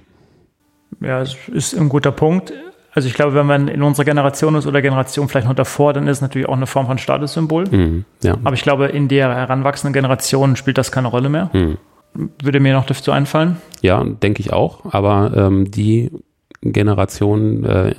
Ja, 1.00 1.20
das 1.20 1.36
ist 1.48 1.74
ein 1.74 1.88
guter 1.88 2.12
Punkt. 2.12 2.52
Also 2.94 3.08
ich 3.08 3.14
glaube, 3.14 3.34
wenn 3.36 3.46
man 3.46 3.70
in 3.70 3.84
unserer 3.84 4.04
Generation 4.04 4.56
ist 4.56 4.68
oder 4.68 4.82
Generation 4.82 5.30
vielleicht 5.30 5.48
noch 5.48 5.56
davor, 5.56 5.94
dann 5.94 6.08
ist 6.08 6.18
es 6.18 6.22
natürlich 6.22 6.50
auch 6.50 6.58
eine 6.58 6.68
Form 6.68 6.88
von 6.88 6.98
Statussymbol. 6.98 7.64
Mhm, 7.72 8.06
ja. 8.22 8.36
Aber 8.44 8.54
ich 8.54 8.64
glaube, 8.64 8.88
in 8.88 9.08
der 9.08 9.34
heranwachsenden 9.34 9.94
Generation 9.94 10.58
spielt 10.58 10.78
das 10.78 10.92
keine 10.92 11.08
Rolle 11.08 11.30
mehr. 11.30 11.50
Mhm. 11.54 11.78
Würde 12.14 12.60
mir 12.60 12.74
noch 12.74 12.86
dazu 12.86 13.12
einfallen? 13.12 13.58
Ja, 13.82 14.04
denke 14.04 14.42
ich 14.42 14.52
auch. 14.52 14.94
Aber 14.94 15.32
ähm, 15.36 15.72
die 15.72 16.12
Generation 16.62 17.64
äh, 17.64 17.96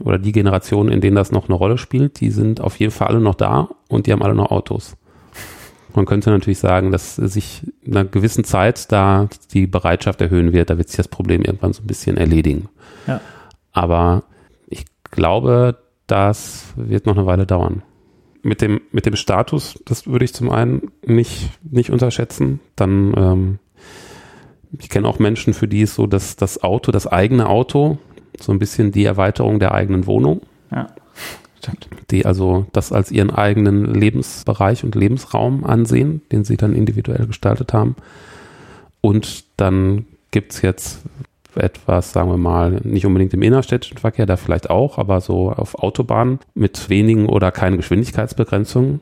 oder 0.00 0.18
die 0.18 0.32
Generation, 0.32 0.88
in 0.88 1.00
denen 1.00 1.16
das 1.16 1.32
noch 1.32 1.48
eine 1.48 1.54
Rolle 1.54 1.78
spielt, 1.78 2.20
die 2.20 2.30
sind 2.30 2.60
auf 2.60 2.76
jeden 2.76 2.92
Fall 2.92 3.08
alle 3.08 3.20
noch 3.20 3.34
da 3.34 3.68
und 3.88 4.06
die 4.06 4.12
haben 4.12 4.22
alle 4.22 4.34
noch 4.34 4.50
Autos. 4.50 4.96
Man 5.94 6.06
könnte 6.06 6.30
natürlich 6.30 6.58
sagen, 6.58 6.90
dass 6.90 7.16
sich 7.16 7.62
in 7.82 7.94
einer 7.96 8.04
gewissen 8.04 8.44
Zeit 8.44 8.90
da 8.90 9.28
die 9.52 9.66
Bereitschaft 9.66 10.20
erhöhen 10.20 10.52
wird, 10.52 10.70
da 10.70 10.78
wird 10.78 10.88
sich 10.88 10.96
das 10.96 11.08
Problem 11.08 11.42
irgendwann 11.42 11.74
so 11.74 11.82
ein 11.82 11.86
bisschen 11.86 12.16
erledigen. 12.16 12.68
Ja. 13.06 13.20
Aber 13.72 14.24
ich 14.66 14.86
glaube, 15.10 15.78
das 16.06 16.72
wird 16.76 17.06
noch 17.06 17.16
eine 17.16 17.26
Weile 17.26 17.46
dauern 17.46 17.82
mit 18.42 18.60
dem, 18.60 18.80
mit 18.90 19.06
dem 19.06 19.16
Status, 19.16 19.78
das 19.84 20.06
würde 20.06 20.24
ich 20.24 20.34
zum 20.34 20.50
einen 20.50 20.90
nicht, 21.06 21.50
nicht 21.62 21.90
unterschätzen. 21.90 22.60
Dann, 22.76 23.14
ähm, 23.16 23.58
ich 24.78 24.88
kenne 24.88 25.06
auch 25.06 25.18
Menschen, 25.18 25.54
für 25.54 25.68
die 25.68 25.82
ist 25.82 25.94
so, 25.94 26.06
dass 26.06 26.36
das 26.36 26.62
Auto, 26.62 26.92
das 26.92 27.06
eigene 27.06 27.48
Auto, 27.48 27.98
so 28.40 28.52
ein 28.52 28.58
bisschen 28.58 28.90
die 28.92 29.04
Erweiterung 29.04 29.58
der 29.60 29.72
eigenen 29.72 30.06
Wohnung. 30.06 30.42
Ja, 30.70 30.88
stimmt. 31.58 31.88
Die 32.10 32.26
also 32.26 32.66
das 32.72 32.92
als 32.92 33.10
ihren 33.10 33.30
eigenen 33.30 33.84
Lebensbereich 33.94 34.82
und 34.84 34.94
Lebensraum 34.94 35.64
ansehen, 35.64 36.22
den 36.32 36.44
sie 36.44 36.56
dann 36.56 36.74
individuell 36.74 37.26
gestaltet 37.26 37.72
haben. 37.72 37.96
Und 39.00 39.44
dann 39.56 40.06
gibt's 40.30 40.62
jetzt 40.62 41.02
etwas, 41.56 42.12
sagen 42.12 42.30
wir 42.30 42.36
mal, 42.36 42.80
nicht 42.84 43.06
unbedingt 43.06 43.34
im 43.34 43.42
innerstädtischen 43.42 43.98
Verkehr, 43.98 44.26
da 44.26 44.36
vielleicht 44.36 44.70
auch, 44.70 44.98
aber 44.98 45.20
so 45.20 45.50
auf 45.50 45.74
Autobahnen 45.76 46.38
mit 46.54 46.88
wenigen 46.88 47.26
oder 47.26 47.50
keine 47.52 47.76
Geschwindigkeitsbegrenzungen 47.76 49.00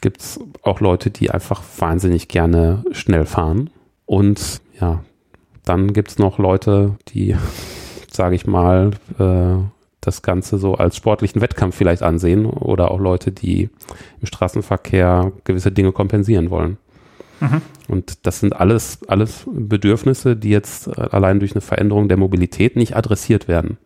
gibt 0.00 0.20
es 0.20 0.40
auch 0.62 0.80
Leute, 0.80 1.10
die 1.10 1.30
einfach 1.30 1.62
wahnsinnig 1.78 2.28
gerne 2.28 2.84
schnell 2.92 3.24
fahren. 3.24 3.70
Und 4.06 4.60
ja, 4.80 5.02
dann 5.64 5.92
gibt 5.92 6.10
es 6.10 6.18
noch 6.18 6.38
Leute, 6.38 6.96
die, 7.08 7.36
sage 8.10 8.34
ich 8.34 8.46
mal, 8.46 8.92
äh, 9.18 9.62
das 10.00 10.22
Ganze 10.22 10.58
so 10.58 10.74
als 10.74 10.96
sportlichen 10.96 11.40
Wettkampf 11.40 11.76
vielleicht 11.76 12.02
ansehen 12.02 12.46
oder 12.46 12.90
auch 12.90 12.98
Leute, 12.98 13.30
die 13.30 13.70
im 14.20 14.26
Straßenverkehr 14.26 15.32
gewisse 15.44 15.70
Dinge 15.70 15.92
kompensieren 15.92 16.50
wollen. 16.50 16.76
Und 17.88 18.26
das 18.26 18.40
sind 18.40 18.54
alles, 18.54 19.00
alles 19.08 19.44
Bedürfnisse, 19.50 20.36
die 20.36 20.50
jetzt 20.50 20.88
allein 20.96 21.40
durch 21.40 21.52
eine 21.52 21.60
Veränderung 21.60 22.08
der 22.08 22.16
Mobilität 22.16 22.76
nicht 22.76 22.96
adressiert 22.96 23.48
werden. 23.48 23.78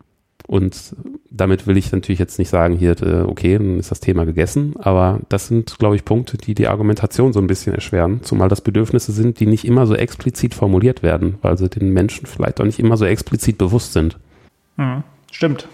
Und 0.46 0.94
damit 1.28 1.66
will 1.66 1.76
ich 1.76 1.90
natürlich 1.90 2.20
jetzt 2.20 2.38
nicht 2.38 2.50
sagen, 2.50 2.76
hier, 2.76 3.00
äh, 3.02 3.22
okay, 3.22 3.58
dann 3.58 3.80
ist 3.80 3.90
das 3.90 4.00
Thema 4.00 4.24
gegessen, 4.24 4.74
aber 4.78 5.20
das 5.28 5.48
sind, 5.48 5.78
glaube 5.78 5.96
ich, 5.96 6.04
Punkte, 6.04 6.38
die 6.38 6.54
die 6.54 6.68
Argumentation 6.68 7.32
so 7.32 7.40
ein 7.40 7.48
bisschen 7.48 7.74
erschweren, 7.74 8.22
zumal 8.22 8.48
das 8.48 8.60
Bedürfnisse 8.60 9.10
sind, 9.10 9.40
die 9.40 9.46
nicht 9.46 9.64
immer 9.64 9.86
so 9.86 9.96
explizit 9.96 10.54
formuliert 10.54 11.02
werden, 11.02 11.38
weil 11.42 11.58
sie 11.58 11.68
den 11.68 11.92
Menschen 11.92 12.26
vielleicht 12.26 12.60
auch 12.60 12.64
nicht 12.64 12.78
immer 12.78 12.96
so 12.96 13.04
explizit 13.04 13.58
bewusst 13.58 13.92
sind. 13.92 14.18
Mhm, 14.76 15.02
stimmt. 15.32 15.66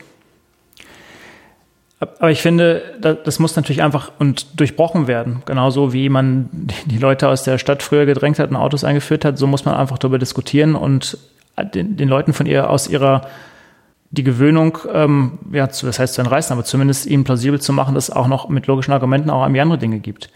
Aber 2.03 2.31
ich 2.31 2.43
finde, 2.43 2.83
das 3.01 3.39
muss 3.39 3.55
natürlich 3.55 3.83
einfach 3.83 4.11
und 4.19 4.59
durchbrochen 4.59 5.07
werden. 5.07 5.43
Genauso 5.47 5.93
wie 5.93 6.09
man 6.09 6.49
die 6.87 6.99
Leute 6.99 7.29
aus 7.29 7.45
der 7.45 7.59
Stadt 7.59 7.83
früher 7.83 8.07
gedrängt 8.07 8.41
hat 8.41 8.51
und 8.51 8.57
Autos 8.57 8.83
eingeführt 8.83 9.25
hat, 9.25 9.39
so 9.39 9.47
muss 9.47 9.65
man 9.65 9.77
einfach 9.77 9.99
darüber 9.99 10.19
diskutieren 10.19 10.75
und 10.75 11.19
den, 11.75 11.97
den 11.97 12.09
Leuten 12.09 12.33
von 12.33 12.47
ihr 12.47 12.71
aus 12.71 12.89
ihrer 12.89 13.23
die 14.11 14.25
Gewöhnung, 14.25 14.79
ähm, 14.93 15.39
ja, 15.53 15.71
zu, 15.71 15.87
das 15.87 15.99
heißt 15.99 16.15
zu 16.15 16.21
entreißen, 16.21 16.53
aber 16.53 16.65
zumindest 16.65 17.07
ihnen 17.07 17.25
plausibel 17.25 17.61
zu 17.61 17.73
machen, 17.73 17.95
dass 17.95 18.11
es 18.11 18.15
auch 18.15 18.29
noch 18.29 18.49
mit 18.51 18.67
logischen 18.67 18.93
Argumenten 18.93 19.31
auch 19.31 19.43
irgendwie 19.43 19.63
andere 19.63 19.79
Dinge 19.79 20.01
gibt. 20.01 20.29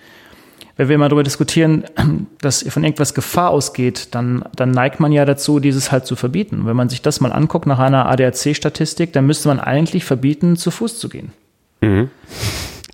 Wenn 0.77 0.89
wir 0.89 0.97
mal 0.97 1.09
darüber 1.09 1.23
diskutieren, 1.23 1.85
dass 2.41 2.63
von 2.63 2.85
irgendwas 2.85 3.13
Gefahr 3.13 3.51
ausgeht, 3.51 4.15
dann, 4.15 4.45
dann 4.57 4.71
neigt 4.71 4.99
man 4.99 5.13
ja 5.13 5.27
dazu, 5.27 5.61
dieses 5.61 5.93
halt 5.93 6.07
zu 6.07 6.17
verbieten. 6.17 6.63
Wenn 6.65 6.77
man 6.77 6.89
sich 6.89 7.03
das 7.03 7.21
mal 7.21 7.33
anguckt 7.33 7.67
nach 7.67 7.79
einer 7.79 8.07
ADAC-Statistik, 8.07 9.13
dann 9.13 9.27
müsste 9.27 9.49
man 9.49 9.61
eigentlich 9.61 10.05
verbieten, 10.05 10.57
zu 10.57 10.71
Fuß 10.71 10.99
zu 10.99 11.11
gehen. 11.11 11.33
Mhm. 11.81 12.11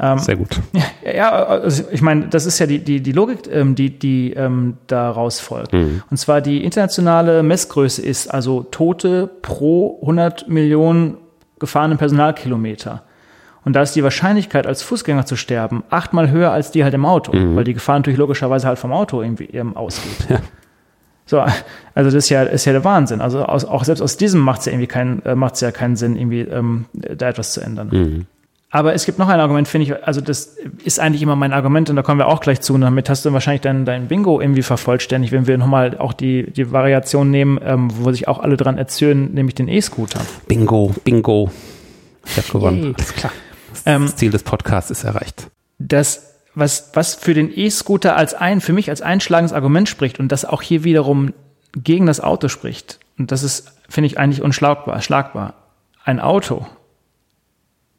Ähm, 0.01 0.19
Sehr 0.19 0.37
gut. 0.37 0.61
Ja, 1.05 1.33
also 1.33 1.85
ich 1.91 2.01
meine, 2.01 2.29
das 2.29 2.47
ist 2.47 2.59
ja 2.61 2.67
die, 2.67 2.79
die, 2.79 3.03
die 3.03 3.13
Logik, 3.13 3.41
ähm, 3.51 3.75
die, 3.75 3.99
die 3.99 4.33
ähm, 4.33 4.79
daraus 4.87 5.41
folgt. 5.41 5.73
Mhm. 5.73 6.03
Und 6.11 6.17
zwar 6.17 6.41
die 6.41 6.65
internationale 6.65 7.43
Messgröße 7.43 8.01
ist 8.01 8.33
also 8.33 8.63
Tote 8.63 9.29
pro 9.43 9.99
100 10.01 10.49
Millionen 10.49 11.17
gefahrenen 11.59 11.99
Personalkilometer. 11.99 13.03
Und 13.65 13.75
da 13.75 13.83
ist 13.83 13.95
die 13.95 14.03
Wahrscheinlichkeit, 14.03 14.67
als 14.67 14.83
Fußgänger 14.83 15.27
zu 15.27 15.37
sterben, 15.37 15.85
achtmal 15.91 16.31
höher 16.31 16.51
als 16.51 16.71
die 16.71 16.85
halt 16.85 16.95
im 16.95 17.05
Auto, 17.05 17.37
mhm. 17.37 17.57
weil 17.57 17.65
die 17.65 17.75
Gefahr 17.75 17.97
natürlich 17.99 18.19
logischerweise 18.19 18.67
halt 18.67 18.79
vom 18.79 18.93
Auto 18.93 19.23
irgendwie 19.23 19.47
ähm, 19.47 19.77
ausgeht. 19.77 20.29
Ja. 20.29 20.41
So, 21.25 21.41
also 21.41 21.55
das 21.95 22.15
ist 22.15 22.29
ja, 22.29 22.43
ist 22.43 22.65
ja 22.65 22.73
der 22.73 22.85
Wahnsinn. 22.85 23.21
Also 23.21 23.45
aus, 23.45 23.65
auch 23.65 23.85
selbst 23.85 24.01
aus 24.01 24.17
diesem 24.17 24.41
macht 24.41 24.61
es 24.61 24.67
ja 24.67 24.73
irgendwie 24.73 24.89
keinen, 24.89 25.25
äh, 25.25 25.35
macht 25.35 25.55
es 25.55 25.61
ja 25.61 25.71
keinen 25.71 25.97
Sinn, 25.97 26.17
irgendwie 26.17 26.41
ähm, 26.41 26.87
da 26.93 27.29
etwas 27.29 27.53
zu 27.53 27.61
ändern. 27.61 27.89
Mhm. 27.93 28.27
Aber 28.75 28.95
es 28.95 29.05
gibt 29.05 29.19
noch 29.19 29.29
ein 29.29 29.39
Argument, 29.39 29.69
finde 29.69 29.87
ich, 29.87 30.05
also 30.05 30.23
das 30.23 30.57
ist 30.83 30.99
eigentlich 30.99 31.21
immer 31.21 31.37
mein 31.37 31.53
Argument 31.53 31.91
und 31.91 31.97
da 31.97 32.03
kommen 32.03 32.19
wir 32.19 32.27
auch 32.27 32.41
gleich 32.41 32.63
zu. 32.63 32.73
Und 32.73 32.81
damit 32.81 33.11
hast 33.11 33.23
du 33.23 33.33
wahrscheinlich 33.35 33.61
dein, 33.61 33.85
dein 33.85 34.09
Bingo 34.09 34.41
irgendwie 34.41 34.63
vervollständigt, 34.63 35.31
wenn 35.31 35.47
wir 35.47 35.59
nochmal 35.59 35.99
auch 35.99 36.15
die, 36.15 36.51
die 36.51 36.73
Variation 36.73 37.31
nehmen, 37.31 37.61
ähm, 37.63 37.91
wo 37.93 38.11
sich 38.13 38.29
auch 38.29 38.39
alle 38.39 38.57
dran 38.57 38.79
erzählen, 38.79 39.31
nämlich 39.35 39.55
den 39.55 39.69
E-Scooter. 39.69 40.21
Bingo, 40.49 40.95
Bingo. 41.05 41.51
Ich 42.25 42.39
habe 42.39 42.49
gewonnen. 42.49 42.95
Alles 42.97 43.15
klar. 43.15 43.33
Das, 43.73 43.83
ähm, 43.85 44.03
das 44.07 44.17
Ziel 44.17 44.31
des 44.31 44.43
Podcasts 44.43 44.91
ist 44.91 45.05
erreicht. 45.05 45.49
Das, 45.79 46.33
was, 46.55 46.93
was 46.95 47.15
für 47.15 47.35
den 47.35 47.53
E-Scooter 47.55 48.17
als 48.17 48.33
ein, 48.33 48.63
für 48.63 48.73
mich 48.73 48.89
als 48.89 49.03
einschlagendes 49.03 49.53
Argument 49.53 49.87
spricht 49.87 50.19
und 50.19 50.33
das 50.33 50.47
auch 50.47 50.63
hier 50.63 50.83
wiederum 50.83 51.35
gegen 51.77 52.07
das 52.07 52.21
Auto 52.21 52.49
spricht, 52.49 53.01
und 53.19 53.33
das 53.33 53.43
ist, 53.43 53.71
finde 53.91 54.07
ich, 54.07 54.19
eigentlich 54.19 54.41
unschlagbar, 54.41 55.03
schlagbar. 55.03 55.55
Ein 56.05 56.21
Auto 56.21 56.67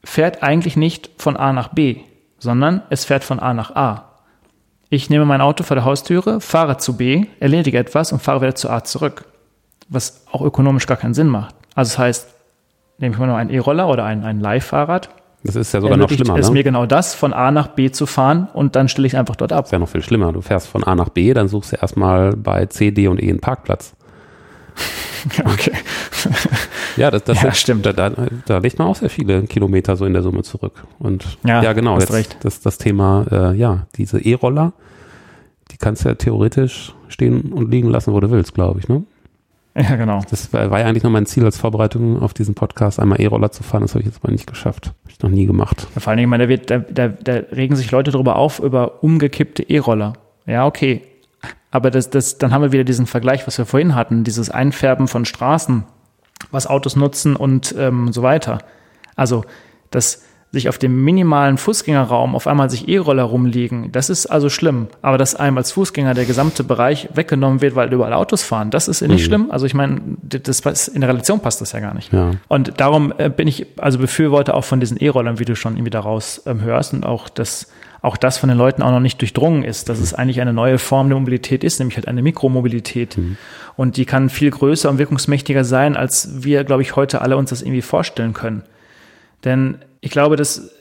fährt 0.03 0.43
eigentlich 0.43 0.75
nicht 0.75 1.09
von 1.17 1.37
A 1.37 1.53
nach 1.53 1.69
B, 1.69 1.97
sondern 2.37 2.81
es 2.89 3.05
fährt 3.05 3.23
von 3.23 3.39
A 3.39 3.53
nach 3.53 3.75
A. 3.75 4.09
Ich 4.89 5.09
nehme 5.09 5.25
mein 5.25 5.41
Auto 5.41 5.63
vor 5.63 5.75
der 5.75 5.85
Haustüre, 5.85 6.39
fahre 6.39 6.77
zu 6.77 6.97
B, 6.97 7.25
erledige 7.39 7.79
etwas 7.79 8.11
und 8.11 8.21
fahre 8.21 8.41
wieder 8.41 8.55
zu 8.55 8.69
A 8.69 8.83
zurück. 8.83 9.25
Was 9.89 10.25
auch 10.31 10.41
ökonomisch 10.41 10.85
gar 10.85 10.97
keinen 10.97 11.13
Sinn 11.13 11.27
macht. 11.27 11.55
Also 11.75 11.89
das 11.89 11.97
heißt, 11.97 12.35
nehme 12.99 13.13
ich 13.13 13.19
mal 13.19 13.27
nur 13.27 13.37
einen 13.37 13.49
E-Roller 13.49 13.87
oder 13.89 14.05
ein, 14.05 14.23
ein 14.23 14.39
Leihfahrrad. 14.39 15.09
Das 15.43 15.55
ist 15.55 15.73
ja 15.73 15.81
sogar 15.81 15.97
noch 15.97 16.09
schlimmer. 16.09 16.37
Es 16.37 16.47
ne? 16.49 16.53
mir 16.53 16.63
genau 16.63 16.85
das, 16.85 17.15
von 17.15 17.33
A 17.33 17.51
nach 17.51 17.67
B 17.67 17.91
zu 17.91 18.05
fahren 18.05 18.47
und 18.53 18.75
dann 18.75 18.87
stelle 18.87 19.07
ich 19.07 19.17
einfach 19.17 19.35
dort 19.35 19.51
ab. 19.51 19.65
Das 19.65 19.69
ist 19.69 19.73
ja 19.73 19.79
noch 19.79 19.89
viel 19.89 20.03
schlimmer. 20.03 20.31
Du 20.31 20.41
fährst 20.41 20.67
von 20.67 20.83
A 20.83 20.95
nach 20.95 21.09
B, 21.09 21.33
dann 21.33 21.47
suchst 21.47 21.73
du 21.73 21.75
erstmal 21.77 22.35
bei 22.35 22.65
C, 22.67 22.91
D 22.91 23.07
und 23.07 23.21
E 23.21 23.29
einen 23.29 23.39
Parkplatz. 23.39 23.93
okay. 25.45 25.71
Ja, 26.97 27.11
das, 27.11 27.24
das 27.24 27.41
ja, 27.41 27.49
ist, 27.49 27.59
stimmt. 27.59 27.86
Da, 27.86 27.93
da, 27.93 28.11
da 28.45 28.57
legt 28.57 28.78
man 28.80 28.88
auch 28.88 28.95
sehr 28.95 29.09
viele 29.09 29.43
Kilometer 29.43 29.95
so 29.95 30.05
in 30.05 30.13
der 30.13 30.21
Summe 30.21 30.43
zurück. 30.43 30.86
Und 30.99 31.38
ja, 31.45 31.63
ja 31.63 31.74
genau, 31.74 31.97
jetzt 31.99 32.13
recht. 32.13 32.38
Das, 32.41 32.59
das 32.61 32.78
Thema, 32.78 33.26
äh, 33.32 33.55
ja, 33.55 33.88
diese 33.95 34.19
E-Roller, 34.19 34.74
die 35.71 35.78
kannst 35.78 36.05
du 36.05 36.09
ja 36.09 36.15
theoretisch 36.15 36.93
stehen 37.07 37.53
und 37.53 37.71
liegen 37.71 37.89
lassen, 37.89 38.13
wo 38.13 38.19
du 38.19 38.30
willst, 38.32 38.53
glaube 38.53 38.80
ich, 38.80 38.88
ne? 38.88 39.03
Ja, 39.76 39.95
genau. 39.95 40.21
Das 40.30 40.53
war, 40.53 40.69
war 40.69 40.80
ja 40.82 40.86
eigentlich 40.86 41.03
noch 41.03 41.09
mein 41.09 41.26
Ziel 41.26 41.43
als 41.45 41.57
Vorbereitung 41.57 42.21
auf 42.21 42.36
diesen 42.36 42.53
Podcast, 42.53 42.99
einmal 42.99 43.19
E-Roller 43.19 43.51
zu 43.51 43.63
fahren. 43.63 43.82
Das 43.82 43.95
habe 43.95 44.01
ich 44.01 44.05
jetzt 44.05 44.24
mal 44.24 44.32
nicht 44.32 44.45
geschafft. 44.45 44.88
Habe 44.88 45.09
ich 45.09 45.19
noch 45.21 45.32
nie 45.32 45.47
gemacht. 45.47 45.88
Ja, 45.95 46.01
vor 46.01 46.11
allen 46.11 46.17
Dingen, 46.17 46.30
meine, 46.30 46.43
da, 46.43 46.49
wird, 46.49 46.69
da, 46.69 46.78
da, 46.78 47.07
da 47.07 47.34
regen 47.51 47.76
sich 47.76 47.89
Leute 47.89 48.11
darüber 48.11 48.36
auf, 48.36 48.59
über 48.59 49.03
umgekippte 49.03 49.63
E-Roller. 49.63 50.13
Ja, 50.45 50.67
okay. 50.67 51.01
Aber 51.74 51.89
das, 51.89 52.11
das, 52.11 52.38
dann 52.38 52.53
haben 52.53 52.61
wir 52.61 52.71
wieder 52.71 52.84
diesen 52.84 53.07
Vergleich, 53.07 53.47
was 53.47 53.57
wir 53.57 53.65
vorhin 53.65 53.95
hatten, 53.95 54.24
dieses 54.24 54.51
Einfärben 54.51 55.07
von 55.07 55.26
Straßen 55.26 55.84
was 56.51 56.67
Autos 56.67 56.95
nutzen 56.95 57.36
und 57.36 57.74
ähm, 57.78 58.13
so 58.13 58.21
weiter. 58.21 58.59
Also, 59.15 59.43
dass 59.89 60.24
sich 60.51 60.69
auf 60.69 60.78
dem 60.78 61.03
minimalen 61.03 61.57
Fußgängerraum 61.57 62.36
auf 62.36 62.45
einmal 62.45 62.69
sich 62.69 62.88
E-Roller 62.88 63.24
rumliegen, 63.24 63.91
das 63.91 64.11
ist 64.11 64.28
also 64.28 64.49
schlimm. 64.49 64.86
Aber 65.01 65.17
dass 65.17 65.34
einem 65.34 65.57
als 65.57 65.71
Fußgänger 65.71 66.13
der 66.13 66.26
gesamte 66.26 66.63
Bereich 66.63 67.09
weggenommen 67.15 67.61
wird, 67.61 67.76
weil 67.76 67.91
überall 67.91 68.13
Autos 68.13 68.43
fahren, 68.43 68.69
das 68.69 68.88
ist 68.88 69.01
nicht 69.01 69.11
mhm. 69.11 69.17
schlimm. 69.17 69.51
Also 69.51 69.65
ich 69.65 69.74
meine, 69.74 69.99
das, 70.21 70.88
in 70.88 71.01
der 71.01 71.09
Relation 71.09 71.39
passt 71.39 71.59
das 71.59 71.71
ja 71.71 71.80
gar 71.80 71.95
nicht. 71.95 72.13
Ja. 72.13 72.32
Und 72.49 72.80
darum 72.80 73.11
äh, 73.17 73.30
bin 73.30 73.47
ich 73.47 73.65
also 73.78 73.97
Befürworter 73.97 74.53
auch 74.53 74.63
von 74.63 74.80
diesen 74.80 74.97
E-Rollern, 74.97 75.39
wie 75.39 75.45
du 75.45 75.55
schon 75.55 75.74
irgendwie 75.74 75.89
daraus 75.89 76.43
ähm, 76.45 76.61
hörst 76.61 76.93
und 76.93 77.03
auch 77.03 77.30
das 77.30 77.67
auch 78.03 78.17
das 78.17 78.37
von 78.37 78.49
den 78.49 78.57
Leuten 78.57 78.83
auch 78.83 78.91
noch 78.91 78.99
nicht 78.99 79.21
durchdrungen 79.21 79.63
ist, 79.63 79.87
dass 79.87 79.99
es 79.99 80.13
eigentlich 80.13 80.41
eine 80.41 80.51
neue 80.51 80.77
Form 80.77 81.07
der 81.07 81.17
Mobilität 81.17 81.63
ist, 81.63 81.79
nämlich 81.79 81.95
halt 81.95 82.09
eine 82.09 82.21
Mikromobilität. 82.21 83.17
Mhm. 83.17 83.37
Und 83.77 83.95
die 83.95 84.03
kann 84.03 84.29
viel 84.29 84.51
größer 84.51 84.89
und 84.89 84.97
wirkungsmächtiger 84.97 85.63
sein, 85.63 85.95
als 85.95 86.43
wir, 86.43 86.65
glaube 86.65 86.81
ich, 86.81 86.97
heute 86.97 87.21
alle 87.21 87.37
uns 87.37 87.49
das 87.49 87.61
irgendwie 87.61 87.81
vorstellen 87.81 88.33
können. 88.33 88.63
Denn 89.45 89.77
ich 90.01 90.11
glaube, 90.11 90.35
dass 90.35 90.72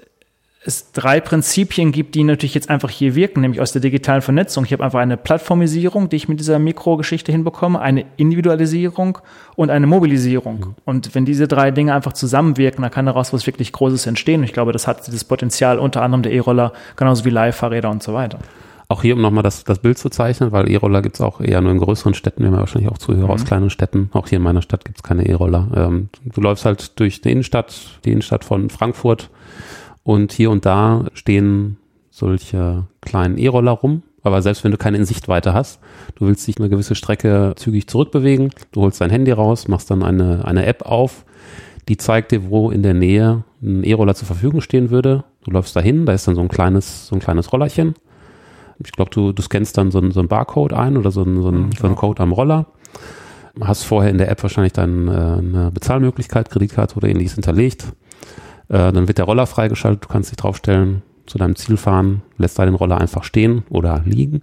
es 0.65 0.93
drei 0.93 1.21
Prinzipien 1.21 1.91
gibt, 1.91 2.15
die 2.15 2.23
natürlich 2.23 2.55
jetzt 2.55 2.71
einfach 2.71 2.91
hier 2.91 3.17
wirken, 3.17 3.41
nämlich 3.41 3.61
aus 3.61 3.73
der 3.73 3.81
digitalen 3.81 4.23
Vernetzung. 4.23 4.65
Ich 4.65 4.73
habe 4.73 4.85
einfach 4.85 5.01
eine 5.01 5.17
Plattformisierung, 5.17 6.09
die 6.09 6.17
ich 6.17 6.29
mit 6.29 6.39
dieser 6.39 6.59
Mikrogeschichte 6.61 7.33
hinbekomme, 7.33 7.81
eine 7.81 8.05
Individualisierung 8.17 9.19
und 9.57 9.71
eine 9.71 9.89
Mobilisierung. 9.89 10.59
Mhm. 10.59 10.75
Und 10.85 11.15
wenn 11.15 11.25
diese 11.25 11.49
drei 11.49 11.73
Dinge 11.73 11.95
einfach 11.95 12.13
zusammenwirken, 12.13 12.83
dann 12.83 12.93
kann 12.93 13.07
daraus 13.07 13.33
was 13.33 13.47
wirklich 13.47 13.73
Großes 13.73 14.07
entstehen. 14.07 14.41
Und 14.41 14.45
ich 14.45 14.53
glaube, 14.53 14.73
das 14.73 14.87
hat 14.87 15.05
dieses 15.07 15.25
Potenzial 15.25 15.81
unter 15.81 16.03
anderem 16.03 16.23
der 16.23 16.33
E-Roller, 16.33 16.73
genauso 16.95 17.25
wie 17.25 17.31
Leihfahrräder 17.31 17.91
und 17.91 18.03
so 18.03 18.15
weiter. 18.15 18.39
Auch 18.87 19.03
hier, 19.03 19.17
um 19.17 19.23
nochmal 19.23 19.43
das, 19.43 19.65
das 19.65 19.79
Bild 19.79 19.99
zu 19.99 20.11
zeichnen, 20.11 20.53
weil 20.53 20.71
E-Roller 20.71 21.03
gibt 21.03 21.17
es 21.17 21.23
auch 21.23 21.41
eher 21.41 21.61
nur 21.61 21.73
in 21.73 21.79
größeren 21.79 22.15
Städten, 22.15 22.43
wir 22.43 22.49
haben 22.49 22.55
ja 22.55 22.61
wahrscheinlich 22.61 22.91
auch 22.91 22.99
Zuhörer 22.99 23.25
mhm. 23.25 23.31
aus 23.31 23.45
kleinen 23.45 23.71
Städten. 23.71 24.11
Auch 24.13 24.29
hier 24.29 24.37
in 24.37 24.45
meiner 24.45 24.63
Stadt 24.63 24.85
gibt 24.85 24.99
es 24.99 25.03
keine 25.03 25.27
E-Roller. 25.27 25.69
Ähm, 25.75 26.09
du 26.25 26.41
läufst 26.41 26.67
halt 26.67 27.01
durch 27.01 27.21
die 27.21 27.33
Innenstadt, 27.33 27.75
die 28.05 28.13
Innenstadt 28.13 28.45
von 28.45 28.71
Frankfurt 28.71 29.31
und 30.05 30.33
hier 30.33 30.51
und 30.51 30.67
da 30.67 31.07
stehen 31.15 31.79
solche 32.11 32.87
kleinen 33.01 33.39
E-Roller 33.39 33.73
rum. 33.73 34.03
Aber 34.23 34.41
selbst 34.41 34.63
wenn 34.63 34.71
du 34.71 34.77
keine 34.77 34.99
in 34.99 35.05
Sichtweite 35.05 35.53
hast, 35.53 35.81
du 36.15 36.27
willst 36.27 36.47
dich 36.47 36.59
eine 36.59 36.69
gewisse 36.69 36.95
Strecke 36.95 37.55
zügig 37.57 37.89
zurückbewegen, 37.89 38.51
du 38.71 38.83
holst 38.83 39.01
dein 39.01 39.11
Handy 39.11 39.33
raus, 39.33 39.67
machst 39.67 39.91
dann 39.91 40.03
eine, 40.03 40.45
eine 40.45 40.67
App 40.67 40.83
auf, 40.83 41.25
die 41.89 41.97
zeigt 41.97 42.31
dir, 42.31 42.49
wo 42.49 42.71
in 42.71 42.83
der 42.83 42.95
Nähe 42.95 43.43
ein 43.61 43.83
E-Roller 43.83 44.15
zur 44.15 44.27
Verfügung 44.27 44.61
stehen 44.61 44.91
würde. 44.91 45.25
Du 45.45 45.51
läufst 45.51 45.75
dahin, 45.75 46.07
da 46.07 46.13
ist 46.13 46.29
dann 46.29 46.37
so 46.37 46.41
ein 46.41 46.49
kleines, 46.49 47.09
so 47.09 47.17
ein 47.17 47.21
kleines 47.21 47.53
Rollerchen. 47.53 47.95
Ich 48.85 48.93
glaube, 48.93 49.11
du, 49.11 49.33
du 49.33 49.43
scannst 49.43 49.77
dann 49.77 49.91
so 49.91 49.99
ein, 49.99 50.13
so 50.13 50.21
ein 50.21 50.29
Barcode 50.29 50.73
ein 50.73 50.97
oder 50.97 51.11
so 51.11 51.23
ein, 51.23 51.43
so 51.43 51.49
ein, 51.49 51.67
mhm, 51.67 51.73
so 51.73 51.87
ein 51.87 51.97
Code 51.97 52.23
am 52.23 52.33
Roller. 52.33 52.67
Hast 53.61 53.83
vorher 53.83 54.11
in 54.11 54.19
der 54.19 54.31
App 54.31 54.43
wahrscheinlich 54.43 54.73
dann 54.73 55.09
äh, 55.09 55.11
eine 55.11 55.71
Bezahlmöglichkeit, 55.73 56.51
Kreditkarte 56.51 56.97
oder 56.97 57.09
ähnliches 57.09 57.35
hinterlegt. 57.35 57.87
Äh, 58.69 58.93
dann 58.93 59.09
wird 59.09 59.19
der 59.19 59.25
Roller 59.25 59.47
freigeschaltet, 59.47 60.05
du 60.05 60.09
kannst 60.09 60.31
dich 60.31 60.37
draufstellen, 60.37 61.03
zu 61.27 61.39
deinem 61.39 61.57
Ziel 61.57 61.77
fahren, 61.77 62.23
lässt 62.37 62.59
da 62.59 62.65
den 62.65 62.75
Roller 62.75 62.99
einfach 63.01 63.25
stehen 63.25 63.65
oder 63.71 64.03
liegen 64.05 64.41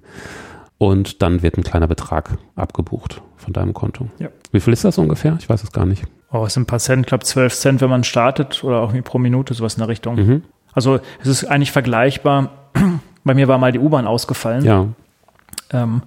und 0.77 1.21
dann 1.21 1.43
wird 1.43 1.57
ein 1.57 1.63
kleiner 1.63 1.87
Betrag 1.87 2.37
abgebucht 2.55 3.21
von 3.35 3.53
deinem 3.53 3.73
Konto. 3.73 4.07
Ja. 4.17 4.29
Wie 4.51 4.59
viel 4.59 4.73
ist 4.73 4.85
das 4.85 4.97
ungefähr? 4.97 5.37
Ich 5.39 5.49
weiß 5.49 5.63
es 5.63 5.71
gar 5.71 5.85
nicht. 5.85 6.03
Oh, 6.31 6.45
es 6.45 6.53
sind 6.53 6.63
ein 6.63 6.67
paar 6.67 6.79
Cent, 6.79 7.01
ich 7.01 7.07
glaube 7.07 7.25
12 7.25 7.53
Cent, 7.53 7.81
wenn 7.81 7.89
man 7.89 8.03
startet 8.03 8.63
oder 8.63 8.79
auch 8.79 8.93
pro 9.03 9.19
Minute, 9.19 9.53
sowas 9.53 9.75
in 9.75 9.79
der 9.79 9.89
Richtung. 9.89 10.15
Mhm. 10.15 10.43
Also 10.73 10.99
es 11.21 11.27
ist 11.27 11.45
eigentlich 11.45 11.71
vergleichbar. 11.71 12.51
Bei 13.23 13.33
mir 13.33 13.47
war 13.47 13.57
mal 13.57 13.71
die 13.71 13.79
U-Bahn 13.79 14.07
ausgefallen. 14.07 14.63
Ja. 14.63 14.87
Ähm, 15.71 16.01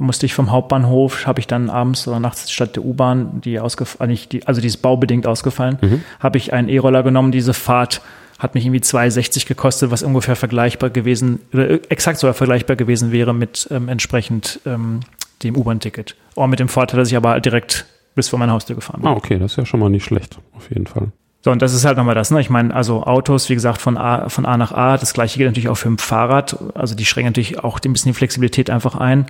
musste 0.00 0.26
ich 0.26 0.34
vom 0.34 0.50
Hauptbahnhof, 0.50 1.26
habe 1.26 1.40
ich 1.40 1.46
dann 1.46 1.70
abends 1.70 2.08
oder 2.08 2.20
nachts 2.20 2.50
statt 2.50 2.76
der 2.76 2.84
U-Bahn, 2.84 3.40
die 3.42 3.60
ausgefallen, 3.60 4.18
die, 4.32 4.46
also 4.46 4.60
die 4.60 4.66
ist 4.66 4.78
baubedingt 4.78 5.26
ausgefallen, 5.26 5.78
mhm. 5.80 6.02
habe 6.18 6.38
ich 6.38 6.52
einen 6.52 6.68
E-Roller 6.68 7.02
genommen. 7.02 7.32
Diese 7.32 7.54
Fahrt 7.54 8.00
hat 8.38 8.54
mich 8.54 8.64
irgendwie 8.64 8.80
2,60 8.80 9.46
gekostet, 9.46 9.90
was 9.90 10.02
ungefähr 10.02 10.34
vergleichbar 10.34 10.90
gewesen, 10.90 11.40
oder 11.52 11.70
exakt 11.90 12.18
sogar 12.18 12.34
vergleichbar 12.34 12.76
gewesen 12.76 13.12
wäre 13.12 13.34
mit 13.34 13.68
ähm, 13.70 13.88
entsprechend 13.88 14.60
ähm, 14.66 15.00
dem 15.42 15.56
U-Bahn-Ticket. 15.56 16.16
Oh, 16.34 16.46
mit 16.46 16.58
dem 16.58 16.68
Vorteil, 16.68 16.98
dass 16.98 17.08
ich 17.08 17.16
aber 17.16 17.38
direkt 17.40 17.86
bis 18.14 18.28
vor 18.28 18.38
meine 18.38 18.52
Haustür 18.52 18.76
gefahren 18.76 19.02
bin. 19.02 19.10
Ah, 19.10 19.14
okay, 19.14 19.38
das 19.38 19.52
ist 19.52 19.56
ja 19.56 19.66
schon 19.66 19.80
mal 19.80 19.90
nicht 19.90 20.04
schlecht, 20.04 20.38
auf 20.56 20.70
jeden 20.70 20.86
Fall. 20.86 21.12
So, 21.42 21.50
und 21.50 21.62
das 21.62 21.72
ist 21.72 21.86
halt 21.86 21.96
nochmal 21.96 22.14
das, 22.14 22.30
ne? 22.30 22.40
Ich 22.40 22.50
meine, 22.50 22.74
also 22.74 23.04
Autos, 23.04 23.48
wie 23.48 23.54
gesagt, 23.54 23.80
von 23.80 23.96
A, 23.96 24.28
von 24.28 24.44
A 24.44 24.58
nach 24.58 24.72
A, 24.72 24.98
das 24.98 25.14
gleiche 25.14 25.38
gilt 25.38 25.50
natürlich 25.50 25.70
auch 25.70 25.76
für 25.76 25.88
ein 25.88 25.96
Fahrrad. 25.96 26.56
Also 26.74 26.94
die 26.94 27.06
schränken 27.06 27.30
natürlich 27.30 27.64
auch 27.64 27.80
ein 27.82 27.92
bisschen 27.92 28.12
die 28.12 28.16
Flexibilität 28.16 28.68
einfach 28.68 28.94
ein. 28.94 29.26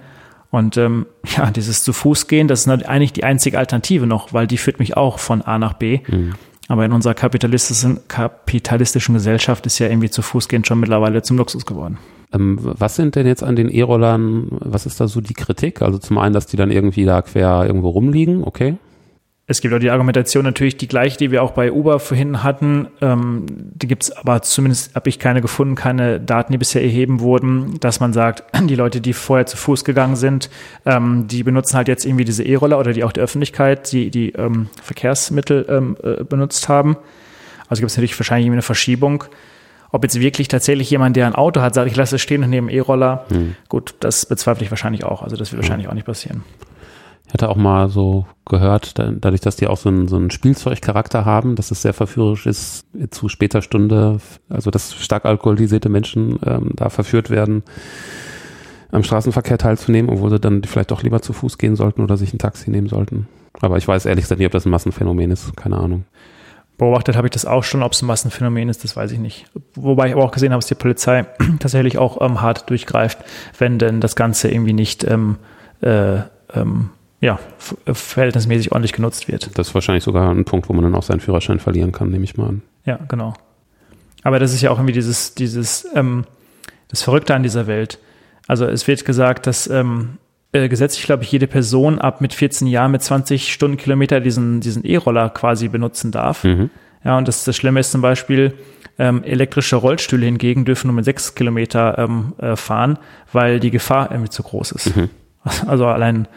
Und 0.50 0.76
ähm, 0.76 1.06
ja, 1.36 1.50
dieses 1.50 1.82
zu 1.82 1.92
Fuß 1.92 2.26
gehen, 2.26 2.48
das 2.48 2.66
ist 2.66 2.68
eigentlich 2.68 3.12
die 3.12 3.24
einzige 3.24 3.58
Alternative 3.58 4.06
noch, 4.06 4.32
weil 4.32 4.46
die 4.46 4.58
führt 4.58 4.78
mich 4.78 4.96
auch 4.96 5.18
von 5.18 5.42
A 5.42 5.58
nach 5.58 5.74
B. 5.74 6.00
Mhm. 6.08 6.34
Aber 6.68 6.84
in 6.84 6.92
unserer 6.92 7.14
kapitalistischen, 7.14 7.98
kapitalistischen 8.06 9.14
Gesellschaft 9.14 9.66
ist 9.66 9.80
ja 9.80 9.88
irgendwie 9.88 10.08
zu 10.08 10.22
Fuß 10.22 10.48
gehen 10.48 10.64
schon 10.64 10.78
mittlerweile 10.78 11.20
zum 11.22 11.36
Luxus 11.36 11.66
geworden. 11.66 11.98
Ähm, 12.32 12.58
was 12.60 12.94
sind 12.94 13.16
denn 13.16 13.26
jetzt 13.26 13.42
an 13.42 13.56
den 13.56 13.68
E-Rollern, 13.68 14.46
was 14.50 14.86
ist 14.86 15.00
da 15.00 15.08
so 15.08 15.20
die 15.20 15.34
Kritik? 15.34 15.82
Also 15.82 15.98
zum 15.98 16.18
einen, 16.18 16.32
dass 16.32 16.46
die 16.46 16.56
dann 16.56 16.70
irgendwie 16.70 17.04
da 17.04 17.22
quer 17.22 17.64
irgendwo 17.66 17.88
rumliegen, 17.88 18.44
okay. 18.44 18.76
Es 19.50 19.60
gibt 19.60 19.74
auch 19.74 19.80
die 19.80 19.90
Argumentation 19.90 20.44
natürlich 20.44 20.76
die 20.76 20.86
gleiche, 20.86 21.18
die 21.18 21.32
wir 21.32 21.42
auch 21.42 21.50
bei 21.50 21.72
Uber 21.72 21.98
vorhin 21.98 22.44
hatten. 22.44 22.86
Ähm, 23.00 23.46
die 23.48 23.88
gibt 23.88 24.04
es 24.04 24.12
aber 24.12 24.42
zumindest, 24.42 24.94
habe 24.94 25.08
ich 25.08 25.18
keine 25.18 25.40
gefunden, 25.40 25.74
keine 25.74 26.20
Daten, 26.20 26.52
die 26.52 26.58
bisher 26.58 26.84
erheben 26.84 27.18
wurden, 27.18 27.80
dass 27.80 27.98
man 27.98 28.12
sagt, 28.12 28.44
die 28.68 28.76
Leute, 28.76 29.00
die 29.00 29.12
vorher 29.12 29.46
zu 29.46 29.56
Fuß 29.56 29.84
gegangen 29.84 30.14
sind, 30.14 30.50
ähm, 30.86 31.26
die 31.26 31.42
benutzen 31.42 31.76
halt 31.76 31.88
jetzt 31.88 32.06
irgendwie 32.06 32.24
diese 32.24 32.44
E-Roller 32.44 32.78
oder 32.78 32.92
die 32.92 33.02
auch 33.02 33.10
der 33.10 33.24
Öffentlichkeit, 33.24 33.90
die 33.90 34.12
die 34.12 34.30
ähm, 34.34 34.68
Verkehrsmittel 34.80 35.66
ähm, 35.68 35.96
äh, 36.00 36.22
benutzt 36.22 36.68
haben. 36.68 36.96
Also 37.68 37.80
gibt 37.80 37.90
es 37.90 37.96
natürlich 37.96 38.16
wahrscheinlich 38.20 38.48
eine 38.48 38.62
Verschiebung. 38.62 39.24
Ob 39.90 40.04
jetzt 40.04 40.20
wirklich 40.20 40.46
tatsächlich 40.46 40.88
jemand, 40.90 41.16
der 41.16 41.26
ein 41.26 41.34
Auto 41.34 41.60
hat, 41.60 41.74
sagt, 41.74 41.90
ich 41.90 41.96
lasse 41.96 42.14
es 42.14 42.22
stehen 42.22 42.44
und 42.44 42.50
nehme 42.50 42.70
E-Roller, 42.70 43.24
hm. 43.30 43.56
gut, 43.68 43.96
das 43.98 44.26
bezweifle 44.26 44.64
ich 44.64 44.70
wahrscheinlich 44.70 45.02
auch. 45.02 45.24
Also 45.24 45.34
das 45.34 45.50
wird 45.50 45.60
hm. 45.60 45.62
wahrscheinlich 45.64 45.88
auch 45.88 45.94
nicht 45.94 46.06
passieren. 46.06 46.44
Hatte 47.32 47.48
auch 47.48 47.56
mal 47.56 47.88
so 47.88 48.26
gehört, 48.44 48.98
dadurch, 48.98 49.40
dass 49.40 49.56
die 49.56 49.68
auch 49.68 49.76
so 49.76 49.88
einen, 49.88 50.08
so 50.08 50.16
einen 50.16 50.30
Spielzeugcharakter 50.30 51.24
haben, 51.24 51.54
dass 51.54 51.70
es 51.70 51.82
sehr 51.82 51.94
verführerisch 51.94 52.46
ist, 52.46 52.86
zu 53.10 53.28
später 53.28 53.62
Stunde, 53.62 54.18
also 54.48 54.70
dass 54.70 54.94
stark 54.94 55.24
alkoholisierte 55.24 55.88
Menschen 55.88 56.40
ähm, 56.44 56.72
da 56.74 56.90
verführt 56.90 57.30
werden, 57.30 57.62
am 58.90 59.04
Straßenverkehr 59.04 59.58
teilzunehmen, 59.58 60.10
obwohl 60.10 60.30
sie 60.30 60.40
dann 60.40 60.64
vielleicht 60.64 60.90
doch 60.90 61.02
lieber 61.02 61.22
zu 61.22 61.32
Fuß 61.32 61.58
gehen 61.58 61.76
sollten 61.76 62.02
oder 62.02 62.16
sich 62.16 62.34
ein 62.34 62.38
Taxi 62.38 62.70
nehmen 62.70 62.88
sollten. 62.88 63.28
Aber 63.60 63.76
ich 63.76 63.86
weiß 63.86 64.06
ehrlich 64.06 64.24
gesagt 64.24 64.40
nicht, 64.40 64.46
ob 64.46 64.52
das 64.52 64.66
ein 64.66 64.70
Massenphänomen 64.70 65.30
ist, 65.30 65.56
keine 65.56 65.76
Ahnung. 65.76 66.04
Beobachtet 66.78 67.16
habe 67.16 67.26
ich 67.26 67.32
das 67.32 67.44
auch 67.44 67.62
schon, 67.62 67.82
ob 67.82 67.92
es 67.92 68.02
ein 68.02 68.06
Massenphänomen 68.06 68.68
ist, 68.68 68.84
das 68.84 68.96
weiß 68.96 69.12
ich 69.12 69.18
nicht. 69.18 69.46
Wobei 69.74 70.08
ich 70.08 70.14
aber 70.14 70.24
auch 70.24 70.30
gesehen 70.30 70.52
habe, 70.52 70.60
dass 70.60 70.66
die 70.66 70.74
Polizei 70.74 71.26
tatsächlich 71.60 71.98
auch 71.98 72.20
ähm, 72.20 72.40
hart 72.40 72.70
durchgreift, 72.70 73.18
wenn 73.58 73.78
denn 73.78 74.00
das 74.00 74.16
Ganze 74.16 74.50
irgendwie 74.50 74.72
nicht 74.72 75.04
ähm, 75.04 75.36
äh, 75.82 76.20
ähm, 76.54 76.90
ja, 77.20 77.38
äh, 77.84 77.94
verhältnismäßig 77.94 78.72
ordentlich 78.72 78.92
genutzt 78.92 79.28
wird. 79.28 79.58
Das 79.58 79.68
ist 79.68 79.74
wahrscheinlich 79.74 80.04
sogar 80.04 80.30
ein 80.30 80.44
Punkt, 80.44 80.68
wo 80.68 80.72
man 80.72 80.84
dann 80.84 80.94
auch 80.94 81.02
seinen 81.02 81.20
Führerschein 81.20 81.58
verlieren 81.58 81.92
kann, 81.92 82.10
nehme 82.10 82.24
ich 82.24 82.36
mal 82.36 82.48
an. 82.48 82.62
Ja, 82.84 82.98
genau. 83.08 83.34
Aber 84.22 84.38
das 84.38 84.52
ist 84.52 84.62
ja 84.62 84.70
auch 84.70 84.78
irgendwie 84.78 84.92
dieses, 84.92 85.34
dieses, 85.34 85.86
ähm, 85.94 86.24
das 86.88 87.02
Verrückte 87.02 87.34
an 87.34 87.42
dieser 87.42 87.66
Welt. 87.66 87.98
Also 88.46 88.66
es 88.66 88.86
wird 88.86 89.04
gesagt, 89.04 89.46
dass 89.46 89.68
ähm, 89.68 90.18
äh, 90.52 90.68
gesetzlich, 90.68 91.04
glaube 91.04 91.22
ich, 91.22 91.32
jede 91.32 91.46
Person 91.46 91.98
ab 91.98 92.20
mit 92.20 92.34
14 92.34 92.66
Jahren 92.66 92.90
mit 92.90 93.02
20 93.02 93.52
Stundenkilometer 93.52 94.20
diesen, 94.20 94.60
diesen 94.60 94.84
E-Roller 94.84 95.30
quasi 95.30 95.68
benutzen 95.68 96.10
darf. 96.10 96.44
Mhm. 96.44 96.70
Ja, 97.04 97.16
und 97.16 97.28
das, 97.28 97.44
das 97.44 97.56
Schlimme 97.56 97.80
ist 97.80 97.92
zum 97.92 98.02
Beispiel, 98.02 98.54
ähm, 98.98 99.24
elektrische 99.24 99.76
Rollstühle 99.76 100.26
hingegen 100.26 100.66
dürfen 100.66 100.88
nur 100.88 100.96
mit 100.96 101.06
6 101.06 101.34
Kilometer 101.34 101.98
ähm, 101.98 102.34
äh, 102.38 102.56
fahren, 102.56 102.98
weil 103.32 103.58
die 103.58 103.70
Gefahr 103.70 104.10
irgendwie 104.10 104.28
zu 104.30 104.42
groß 104.42 104.72
ist. 104.72 104.96
Mhm. 104.96 105.08
Also 105.66 105.86
allein 105.86 106.28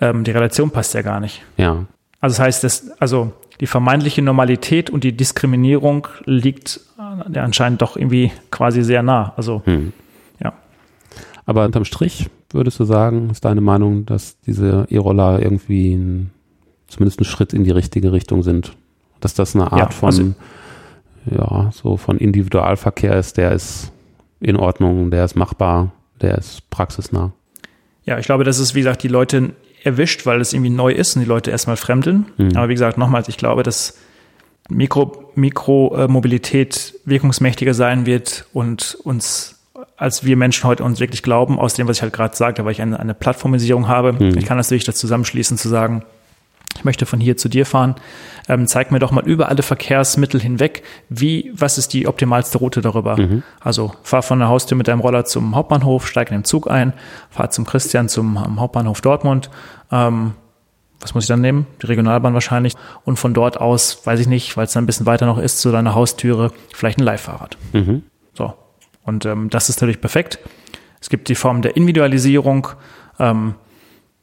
ähm, 0.00 0.24
die 0.24 0.30
Relation 0.30 0.70
passt 0.70 0.94
ja 0.94 1.02
gar 1.02 1.20
nicht. 1.20 1.42
Ja. 1.56 1.86
Also 2.20 2.36
das 2.36 2.40
heißt, 2.40 2.64
dass, 2.64 2.90
also 3.00 3.32
die 3.60 3.66
vermeintliche 3.66 4.22
Normalität 4.22 4.90
und 4.90 5.04
die 5.04 5.16
Diskriminierung 5.16 6.08
liegt 6.24 6.80
ja, 6.98 7.42
anscheinend 7.42 7.82
doch 7.82 7.96
irgendwie 7.96 8.32
quasi 8.50 8.82
sehr 8.82 9.02
nah. 9.02 9.32
Also 9.36 9.62
hm. 9.64 9.92
ja. 10.42 10.52
Aber 11.46 11.64
unterm 11.64 11.84
Strich 11.84 12.28
würdest 12.50 12.78
du 12.80 12.84
sagen, 12.84 13.30
ist 13.30 13.44
deine 13.44 13.60
Meinung, 13.60 14.06
dass 14.06 14.40
diese 14.40 14.86
E-Roller 14.90 15.40
irgendwie 15.40 15.94
ein, 15.94 16.30
zumindest 16.88 17.20
ein 17.20 17.24
Schritt 17.24 17.52
in 17.52 17.64
die 17.64 17.70
richtige 17.70 18.12
Richtung 18.12 18.42
sind? 18.42 18.76
Dass 19.20 19.34
das 19.34 19.54
eine 19.54 19.72
Art 19.72 19.80
ja, 19.80 19.90
von, 19.90 20.06
also, 20.08 20.34
ja, 21.30 21.70
so 21.72 21.96
von 21.96 22.18
Individualverkehr 22.18 23.18
ist, 23.18 23.36
der 23.36 23.52
ist 23.52 23.92
in 24.40 24.56
Ordnung, 24.56 25.10
der 25.10 25.24
ist 25.24 25.34
machbar, 25.34 25.92
der 26.20 26.36
ist 26.38 26.68
praxisnah. 26.70 27.32
Ja, 28.04 28.18
ich 28.18 28.26
glaube, 28.26 28.44
dass 28.44 28.58
es, 28.58 28.74
wie 28.74 28.80
gesagt, 28.80 29.02
die 29.02 29.08
Leute 29.08 29.52
erwischt, 29.86 30.26
weil 30.26 30.40
es 30.40 30.52
irgendwie 30.52 30.70
neu 30.70 30.92
ist 30.92 31.16
und 31.16 31.22
die 31.22 31.28
Leute 31.28 31.50
erstmal 31.50 31.76
fremdeln. 31.76 32.26
Mhm. 32.36 32.56
Aber 32.56 32.68
wie 32.68 32.74
gesagt, 32.74 32.98
nochmals, 32.98 33.28
ich 33.28 33.36
glaube, 33.36 33.62
dass 33.62 33.96
Mikro, 34.68 35.30
Mikromobilität 35.34 36.94
wirkungsmächtiger 37.04 37.72
sein 37.72 38.04
wird 38.04 38.46
und 38.52 38.98
uns 39.04 39.52
als 39.98 40.24
wir 40.24 40.36
Menschen 40.36 40.64
heute 40.64 40.84
uns 40.84 41.00
wirklich 41.00 41.22
glauben, 41.22 41.58
aus 41.58 41.74
dem, 41.74 41.88
was 41.88 41.96
ich 41.96 42.02
halt 42.02 42.12
gerade 42.12 42.36
sagte, 42.36 42.64
weil 42.64 42.72
ich 42.72 42.82
eine, 42.82 43.00
eine 43.00 43.14
Plattformisierung 43.14 43.88
habe. 43.88 44.12
Mhm. 44.12 44.36
Ich 44.36 44.44
kann 44.44 44.58
das 44.58 44.68
natürlich 44.68 44.84
das 44.84 44.96
zusammenschließen, 44.96 45.56
zu 45.56 45.68
sagen, 45.68 46.02
ich 46.76 46.84
möchte 46.84 47.06
von 47.06 47.20
hier 47.20 47.36
zu 47.36 47.48
dir 47.48 47.66
fahren, 47.66 47.96
ähm, 48.48 48.66
zeig 48.66 48.92
mir 48.92 48.98
doch 48.98 49.10
mal 49.10 49.26
über 49.26 49.48
alle 49.48 49.62
Verkehrsmittel 49.62 50.40
hinweg, 50.40 50.82
wie, 51.08 51.50
was 51.54 51.78
ist 51.78 51.92
die 51.92 52.06
optimalste 52.06 52.58
Route 52.58 52.80
darüber? 52.80 53.16
Mhm. 53.16 53.42
Also 53.60 53.92
fahr 54.02 54.22
von 54.22 54.38
der 54.38 54.48
Haustür 54.48 54.76
mit 54.76 54.88
deinem 54.88 55.00
Roller 55.00 55.24
zum 55.24 55.56
Hauptbahnhof, 55.56 56.06
steig 56.06 56.30
in 56.30 56.38
den 56.38 56.44
Zug 56.44 56.70
ein, 56.70 56.92
fahr 57.30 57.50
zum 57.50 57.64
Christian 57.64 58.08
zum 58.08 58.36
um, 58.36 58.60
Hauptbahnhof 58.60 59.00
Dortmund. 59.00 59.50
Ähm, 59.90 60.32
was 61.00 61.14
muss 61.14 61.24
ich 61.24 61.28
dann 61.28 61.40
nehmen? 61.40 61.66
Die 61.82 61.86
Regionalbahn 61.86 62.34
wahrscheinlich. 62.34 62.74
Und 63.04 63.18
von 63.18 63.34
dort 63.34 63.60
aus, 63.60 64.06
weiß 64.06 64.20
ich 64.20 64.26
nicht, 64.28 64.56
weil 64.56 64.64
es 64.64 64.72
dann 64.72 64.84
ein 64.84 64.86
bisschen 64.86 65.06
weiter 65.06 65.26
noch 65.26 65.38
ist, 65.38 65.60
zu 65.60 65.70
deiner 65.70 65.94
Haustüre, 65.94 66.52
vielleicht 66.72 66.98
ein 66.98 67.04
Leihfahrrad. 67.04 67.58
Mhm. 67.72 68.02
So. 68.32 68.54
Und 69.04 69.26
ähm, 69.26 69.50
das 69.50 69.68
ist 69.68 69.80
natürlich 69.80 70.00
perfekt. 70.00 70.38
Es 71.00 71.10
gibt 71.10 71.28
die 71.28 71.34
Form 71.34 71.62
der 71.62 71.76
Individualisierung. 71.76 72.68
Ähm, 73.18 73.54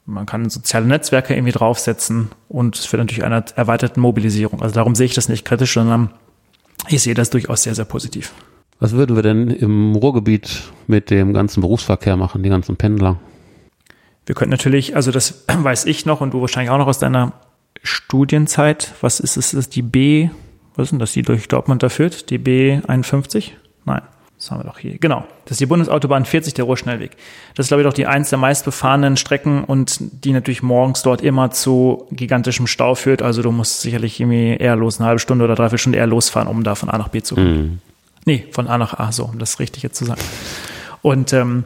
man 0.06 0.26
kann 0.26 0.50
soziale 0.50 0.86
Netzwerke 0.86 1.34
irgendwie 1.34 1.52
draufsetzen 1.52 2.30
und 2.48 2.76
es 2.76 2.84
führt 2.84 3.00
natürlich 3.00 3.24
einer 3.24 3.44
erweiterten 3.56 4.00
Mobilisierung. 4.00 4.62
Also 4.62 4.74
darum 4.74 4.94
sehe 4.94 5.06
ich 5.06 5.14
das 5.14 5.28
nicht 5.28 5.44
kritisch, 5.44 5.74
sondern 5.74 6.10
ich 6.88 7.02
sehe 7.02 7.14
das 7.14 7.30
durchaus 7.30 7.62
sehr, 7.62 7.74
sehr 7.74 7.86
positiv. 7.86 8.32
Was 8.80 8.92
würden 8.92 9.16
wir 9.16 9.22
denn 9.22 9.48
im 9.48 9.94
Ruhrgebiet 9.94 10.64
mit 10.86 11.10
dem 11.10 11.32
ganzen 11.32 11.60
Berufsverkehr 11.60 12.16
machen, 12.16 12.42
die 12.42 12.50
ganzen 12.50 12.76
Pendler? 12.76 13.18
Wir 14.26 14.34
könnten 14.34 14.50
natürlich, 14.50 14.96
also 14.96 15.10
das 15.10 15.44
weiß 15.48 15.86
ich 15.86 16.06
noch 16.06 16.20
und 16.20 16.34
du 16.34 16.40
wahrscheinlich 16.40 16.70
auch 16.70 16.78
noch 16.78 16.88
aus 16.88 16.98
deiner 16.98 17.32
Studienzeit. 17.82 18.92
Was 19.00 19.20
ist 19.20 19.36
es? 19.36 19.54
Ist 19.54 19.74
die 19.76 19.82
B, 19.82 20.28
was 20.74 20.84
ist 20.86 20.90
denn 20.90 20.98
das, 20.98 21.12
die 21.12 21.22
durch 21.22 21.48
Dortmund 21.48 21.82
da 21.82 21.88
führt? 21.88 22.30
Die 22.30 22.38
B51? 22.38 23.52
Nein. 23.84 24.02
Das 24.44 24.50
haben 24.50 24.60
wir 24.60 24.64
doch 24.64 24.78
hier. 24.78 24.98
Genau. 24.98 25.24
Das 25.46 25.52
ist 25.52 25.60
die 25.60 25.66
Bundesautobahn 25.66 26.26
40, 26.26 26.52
der 26.52 26.66
Ruhrschnellweg. 26.66 27.12
Das 27.54 27.64
ist, 27.64 27.68
glaube 27.68 27.80
ich, 27.80 27.86
doch 27.86 27.94
die 27.94 28.06
eins 28.06 28.28
der 28.28 28.38
meistbefahrenen 28.38 29.16
Strecken 29.16 29.64
und 29.64 29.96
die 30.22 30.32
natürlich 30.32 30.62
morgens 30.62 31.02
dort 31.02 31.22
immer 31.22 31.50
zu 31.50 32.06
gigantischem 32.10 32.66
Stau 32.66 32.94
führt. 32.94 33.22
Also 33.22 33.40
du 33.40 33.50
musst 33.52 33.80
sicherlich 33.80 34.20
irgendwie 34.20 34.54
eher 34.54 34.76
los, 34.76 35.00
eine 35.00 35.06
halbe 35.06 35.18
Stunde 35.18 35.46
oder 35.46 35.54
dreiviertel 35.54 35.78
Stunde 35.78 35.98
eher 35.98 36.06
losfahren, 36.06 36.46
um 36.46 36.62
da 36.62 36.74
von 36.74 36.90
A 36.90 36.98
nach 36.98 37.08
B 37.08 37.22
zu 37.22 37.36
kommen. 37.36 37.56
Mhm. 37.56 37.78
Nee, 38.26 38.46
von 38.50 38.68
A 38.68 38.76
nach 38.76 38.98
A, 38.98 39.12
so, 39.12 39.24
um 39.24 39.38
das 39.38 39.60
richtig 39.60 39.82
jetzt 39.82 39.96
zu 39.96 40.04
sagen. 40.04 40.20
Und 41.00 41.32
ähm, 41.32 41.64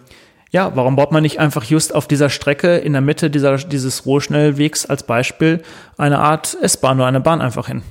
ja, 0.52 0.70
warum 0.76 0.94
baut 0.94 1.10
man 1.10 1.24
nicht 1.24 1.40
einfach 1.40 1.64
just 1.64 1.92
auf 1.92 2.06
dieser 2.06 2.30
Strecke 2.30 2.76
in 2.76 2.92
der 2.92 3.02
Mitte 3.02 3.28
dieser, 3.28 3.56
dieses 3.56 4.06
Ruhrschnellwegs 4.06 4.86
als 4.86 5.02
Beispiel 5.02 5.64
eine 5.96 6.20
Art 6.20 6.56
S-Bahn 6.62 6.98
oder 6.98 7.06
eine 7.06 7.20
Bahn 7.20 7.40
einfach 7.40 7.66
hin? 7.66 7.82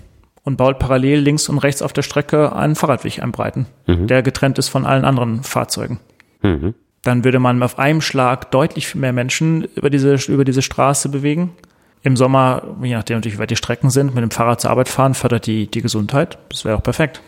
Und 0.48 0.56
baut 0.56 0.80
parallel 0.80 1.20
links 1.20 1.50
und 1.50 1.58
rechts 1.58 1.82
auf 1.82 1.92
der 1.92 2.04
Strecke 2.04 2.56
einen 2.56 2.76
Fahrradweg 2.76 3.22
einbreiten, 3.22 3.66
mhm. 3.86 4.08
der 4.08 4.24
getrennt 4.24 4.58
ist 4.58 4.70
von 4.70 4.86
allen 4.86 5.04
anderen 5.04 5.44
Fahrzeugen. 5.44 6.00
Mhm. 6.42 6.74
Dann 7.04 7.26
würde 7.26 7.40
man 7.40 7.62
auf 7.62 7.78
einem 7.78 8.00
Schlag 8.00 8.50
deutlich 8.52 8.96
mehr 8.96 9.12
Menschen 9.12 9.66
über 9.76 9.90
diese, 9.90 10.16
über 10.32 10.46
diese 10.46 10.62
Straße 10.62 11.10
bewegen. 11.10 11.52
Im 12.02 12.16
Sommer, 12.16 12.78
je 12.82 12.96
nachdem 12.96 13.18
natürlich, 13.18 13.38
wie 13.38 13.42
weit 13.42 13.52
die 13.52 13.58
Strecken 13.58 13.90
sind, 13.90 14.16
mit 14.16 14.22
dem 14.22 14.32
Fahrrad 14.32 14.62
zur 14.62 14.72
Arbeit 14.72 14.88
fahren, 14.88 15.16
fördert 15.16 15.48
die, 15.48 15.68
die 15.68 15.82
Gesundheit. 15.82 16.38
Das 16.48 16.64
wäre 16.64 16.78
auch 16.78 16.84
perfekt. 16.84 17.22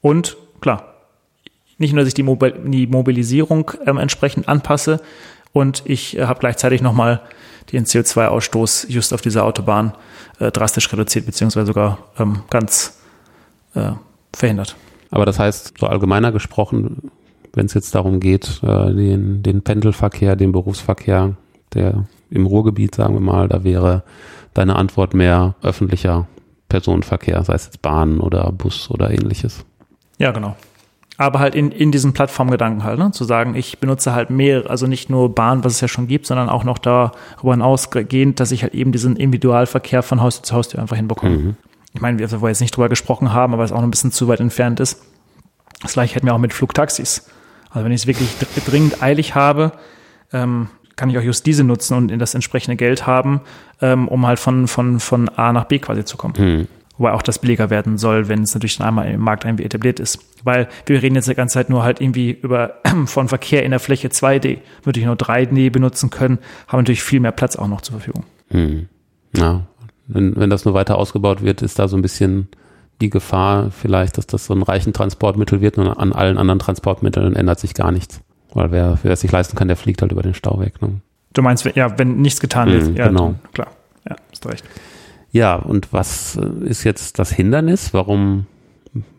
Und 0.00 0.36
klar, 0.60 0.94
nicht 1.78 1.92
nur, 1.92 2.00
dass 2.02 2.08
ich 2.08 2.14
die, 2.14 2.24
Mobil 2.24 2.54
die 2.64 2.88
Mobilisierung 2.88 3.70
ähm, 3.86 3.98
entsprechend 3.98 4.48
anpasse 4.48 5.00
und 5.54 5.82
ich 5.86 6.18
äh, 6.18 6.26
habe 6.26 6.40
gleichzeitig 6.40 6.82
nochmal 6.82 7.22
den 7.72 7.86
CO2-Ausstoß 7.86 8.90
just 8.90 9.14
auf 9.14 9.22
dieser 9.22 9.44
Autobahn 9.44 9.94
äh, 10.38 10.50
drastisch 10.50 10.92
reduziert, 10.92 11.24
beziehungsweise 11.24 11.68
sogar 11.68 11.98
ähm, 12.18 12.40
ganz 12.50 13.00
äh, 13.74 13.92
verhindert. 14.34 14.76
Aber 15.10 15.24
das 15.24 15.38
heißt, 15.38 15.74
so 15.78 15.86
allgemeiner 15.86 16.32
gesprochen, 16.32 17.10
wenn 17.54 17.66
es 17.66 17.74
jetzt 17.74 17.94
darum 17.94 18.20
geht, 18.20 18.60
äh, 18.62 18.92
den, 18.92 19.42
den 19.42 19.62
Pendelverkehr, 19.62 20.36
den 20.36 20.52
Berufsverkehr 20.52 21.36
der 21.72 22.04
im 22.30 22.46
Ruhrgebiet, 22.46 22.94
sagen 22.94 23.14
wir 23.14 23.20
mal, 23.20 23.48
da 23.48 23.64
wäre 23.64 24.02
deine 24.54 24.76
Antwort 24.76 25.14
mehr 25.14 25.54
öffentlicher 25.62 26.26
Personenverkehr, 26.68 27.42
sei 27.44 27.54
es 27.54 27.66
jetzt 27.66 27.82
Bahn 27.82 28.20
oder 28.20 28.50
Bus 28.50 28.90
oder 28.90 29.10
ähnliches. 29.10 29.64
Ja, 30.18 30.32
genau. 30.32 30.56
Aber 31.16 31.38
halt 31.38 31.54
in, 31.54 31.70
in 31.70 31.92
diesem 31.92 32.12
Plattformgedanken 32.12 32.82
halt, 32.82 32.98
ne? 32.98 33.12
zu 33.12 33.24
sagen, 33.24 33.54
ich 33.54 33.78
benutze 33.78 34.14
halt 34.14 34.30
mehr, 34.30 34.68
also 34.68 34.86
nicht 34.86 35.10
nur 35.10 35.32
Bahn, 35.32 35.62
was 35.62 35.74
es 35.74 35.80
ja 35.80 35.86
schon 35.86 36.08
gibt, 36.08 36.26
sondern 36.26 36.48
auch 36.48 36.64
noch 36.64 36.78
darüber 36.78 37.52
hinausgehend, 37.52 38.40
dass 38.40 38.50
ich 38.50 38.64
halt 38.64 38.74
eben 38.74 38.90
diesen 38.90 39.14
Individualverkehr 39.16 40.02
von 40.02 40.20
Haustür 40.20 40.42
zu 40.42 40.54
Haustür 40.56 40.80
einfach 40.80 40.96
hinbekomme. 40.96 41.36
Mhm. 41.36 41.56
Ich 41.92 42.00
meine, 42.00 42.18
wir 42.18 42.28
wollen 42.40 42.50
jetzt 42.50 42.60
nicht 42.60 42.76
drüber 42.76 42.88
gesprochen 42.88 43.32
haben, 43.32 43.54
aber 43.54 43.62
es 43.62 43.70
auch 43.70 43.76
noch 43.76 43.84
ein 43.84 43.92
bisschen 43.92 44.10
zu 44.10 44.26
weit 44.26 44.40
entfernt 44.40 44.80
ist. 44.80 45.02
Das 45.82 45.92
gleiche 45.92 46.16
hätten 46.16 46.26
wir 46.26 46.34
auch 46.34 46.38
mit 46.38 46.52
Flugtaxis. 46.52 47.30
Also 47.70 47.84
wenn 47.84 47.92
ich 47.92 48.02
es 48.02 48.06
wirklich 48.08 48.34
dringend 48.66 49.00
eilig 49.02 49.36
habe, 49.36 49.72
ähm, 50.32 50.68
kann 50.96 51.10
ich 51.10 51.18
auch 51.18 51.22
just 51.22 51.46
diese 51.46 51.64
nutzen 51.64 51.96
und 51.96 52.10
in 52.10 52.18
das 52.18 52.34
entsprechende 52.34 52.76
Geld 52.76 53.06
haben, 53.06 53.40
ähm, 53.80 54.08
um 54.08 54.26
halt 54.26 54.38
von, 54.38 54.68
von, 54.68 55.00
von 55.00 55.28
A 55.28 55.52
nach 55.52 55.64
B 55.64 55.78
quasi 55.78 56.04
zu 56.04 56.16
kommen. 56.16 56.34
Mhm. 56.36 56.68
Wobei 56.96 57.12
auch 57.12 57.22
das 57.22 57.40
billiger 57.40 57.70
werden 57.70 57.98
soll, 57.98 58.28
wenn 58.28 58.42
es 58.42 58.54
natürlich 58.54 58.78
dann 58.78 58.86
einmal 58.86 59.08
im 59.08 59.20
Markt 59.20 59.44
irgendwie 59.44 59.64
etabliert 59.64 59.98
ist. 59.98 60.18
Weil 60.44 60.68
wir 60.86 61.02
reden 61.02 61.16
jetzt 61.16 61.28
die 61.28 61.34
ganze 61.34 61.54
Zeit 61.54 61.68
nur 61.70 61.82
halt 61.82 62.00
irgendwie 62.00 62.30
über 62.30 62.74
von 63.06 63.28
Verkehr 63.28 63.64
in 63.64 63.72
der 63.72 63.80
Fläche 63.80 64.08
2D. 64.08 64.58
Würde 64.84 65.00
ich 65.00 65.06
nur 65.06 65.16
3D 65.16 65.70
benutzen 65.70 66.10
können, 66.10 66.38
haben 66.68 66.80
natürlich 66.80 67.02
viel 67.02 67.20
mehr 67.20 67.32
Platz 67.32 67.56
auch 67.56 67.68
noch 67.68 67.80
zur 67.80 67.98
Verfügung. 67.98 68.24
Mhm. 68.50 68.88
Ja, 69.36 69.62
wenn, 70.06 70.36
wenn 70.36 70.50
das 70.50 70.64
nur 70.64 70.74
weiter 70.74 70.96
ausgebaut 70.96 71.42
wird, 71.42 71.62
ist 71.62 71.78
da 71.78 71.88
so 71.88 71.96
ein 71.96 72.02
bisschen 72.02 72.48
die 73.00 73.10
Gefahr 73.10 73.70
vielleicht, 73.70 74.18
dass 74.18 74.26
das 74.26 74.46
so 74.46 74.54
ein 74.54 74.62
reichen 74.62 74.92
Transportmittel 74.92 75.60
wird 75.60 75.78
und 75.78 75.88
an 75.88 76.12
allen 76.12 76.38
anderen 76.38 76.60
Transportmitteln 76.60 77.34
ändert 77.34 77.58
sich 77.58 77.74
gar 77.74 77.90
nichts. 77.90 78.20
Weil 78.52 78.70
wer, 78.70 78.98
wer 79.02 79.12
es 79.12 79.20
sich 79.20 79.32
leisten 79.32 79.56
kann, 79.56 79.66
der 79.66 79.76
fliegt 79.76 80.00
halt 80.00 80.12
über 80.12 80.22
den 80.22 80.34
Stau 80.34 80.60
weg. 80.60 80.80
Ne? 80.80 81.00
Du 81.32 81.42
meinst, 81.42 81.64
ja, 81.74 81.98
wenn 81.98 82.20
nichts 82.20 82.38
getan 82.38 82.70
wird. 82.70 82.88
Mhm, 82.88 82.96
ja, 82.96 83.08
genau. 83.08 83.34
klar. 83.52 83.68
Ja, 84.08 84.14
hast 84.30 84.46
recht. 84.46 84.64
Ja, 85.34 85.56
und 85.56 85.92
was 85.92 86.36
äh, 86.36 86.68
ist 86.68 86.84
jetzt 86.84 87.18
das 87.18 87.32
Hindernis? 87.32 87.92
Warum 87.92 88.46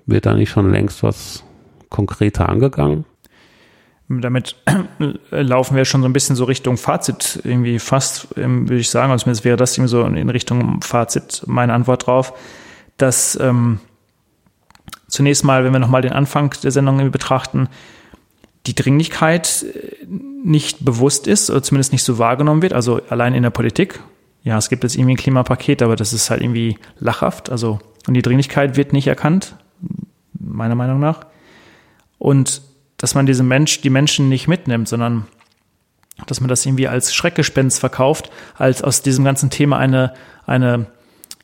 wird 0.06 0.26
da 0.26 0.34
nicht 0.34 0.50
schon 0.50 0.72
längst 0.72 1.04
was 1.04 1.44
konkreter 1.90 2.48
angegangen? 2.48 3.04
Damit 4.08 4.56
laufen 5.32 5.76
wir 5.76 5.84
schon 5.84 6.02
so 6.02 6.08
ein 6.08 6.14
bisschen 6.14 6.38
so 6.38 6.46
Richtung 6.46 6.78
Fazit, 6.78 7.42
irgendwie 7.44 7.80
fast, 7.80 8.30
ähm, 8.38 8.70
würde 8.70 8.80
ich 8.80 8.90
sagen, 8.90 9.12
also 9.12 9.24
zumindest 9.24 9.44
wäre 9.44 9.58
das 9.58 9.78
irgendwie 9.78 9.90
so 9.90 10.06
in 10.06 10.30
Richtung 10.30 10.82
Fazit 10.82 11.44
meine 11.48 11.74
Antwort 11.74 12.08
drauf, 12.08 12.32
dass 12.96 13.38
ähm, 13.42 13.80
zunächst 15.10 15.44
mal, 15.44 15.66
wenn 15.66 15.74
wir 15.74 15.80
nochmal 15.80 16.02
den 16.02 16.14
Anfang 16.14 16.56
der 16.64 16.72
Sendung 16.72 17.12
betrachten, 17.12 17.68
die 18.68 18.76
Dringlichkeit 18.76 19.64
äh, 19.64 20.06
nicht 20.46 20.86
bewusst 20.86 21.28
ist 21.28 21.50
oder 21.50 21.62
zumindest 21.62 21.92
nicht 21.92 22.06
so 22.06 22.20
wahrgenommen 22.20 22.62
wird, 22.62 22.72
also 22.72 23.02
allein 23.10 23.34
in 23.34 23.44
der 23.44 23.50
Politik. 23.50 24.00
Ja, 24.46 24.58
es 24.58 24.70
gibt 24.70 24.84
jetzt 24.84 24.96
irgendwie 24.96 25.16
ein 25.16 25.18
Klimapaket, 25.18 25.82
aber 25.82 25.98
das 25.98 26.14
ist 26.14 26.30
halt 26.30 26.42
irgendwie 26.42 26.78
lachhaft, 27.00 27.50
also 27.50 27.80
und 28.08 28.14
die 28.14 28.22
Dringlichkeit 28.22 28.78
wird 28.78 28.94
nicht 28.94 29.08
erkannt, 29.08 29.56
meiner 30.40 30.76
Meinung 30.76 31.00
nach. 31.00 31.26
Und 32.20 32.62
dass 32.98 33.16
man 33.16 33.26
diese 33.26 33.42
Mensch, 33.42 33.82
die 33.82 33.90
Menschen 33.90 34.30
nicht 34.30 34.48
mitnimmt, 34.48 34.88
sondern 34.88 35.26
dass 36.28 36.40
man 36.40 36.48
das 36.48 36.66
irgendwie 36.66 36.88
als 36.88 37.14
Schreckgespenst 37.14 37.80
verkauft, 37.80 38.30
als 38.56 38.84
aus 38.84 39.02
diesem 39.02 39.26
ganzen 39.26 39.50
Thema 39.50 39.78
eine, 39.78 40.14
eine, 40.46 40.86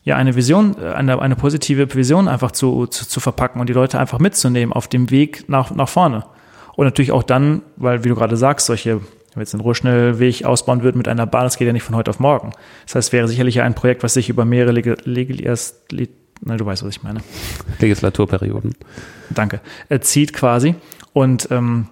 ja, 0.03 0.15
eine 0.15 0.35
Vision, 0.35 0.77
eine, 0.77 1.19
eine 1.19 1.35
positive 1.35 1.93
Vision 1.93 2.27
einfach 2.27 2.51
zu, 2.51 2.85
zu, 2.85 3.07
zu 3.07 3.19
verpacken 3.19 3.59
und 3.59 3.67
die 3.67 3.73
Leute 3.73 3.99
einfach 3.99 4.19
mitzunehmen 4.19 4.71
auf 4.71 4.87
dem 4.87 5.09
Weg 5.09 5.49
nach, 5.49 5.71
nach 5.71 5.89
vorne. 5.89 6.25
Und 6.75 6.85
natürlich 6.85 7.11
auch 7.11 7.23
dann, 7.23 7.63
weil, 7.75 8.03
wie 8.03 8.09
du 8.09 8.15
gerade 8.15 8.37
sagst, 8.37 8.67
solche, 8.67 9.01
wenn 9.33 9.41
jetzt 9.41 9.53
einen 9.53 9.61
Ruhrschnellweg 9.61 10.45
ausbauen 10.45 10.83
würden 10.83 10.97
mit 10.97 11.07
einer 11.07 11.25
Bahn, 11.25 11.43
das 11.43 11.57
geht 11.57 11.67
ja 11.67 11.73
nicht 11.73 11.83
von 11.83 11.95
heute 11.95 12.11
auf 12.11 12.19
morgen. 12.19 12.51
Das 12.85 12.95
heißt, 12.95 13.07
es 13.09 13.13
wäre 13.13 13.27
sicherlich 13.27 13.61
ein 13.61 13.75
Projekt, 13.75 14.03
was 14.03 14.13
sich 14.13 14.29
über 14.29 14.45
mehrere 14.45 14.71
Leg 14.71 15.05
Legilas, 15.05 15.81
na, 16.43 16.57
du 16.57 16.65
weißt, 16.65 16.83
was 16.83 16.95
ich 16.95 17.03
meine. 17.03 17.21
Legislaturperioden. 17.79 18.75
Danke. 19.29 19.61
Er 19.89 20.01
zieht 20.01 20.33
quasi. 20.33 20.75
Und 21.13 21.47
ähm, 21.51 21.87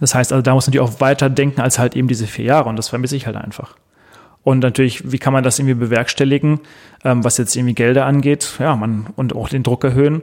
das 0.00 0.14
heißt, 0.14 0.32
also 0.32 0.42
da 0.42 0.54
muss 0.54 0.66
man 0.66 0.74
natürlich 0.74 0.94
auch 0.94 1.00
weiter 1.00 1.28
denken 1.28 1.60
als 1.60 1.78
halt 1.78 1.94
eben 1.94 2.08
diese 2.08 2.26
vier 2.26 2.46
Jahre. 2.46 2.68
Und 2.68 2.76
das 2.76 2.88
vermisse 2.88 3.16
ich 3.16 3.26
halt 3.26 3.36
einfach. 3.36 3.76
Und 4.42 4.60
natürlich, 4.60 5.12
wie 5.12 5.18
kann 5.18 5.34
man 5.34 5.44
das 5.44 5.58
irgendwie 5.58 5.74
bewerkstelligen, 5.74 6.60
ähm, 7.04 7.24
was 7.24 7.36
jetzt 7.36 7.54
irgendwie 7.56 7.74
Gelder 7.74 8.06
angeht, 8.06 8.54
ja, 8.58 8.74
man 8.74 9.08
und 9.16 9.36
auch 9.36 9.48
den 9.48 9.62
Druck 9.62 9.84
erhöhen 9.84 10.22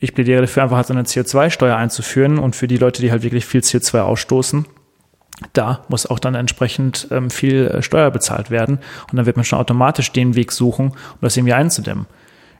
ich 0.00 0.14
plädiere 0.14 0.42
dafür, 0.42 0.62
einfach 0.62 0.76
halt 0.76 0.86
so 0.86 0.94
eine 0.94 1.02
CO2-Steuer 1.02 1.76
einzuführen 1.76 2.38
und 2.38 2.54
für 2.54 2.68
die 2.68 2.76
Leute, 2.76 3.02
die 3.02 3.10
halt 3.10 3.22
wirklich 3.22 3.44
viel 3.44 3.60
CO2 3.60 4.00
ausstoßen, 4.00 4.66
da 5.52 5.84
muss 5.88 6.06
auch 6.06 6.18
dann 6.18 6.34
entsprechend 6.34 7.08
ähm, 7.10 7.30
viel 7.30 7.66
äh, 7.66 7.82
Steuer 7.82 8.10
bezahlt 8.10 8.50
werden. 8.50 8.78
Und 9.10 9.16
dann 9.16 9.26
wird 9.26 9.36
man 9.36 9.44
schon 9.44 9.58
automatisch 9.58 10.12
den 10.12 10.34
Weg 10.34 10.52
suchen, 10.52 10.88
um 10.88 11.18
das 11.20 11.36
irgendwie 11.36 11.54
einzudämmen. 11.54 12.06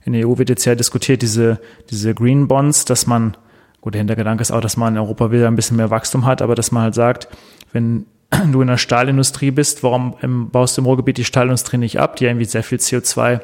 In 0.05 0.13
der 0.13 0.29
EU 0.29 0.39
wird 0.39 0.49
jetzt 0.49 0.65
ja 0.65 0.75
diskutiert, 0.75 1.23
diese, 1.23 1.61
diese 1.91 2.15
Green 2.15 2.49
Bonds, 2.49 2.85
dass 2.85 3.07
man, 3.07 3.37
gut, 3.81 3.95
der 3.95 4.01
Hintergedanke 4.01 4.43
ist 4.43 4.53
auch, 4.53 4.61
dass 4.61 4.77
man 4.77 4.95
in 4.95 5.01
Europa 5.01 5.33
wieder 5.33 5.49
ein 5.49 5.57
bisschen 5.57 5.77
mehr 5.77 5.91
Wachstum 5.91 6.25
hat, 6.25 6.41
aber 6.41 6.55
dass 6.55 6.73
man 6.73 6.85
halt 6.85 6.95
sagt, 6.95 7.29
wenn 7.73 8.07
du 8.53 8.63
in 8.63 8.69
der 8.69 8.79
Stahlindustrie 8.79 9.51
bist, 9.51 9.83
warum 9.83 10.17
ähm, 10.23 10.51
baust 10.51 10.77
du 10.77 10.83
im 10.83 10.87
Ruhrgebiet 10.87 11.19
die 11.19 11.25
Stahlindustrie 11.25 11.79
nicht 11.79 11.99
ab, 11.99 12.17
die 12.17 12.27
irgendwie 12.27 12.47
sehr 12.47 12.63
viel 12.63 12.79
CO2 12.79 13.41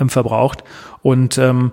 ähm, 0.00 0.08
verbraucht 0.08 0.64
und 1.02 1.38
ähm, 1.38 1.72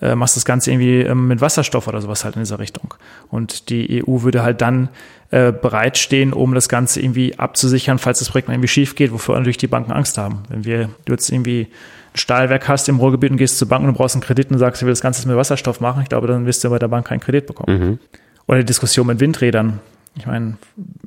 äh, 0.00 0.14
machst 0.14 0.36
das 0.36 0.44
Ganze 0.44 0.70
irgendwie 0.70 1.00
ähm, 1.00 1.28
mit 1.28 1.40
Wasserstoff 1.40 1.88
oder 1.88 2.00
sowas 2.00 2.24
halt 2.24 2.36
in 2.36 2.42
dieser 2.42 2.58
Richtung. 2.58 2.94
Und 3.30 3.68
die 3.68 4.04
EU 4.04 4.22
würde 4.22 4.42
halt 4.42 4.60
dann 4.60 4.88
äh, 5.30 5.52
bereitstehen, 5.52 6.32
um 6.32 6.54
das 6.54 6.68
Ganze 6.68 7.00
irgendwie 7.00 7.38
abzusichern, 7.38 7.98
falls 7.98 8.20
das 8.20 8.30
Projekt 8.30 8.48
mal 8.48 8.54
irgendwie 8.54 8.68
schief 8.68 8.94
geht, 8.94 9.12
wovor 9.12 9.36
natürlich 9.36 9.58
die 9.58 9.66
Banken 9.66 9.92
Angst 9.92 10.16
haben. 10.18 10.42
Wenn 10.48 10.64
wir, 10.64 10.90
du 11.04 11.12
jetzt 11.12 11.30
irgendwie 11.30 11.68
ein 12.14 12.18
Stahlwerk 12.18 12.68
hast 12.68 12.88
im 12.88 12.98
Ruhrgebiet 12.98 13.30
und 13.30 13.36
gehst 13.36 13.58
zur 13.58 13.68
Bank 13.68 13.86
und 13.86 13.94
brauchst 13.94 14.14
einen 14.14 14.22
Kredit 14.22 14.50
und 14.50 14.58
sagst, 14.58 14.82
ich 14.82 14.86
will 14.86 14.92
das 14.92 15.00
Ganze 15.00 15.26
mit 15.26 15.36
Wasserstoff 15.36 15.80
machen, 15.80 16.02
ich 16.02 16.08
glaube, 16.08 16.26
dann 16.26 16.46
wirst 16.46 16.64
du 16.64 16.70
bei 16.70 16.78
der 16.78 16.88
Bank 16.88 17.06
keinen 17.06 17.20
Kredit 17.20 17.46
bekommen. 17.46 17.78
Mhm. 17.78 17.98
Oder 18.46 18.60
die 18.60 18.64
Diskussion 18.64 19.06
mit 19.06 19.20
Windrädern. 19.20 19.80
Ich 20.16 20.26
meine, 20.26 20.56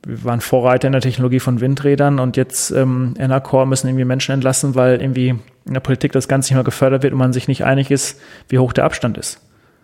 wir 0.06 0.24
waren 0.24 0.42
Vorreiter 0.42 0.88
in 0.88 0.92
der 0.94 1.02
Technologie 1.02 1.40
von 1.40 1.60
Windrädern 1.60 2.20
und 2.20 2.38
jetzt 2.38 2.72
ähm, 2.72 3.16
Enercor 3.18 3.66
müssen 3.66 3.88
irgendwie 3.88 4.06
Menschen 4.06 4.34
entlassen, 4.34 4.76
weil 4.76 5.02
irgendwie 5.02 5.36
in 5.66 5.74
der 5.74 5.82
Politik 5.82 6.12
das 6.12 6.28
Ganze 6.28 6.52
nicht 6.52 6.56
mehr 6.56 6.64
gefördert 6.64 7.04
wird 7.04 7.14
und 7.14 7.20
man 7.20 7.34
sich 7.34 7.48
nicht 7.48 7.64
einig 7.64 7.92
ist, 7.92 8.20
wie 8.50 8.58
hoch 8.58 8.74
der 8.74 8.86
Abstand 8.86 9.18
ist. 9.18 9.40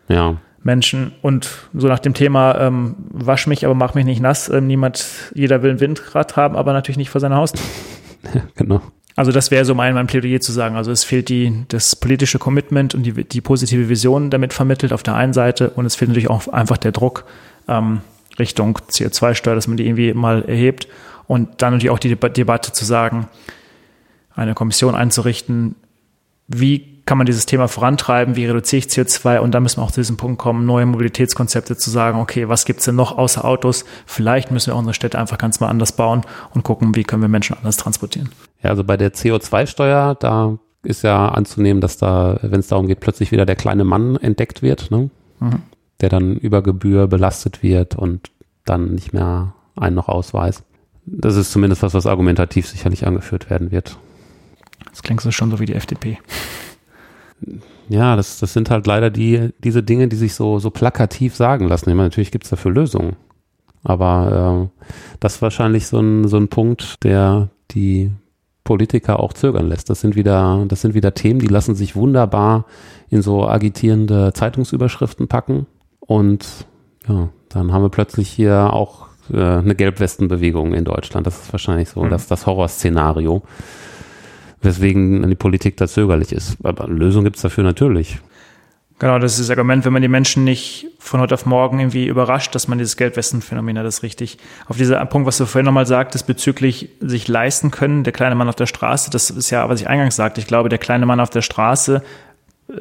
Ja. 0.08 0.38
Menschen 0.64 1.14
und 1.22 1.50
so 1.74 1.88
nach 1.88 2.00
dem 2.00 2.14
Thema 2.14 2.60
ähm, 2.60 2.96
wasch 3.10 3.48
mich, 3.48 3.64
aber 3.66 3.76
mach 3.76 3.94
mich 3.94 4.06
nicht 4.06 4.22
nass. 4.22 4.50
Ähm, 4.50 4.68
niemand, 4.68 5.06
jeder 5.34 5.62
will 5.62 5.72
ein 5.72 5.80
Windrad 5.80 6.36
haben, 6.36 6.56
aber 6.56 6.74
natürlich 6.74 6.98
nicht 6.98 7.10
vor 7.10 7.22
seiner 7.22 7.38
Haustür. 7.38 7.64
genau. 8.56 8.82
Also 9.16 9.32
das 9.32 9.50
wäre 9.50 9.66
so 9.66 9.74
mein, 9.74 9.96
mein 9.96 10.08
Plädoyer 10.08 10.40
zu 10.42 10.52
sagen. 10.52 10.76
Also 10.76 10.92
es 10.92 11.04
fehlt 11.04 11.30
die, 11.30 11.64
das 11.70 11.96
politische 11.96 12.38
Commitment 12.38 12.94
und 12.94 13.04
die, 13.04 13.24
die 13.24 13.42
positive 13.42 13.90
Vision 13.90 14.30
damit 14.30 14.54
vermittelt 14.54 14.94
auf 14.94 15.04
der 15.04 15.16
einen 15.16 15.34
Seite 15.34 15.72
und 15.72 15.86
es 15.86 15.96
fehlt 15.96 16.10
natürlich 16.10 16.30
auch 16.30 16.48
einfach 16.50 16.78
der 16.78 16.92
Druck, 16.92 17.26
ähm, 17.68 18.02
Richtung 18.38 18.78
CO2-Steuer, 18.78 19.56
dass 19.56 19.68
man 19.68 19.78
die 19.78 19.88
irgendwie 19.88 20.14
mal 20.14 20.44
erhebt. 20.44 20.88
Und 21.26 21.62
dann 21.62 21.74
natürlich 21.74 21.90
auch 21.90 22.00
die 22.00 22.16
Debatte 22.16 22.72
zu 22.72 22.86
sagen, 22.86 23.28
eine 24.38 24.54
Kommission 24.54 24.96
einzurichten, 24.96 25.76
wie 26.48 27.04
kann 27.06 27.18
man 27.18 27.26
dieses 27.26 27.46
Thema 27.46 27.68
vorantreiben, 27.68 28.36
wie 28.36 28.46
reduziere 28.46 28.80
ich 28.80 28.88
CO2 28.88 29.40
und 29.40 29.52
dann 29.52 29.64
müssen 29.64 29.80
wir 29.80 29.84
auch 29.84 29.92
zu 29.92 30.02
diesem 30.02 30.18
Punkt 30.18 30.38
kommen, 30.40 30.66
neue 30.66 30.86
Mobilitätskonzepte 30.86 31.78
zu 31.78 31.90
sagen, 31.90 32.20
okay, 32.20 32.50
was 32.50 32.66
gibt's 32.66 32.86
denn 32.86 32.96
noch 32.96 33.18
außer 33.18 33.46
Autos? 33.46 33.86
Vielleicht 34.06 34.52
müssen 34.52 34.72
wir 34.72 34.76
unsere 34.76 34.94
Städte 34.94 35.18
einfach 35.18 35.38
ganz 35.38 35.60
mal 35.60 35.68
anders 35.68 35.94
bauen 35.94 36.22
und 36.54 36.64
gucken, 36.64 36.96
wie 36.96 37.04
können 37.04 37.22
wir 37.22 37.30
Menschen 37.30 37.58
anders 37.58 37.78
transportieren. 37.78 38.30
Ja, 38.62 38.72
also 38.72 38.84
bei 38.84 38.98
der 38.98 39.14
CO2-Steuer, 39.14 40.16
da 40.16 40.58
ist 40.84 41.04
ja 41.04 41.30
anzunehmen, 41.30 41.82
dass 41.82 41.98
da, 41.98 42.40
wenn 42.42 42.60
es 42.60 42.68
darum 42.68 42.88
geht, 42.88 43.00
plötzlich 43.00 43.32
wieder 43.32 43.46
der 43.46 43.56
kleine 43.56 43.84
Mann 43.84 44.18
entdeckt 44.18 44.62
wird. 44.62 44.92
Ne? 44.92 45.10
Mhm 45.40 45.62
der 46.02 46.10
dann 46.10 46.36
über 46.36 46.62
Gebühr 46.62 47.08
belastet 47.08 47.64
wird 47.64 47.96
und 47.96 48.32
dann 48.66 48.94
nicht 48.94 49.14
mehr 49.14 49.54
einen 49.76 49.96
noch 49.96 50.10
ausweist. 50.10 50.64
Das 51.06 51.36
ist 51.36 51.52
zumindest 51.52 51.84
was, 51.84 51.94
was 51.94 52.06
argumentativ 52.06 52.68
sicherlich 52.68 53.08
angeführt 53.08 53.50
werden 53.50 53.72
wird. 53.72 53.98
Das 54.98 55.04
klingt 55.04 55.22
so 55.22 55.30
schon 55.30 55.52
so 55.52 55.60
wie 55.60 55.68
die 55.68 55.76
FDP. 55.76 56.18
Ja, 57.88 58.16
das, 58.16 58.40
das 58.40 58.52
sind 58.52 58.72
halt 58.72 58.88
leider 58.88 59.12
die, 59.12 59.52
diese 59.64 59.84
Dinge, 59.84 60.08
die 60.08 60.16
sich 60.16 60.34
so, 60.34 60.58
so 60.58 60.72
plakativ 60.72 61.36
sagen 61.36 61.68
lassen. 61.68 61.88
Ich 61.88 61.96
meine, 61.96 62.08
natürlich 62.08 62.32
gibt 62.32 62.46
es 62.46 62.50
dafür 62.50 62.72
Lösungen. 62.72 63.16
Aber 63.84 64.72
äh, 64.74 64.84
das 65.20 65.36
ist 65.36 65.42
wahrscheinlich 65.44 65.86
so 65.86 66.00
ein, 66.00 66.28
so 66.28 66.38
ein 66.38 66.48
Punkt, 66.48 67.04
der 67.04 67.50
die 67.70 68.12
Politiker 68.64 69.20
auch 69.20 69.34
zögern 69.34 69.68
lässt. 69.68 69.92
Das 69.92 70.02
sind 70.02 70.16
wieder, 70.16 70.66
das 70.68 70.82
sind 70.82 70.96
wieder 70.96 71.14
Themen, 71.14 71.40
die 71.40 71.46
lassen 71.46 71.76
sich 71.76 71.96
wunderbar 71.96 72.66
in 73.12 73.22
so 73.22 73.48
agitierende 73.48 74.34
Zeitungsüberschriften 74.34 75.28
packen. 75.28 75.68
Und 76.00 76.66
ja, 77.08 77.30
dann 77.50 77.72
haben 77.72 77.84
wir 77.84 77.90
plötzlich 77.90 78.30
hier 78.30 78.74
auch 78.74 79.10
äh, 79.32 79.38
eine 79.38 79.76
Gelbwestenbewegung 79.76 80.74
in 80.74 80.86
Deutschland. 80.86 81.28
Das 81.28 81.40
ist 81.40 81.54
wahrscheinlich 81.54 81.90
so, 81.90 82.02
mhm. 82.02 82.10
dass 82.10 82.26
das 82.26 82.48
Horrorszenario, 82.48 83.44
weswegen 84.62 85.28
die 85.30 85.36
Politik 85.36 85.78
da 85.78 85.88
zögerlich 85.88 86.32
ist. 86.32 86.58
Aber 86.64 86.86
eine 86.86 86.94
Lösung 86.94 87.24
gibt 87.24 87.36
es 87.36 87.42
dafür 87.42 87.64
natürlich. 87.64 88.20
Genau, 89.00 89.20
das 89.20 89.34
ist 89.34 89.42
das 89.42 89.50
Argument, 89.52 89.86
wenn 89.86 89.94
man 89.94 90.02
die 90.02 90.08
Menschen 90.08 90.44
nicht 90.44 90.88
von 90.98 91.20
heute 91.20 91.36
auf 91.36 91.46
morgen 91.46 91.80
irgendwie 91.80 92.08
überrascht, 92.08 92.56
dass 92.56 92.68
man 92.68 92.80
dieses 92.80 92.98
Geldwestenphänomen 92.98 93.78
hat, 93.78 93.86
das 93.86 93.98
ist 93.98 94.04
richtig. 94.04 94.40
Auf 94.66 94.78
dieser 94.78 95.06
Punkt, 95.06 95.28
was 95.28 95.38
du 95.38 95.46
vorhin 95.46 95.66
nochmal 95.66 95.86
sagtest, 95.86 96.26
bezüglich 96.26 96.90
sich 97.00 97.28
leisten 97.28 97.70
können, 97.70 98.04
der 98.04 98.12
kleine 98.12 98.34
Mann 98.34 98.50
auf 98.50 98.56
der 98.56 98.66
Straße, 98.66 99.12
das 99.12 99.30
ist 99.30 99.52
ja, 99.52 99.70
was 99.70 99.82
ich 99.82 99.88
eingangs 99.88 100.16
sagte. 100.16 100.42
Ich 100.42 100.48
glaube, 100.48 100.70
der 100.70 100.80
kleine 100.80 101.06
Mann 101.06 101.20
auf 101.20 101.30
der 101.30 101.44
Straße 101.44 102.02
äh, 102.70 102.74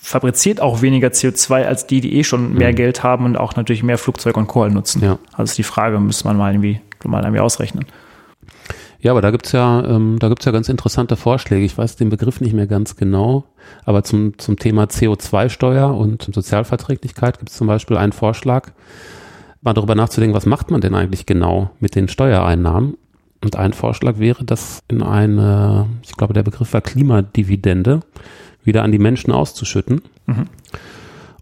fabriziert 0.00 0.60
auch 0.60 0.82
weniger 0.82 1.08
CO2 1.08 1.64
als 1.64 1.86
die, 1.86 2.02
die 2.02 2.16
eh 2.16 2.24
schon 2.24 2.52
mehr 2.52 2.72
mhm. 2.72 2.76
Geld 2.76 3.02
haben 3.02 3.24
und 3.24 3.38
auch 3.38 3.56
natürlich 3.56 3.82
mehr 3.82 3.96
Flugzeug 3.96 4.36
und 4.36 4.48
Kohl 4.48 4.70
nutzen. 4.70 5.02
Ja. 5.02 5.18
Also 5.32 5.44
ist 5.44 5.58
die 5.58 5.62
Frage, 5.62 5.98
müsste 5.98 6.26
man 6.26 6.36
mal 6.36 6.52
irgendwie, 6.52 6.82
mal 7.04 7.22
irgendwie 7.22 7.40
ausrechnen. 7.40 7.86
Ja, 9.00 9.12
aber 9.12 9.22
da 9.22 9.30
gibt's 9.30 9.52
ja, 9.52 9.84
ähm, 9.84 10.18
da 10.18 10.28
gibt's 10.28 10.44
ja 10.44 10.52
ganz 10.52 10.68
interessante 10.68 11.16
Vorschläge. 11.16 11.64
Ich 11.64 11.78
weiß 11.78 11.96
den 11.96 12.08
Begriff 12.08 12.40
nicht 12.40 12.52
mehr 12.52 12.66
ganz 12.66 12.96
genau, 12.96 13.44
aber 13.84 14.02
zum, 14.02 14.36
zum 14.38 14.58
Thema 14.58 14.84
CO2-Steuer 14.84 15.96
und 15.96 16.28
Sozialverträglichkeit 16.32 17.38
gibt's 17.38 17.56
zum 17.56 17.68
Beispiel 17.68 17.96
einen 17.96 18.12
Vorschlag, 18.12 18.72
mal 19.60 19.74
darüber 19.74 19.94
nachzudenken, 19.94 20.36
was 20.36 20.46
macht 20.46 20.70
man 20.70 20.80
denn 20.80 20.94
eigentlich 20.94 21.26
genau 21.26 21.70
mit 21.78 21.94
den 21.94 22.08
Steuereinnahmen? 22.08 22.96
Und 23.42 23.54
ein 23.54 23.72
Vorschlag 23.72 24.18
wäre, 24.18 24.44
das 24.44 24.82
in 24.88 25.00
eine, 25.00 25.86
ich 26.02 26.16
glaube, 26.16 26.34
der 26.34 26.42
Begriff 26.42 26.72
war 26.72 26.80
Klimadividende, 26.80 28.00
wieder 28.64 28.82
an 28.82 28.90
die 28.90 28.98
Menschen 28.98 29.32
auszuschütten. 29.32 30.02
Mhm. 30.26 30.46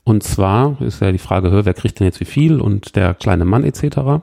Und 0.04 0.22
zwar 0.22 0.80
ist 0.82 1.00
ja 1.00 1.10
die 1.10 1.18
Frage, 1.18 1.64
wer 1.64 1.74
kriegt 1.74 1.98
denn 1.98 2.04
jetzt 2.04 2.20
wie 2.20 2.26
viel 2.26 2.60
und 2.60 2.96
der 2.96 3.14
kleine 3.14 3.46
Mann 3.46 3.64
etc. 3.64 4.22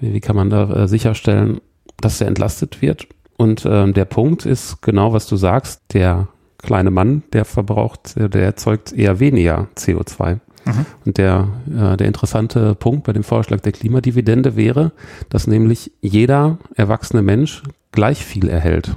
Wie, 0.00 0.14
wie 0.14 0.20
kann 0.20 0.36
man 0.36 0.48
da 0.48 0.70
äh, 0.70 0.88
sicherstellen, 0.88 1.60
dass 2.00 2.20
er 2.20 2.28
entlastet 2.28 2.82
wird. 2.82 3.06
Und 3.36 3.64
ähm, 3.64 3.94
der 3.94 4.04
Punkt 4.04 4.44
ist 4.44 4.82
genau, 4.82 5.12
was 5.12 5.26
du 5.26 5.36
sagst, 5.36 5.82
der 5.92 6.28
kleine 6.58 6.90
Mann, 6.90 7.22
der 7.32 7.44
verbraucht, 7.44 8.16
äh, 8.16 8.28
der 8.28 8.42
erzeugt 8.42 8.92
eher 8.92 9.20
weniger 9.20 9.68
CO2. 9.76 10.40
Mhm. 10.64 10.86
Und 11.06 11.18
der, 11.18 11.48
äh, 11.68 11.96
der 11.96 12.06
interessante 12.06 12.74
Punkt 12.74 13.04
bei 13.04 13.12
dem 13.12 13.24
Vorschlag 13.24 13.60
der 13.60 13.72
Klimadividende 13.72 14.56
wäre, 14.56 14.92
dass 15.30 15.46
nämlich 15.46 15.92
jeder 16.00 16.58
erwachsene 16.74 17.22
Mensch 17.22 17.62
gleich 17.92 18.24
viel 18.24 18.48
erhält. 18.48 18.96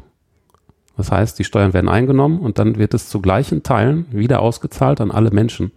Das 0.97 1.11
heißt, 1.11 1.39
die 1.39 1.43
Steuern 1.43 1.73
werden 1.73 1.89
eingenommen 1.89 2.39
und 2.39 2.59
dann 2.59 2.77
wird 2.77 2.93
es 2.93 3.09
zu 3.09 3.21
gleichen 3.21 3.63
Teilen 3.63 4.05
wieder 4.11 4.41
ausgezahlt 4.41 5.01
an 5.01 5.09
alle 5.09 5.31
Menschen. 5.31 5.71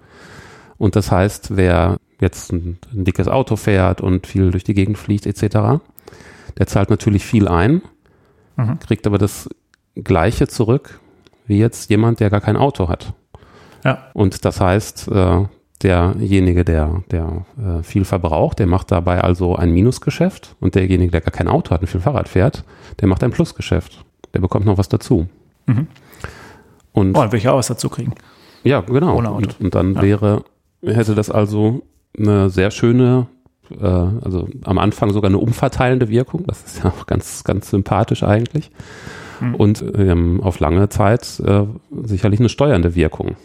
Und 0.77 0.95
das 0.95 1.11
heißt, 1.11 1.57
wer 1.57 1.97
jetzt 2.21 2.53
ein, 2.53 2.79
ein 2.93 3.05
dickes 3.05 3.29
Auto 3.29 3.57
fährt 3.57 4.01
und 4.01 4.27
viel 4.27 4.51
durch 4.51 4.65
die 4.65 4.75
Gegend 4.75 4.99
fliegt 4.99 5.27
etc., 5.27 5.81
der 6.59 6.67
zahlt 6.67 6.91
natürlich 6.91 7.25
viel 7.25 7.49
ein, 7.49 7.83
mhm. 8.57 8.79
kriegt 8.79 9.07
aber 9.07 9.19
das 9.19 9.49
Gleiche 9.95 10.49
zurück 10.49 11.01
wie 11.47 11.59
jetzt 11.59 11.91
jemand, 11.91 12.21
der 12.21 12.31
gar 12.31 12.41
kein 12.41 12.57
Auto 12.57 12.89
hat. 12.89 13.13
Ja. 13.85 13.99
Und 14.15 14.45
das 14.45 14.61
heißt, 14.61 15.09
äh, 15.09 15.45
derjenige, 15.83 16.65
der, 16.65 17.05
der 17.11 17.47
äh, 17.57 17.83
viel 17.83 18.05
verbraucht, 18.05 18.59
der 18.59 18.67
macht 18.67 18.91
dabei 18.91 19.21
also 19.21 19.57
ein 19.57 19.73
Minusgeschäft 19.73 20.57
und 20.61 20.75
derjenige, 20.75 21.13
der 21.13 21.21
gar 21.21 21.31
kein 21.31 21.49
Auto 21.49 21.71
hat 21.71 21.83
und 21.83 21.87
viel 21.87 22.01
Fahrrad 22.01 22.29
fährt, 22.29 22.65
der 23.01 23.09
macht 23.09 23.23
ein 23.23 23.31
Plusgeschäft. 23.31 24.05
Der 24.35 24.41
bekommt 24.41 24.67
noch 24.67 24.79
was 24.79 24.89
dazu. 24.89 25.29
Mhm. 25.67 25.87
Und 26.93 27.11
oh, 27.11 27.21
dann 27.21 27.29
würde 27.29 27.37
ich 27.37 27.49
auch 27.49 27.57
was 27.57 27.69
dazu 27.69 27.89
kriegen. 27.89 28.15
Ja, 28.65 28.81
genau. 28.81 29.17
Ohne 29.17 29.31
Auto. 29.31 29.37
Und, 29.37 29.61
und 29.61 29.75
dann 29.75 29.95
ja. 29.95 30.03
wäre, 30.03 30.45
hätte 30.83 31.15
das 31.15 31.31
also 31.31 31.83
eine 32.19 32.51
sehr 32.51 32.71
schöne 32.71 33.29
äh, 33.71 33.85
also 33.85 34.49
am 34.65 34.79
Anfang 34.79 35.11
sogar 35.11 35.29
eine 35.29 35.39
umverteilende 35.39 36.09
Wirkung. 36.09 36.45
Das 36.47 36.63
ist 36.65 36.83
ja 36.83 36.91
auch 36.91 37.07
ganz, 37.07 37.45
ganz 37.45 37.71
sympathisch 37.71 38.23
eigentlich. 38.23 38.71
Mhm. 39.41 39.55
Und 39.55 39.85
ähm, 39.97 40.41
auf 40.43 40.61
lange 40.61 40.89
Zeit 40.89 41.41
äh, 41.41 41.65
sicherlich 42.05 42.41
eine 42.41 42.49
steuernde 42.49 42.95
Wirkung. 42.95 43.37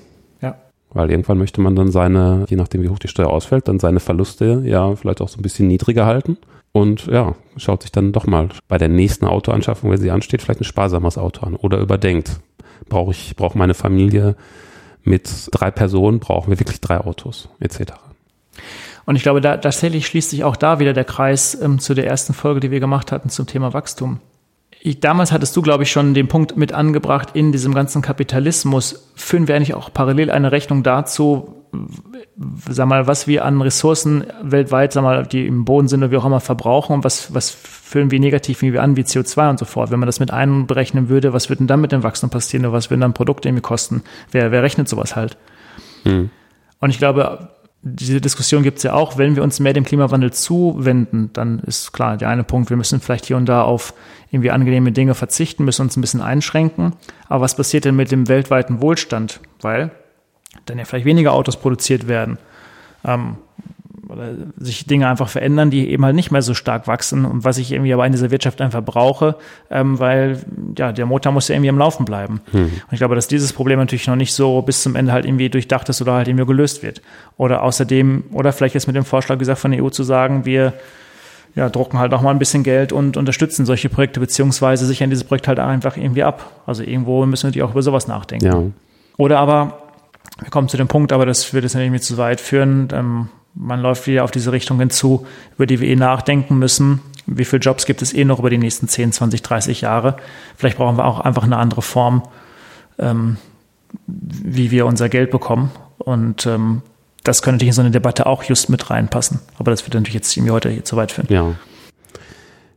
Ja. 0.41 0.55
Weil 0.93 1.11
irgendwann 1.11 1.37
möchte 1.37 1.61
man 1.61 1.75
dann 1.75 1.91
seine, 1.91 2.45
je 2.49 2.57
nachdem 2.57 2.83
wie 2.83 2.89
hoch 2.89 2.99
die 2.99 3.07
Steuer 3.07 3.29
ausfällt, 3.29 3.67
dann 3.67 3.79
seine 3.79 3.99
Verluste 3.99 4.61
ja 4.65 4.95
vielleicht 4.95 5.21
auch 5.21 5.29
so 5.29 5.39
ein 5.39 5.43
bisschen 5.43 5.67
niedriger 5.67 6.05
halten. 6.05 6.37
Und 6.73 7.07
ja, 7.07 7.35
schaut 7.57 7.81
sich 7.81 7.91
dann 7.91 8.13
doch 8.13 8.25
mal 8.27 8.49
bei 8.67 8.77
der 8.77 8.87
nächsten 8.87 9.25
Autoanschaffung, 9.25 9.91
wenn 9.91 9.99
sie 9.99 10.11
ansteht, 10.11 10.41
vielleicht 10.41 10.61
ein 10.61 10.65
sparsames 10.65 11.17
Auto 11.17 11.45
an 11.45 11.55
oder 11.55 11.79
überdenkt. 11.79 12.39
Brauche 12.87 13.11
ich, 13.11 13.35
braucht 13.35 13.55
meine 13.55 13.73
Familie 13.73 14.35
mit 15.03 15.49
drei 15.51 15.71
Personen, 15.71 16.19
brauchen 16.19 16.51
wir 16.51 16.59
wirklich 16.59 16.79
drei 16.79 16.99
Autos, 16.99 17.49
etc. 17.59 17.93
Und 19.11 19.17
ich 19.17 19.23
glaube, 19.23 19.41
da, 19.41 19.57
tatsächlich 19.57 20.07
schließt 20.07 20.29
sich 20.29 20.45
auch 20.45 20.55
da 20.55 20.79
wieder 20.79 20.93
der 20.93 21.03
Kreis 21.03 21.53
ähm, 21.61 21.79
zu 21.79 21.93
der 21.93 22.07
ersten 22.07 22.33
Folge, 22.33 22.61
die 22.61 22.71
wir 22.71 22.79
gemacht 22.79 23.11
hatten 23.11 23.27
zum 23.27 23.45
Thema 23.45 23.73
Wachstum. 23.73 24.21
Ich, 24.79 25.01
damals 25.01 25.33
hattest 25.33 25.53
du, 25.53 25.61
glaube 25.61 25.83
ich, 25.83 25.91
schon 25.91 26.13
den 26.13 26.29
Punkt 26.29 26.55
mit 26.55 26.71
angebracht, 26.71 27.31
in 27.33 27.51
diesem 27.51 27.73
ganzen 27.73 28.01
Kapitalismus 28.01 29.11
führen 29.15 29.49
wir 29.49 29.57
eigentlich 29.57 29.73
auch 29.73 29.91
parallel 29.91 30.31
eine 30.31 30.53
Rechnung 30.53 30.81
dazu, 30.81 31.65
sag 32.69 32.87
mal, 32.87 33.05
was 33.05 33.27
wir 33.27 33.43
an 33.43 33.61
Ressourcen 33.61 34.23
weltweit, 34.43 34.93
sag 34.93 35.03
mal, 35.03 35.25
die 35.25 35.45
im 35.45 35.65
Boden 35.65 35.89
sind 35.89 35.99
oder 36.01 36.11
wie 36.13 36.15
auch 36.15 36.25
immer 36.25 36.39
verbrauchen 36.39 36.93
und 36.93 37.03
was, 37.03 37.33
was 37.33 37.49
führen 37.49 38.11
wir 38.11 38.19
negativ 38.21 38.61
wie 38.61 38.71
wir 38.71 38.81
an, 38.81 38.95
wie 38.95 39.01
CO2 39.01 39.49
und 39.49 39.59
so 39.59 39.65
fort. 39.65 39.91
Wenn 39.91 39.99
man 39.99 40.07
das 40.07 40.21
mit 40.21 40.31
einberechnen 40.31 41.09
würde, 41.09 41.33
was 41.33 41.49
würde 41.49 41.57
denn 41.57 41.67
dann 41.67 41.81
mit 41.81 41.91
dem 41.91 42.03
Wachstum 42.03 42.29
passieren 42.29 42.65
oder 42.65 42.75
was 42.77 42.89
würden 42.89 43.01
dann 43.01 43.11
Produkte 43.11 43.49
irgendwie 43.49 43.61
kosten? 43.61 44.03
Wer, 44.31 44.53
wer 44.53 44.63
rechnet 44.63 44.87
sowas 44.87 45.17
halt? 45.17 45.35
Hm. 46.05 46.29
Und 46.79 46.89
ich 46.91 46.97
glaube, 46.97 47.49
diese 47.83 48.21
Diskussion 48.21 48.61
gibt 48.61 48.77
es 48.77 48.83
ja 48.83 48.93
auch, 48.93 49.17
wenn 49.17 49.35
wir 49.35 49.43
uns 49.43 49.59
mehr 49.59 49.73
dem 49.73 49.83
Klimawandel 49.83 50.31
zuwenden, 50.31 51.31
dann 51.33 51.59
ist 51.59 51.91
klar, 51.91 52.17
der 52.17 52.29
eine 52.29 52.43
Punkt, 52.43 52.69
wir 52.69 52.77
müssen 52.77 52.99
vielleicht 52.99 53.25
hier 53.25 53.37
und 53.37 53.47
da 53.47 53.63
auf 53.63 53.93
irgendwie 54.29 54.51
angenehme 54.51 54.91
Dinge 54.91 55.15
verzichten, 55.15 55.65
müssen 55.65 55.81
uns 55.83 55.97
ein 55.97 56.01
bisschen 56.01 56.21
einschränken. 56.21 56.93
Aber 57.27 57.41
was 57.41 57.55
passiert 57.55 57.85
denn 57.85 57.95
mit 57.95 58.11
dem 58.11 58.27
weltweiten 58.27 58.81
Wohlstand? 58.81 59.39
Weil 59.61 59.91
dann 60.65 60.77
ja 60.77 60.85
vielleicht 60.85 61.05
weniger 61.05 61.33
Autos 61.33 61.57
produziert 61.57 62.07
werden. 62.07 62.37
Ähm, 63.03 63.37
oder 64.11 64.33
sich 64.57 64.85
Dinge 64.85 65.07
einfach 65.07 65.29
verändern, 65.29 65.69
die 65.69 65.89
eben 65.89 66.03
halt 66.03 66.15
nicht 66.15 66.31
mehr 66.31 66.41
so 66.41 66.53
stark 66.53 66.87
wachsen 66.87 67.25
und 67.25 67.43
was 67.43 67.57
ich 67.57 67.71
irgendwie 67.71 67.93
aber 67.93 68.05
in 68.05 68.11
dieser 68.11 68.31
Wirtschaft 68.31 68.61
einfach 68.61 68.83
brauche, 68.83 69.35
ähm, 69.69 69.99
weil 69.99 70.39
ja 70.77 70.91
der 70.91 71.05
Motor 71.05 71.31
muss 71.31 71.47
ja 71.47 71.55
irgendwie 71.55 71.69
am 71.69 71.77
Laufen 71.77 72.05
bleiben. 72.05 72.41
Hm. 72.51 72.63
Und 72.63 72.91
ich 72.91 72.99
glaube, 72.99 73.15
dass 73.15 73.27
dieses 73.27 73.53
Problem 73.53 73.79
natürlich 73.79 74.07
noch 74.07 74.15
nicht 74.15 74.33
so 74.33 74.61
bis 74.61 74.83
zum 74.83 74.95
Ende 74.95 75.11
halt 75.11 75.25
irgendwie 75.25 75.49
durchdacht 75.49 75.87
ist 75.89 76.01
oder 76.01 76.13
halt 76.13 76.27
irgendwie 76.27 76.45
gelöst 76.45 76.83
wird. 76.83 77.01
Oder 77.37 77.63
außerdem, 77.63 78.25
oder 78.31 78.51
vielleicht 78.51 78.75
ist 78.75 78.87
mit 78.87 78.95
dem 78.95 79.05
Vorschlag 79.05 79.37
gesagt 79.37 79.59
von 79.59 79.71
der 79.71 79.83
EU 79.83 79.89
zu 79.89 80.03
sagen, 80.03 80.45
wir 80.45 80.73
ja, 81.55 81.69
drucken 81.69 81.99
halt 81.99 82.13
auch 82.13 82.21
mal 82.21 82.31
ein 82.31 82.39
bisschen 82.39 82.63
Geld 82.63 82.93
und 82.93 83.17
unterstützen 83.17 83.65
solche 83.65 83.89
Projekte, 83.89 84.19
beziehungsweise 84.19 84.85
sichern 84.85 85.09
dieses 85.09 85.25
Projekt 85.25 85.47
halt 85.47 85.59
einfach 85.59 85.97
irgendwie 85.97 86.23
ab. 86.23 86.61
Also 86.65 86.83
irgendwo 86.83 87.25
müssen 87.25 87.43
wir 87.43 87.47
natürlich 87.49 87.63
auch 87.63 87.71
über 87.71 87.81
sowas 87.81 88.07
nachdenken. 88.07 88.45
Ja. 88.45 88.63
Oder 89.17 89.39
aber, 89.39 89.81
wir 90.39 90.49
kommen 90.49 90.69
zu 90.69 90.77
dem 90.77 90.87
Punkt, 90.87 91.11
aber 91.11 91.25
das 91.25 91.53
würde 91.53 91.67
es 91.67 91.73
natürlich 91.73 92.01
zu 92.03 92.17
weit 92.17 92.39
führen, 92.39 92.87
ähm, 92.93 93.29
man 93.53 93.81
läuft 93.81 94.07
wieder 94.07 94.23
auf 94.23 94.31
diese 94.31 94.51
Richtung 94.51 94.79
hinzu, 94.79 95.25
über 95.55 95.65
die 95.65 95.79
wir 95.79 95.87
eh 95.87 95.95
nachdenken 95.95 96.57
müssen. 96.57 97.01
Wie 97.25 97.45
viele 97.45 97.61
Jobs 97.61 97.85
gibt 97.85 98.01
es 98.01 98.13
eh 98.13 98.25
noch 98.25 98.39
über 98.39 98.49
die 98.49 98.57
nächsten 98.57 98.87
10, 98.87 99.11
20, 99.11 99.41
30 99.41 99.81
Jahre? 99.81 100.17
Vielleicht 100.55 100.77
brauchen 100.77 100.97
wir 100.97 101.05
auch 101.05 101.19
einfach 101.19 101.43
eine 101.43 101.57
andere 101.57 101.81
Form, 101.81 102.23
ähm, 102.97 103.37
wie 104.07 104.71
wir 104.71 104.85
unser 104.85 105.09
Geld 105.09 105.31
bekommen. 105.31 105.71
Und 105.97 106.45
ähm, 106.45 106.81
das 107.23 107.41
könnte 107.41 107.55
natürlich 107.55 107.69
in 107.69 107.75
so 107.75 107.81
eine 107.81 107.91
Debatte 107.91 108.25
auch 108.25 108.43
just 108.43 108.69
mit 108.69 108.89
reinpassen. 108.89 109.39
Aber 109.57 109.71
das 109.71 109.83
wird 109.83 109.93
natürlich 109.93 110.15
jetzt 110.15 110.35
irgendwie 110.35 110.51
heute 110.51 110.69
hier 110.69 110.85
zu 110.85 110.95
weit 110.95 111.11
führen. 111.11 111.27
Ja. 111.29 111.53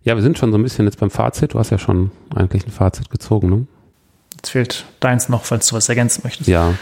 Ja, 0.03 0.17
wir 0.17 0.23
sind 0.23 0.37
schon 0.37 0.53
so 0.53 0.59
ein 0.59 0.63
bisschen 0.63 0.85
jetzt 0.85 1.01
beim 1.01 1.11
Fazit. 1.11 1.55
Du 1.55 1.59
hast 1.59 1.71
ja 1.71 1.79
schon 1.79 2.11
eigentlich 2.35 2.67
ein 2.67 2.71
Fazit 2.71 3.09
gezogen, 3.09 3.49
ne? 3.49 3.67
Jetzt 4.37 4.51
fehlt 4.51 4.85
deins 5.01 5.31
noch, 5.31 5.45
falls 5.45 5.69
du 5.69 5.77
was 5.77 5.89
ergänzen 5.89 6.21
möchtest. 6.25 6.47
Ja, 6.47 6.75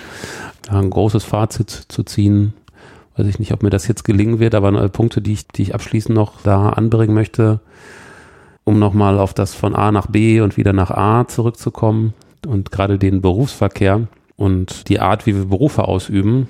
ein 0.68 0.90
großes 0.90 1.22
Fazit 1.22 1.70
zu 1.70 2.02
ziehen 2.02 2.54
weiß 3.16 3.26
ich 3.26 3.38
nicht, 3.38 3.52
ob 3.52 3.62
mir 3.62 3.70
das 3.70 3.86
jetzt 3.88 4.04
gelingen 4.04 4.38
wird, 4.38 4.54
aber 4.54 4.88
Punkte, 4.88 5.20
die 5.20 5.34
ich, 5.34 5.48
die 5.48 5.62
ich 5.62 5.74
abschließend 5.74 6.14
noch 6.14 6.40
da 6.42 6.70
anbringen 6.70 7.14
möchte, 7.14 7.60
um 8.64 8.78
nochmal 8.78 9.18
auf 9.18 9.34
das 9.34 9.54
von 9.54 9.74
A 9.74 9.92
nach 9.92 10.06
B 10.06 10.40
und 10.40 10.56
wieder 10.56 10.72
nach 10.72 10.90
A 10.90 11.26
zurückzukommen 11.28 12.14
und 12.46 12.70
gerade 12.70 12.98
den 12.98 13.20
Berufsverkehr 13.20 14.06
und 14.36 14.88
die 14.88 15.00
Art, 15.00 15.26
wie 15.26 15.34
wir 15.34 15.44
Berufe 15.44 15.84
ausüben, 15.84 16.48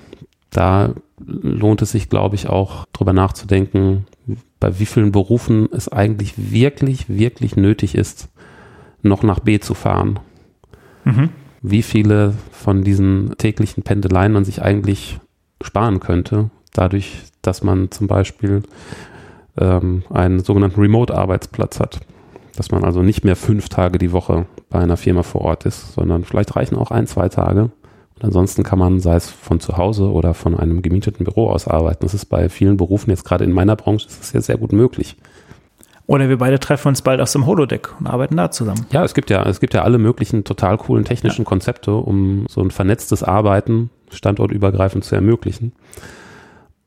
da 0.49 0.93
lohnt 1.25 1.81
es 1.81 1.91
sich, 1.91 2.09
glaube 2.09 2.35
ich, 2.35 2.47
auch 2.47 2.85
drüber 2.93 3.13
nachzudenken, 3.13 4.05
bei 4.59 4.79
wie 4.79 4.85
vielen 4.85 5.11
Berufen 5.11 5.67
es 5.71 5.89
eigentlich 5.89 6.33
wirklich, 6.51 7.09
wirklich 7.09 7.55
nötig 7.55 7.95
ist, 7.95 8.29
noch 9.01 9.23
nach 9.23 9.39
B 9.39 9.59
zu 9.59 9.73
fahren. 9.73 10.19
Mhm. 11.03 11.29
Wie 11.61 11.81
viele 11.81 12.33
von 12.51 12.83
diesen 12.83 13.35
täglichen 13.37 13.83
Pendeleien 13.83 14.31
man 14.31 14.45
sich 14.45 14.61
eigentlich 14.61 15.19
sparen 15.63 15.99
könnte, 15.99 16.49
dadurch, 16.73 17.23
dass 17.41 17.63
man 17.63 17.91
zum 17.91 18.07
Beispiel 18.07 18.63
ähm, 19.57 20.03
einen 20.09 20.39
sogenannten 20.39 20.81
Remote-Arbeitsplatz 20.81 21.79
hat. 21.79 22.01
Dass 22.55 22.71
man 22.71 22.83
also 22.83 23.01
nicht 23.01 23.23
mehr 23.23 23.35
fünf 23.35 23.69
Tage 23.69 23.97
die 23.97 24.11
Woche 24.11 24.45
bei 24.69 24.79
einer 24.79 24.97
Firma 24.97 25.23
vor 25.23 25.41
Ort 25.41 25.65
ist, 25.65 25.93
sondern 25.93 26.23
vielleicht 26.23 26.55
reichen 26.55 26.75
auch 26.75 26.91
ein, 26.91 27.07
zwei 27.07 27.29
Tage. 27.29 27.71
Und 28.15 28.23
ansonsten 28.23 28.63
kann 28.63 28.77
man, 28.77 28.99
sei 28.99 29.15
es 29.15 29.29
von 29.29 29.59
zu 29.59 29.77
Hause 29.77 30.11
oder 30.11 30.33
von 30.33 30.57
einem 30.57 30.81
gemieteten 30.83 31.25
Büro 31.25 31.49
aus 31.49 31.67
arbeiten. 31.67 32.05
Das 32.05 32.13
ist 32.13 32.25
bei 32.25 32.49
vielen 32.49 32.77
Berufen, 32.77 33.09
jetzt 33.09 33.25
gerade 33.25 33.43
in 33.43 33.51
meiner 33.51 33.75
Branche, 33.75 34.07
ist 34.07 34.19
das 34.19 34.33
ja 34.33 34.41
sehr 34.41 34.57
gut 34.57 34.71
möglich. 34.71 35.17
Oder 36.05 36.27
wir 36.27 36.37
beide 36.37 36.59
treffen 36.59 36.89
uns 36.89 37.01
bald 37.01 37.21
aus 37.21 37.31
dem 37.31 37.45
Holodeck 37.45 37.89
und 37.99 38.07
arbeiten 38.07 38.35
da 38.35 38.51
zusammen. 38.51 38.85
Ja, 38.91 39.03
es 39.03 39.13
gibt 39.13 39.29
ja, 39.29 39.43
es 39.43 39.59
gibt 39.59 39.73
ja 39.73 39.83
alle 39.83 39.97
möglichen 39.97 40.43
total 40.43 40.77
coolen 40.77 41.05
technischen 41.05 41.43
ja. 41.43 41.47
Konzepte, 41.47 41.93
um 41.93 42.45
so 42.49 42.61
ein 42.61 42.71
vernetztes 42.71 43.23
Arbeiten 43.23 43.89
standortübergreifend 44.15 45.03
zu 45.03 45.15
ermöglichen. 45.15 45.73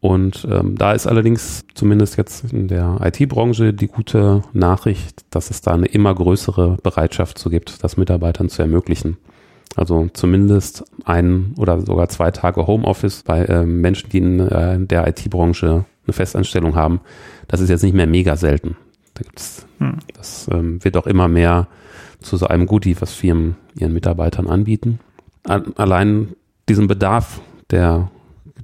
Und 0.00 0.46
ähm, 0.50 0.76
da 0.76 0.92
ist 0.92 1.06
allerdings 1.06 1.64
zumindest 1.74 2.16
jetzt 2.16 2.52
in 2.52 2.68
der 2.68 3.00
IT-Branche 3.02 3.72
die 3.72 3.88
gute 3.88 4.42
Nachricht, 4.52 5.24
dass 5.30 5.50
es 5.50 5.62
da 5.62 5.72
eine 5.72 5.86
immer 5.86 6.14
größere 6.14 6.76
Bereitschaft 6.82 7.38
zu 7.38 7.50
gibt, 7.50 7.82
das 7.82 7.96
Mitarbeitern 7.96 8.48
zu 8.48 8.62
ermöglichen. 8.62 9.16
Also 9.74 10.08
zumindest 10.12 10.84
ein 11.04 11.54
oder 11.58 11.80
sogar 11.80 12.08
zwei 12.08 12.30
Tage 12.30 12.66
Homeoffice 12.66 13.22
bei 13.24 13.44
äh, 13.44 13.66
Menschen, 13.66 14.10
die 14.10 14.18
in 14.18 14.40
äh, 14.40 14.78
der 14.78 15.08
IT-Branche 15.08 15.84
eine 16.06 16.12
Festanstellung 16.12 16.76
haben. 16.76 17.00
Das 17.48 17.60
ist 17.60 17.68
jetzt 17.68 17.82
nicht 17.82 17.94
mehr 17.94 18.06
mega 18.06 18.36
selten. 18.36 18.76
Da 19.14 19.22
gibt's, 19.22 19.66
hm. 19.78 19.98
Das 20.14 20.48
ähm, 20.52 20.82
wird 20.84 20.96
auch 20.96 21.06
immer 21.06 21.28
mehr 21.28 21.68
zu 22.20 22.36
so 22.36 22.46
einem 22.46 22.66
Goodie, 22.66 22.96
was 23.00 23.12
Firmen 23.12 23.56
ihren 23.74 23.92
Mitarbeitern 23.92 24.46
anbieten. 24.46 25.00
Allein 25.44 26.34
diesen 26.68 26.86
Bedarf 26.86 27.40
der, 27.70 28.10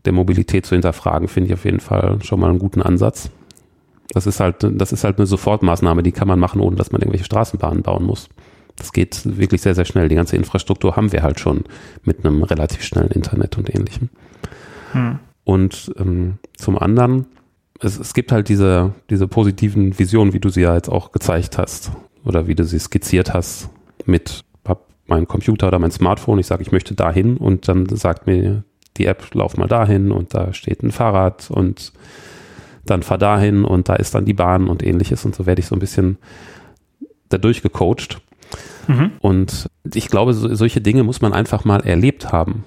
der 0.04 0.12
Mobilität 0.12 0.66
zu 0.66 0.74
hinterfragen, 0.74 1.28
finde 1.28 1.48
ich 1.48 1.54
auf 1.54 1.64
jeden 1.64 1.80
Fall 1.80 2.18
schon 2.22 2.40
mal 2.40 2.50
einen 2.50 2.58
guten 2.58 2.82
Ansatz. 2.82 3.30
Das 4.10 4.26
ist 4.26 4.40
halt, 4.40 4.56
das 4.60 4.92
ist 4.92 5.04
halt 5.04 5.18
eine 5.18 5.26
Sofortmaßnahme, 5.26 6.02
die 6.02 6.12
kann 6.12 6.28
man 6.28 6.38
machen, 6.38 6.60
ohne 6.60 6.76
dass 6.76 6.92
man 6.92 7.00
irgendwelche 7.00 7.24
Straßenbahnen 7.24 7.82
bauen 7.82 8.04
muss. 8.04 8.28
Das 8.76 8.92
geht 8.92 9.20
wirklich 9.38 9.62
sehr, 9.62 9.74
sehr 9.74 9.84
schnell. 9.84 10.08
Die 10.08 10.14
ganze 10.14 10.36
Infrastruktur 10.36 10.96
haben 10.96 11.12
wir 11.12 11.22
halt 11.22 11.40
schon 11.40 11.64
mit 12.04 12.24
einem 12.24 12.42
relativ 12.42 12.82
schnellen 12.82 13.10
Internet 13.10 13.56
und 13.58 13.74
ähnlichem. 13.74 14.08
Hm. 14.92 15.18
Und 15.44 15.92
ähm, 15.98 16.38
zum 16.56 16.78
anderen, 16.78 17.26
es, 17.80 17.98
es 17.98 18.14
gibt 18.14 18.32
halt 18.32 18.48
diese, 18.48 18.92
diese 19.10 19.28
positiven 19.28 19.98
Visionen, 19.98 20.32
wie 20.32 20.40
du 20.40 20.48
sie 20.48 20.62
ja 20.62 20.74
jetzt 20.74 20.88
auch 20.88 21.12
gezeigt 21.12 21.58
hast 21.58 21.92
oder 22.24 22.46
wie 22.46 22.54
du 22.54 22.64
sie 22.64 22.78
skizziert 22.78 23.34
hast 23.34 23.70
mit 24.06 24.44
meinem 25.12 25.28
Computer 25.28 25.68
oder 25.68 25.78
mein 25.78 25.90
Smartphone. 25.90 26.39
Ich 26.39 26.47
sage, 26.47 26.62
ich 26.62 26.72
möchte 26.72 26.94
dahin 26.94 27.36
und 27.36 27.68
dann 27.68 27.86
sagt 27.89 28.26
mir 28.26 28.64
die 28.97 29.06
App, 29.06 29.34
lauf 29.34 29.56
mal 29.56 29.68
dahin 29.68 30.10
und 30.10 30.34
da 30.34 30.52
steht 30.52 30.82
ein 30.82 30.90
Fahrrad 30.90 31.51
und 31.51 31.93
dann 32.84 33.02
fahr 33.02 33.18
dahin 33.18 33.64
und 33.64 33.89
da 33.89 33.94
ist 33.94 34.14
dann 34.14 34.24
die 34.24 34.34
Bahn 34.34 34.68
und 34.68 34.82
ähnliches 34.82 35.24
und 35.24 35.34
so 35.34 35.47
werde 35.47 35.60
ich 35.60 35.66
so 35.66 35.76
ein 35.76 35.80
bisschen 35.80 36.18
dadurch 37.28 37.62
gecoacht. 37.62 38.20
Mhm. 38.89 39.12
Und 39.20 39.70
ich 39.94 40.09
glaube, 40.09 40.34
so, 40.34 40.55
solche 40.55 40.80
Dinge 40.80 41.05
muss 41.05 41.20
man 41.20 41.32
einfach 41.32 41.64
mal 41.64 41.80
erlebt 41.86 42.32
haben. 42.32 42.64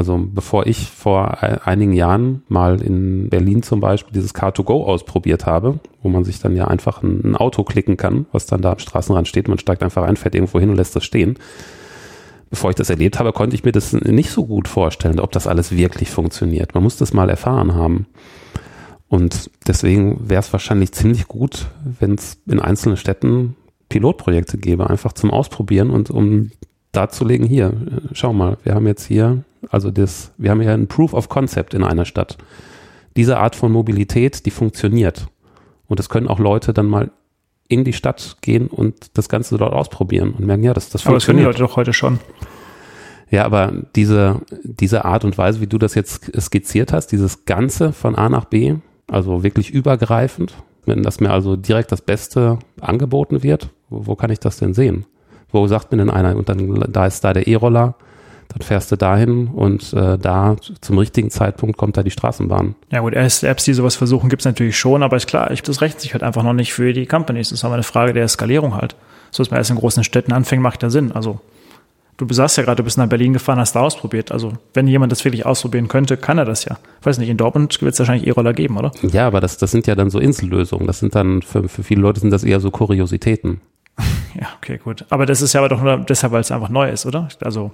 Also 0.00 0.18
bevor 0.32 0.66
ich 0.66 0.88
vor 0.88 1.42
einigen 1.66 1.92
Jahren 1.92 2.42
mal 2.48 2.80
in 2.80 3.28
Berlin 3.28 3.62
zum 3.62 3.80
Beispiel 3.80 4.14
dieses 4.14 4.34
Car2Go 4.34 4.86
ausprobiert 4.86 5.44
habe, 5.44 5.78
wo 6.02 6.08
man 6.08 6.24
sich 6.24 6.40
dann 6.40 6.56
ja 6.56 6.68
einfach 6.68 7.02
ein, 7.02 7.20
ein, 7.22 7.36
Auto 7.36 7.64
klicken 7.64 7.98
kann, 7.98 8.24
was 8.32 8.46
dann 8.46 8.62
da 8.62 8.72
am 8.72 8.78
Straßenrand 8.78 9.28
steht, 9.28 9.46
man 9.46 9.58
steigt 9.58 9.82
einfach 9.82 10.04
ein, 10.04 10.16
fährt 10.16 10.34
irgendwo 10.34 10.58
hin 10.58 10.70
und 10.70 10.76
lässt 10.76 10.96
das 10.96 11.04
stehen. 11.04 11.38
Bevor 12.48 12.70
ich 12.70 12.76
das 12.76 12.88
erlebt 12.88 13.18
habe, 13.18 13.34
konnte 13.34 13.54
ich 13.54 13.62
mir 13.62 13.72
das 13.72 13.92
nicht 13.92 14.30
so 14.30 14.46
gut 14.46 14.68
vorstellen, 14.68 15.20
ob 15.20 15.32
das 15.32 15.46
alles 15.46 15.76
wirklich 15.76 16.08
funktioniert. 16.08 16.72
Man 16.72 16.82
muss 16.82 16.96
das 16.96 17.12
mal 17.12 17.28
erfahren 17.28 17.74
haben. 17.74 18.06
Und 19.06 19.50
deswegen 19.66 20.30
wäre 20.30 20.40
es 20.40 20.50
wahrscheinlich 20.50 20.92
ziemlich 20.92 21.28
gut, 21.28 21.66
wenn 21.84 22.14
es 22.14 22.38
in 22.46 22.58
einzelnen 22.58 22.96
Städten 22.96 23.54
Pilotprojekte 23.90 24.56
gäbe, 24.56 24.88
einfach 24.88 25.12
zum 25.12 25.30
Ausprobieren 25.30 25.90
und 25.90 26.08
um 26.08 26.52
darzulegen, 26.92 27.46
hier, 27.46 27.74
schau 28.12 28.32
mal, 28.32 28.56
wir 28.62 28.74
haben 28.74 28.86
jetzt 28.86 29.04
hier 29.04 29.44
also 29.68 29.90
das, 29.90 30.32
wir 30.38 30.50
haben 30.50 30.62
ja 30.62 30.72
ein 30.72 30.86
Proof 30.86 31.14
of 31.14 31.28
Concept 31.28 31.74
in 31.74 31.84
einer 31.84 32.04
Stadt. 32.04 32.38
Diese 33.16 33.38
Art 33.38 33.56
von 33.56 33.72
Mobilität, 33.72 34.46
die 34.46 34.50
funktioniert. 34.50 35.26
Und 35.86 35.98
das 35.98 36.08
können 36.08 36.28
auch 36.28 36.38
Leute 36.38 36.72
dann 36.72 36.86
mal 36.86 37.10
in 37.68 37.84
die 37.84 37.92
Stadt 37.92 38.36
gehen 38.40 38.66
und 38.66 39.16
das 39.16 39.28
Ganze 39.28 39.56
dort 39.56 39.72
ausprobieren 39.72 40.32
und 40.32 40.46
merken, 40.46 40.64
ja, 40.64 40.74
das, 40.74 40.90
das 40.90 41.02
funktioniert. 41.02 41.12
Aber 41.12 41.18
das 41.18 41.26
können 41.26 41.38
die 41.38 41.44
Leute 41.44 41.58
doch 41.58 41.76
heute 41.76 41.92
schon. 41.92 42.18
Ja, 43.30 43.44
aber 43.44 43.72
diese, 43.94 44.40
diese 44.64 45.04
Art 45.04 45.24
und 45.24 45.38
Weise, 45.38 45.60
wie 45.60 45.68
du 45.68 45.78
das 45.78 45.94
jetzt 45.94 46.32
skizziert 46.40 46.92
hast, 46.92 47.08
dieses 47.08 47.44
Ganze 47.44 47.92
von 47.92 48.16
A 48.16 48.28
nach 48.28 48.44
B, 48.44 48.74
also 49.08 49.44
wirklich 49.44 49.70
übergreifend, 49.70 50.54
wenn 50.84 51.02
das 51.04 51.20
mir 51.20 51.30
also 51.30 51.54
direkt 51.56 51.92
das 51.92 52.02
Beste 52.02 52.58
angeboten 52.80 53.42
wird, 53.44 53.70
wo, 53.88 54.06
wo 54.06 54.16
kann 54.16 54.30
ich 54.30 54.40
das 54.40 54.56
denn 54.56 54.74
sehen? 54.74 55.06
Wo 55.52 55.66
sagt 55.68 55.92
mir 55.92 55.98
denn 55.98 56.10
einer, 56.10 56.36
und 56.36 56.48
dann 56.48 56.86
da 56.92 57.06
ist 57.06 57.22
da 57.22 57.32
der 57.32 57.46
E-Roller, 57.46 57.94
dann 58.52 58.62
fährst 58.62 58.90
du 58.90 58.96
dahin 58.96 59.48
und 59.48 59.92
äh, 59.92 60.18
da 60.18 60.56
zum 60.80 60.98
richtigen 60.98 61.30
Zeitpunkt 61.30 61.76
kommt 61.76 61.96
da 61.96 62.02
die 62.02 62.10
Straßenbahn. 62.10 62.74
Ja 62.90 63.00
gut, 63.00 63.14
erste 63.14 63.48
Apps, 63.48 63.64
die 63.64 63.74
sowas 63.74 63.96
versuchen, 63.96 64.28
gibt's 64.28 64.44
natürlich 64.44 64.76
schon, 64.76 65.02
aber 65.02 65.16
ist 65.16 65.26
klar, 65.26 65.50
ich, 65.50 65.62
das 65.62 65.80
rechnet 65.80 66.00
sich 66.00 66.12
halt 66.12 66.22
einfach 66.22 66.42
noch 66.42 66.52
nicht 66.52 66.72
für 66.72 66.92
die 66.92 67.06
Companies. 67.06 67.50
Das 67.50 67.60
ist 67.60 67.64
aber 67.64 67.74
eine 67.74 67.82
Frage 67.82 68.12
der 68.12 68.26
Skalierung 68.28 68.74
halt. 68.74 68.96
So 69.30 69.42
dass 69.42 69.50
man 69.50 69.58
erst 69.58 69.70
in 69.70 69.76
großen 69.76 70.02
Städten 70.02 70.32
anfängt, 70.32 70.62
macht 70.62 70.82
ja 70.82 70.90
Sinn. 70.90 71.12
Also 71.12 71.40
du 72.16 72.34
sagst 72.34 72.56
ja 72.56 72.64
gerade, 72.64 72.76
du 72.76 72.82
bist 72.82 72.98
nach 72.98 73.06
Berlin 73.06 73.32
gefahren, 73.32 73.58
hast 73.58 73.74
da 73.74 73.80
ausprobiert. 73.80 74.32
Also 74.32 74.52
wenn 74.74 74.86
jemand 74.88 75.12
das 75.12 75.24
wirklich 75.24 75.46
ausprobieren 75.46 75.88
könnte, 75.88 76.16
kann 76.16 76.38
er 76.38 76.44
das 76.44 76.64
ja. 76.64 76.78
Ich 77.00 77.06
weiß 77.06 77.18
nicht, 77.18 77.28
in 77.28 77.36
Dortmund 77.36 77.80
wird 77.80 77.92
es 77.92 77.98
wahrscheinlich 77.98 78.26
E-Roller 78.26 78.52
geben, 78.52 78.76
oder? 78.76 78.90
Ja, 79.02 79.26
aber 79.26 79.40
das, 79.40 79.56
das 79.56 79.70
sind 79.70 79.86
ja 79.86 79.94
dann 79.94 80.10
so 80.10 80.18
Insellösungen. 80.18 80.86
Das 80.86 80.98
sind 80.98 81.14
dann, 81.14 81.42
für, 81.42 81.68
für 81.68 81.82
viele 81.82 82.00
Leute 82.00 82.20
sind 82.20 82.30
das 82.30 82.44
eher 82.44 82.60
so 82.60 82.70
Kuriositäten. 82.70 83.60
ja, 84.40 84.48
okay, 84.56 84.78
gut. 84.82 85.04
Aber 85.10 85.26
das 85.26 85.42
ist 85.42 85.52
ja 85.52 85.60
aber 85.60 85.68
doch 85.68 85.82
nur 85.82 85.98
deshalb, 85.98 86.32
weil 86.32 86.40
es 86.40 86.50
einfach 86.50 86.68
neu 86.68 86.90
ist, 86.90 87.06
oder? 87.06 87.28
Also 87.40 87.70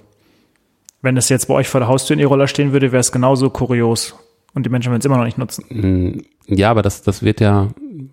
wenn 1.07 1.17
es 1.17 1.29
jetzt 1.29 1.47
bei 1.47 1.55
euch 1.55 1.69
vor 1.69 1.81
der 1.81 1.89
Haustür 1.89 2.15
in 2.15 2.21
E-Roller 2.21 2.49
stehen 2.49 2.73
würde, 2.73 2.91
wäre 2.91 3.01
es 3.01 3.13
genauso 3.13 3.49
kurios. 3.49 4.17
Und 4.55 4.67
die 4.67 4.71
Menschen 4.71 4.91
würden 4.91 4.99
es 4.99 5.05
immer 5.05 5.19
noch 5.19 5.25
nicht 5.25 5.39
nutzen. 5.39 5.65
Mm, 5.71 6.53
ja, 6.53 6.71
aber 6.71 6.83
das, 6.83 7.03
das 7.03 7.23
wird 7.23 7.41
ja, 7.41 7.65
äh, 7.65 7.69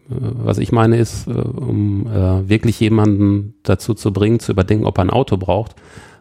was 0.10 0.60
ich 0.60 0.72
meine, 0.72 0.98
ist, 0.98 1.28
äh, 1.28 1.32
um 1.32 2.06
äh, 2.06 2.48
wirklich 2.48 2.80
jemanden 2.80 3.56
dazu 3.64 3.96
zu 3.96 4.14
bringen, 4.14 4.40
zu 4.40 4.52
überdenken, 4.52 4.86
ob 4.86 5.00
er 5.00 5.06
ein 5.06 5.10
Auto 5.10 5.38
braucht, 5.38 5.76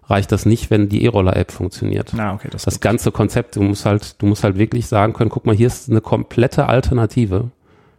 reicht 0.06 0.32
das 0.32 0.46
nicht, 0.46 0.70
wenn 0.70 0.88
die 0.88 1.04
E-Roller-App 1.04 1.52
funktioniert. 1.52 2.14
Ah, 2.16 2.32
okay, 2.32 2.48
das, 2.50 2.64
das 2.64 2.80
ganze 2.80 3.12
Konzept, 3.12 3.56
du 3.56 3.62
musst 3.62 3.84
halt, 3.84 4.22
du 4.22 4.26
musst 4.26 4.42
halt 4.42 4.56
wirklich 4.56 4.86
sagen 4.86 5.12
können, 5.12 5.28
guck 5.28 5.44
mal, 5.44 5.54
hier 5.54 5.66
ist 5.66 5.90
eine 5.90 6.00
komplette 6.00 6.70
Alternative 6.70 7.50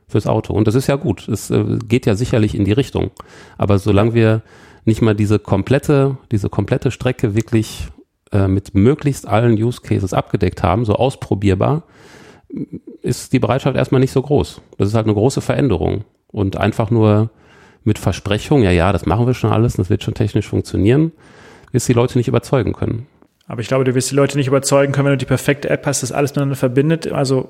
fürs 0.08 0.26
Auto. 0.26 0.54
Und 0.54 0.68
das 0.68 0.74
ist 0.74 0.88
ja 0.88 0.96
gut. 0.96 1.28
Es 1.28 1.52
geht 1.88 2.06
ja 2.06 2.16
sicherlich 2.16 2.56
in 2.56 2.66
die 2.66 2.72
Richtung. 2.72 3.12
Aber 3.58 3.80
solange 3.80 4.14
wir 4.14 4.42
nicht 4.86 5.02
mal 5.02 5.16
diese 5.16 5.40
komplette, 5.40 6.18
diese 6.32 6.50
komplette 6.50 6.92
Strecke 6.92 7.36
wirklich 7.36 7.88
äh, 8.34 8.48
mit 8.48 8.74
möglichst 8.74 9.28
allen 9.28 9.54
Use 9.54 9.82
Cases 9.82 10.14
abgedeckt 10.14 10.64
haben, 10.64 10.86
so 10.86 10.96
ausprobierbar, 10.96 11.84
ist 13.02 13.34
die 13.34 13.40
Bereitschaft 13.40 13.78
erstmal 13.78 14.02
nicht 14.02 14.12
so 14.12 14.22
groß. 14.22 14.62
Das 14.78 14.90
ist 14.90 14.96
halt 14.96 15.06
eine 15.06 15.14
große 15.14 15.42
Veränderung. 15.42 16.04
Und 16.28 16.58
einfach 16.58 16.90
nur 16.90 17.30
mit 17.84 18.00
Versprechung, 18.00 18.64
ja, 18.64 18.72
ja, 18.72 18.92
das 18.92 19.06
machen 19.06 19.28
wir 19.28 19.34
schon 19.34 19.52
alles, 19.52 19.74
das 19.74 19.90
wird 19.90 20.04
schon 20.04 20.14
technisch 20.14 20.48
funktionieren, 20.48 21.12
wirst 21.72 21.88
die 21.88 21.94
Leute 21.94 22.18
nicht 22.18 22.28
überzeugen 22.28 22.74
können. 22.74 23.08
Aber 23.48 23.62
ich 23.62 23.68
glaube, 23.68 23.84
du 23.84 23.94
wirst 23.94 24.10
die 24.10 24.16
Leute 24.16 24.38
nicht 24.38 24.48
überzeugen 24.48 24.94
können, 24.94 25.06
wenn 25.06 25.14
du 25.14 25.18
die 25.18 25.26
perfekte 25.26 25.70
App 25.70 25.86
hast, 25.86 26.02
das 26.02 26.12
alles 26.12 26.32
miteinander 26.32 26.56
verbindet. 26.56 27.12
Also 27.12 27.50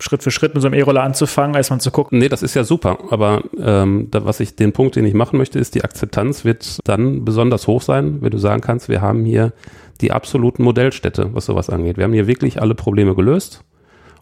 Schritt 0.00 0.22
für 0.22 0.30
Schritt 0.30 0.54
mit 0.54 0.62
so 0.62 0.68
einem 0.68 0.78
E-Roller 0.78 1.02
anzufangen, 1.02 1.56
als 1.56 1.70
man 1.70 1.80
zu 1.80 1.90
gucken. 1.90 2.18
Nee, 2.18 2.28
das 2.28 2.42
ist 2.42 2.54
ja 2.54 2.64
super. 2.64 2.98
Aber 3.10 3.42
ähm, 3.60 4.08
da, 4.10 4.24
was 4.24 4.40
ich 4.40 4.56
den 4.56 4.72
Punkt, 4.72 4.96
den 4.96 5.04
ich 5.04 5.14
machen 5.14 5.38
möchte, 5.38 5.58
ist, 5.58 5.74
die 5.74 5.84
Akzeptanz 5.84 6.44
wird 6.44 6.78
dann 6.84 7.24
besonders 7.24 7.66
hoch 7.66 7.82
sein, 7.82 8.18
wenn 8.20 8.30
du 8.30 8.38
sagen 8.38 8.60
kannst, 8.60 8.88
wir 8.88 9.00
haben 9.00 9.24
hier 9.24 9.52
die 10.00 10.12
absoluten 10.12 10.62
Modellstädte, 10.62 11.34
was 11.34 11.46
sowas 11.46 11.70
angeht. 11.70 11.96
Wir 11.96 12.04
haben 12.04 12.12
hier 12.12 12.26
wirklich 12.26 12.60
alle 12.60 12.74
Probleme 12.74 13.14
gelöst 13.14 13.64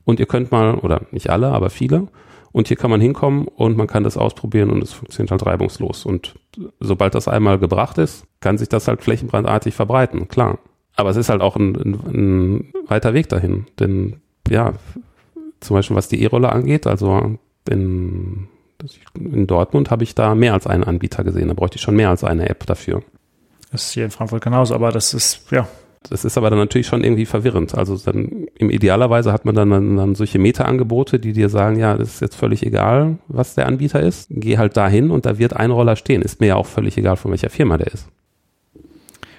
und 0.04 0.20
ihr 0.20 0.26
könnt 0.26 0.50
mal, 0.50 0.76
oder 0.76 1.02
nicht 1.10 1.30
alle, 1.30 1.48
aber 1.48 1.70
viele, 1.70 2.08
und 2.52 2.68
hier 2.68 2.78
kann 2.78 2.90
man 2.90 3.02
hinkommen 3.02 3.48
und 3.48 3.76
man 3.76 3.86
kann 3.86 4.02
das 4.02 4.16
ausprobieren 4.16 4.70
und 4.70 4.82
es 4.82 4.94
funktioniert 4.94 5.30
halt 5.30 5.44
reibungslos. 5.44 6.06
Und 6.06 6.36
sobald 6.80 7.14
das 7.14 7.28
einmal 7.28 7.58
gebracht 7.58 7.98
ist, 7.98 8.26
kann 8.40 8.56
sich 8.56 8.70
das 8.70 8.88
halt 8.88 9.02
flächenbrandartig 9.02 9.74
verbreiten, 9.74 10.28
klar. 10.28 10.58
Aber 10.94 11.10
es 11.10 11.18
ist 11.18 11.28
halt 11.28 11.42
auch 11.42 11.56
ein, 11.56 11.76
ein, 11.76 11.94
ein 12.06 12.72
weiter 12.86 13.12
Weg 13.12 13.28
dahin. 13.28 13.66
Denn 13.78 14.16
ja, 14.48 14.72
zum 15.60 15.76
Beispiel 15.76 15.96
was 15.96 16.08
die 16.08 16.22
E-Roller 16.22 16.50
angeht, 16.52 16.86
also 16.86 17.36
in, 17.68 18.48
in 19.14 19.46
Dortmund 19.46 19.90
habe 19.90 20.04
ich 20.04 20.14
da 20.14 20.34
mehr 20.34 20.54
als 20.54 20.66
einen 20.66 20.84
Anbieter 20.84 21.24
gesehen. 21.24 21.48
Da 21.48 21.54
bräuchte 21.54 21.76
ich 21.76 21.82
schon 21.82 21.96
mehr 21.96 22.08
als 22.08 22.24
eine 22.24 22.48
App 22.48 22.64
dafür. 22.64 23.02
Das 23.76 23.88
ist 23.88 23.92
hier 23.92 24.06
in 24.06 24.10
Frankfurt 24.10 24.42
genauso, 24.42 24.74
aber 24.74 24.90
das 24.90 25.12
ist, 25.12 25.50
ja. 25.50 25.68
Das 26.08 26.24
ist 26.24 26.38
aber 26.38 26.48
dann 26.48 26.58
natürlich 26.58 26.86
schon 26.86 27.04
irgendwie 27.04 27.26
verwirrend. 27.26 27.74
Also 27.74 27.98
dann 27.98 28.46
im 28.56 28.70
idealerweise 28.70 29.34
hat 29.34 29.44
man 29.44 29.54
dann, 29.54 29.68
dann, 29.68 29.98
dann 29.98 30.14
solche 30.14 30.38
Meta-Angebote, 30.38 31.18
die 31.18 31.34
dir 31.34 31.50
sagen, 31.50 31.78
ja, 31.78 31.94
das 31.98 32.14
ist 32.14 32.20
jetzt 32.20 32.36
völlig 32.36 32.64
egal, 32.64 33.18
was 33.28 33.54
der 33.54 33.66
Anbieter 33.66 34.00
ist. 34.00 34.28
Geh 34.30 34.56
halt 34.56 34.78
dahin 34.78 35.10
und 35.10 35.26
da 35.26 35.36
wird 35.36 35.54
ein 35.54 35.70
Roller 35.70 35.94
stehen. 35.94 36.22
Ist 36.22 36.40
mir 36.40 36.46
ja 36.46 36.56
auch 36.56 36.64
völlig 36.64 36.96
egal, 36.96 37.16
von 37.16 37.32
welcher 37.32 37.50
Firma 37.50 37.76
der 37.76 37.88
ist. 37.88 38.08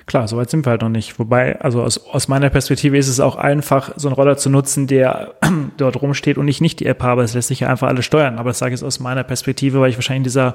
Klar, 0.06 0.28
soweit 0.28 0.52
sind 0.52 0.68
wir 0.68 0.70
halt 0.70 0.84
noch 0.84 0.90
nicht. 0.90 1.18
Wobei, 1.18 1.60
also 1.60 1.82
aus, 1.82 1.98
aus 1.98 2.28
meiner 2.28 2.52
Perspektive 2.52 2.96
ist 2.96 3.08
es 3.08 3.20
auch 3.20 3.38
einfach, 3.38 3.94
so 3.96 4.08
einen 4.08 4.16
Roller 4.16 4.38
zu 4.38 4.52
nutzen, 4.52 4.86
der 4.86 5.34
dort 5.78 6.00
rumsteht 6.00 6.38
und 6.38 6.48
ich 6.48 6.62
nicht 6.62 6.80
die 6.80 6.86
App 6.86 7.02
habe. 7.02 7.24
Es 7.24 7.34
lässt 7.34 7.48
sich 7.48 7.62
ja 7.62 7.70
einfach 7.70 7.88
alles 7.88 8.06
steuern. 8.06 8.38
Aber 8.38 8.52
das 8.52 8.60
sage 8.60 8.76
ich 8.76 8.82
jetzt 8.82 8.86
aus 8.86 9.00
meiner 9.00 9.24
Perspektive, 9.24 9.80
weil 9.80 9.90
ich 9.90 9.98
wahrscheinlich 9.98 10.20
in 10.20 10.24
dieser 10.26 10.54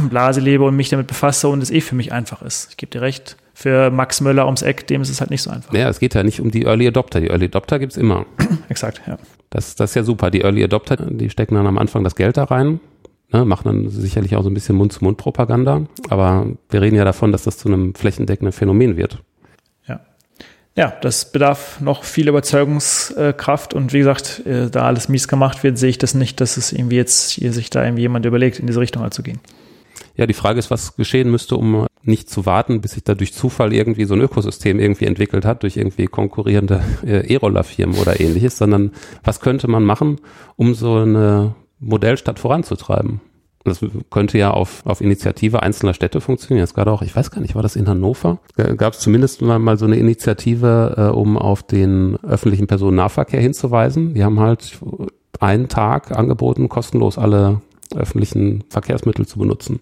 Blase 0.10 0.40
lebe 0.40 0.64
und 0.64 0.76
mich 0.76 0.88
damit 0.90 1.06
befasse 1.06 1.48
und 1.48 1.62
es 1.62 1.70
eh 1.70 1.80
für 1.80 1.94
mich 1.94 2.12
einfach 2.12 2.42
ist. 2.42 2.70
Ich 2.70 2.76
gebe 2.76 2.90
dir 2.90 3.02
recht. 3.02 3.36
Für 3.54 3.90
Max 3.90 4.20
Möller 4.22 4.46
ums 4.46 4.62
Eck, 4.62 4.86
dem 4.86 5.02
ist 5.02 5.10
es 5.10 5.20
halt 5.20 5.30
nicht 5.30 5.42
so 5.42 5.50
einfach. 5.50 5.74
Ja, 5.74 5.88
es 5.88 6.00
geht 6.00 6.14
ja 6.14 6.22
nicht 6.22 6.40
um 6.40 6.50
die 6.50 6.64
Early 6.64 6.88
Adopter. 6.88 7.20
Die 7.20 7.28
Early 7.28 7.44
Adopter 7.44 7.78
gibt's 7.78 7.96
immer. 7.96 8.24
Exakt, 8.68 9.02
ja. 9.06 9.18
Das, 9.50 9.74
das 9.74 9.90
ist 9.90 9.94
ja 9.94 10.02
super. 10.02 10.30
Die 10.30 10.40
Early 10.40 10.64
Adopter, 10.64 10.96
die 10.96 11.28
stecken 11.28 11.54
dann 11.54 11.66
am 11.66 11.76
Anfang 11.76 12.02
das 12.02 12.16
Geld 12.16 12.38
da 12.38 12.44
rein, 12.44 12.80
ne, 13.30 13.44
machen 13.44 13.64
dann 13.64 13.90
sicherlich 13.90 14.34
auch 14.36 14.42
so 14.42 14.48
ein 14.48 14.54
bisschen 14.54 14.76
Mund-zu-Mund-Propaganda. 14.76 15.82
Aber 16.08 16.46
wir 16.70 16.80
reden 16.80 16.96
ja 16.96 17.04
davon, 17.04 17.30
dass 17.30 17.42
das 17.44 17.58
zu 17.58 17.68
einem 17.68 17.94
flächendeckenden 17.94 18.52
Phänomen 18.52 18.96
wird. 18.96 19.22
Ja. 19.86 20.00
ja, 20.74 20.94
das 21.02 21.30
bedarf 21.30 21.80
noch 21.82 22.04
viel 22.04 22.28
Überzeugungskraft 22.28 23.74
und 23.74 23.92
wie 23.92 23.98
gesagt, 23.98 24.46
äh, 24.46 24.70
da 24.70 24.86
alles 24.86 25.10
mies 25.10 25.28
gemacht 25.28 25.62
wird, 25.62 25.76
sehe 25.76 25.90
ich 25.90 25.98
das 25.98 26.14
nicht, 26.14 26.40
dass 26.40 26.56
es 26.56 26.72
irgendwie 26.72 26.96
jetzt 26.96 27.30
hier 27.32 27.52
sich 27.52 27.68
da 27.68 27.84
irgendwie 27.84 28.02
jemand 28.02 28.24
überlegt, 28.24 28.58
in 28.58 28.66
diese 28.66 28.80
Richtung 28.80 29.02
halt 29.02 29.12
zu 29.12 29.22
gehen. 29.22 29.40
Ja, 30.16 30.26
die 30.26 30.34
Frage 30.34 30.58
ist, 30.58 30.70
was 30.70 30.96
geschehen 30.96 31.30
müsste, 31.30 31.56
um 31.56 31.86
nicht 32.02 32.28
zu 32.28 32.44
warten, 32.44 32.80
bis 32.80 32.92
sich 32.92 33.04
da 33.04 33.14
durch 33.14 33.32
Zufall 33.32 33.72
irgendwie 33.72 34.04
so 34.04 34.14
ein 34.14 34.20
Ökosystem 34.20 34.78
irgendwie 34.78 35.06
entwickelt 35.06 35.44
hat, 35.44 35.62
durch 35.62 35.76
irgendwie 35.76 36.06
konkurrierende 36.06 36.82
äh, 37.06 37.32
E-Roller-Firmen 37.32 37.96
oder 37.96 38.20
ähnliches, 38.20 38.58
sondern 38.58 38.92
was 39.24 39.40
könnte 39.40 39.68
man 39.68 39.84
machen, 39.84 40.20
um 40.56 40.74
so 40.74 40.96
eine 40.96 41.54
Modellstadt 41.78 42.38
voranzutreiben? 42.38 43.20
Das 43.64 43.80
könnte 44.10 44.38
ja 44.38 44.50
auf, 44.50 44.84
auf 44.86 45.00
Initiative 45.00 45.62
einzelner 45.62 45.94
Städte 45.94 46.20
funktionieren. 46.20 46.64
Jetzt 46.64 46.74
gerade 46.74 46.90
auch, 46.90 47.02
ich 47.02 47.14
weiß 47.14 47.30
gar 47.30 47.40
nicht, 47.40 47.54
war 47.54 47.62
das 47.62 47.76
in 47.76 47.88
Hannover? 47.88 48.40
Gab 48.56 48.94
es 48.94 48.98
zumindest 48.98 49.40
mal, 49.40 49.60
mal 49.60 49.78
so 49.78 49.84
eine 49.84 49.96
Initiative, 49.96 50.94
äh, 50.96 51.16
um 51.16 51.38
auf 51.38 51.62
den 51.62 52.18
öffentlichen 52.24 52.66
Personennahverkehr 52.66 53.40
hinzuweisen. 53.40 54.14
Die 54.14 54.24
haben 54.24 54.40
halt 54.40 54.80
einen 55.38 55.68
Tag 55.68 56.10
angeboten, 56.10 56.68
kostenlos 56.68 57.18
alle 57.18 57.60
öffentlichen 57.94 58.64
Verkehrsmittel 58.68 59.26
zu 59.26 59.38
benutzen. 59.38 59.78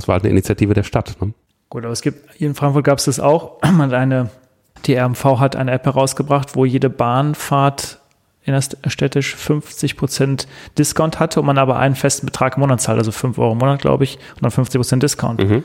Das 0.00 0.08
war 0.08 0.14
halt 0.14 0.24
eine 0.24 0.30
Initiative 0.30 0.72
der 0.72 0.82
Stadt. 0.82 1.16
Ne? 1.20 1.34
Gut, 1.68 1.84
aber 1.84 1.92
es 1.92 2.00
gibt, 2.00 2.34
hier 2.34 2.48
in 2.48 2.54
Frankfurt 2.54 2.84
gab 2.84 2.98
es 2.98 3.04
das 3.04 3.20
auch. 3.20 3.60
Eine, 3.62 4.30
die 4.86 4.96
RMV 4.96 5.24
hat 5.38 5.56
eine 5.56 5.72
App 5.72 5.84
herausgebracht, 5.84 6.56
wo 6.56 6.64
jede 6.64 6.88
Bahnfahrt 6.88 7.98
innerstädtisch 8.44 9.36
50 9.36 9.96
Prozent 9.96 10.48
Discount 10.78 11.20
hatte 11.20 11.40
und 11.40 11.46
man 11.46 11.58
aber 11.58 11.78
einen 11.78 11.94
festen 11.94 12.26
Betrag 12.26 12.56
im 12.56 12.60
Monat 12.60 12.80
zahlt, 12.80 12.98
also 12.98 13.12
5 13.12 13.38
Euro 13.38 13.52
im 13.52 13.58
Monat, 13.58 13.82
glaube 13.82 14.04
ich, 14.04 14.16
und 14.16 14.42
dann 14.42 14.50
50 14.50 14.78
Prozent 14.78 15.02
Discount. 15.02 15.40
Mhm. 15.46 15.64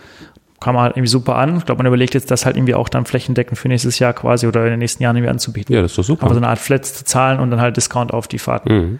Kam 0.59 0.77
halt 0.77 0.97
irgendwie 0.97 1.09
super 1.09 1.35
an. 1.35 1.57
Ich 1.57 1.65
glaube, 1.65 1.79
man 1.79 1.87
überlegt 1.87 2.13
jetzt, 2.13 2.29
das 2.29 2.45
halt 2.45 2.57
irgendwie 2.57 2.75
auch 2.75 2.89
dann 2.89 3.05
flächendeckend 3.05 3.57
für 3.57 3.69
nächstes 3.69 3.99
Jahr 3.99 4.13
quasi 4.13 4.47
oder 4.47 4.65
in 4.65 4.71
den 4.71 4.79
nächsten 4.79 5.01
Jahren 5.01 5.15
irgendwie 5.15 5.31
anzubieten. 5.31 5.73
Ja, 5.73 5.81
das 5.81 5.91
ist 5.91 5.97
doch 5.97 6.03
super. 6.03 6.25
Aber 6.25 6.33
so 6.33 6.39
eine 6.39 6.49
Art 6.49 6.59
Flats 6.59 6.93
zu 6.93 7.05
zahlen 7.05 7.39
und 7.39 7.49
dann 7.51 7.61
halt 7.61 7.77
Discount 7.77 8.13
auf 8.13 8.27
die 8.27 8.39
Fahrten. 8.39 8.73
Mhm. 8.73 8.99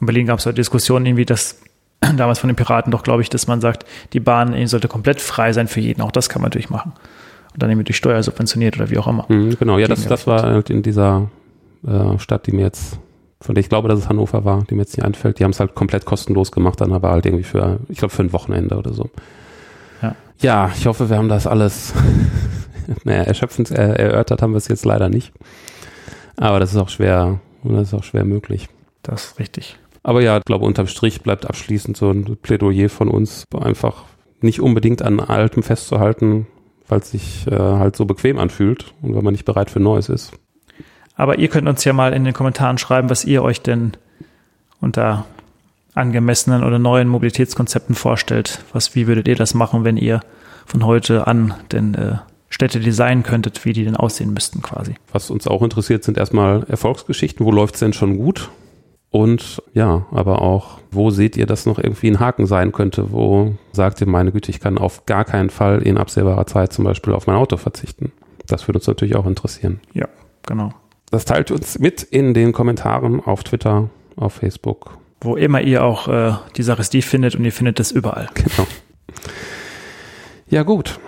In 0.00 0.06
Berlin 0.06 0.26
gab 0.26 0.38
es 0.38 0.46
halt 0.46 0.56
Diskussionen 0.56 1.06
irgendwie, 1.06 1.24
dass 1.24 1.60
damals 2.16 2.38
von 2.38 2.48
den 2.48 2.56
Piraten 2.56 2.90
doch, 2.90 3.02
glaube 3.02 3.22
ich, 3.22 3.30
dass 3.30 3.46
man 3.46 3.60
sagt, 3.60 3.84
die 4.12 4.20
Bahn 4.20 4.66
sollte 4.66 4.88
komplett 4.88 5.20
frei 5.20 5.52
sein 5.52 5.68
für 5.68 5.80
jeden. 5.80 6.02
Auch 6.02 6.12
das 6.12 6.28
kann 6.28 6.42
man 6.42 6.50
natürlich 6.50 6.70
machen. 6.70 6.92
Und 7.52 7.62
dann 7.62 7.70
eben 7.70 7.84
durch 7.84 7.96
Steuer 7.96 8.22
subventioniert 8.22 8.76
oder 8.76 8.90
wie 8.90 8.98
auch 8.98 9.08
immer. 9.08 9.26
Mhm, 9.28 9.56
genau, 9.58 9.78
ja, 9.78 9.88
das, 9.88 10.06
das 10.06 10.26
war 10.26 10.42
halt 10.42 10.70
in 10.70 10.82
dieser 10.82 11.28
äh, 11.86 12.18
Stadt, 12.18 12.46
die 12.46 12.52
mir 12.52 12.62
jetzt 12.62 12.98
von 13.40 13.54
der 13.54 13.62
ich 13.62 13.68
glaube, 13.68 13.88
dass 13.88 14.00
es 14.00 14.08
Hannover 14.08 14.44
war, 14.44 14.64
die 14.68 14.74
mir 14.74 14.82
jetzt 14.82 14.96
nicht 14.96 15.04
einfällt. 15.04 15.38
Die 15.38 15.44
haben 15.44 15.52
es 15.52 15.60
halt 15.60 15.74
komplett 15.74 16.04
kostenlos 16.04 16.50
gemacht, 16.50 16.80
dann 16.80 16.92
aber 16.92 17.10
halt 17.10 17.24
irgendwie 17.24 17.44
für, 17.44 17.78
ich 17.88 17.98
glaube, 17.98 18.12
für 18.12 18.22
ein 18.22 18.32
Wochenende 18.32 18.76
oder 18.76 18.92
so. 18.92 19.10
Ja, 20.02 20.16
ja 20.40 20.72
ich 20.76 20.86
hoffe, 20.86 21.08
wir 21.08 21.16
haben 21.16 21.28
das 21.28 21.46
alles 21.46 21.94
naja, 23.04 23.22
erschöpfend 23.22 23.70
erörtert 23.70 24.42
haben 24.42 24.52
wir 24.52 24.58
es 24.58 24.68
jetzt 24.68 24.84
leider 24.84 25.08
nicht. 25.08 25.32
Aber 26.36 26.58
das 26.58 26.72
ist 26.72 26.78
auch 26.78 26.88
schwer, 26.88 27.40
das 27.62 27.88
ist 27.88 27.94
auch 27.94 28.04
schwer 28.04 28.24
möglich. 28.24 28.68
Das 29.02 29.24
ist 29.24 29.38
richtig. 29.38 29.78
Aber 30.08 30.22
ja, 30.22 30.38
ich 30.38 30.44
glaube, 30.46 30.64
unterm 30.64 30.86
Strich 30.86 31.20
bleibt 31.20 31.44
abschließend 31.44 31.94
so 31.94 32.10
ein 32.10 32.38
Plädoyer 32.40 32.88
von 32.88 33.08
uns, 33.08 33.44
einfach 33.54 34.04
nicht 34.40 34.58
unbedingt 34.58 35.02
an 35.02 35.20
Altem 35.20 35.62
festzuhalten, 35.62 36.46
weil 36.88 37.00
es 37.00 37.10
sich 37.10 37.46
äh, 37.46 37.54
halt 37.54 37.94
so 37.94 38.06
bequem 38.06 38.38
anfühlt 38.38 38.94
und 39.02 39.14
wenn 39.14 39.22
man 39.22 39.32
nicht 39.32 39.44
bereit 39.44 39.70
für 39.70 39.80
Neues 39.80 40.08
ist. 40.08 40.32
Aber 41.14 41.38
ihr 41.38 41.48
könnt 41.48 41.68
uns 41.68 41.84
ja 41.84 41.92
mal 41.92 42.14
in 42.14 42.24
den 42.24 42.32
Kommentaren 42.32 42.78
schreiben, 42.78 43.10
was 43.10 43.26
ihr 43.26 43.42
euch 43.42 43.60
denn 43.60 43.98
unter 44.80 45.26
angemessenen 45.92 46.64
oder 46.64 46.78
neuen 46.78 47.08
Mobilitätskonzepten 47.08 47.94
vorstellt. 47.94 48.64
Was, 48.72 48.94
wie 48.94 49.08
würdet 49.08 49.28
ihr 49.28 49.36
das 49.36 49.52
machen, 49.52 49.84
wenn 49.84 49.98
ihr 49.98 50.22
von 50.64 50.86
heute 50.86 51.26
an 51.26 51.52
denn 51.70 51.94
äh, 51.94 52.16
Städte 52.48 52.80
designen 52.80 53.24
könntet, 53.24 53.62
wie 53.66 53.74
die 53.74 53.84
denn 53.84 53.94
aussehen 53.94 54.32
müssten 54.32 54.62
quasi? 54.62 54.94
Was 55.12 55.28
uns 55.28 55.46
auch 55.46 55.60
interessiert, 55.60 56.02
sind 56.02 56.16
erstmal 56.16 56.64
Erfolgsgeschichten. 56.66 57.44
Wo 57.44 57.52
läuft 57.52 57.74
es 57.74 57.80
denn 57.80 57.92
schon 57.92 58.16
gut? 58.16 58.48
Und 59.10 59.62
ja, 59.72 60.06
aber 60.10 60.42
auch, 60.42 60.78
wo 60.90 61.10
seht 61.10 61.36
ihr, 61.36 61.46
dass 61.46 61.64
noch 61.64 61.78
irgendwie 61.78 62.08
ein 62.08 62.20
Haken 62.20 62.46
sein 62.46 62.72
könnte? 62.72 63.10
Wo 63.10 63.54
sagt 63.72 64.00
ihr, 64.00 64.06
meine 64.06 64.32
Güte, 64.32 64.50
ich 64.50 64.60
kann 64.60 64.76
auf 64.76 65.06
gar 65.06 65.24
keinen 65.24 65.50
Fall 65.50 65.80
in 65.80 65.96
absehbarer 65.96 66.46
Zeit 66.46 66.72
zum 66.72 66.84
Beispiel 66.84 67.14
auf 67.14 67.26
mein 67.26 67.36
Auto 67.36 67.56
verzichten? 67.56 68.12
Das 68.46 68.68
würde 68.68 68.78
uns 68.78 68.86
natürlich 68.86 69.16
auch 69.16 69.26
interessieren. 69.26 69.80
Ja, 69.94 70.08
genau. 70.46 70.72
Das 71.10 71.24
teilt 71.24 71.50
uns 71.50 71.78
mit 71.78 72.02
in 72.02 72.34
den 72.34 72.52
Kommentaren 72.52 73.20
auf 73.20 73.44
Twitter, 73.44 73.88
auf 74.16 74.34
Facebook. 74.34 74.98
Wo 75.22 75.36
immer 75.36 75.62
ihr 75.62 75.82
auch 75.82 76.08
äh, 76.08 76.32
die 76.56 76.62
Sache 76.62 76.84
findet 76.84 77.34
und 77.34 77.44
ihr 77.44 77.52
findet 77.52 77.80
es 77.80 77.90
überall. 77.90 78.28
Genau. 78.34 78.68
Ja, 80.48 80.62
gut. 80.62 81.00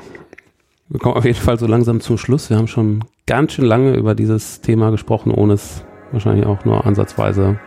Wir 0.89 1.01
kommen 1.01 1.16
auf 1.16 1.24
jeden 1.24 1.39
Fall 1.39 1.59
so 1.59 1.66
langsam 1.66 2.01
zum 2.01 2.18
Schluss. 2.18 2.51
Wir 2.51 2.56
haben 2.56 2.66
schon 2.66 3.05
ganz 3.27 3.52
schön 3.52 3.64
lange 3.64 3.94
über 3.94 4.14
dieses 4.14 4.60
Thema 4.60 4.90
gesprochen, 4.90 5.32
ohne 5.32 5.52
es 5.52 5.85
wahrscheinlich 6.12 6.47
auch 6.47 6.64
nur 6.64 6.85
ansatzweise 6.85 7.60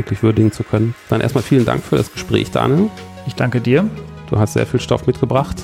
wirklich 0.00 0.22
würdigen 0.22 0.50
zu 0.52 0.64
können. 0.64 0.94
Dann 1.08 1.20
erstmal 1.20 1.44
vielen 1.44 1.64
Dank 1.64 1.84
für 1.84 1.96
das 1.96 2.12
Gespräch, 2.12 2.50
Daniel. 2.50 2.88
Ich 3.26 3.34
danke 3.34 3.60
dir. 3.60 3.88
Du 4.28 4.38
hast 4.38 4.54
sehr 4.54 4.66
viel 4.66 4.80
Stoff 4.80 5.06
mitgebracht. 5.06 5.56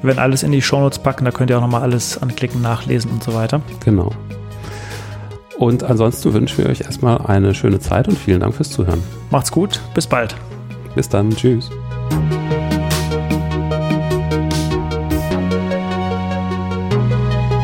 Wir 0.00 0.08
werden 0.08 0.18
alles 0.18 0.42
in 0.42 0.52
die 0.52 0.60
Shownotes 0.60 0.98
packen, 0.98 1.24
da 1.24 1.30
könnt 1.30 1.50
ihr 1.50 1.56
auch 1.56 1.62
nochmal 1.62 1.82
alles 1.82 2.20
anklicken, 2.20 2.60
nachlesen 2.60 3.10
und 3.10 3.22
so 3.22 3.32
weiter. 3.32 3.62
Genau. 3.84 4.10
Und 5.56 5.84
ansonsten 5.84 6.34
wünschen 6.34 6.58
wir 6.58 6.70
euch 6.70 6.80
erstmal 6.80 7.18
eine 7.18 7.54
schöne 7.54 7.78
Zeit 7.78 8.08
und 8.08 8.18
vielen 8.18 8.40
Dank 8.40 8.54
fürs 8.54 8.70
Zuhören. 8.70 9.02
Macht's 9.30 9.52
gut, 9.52 9.80
bis 9.94 10.06
bald. 10.06 10.34
Bis 10.94 11.08
dann, 11.08 11.30
tschüss. 11.30 11.70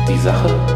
Die 0.07 0.17
Sache 0.17 0.70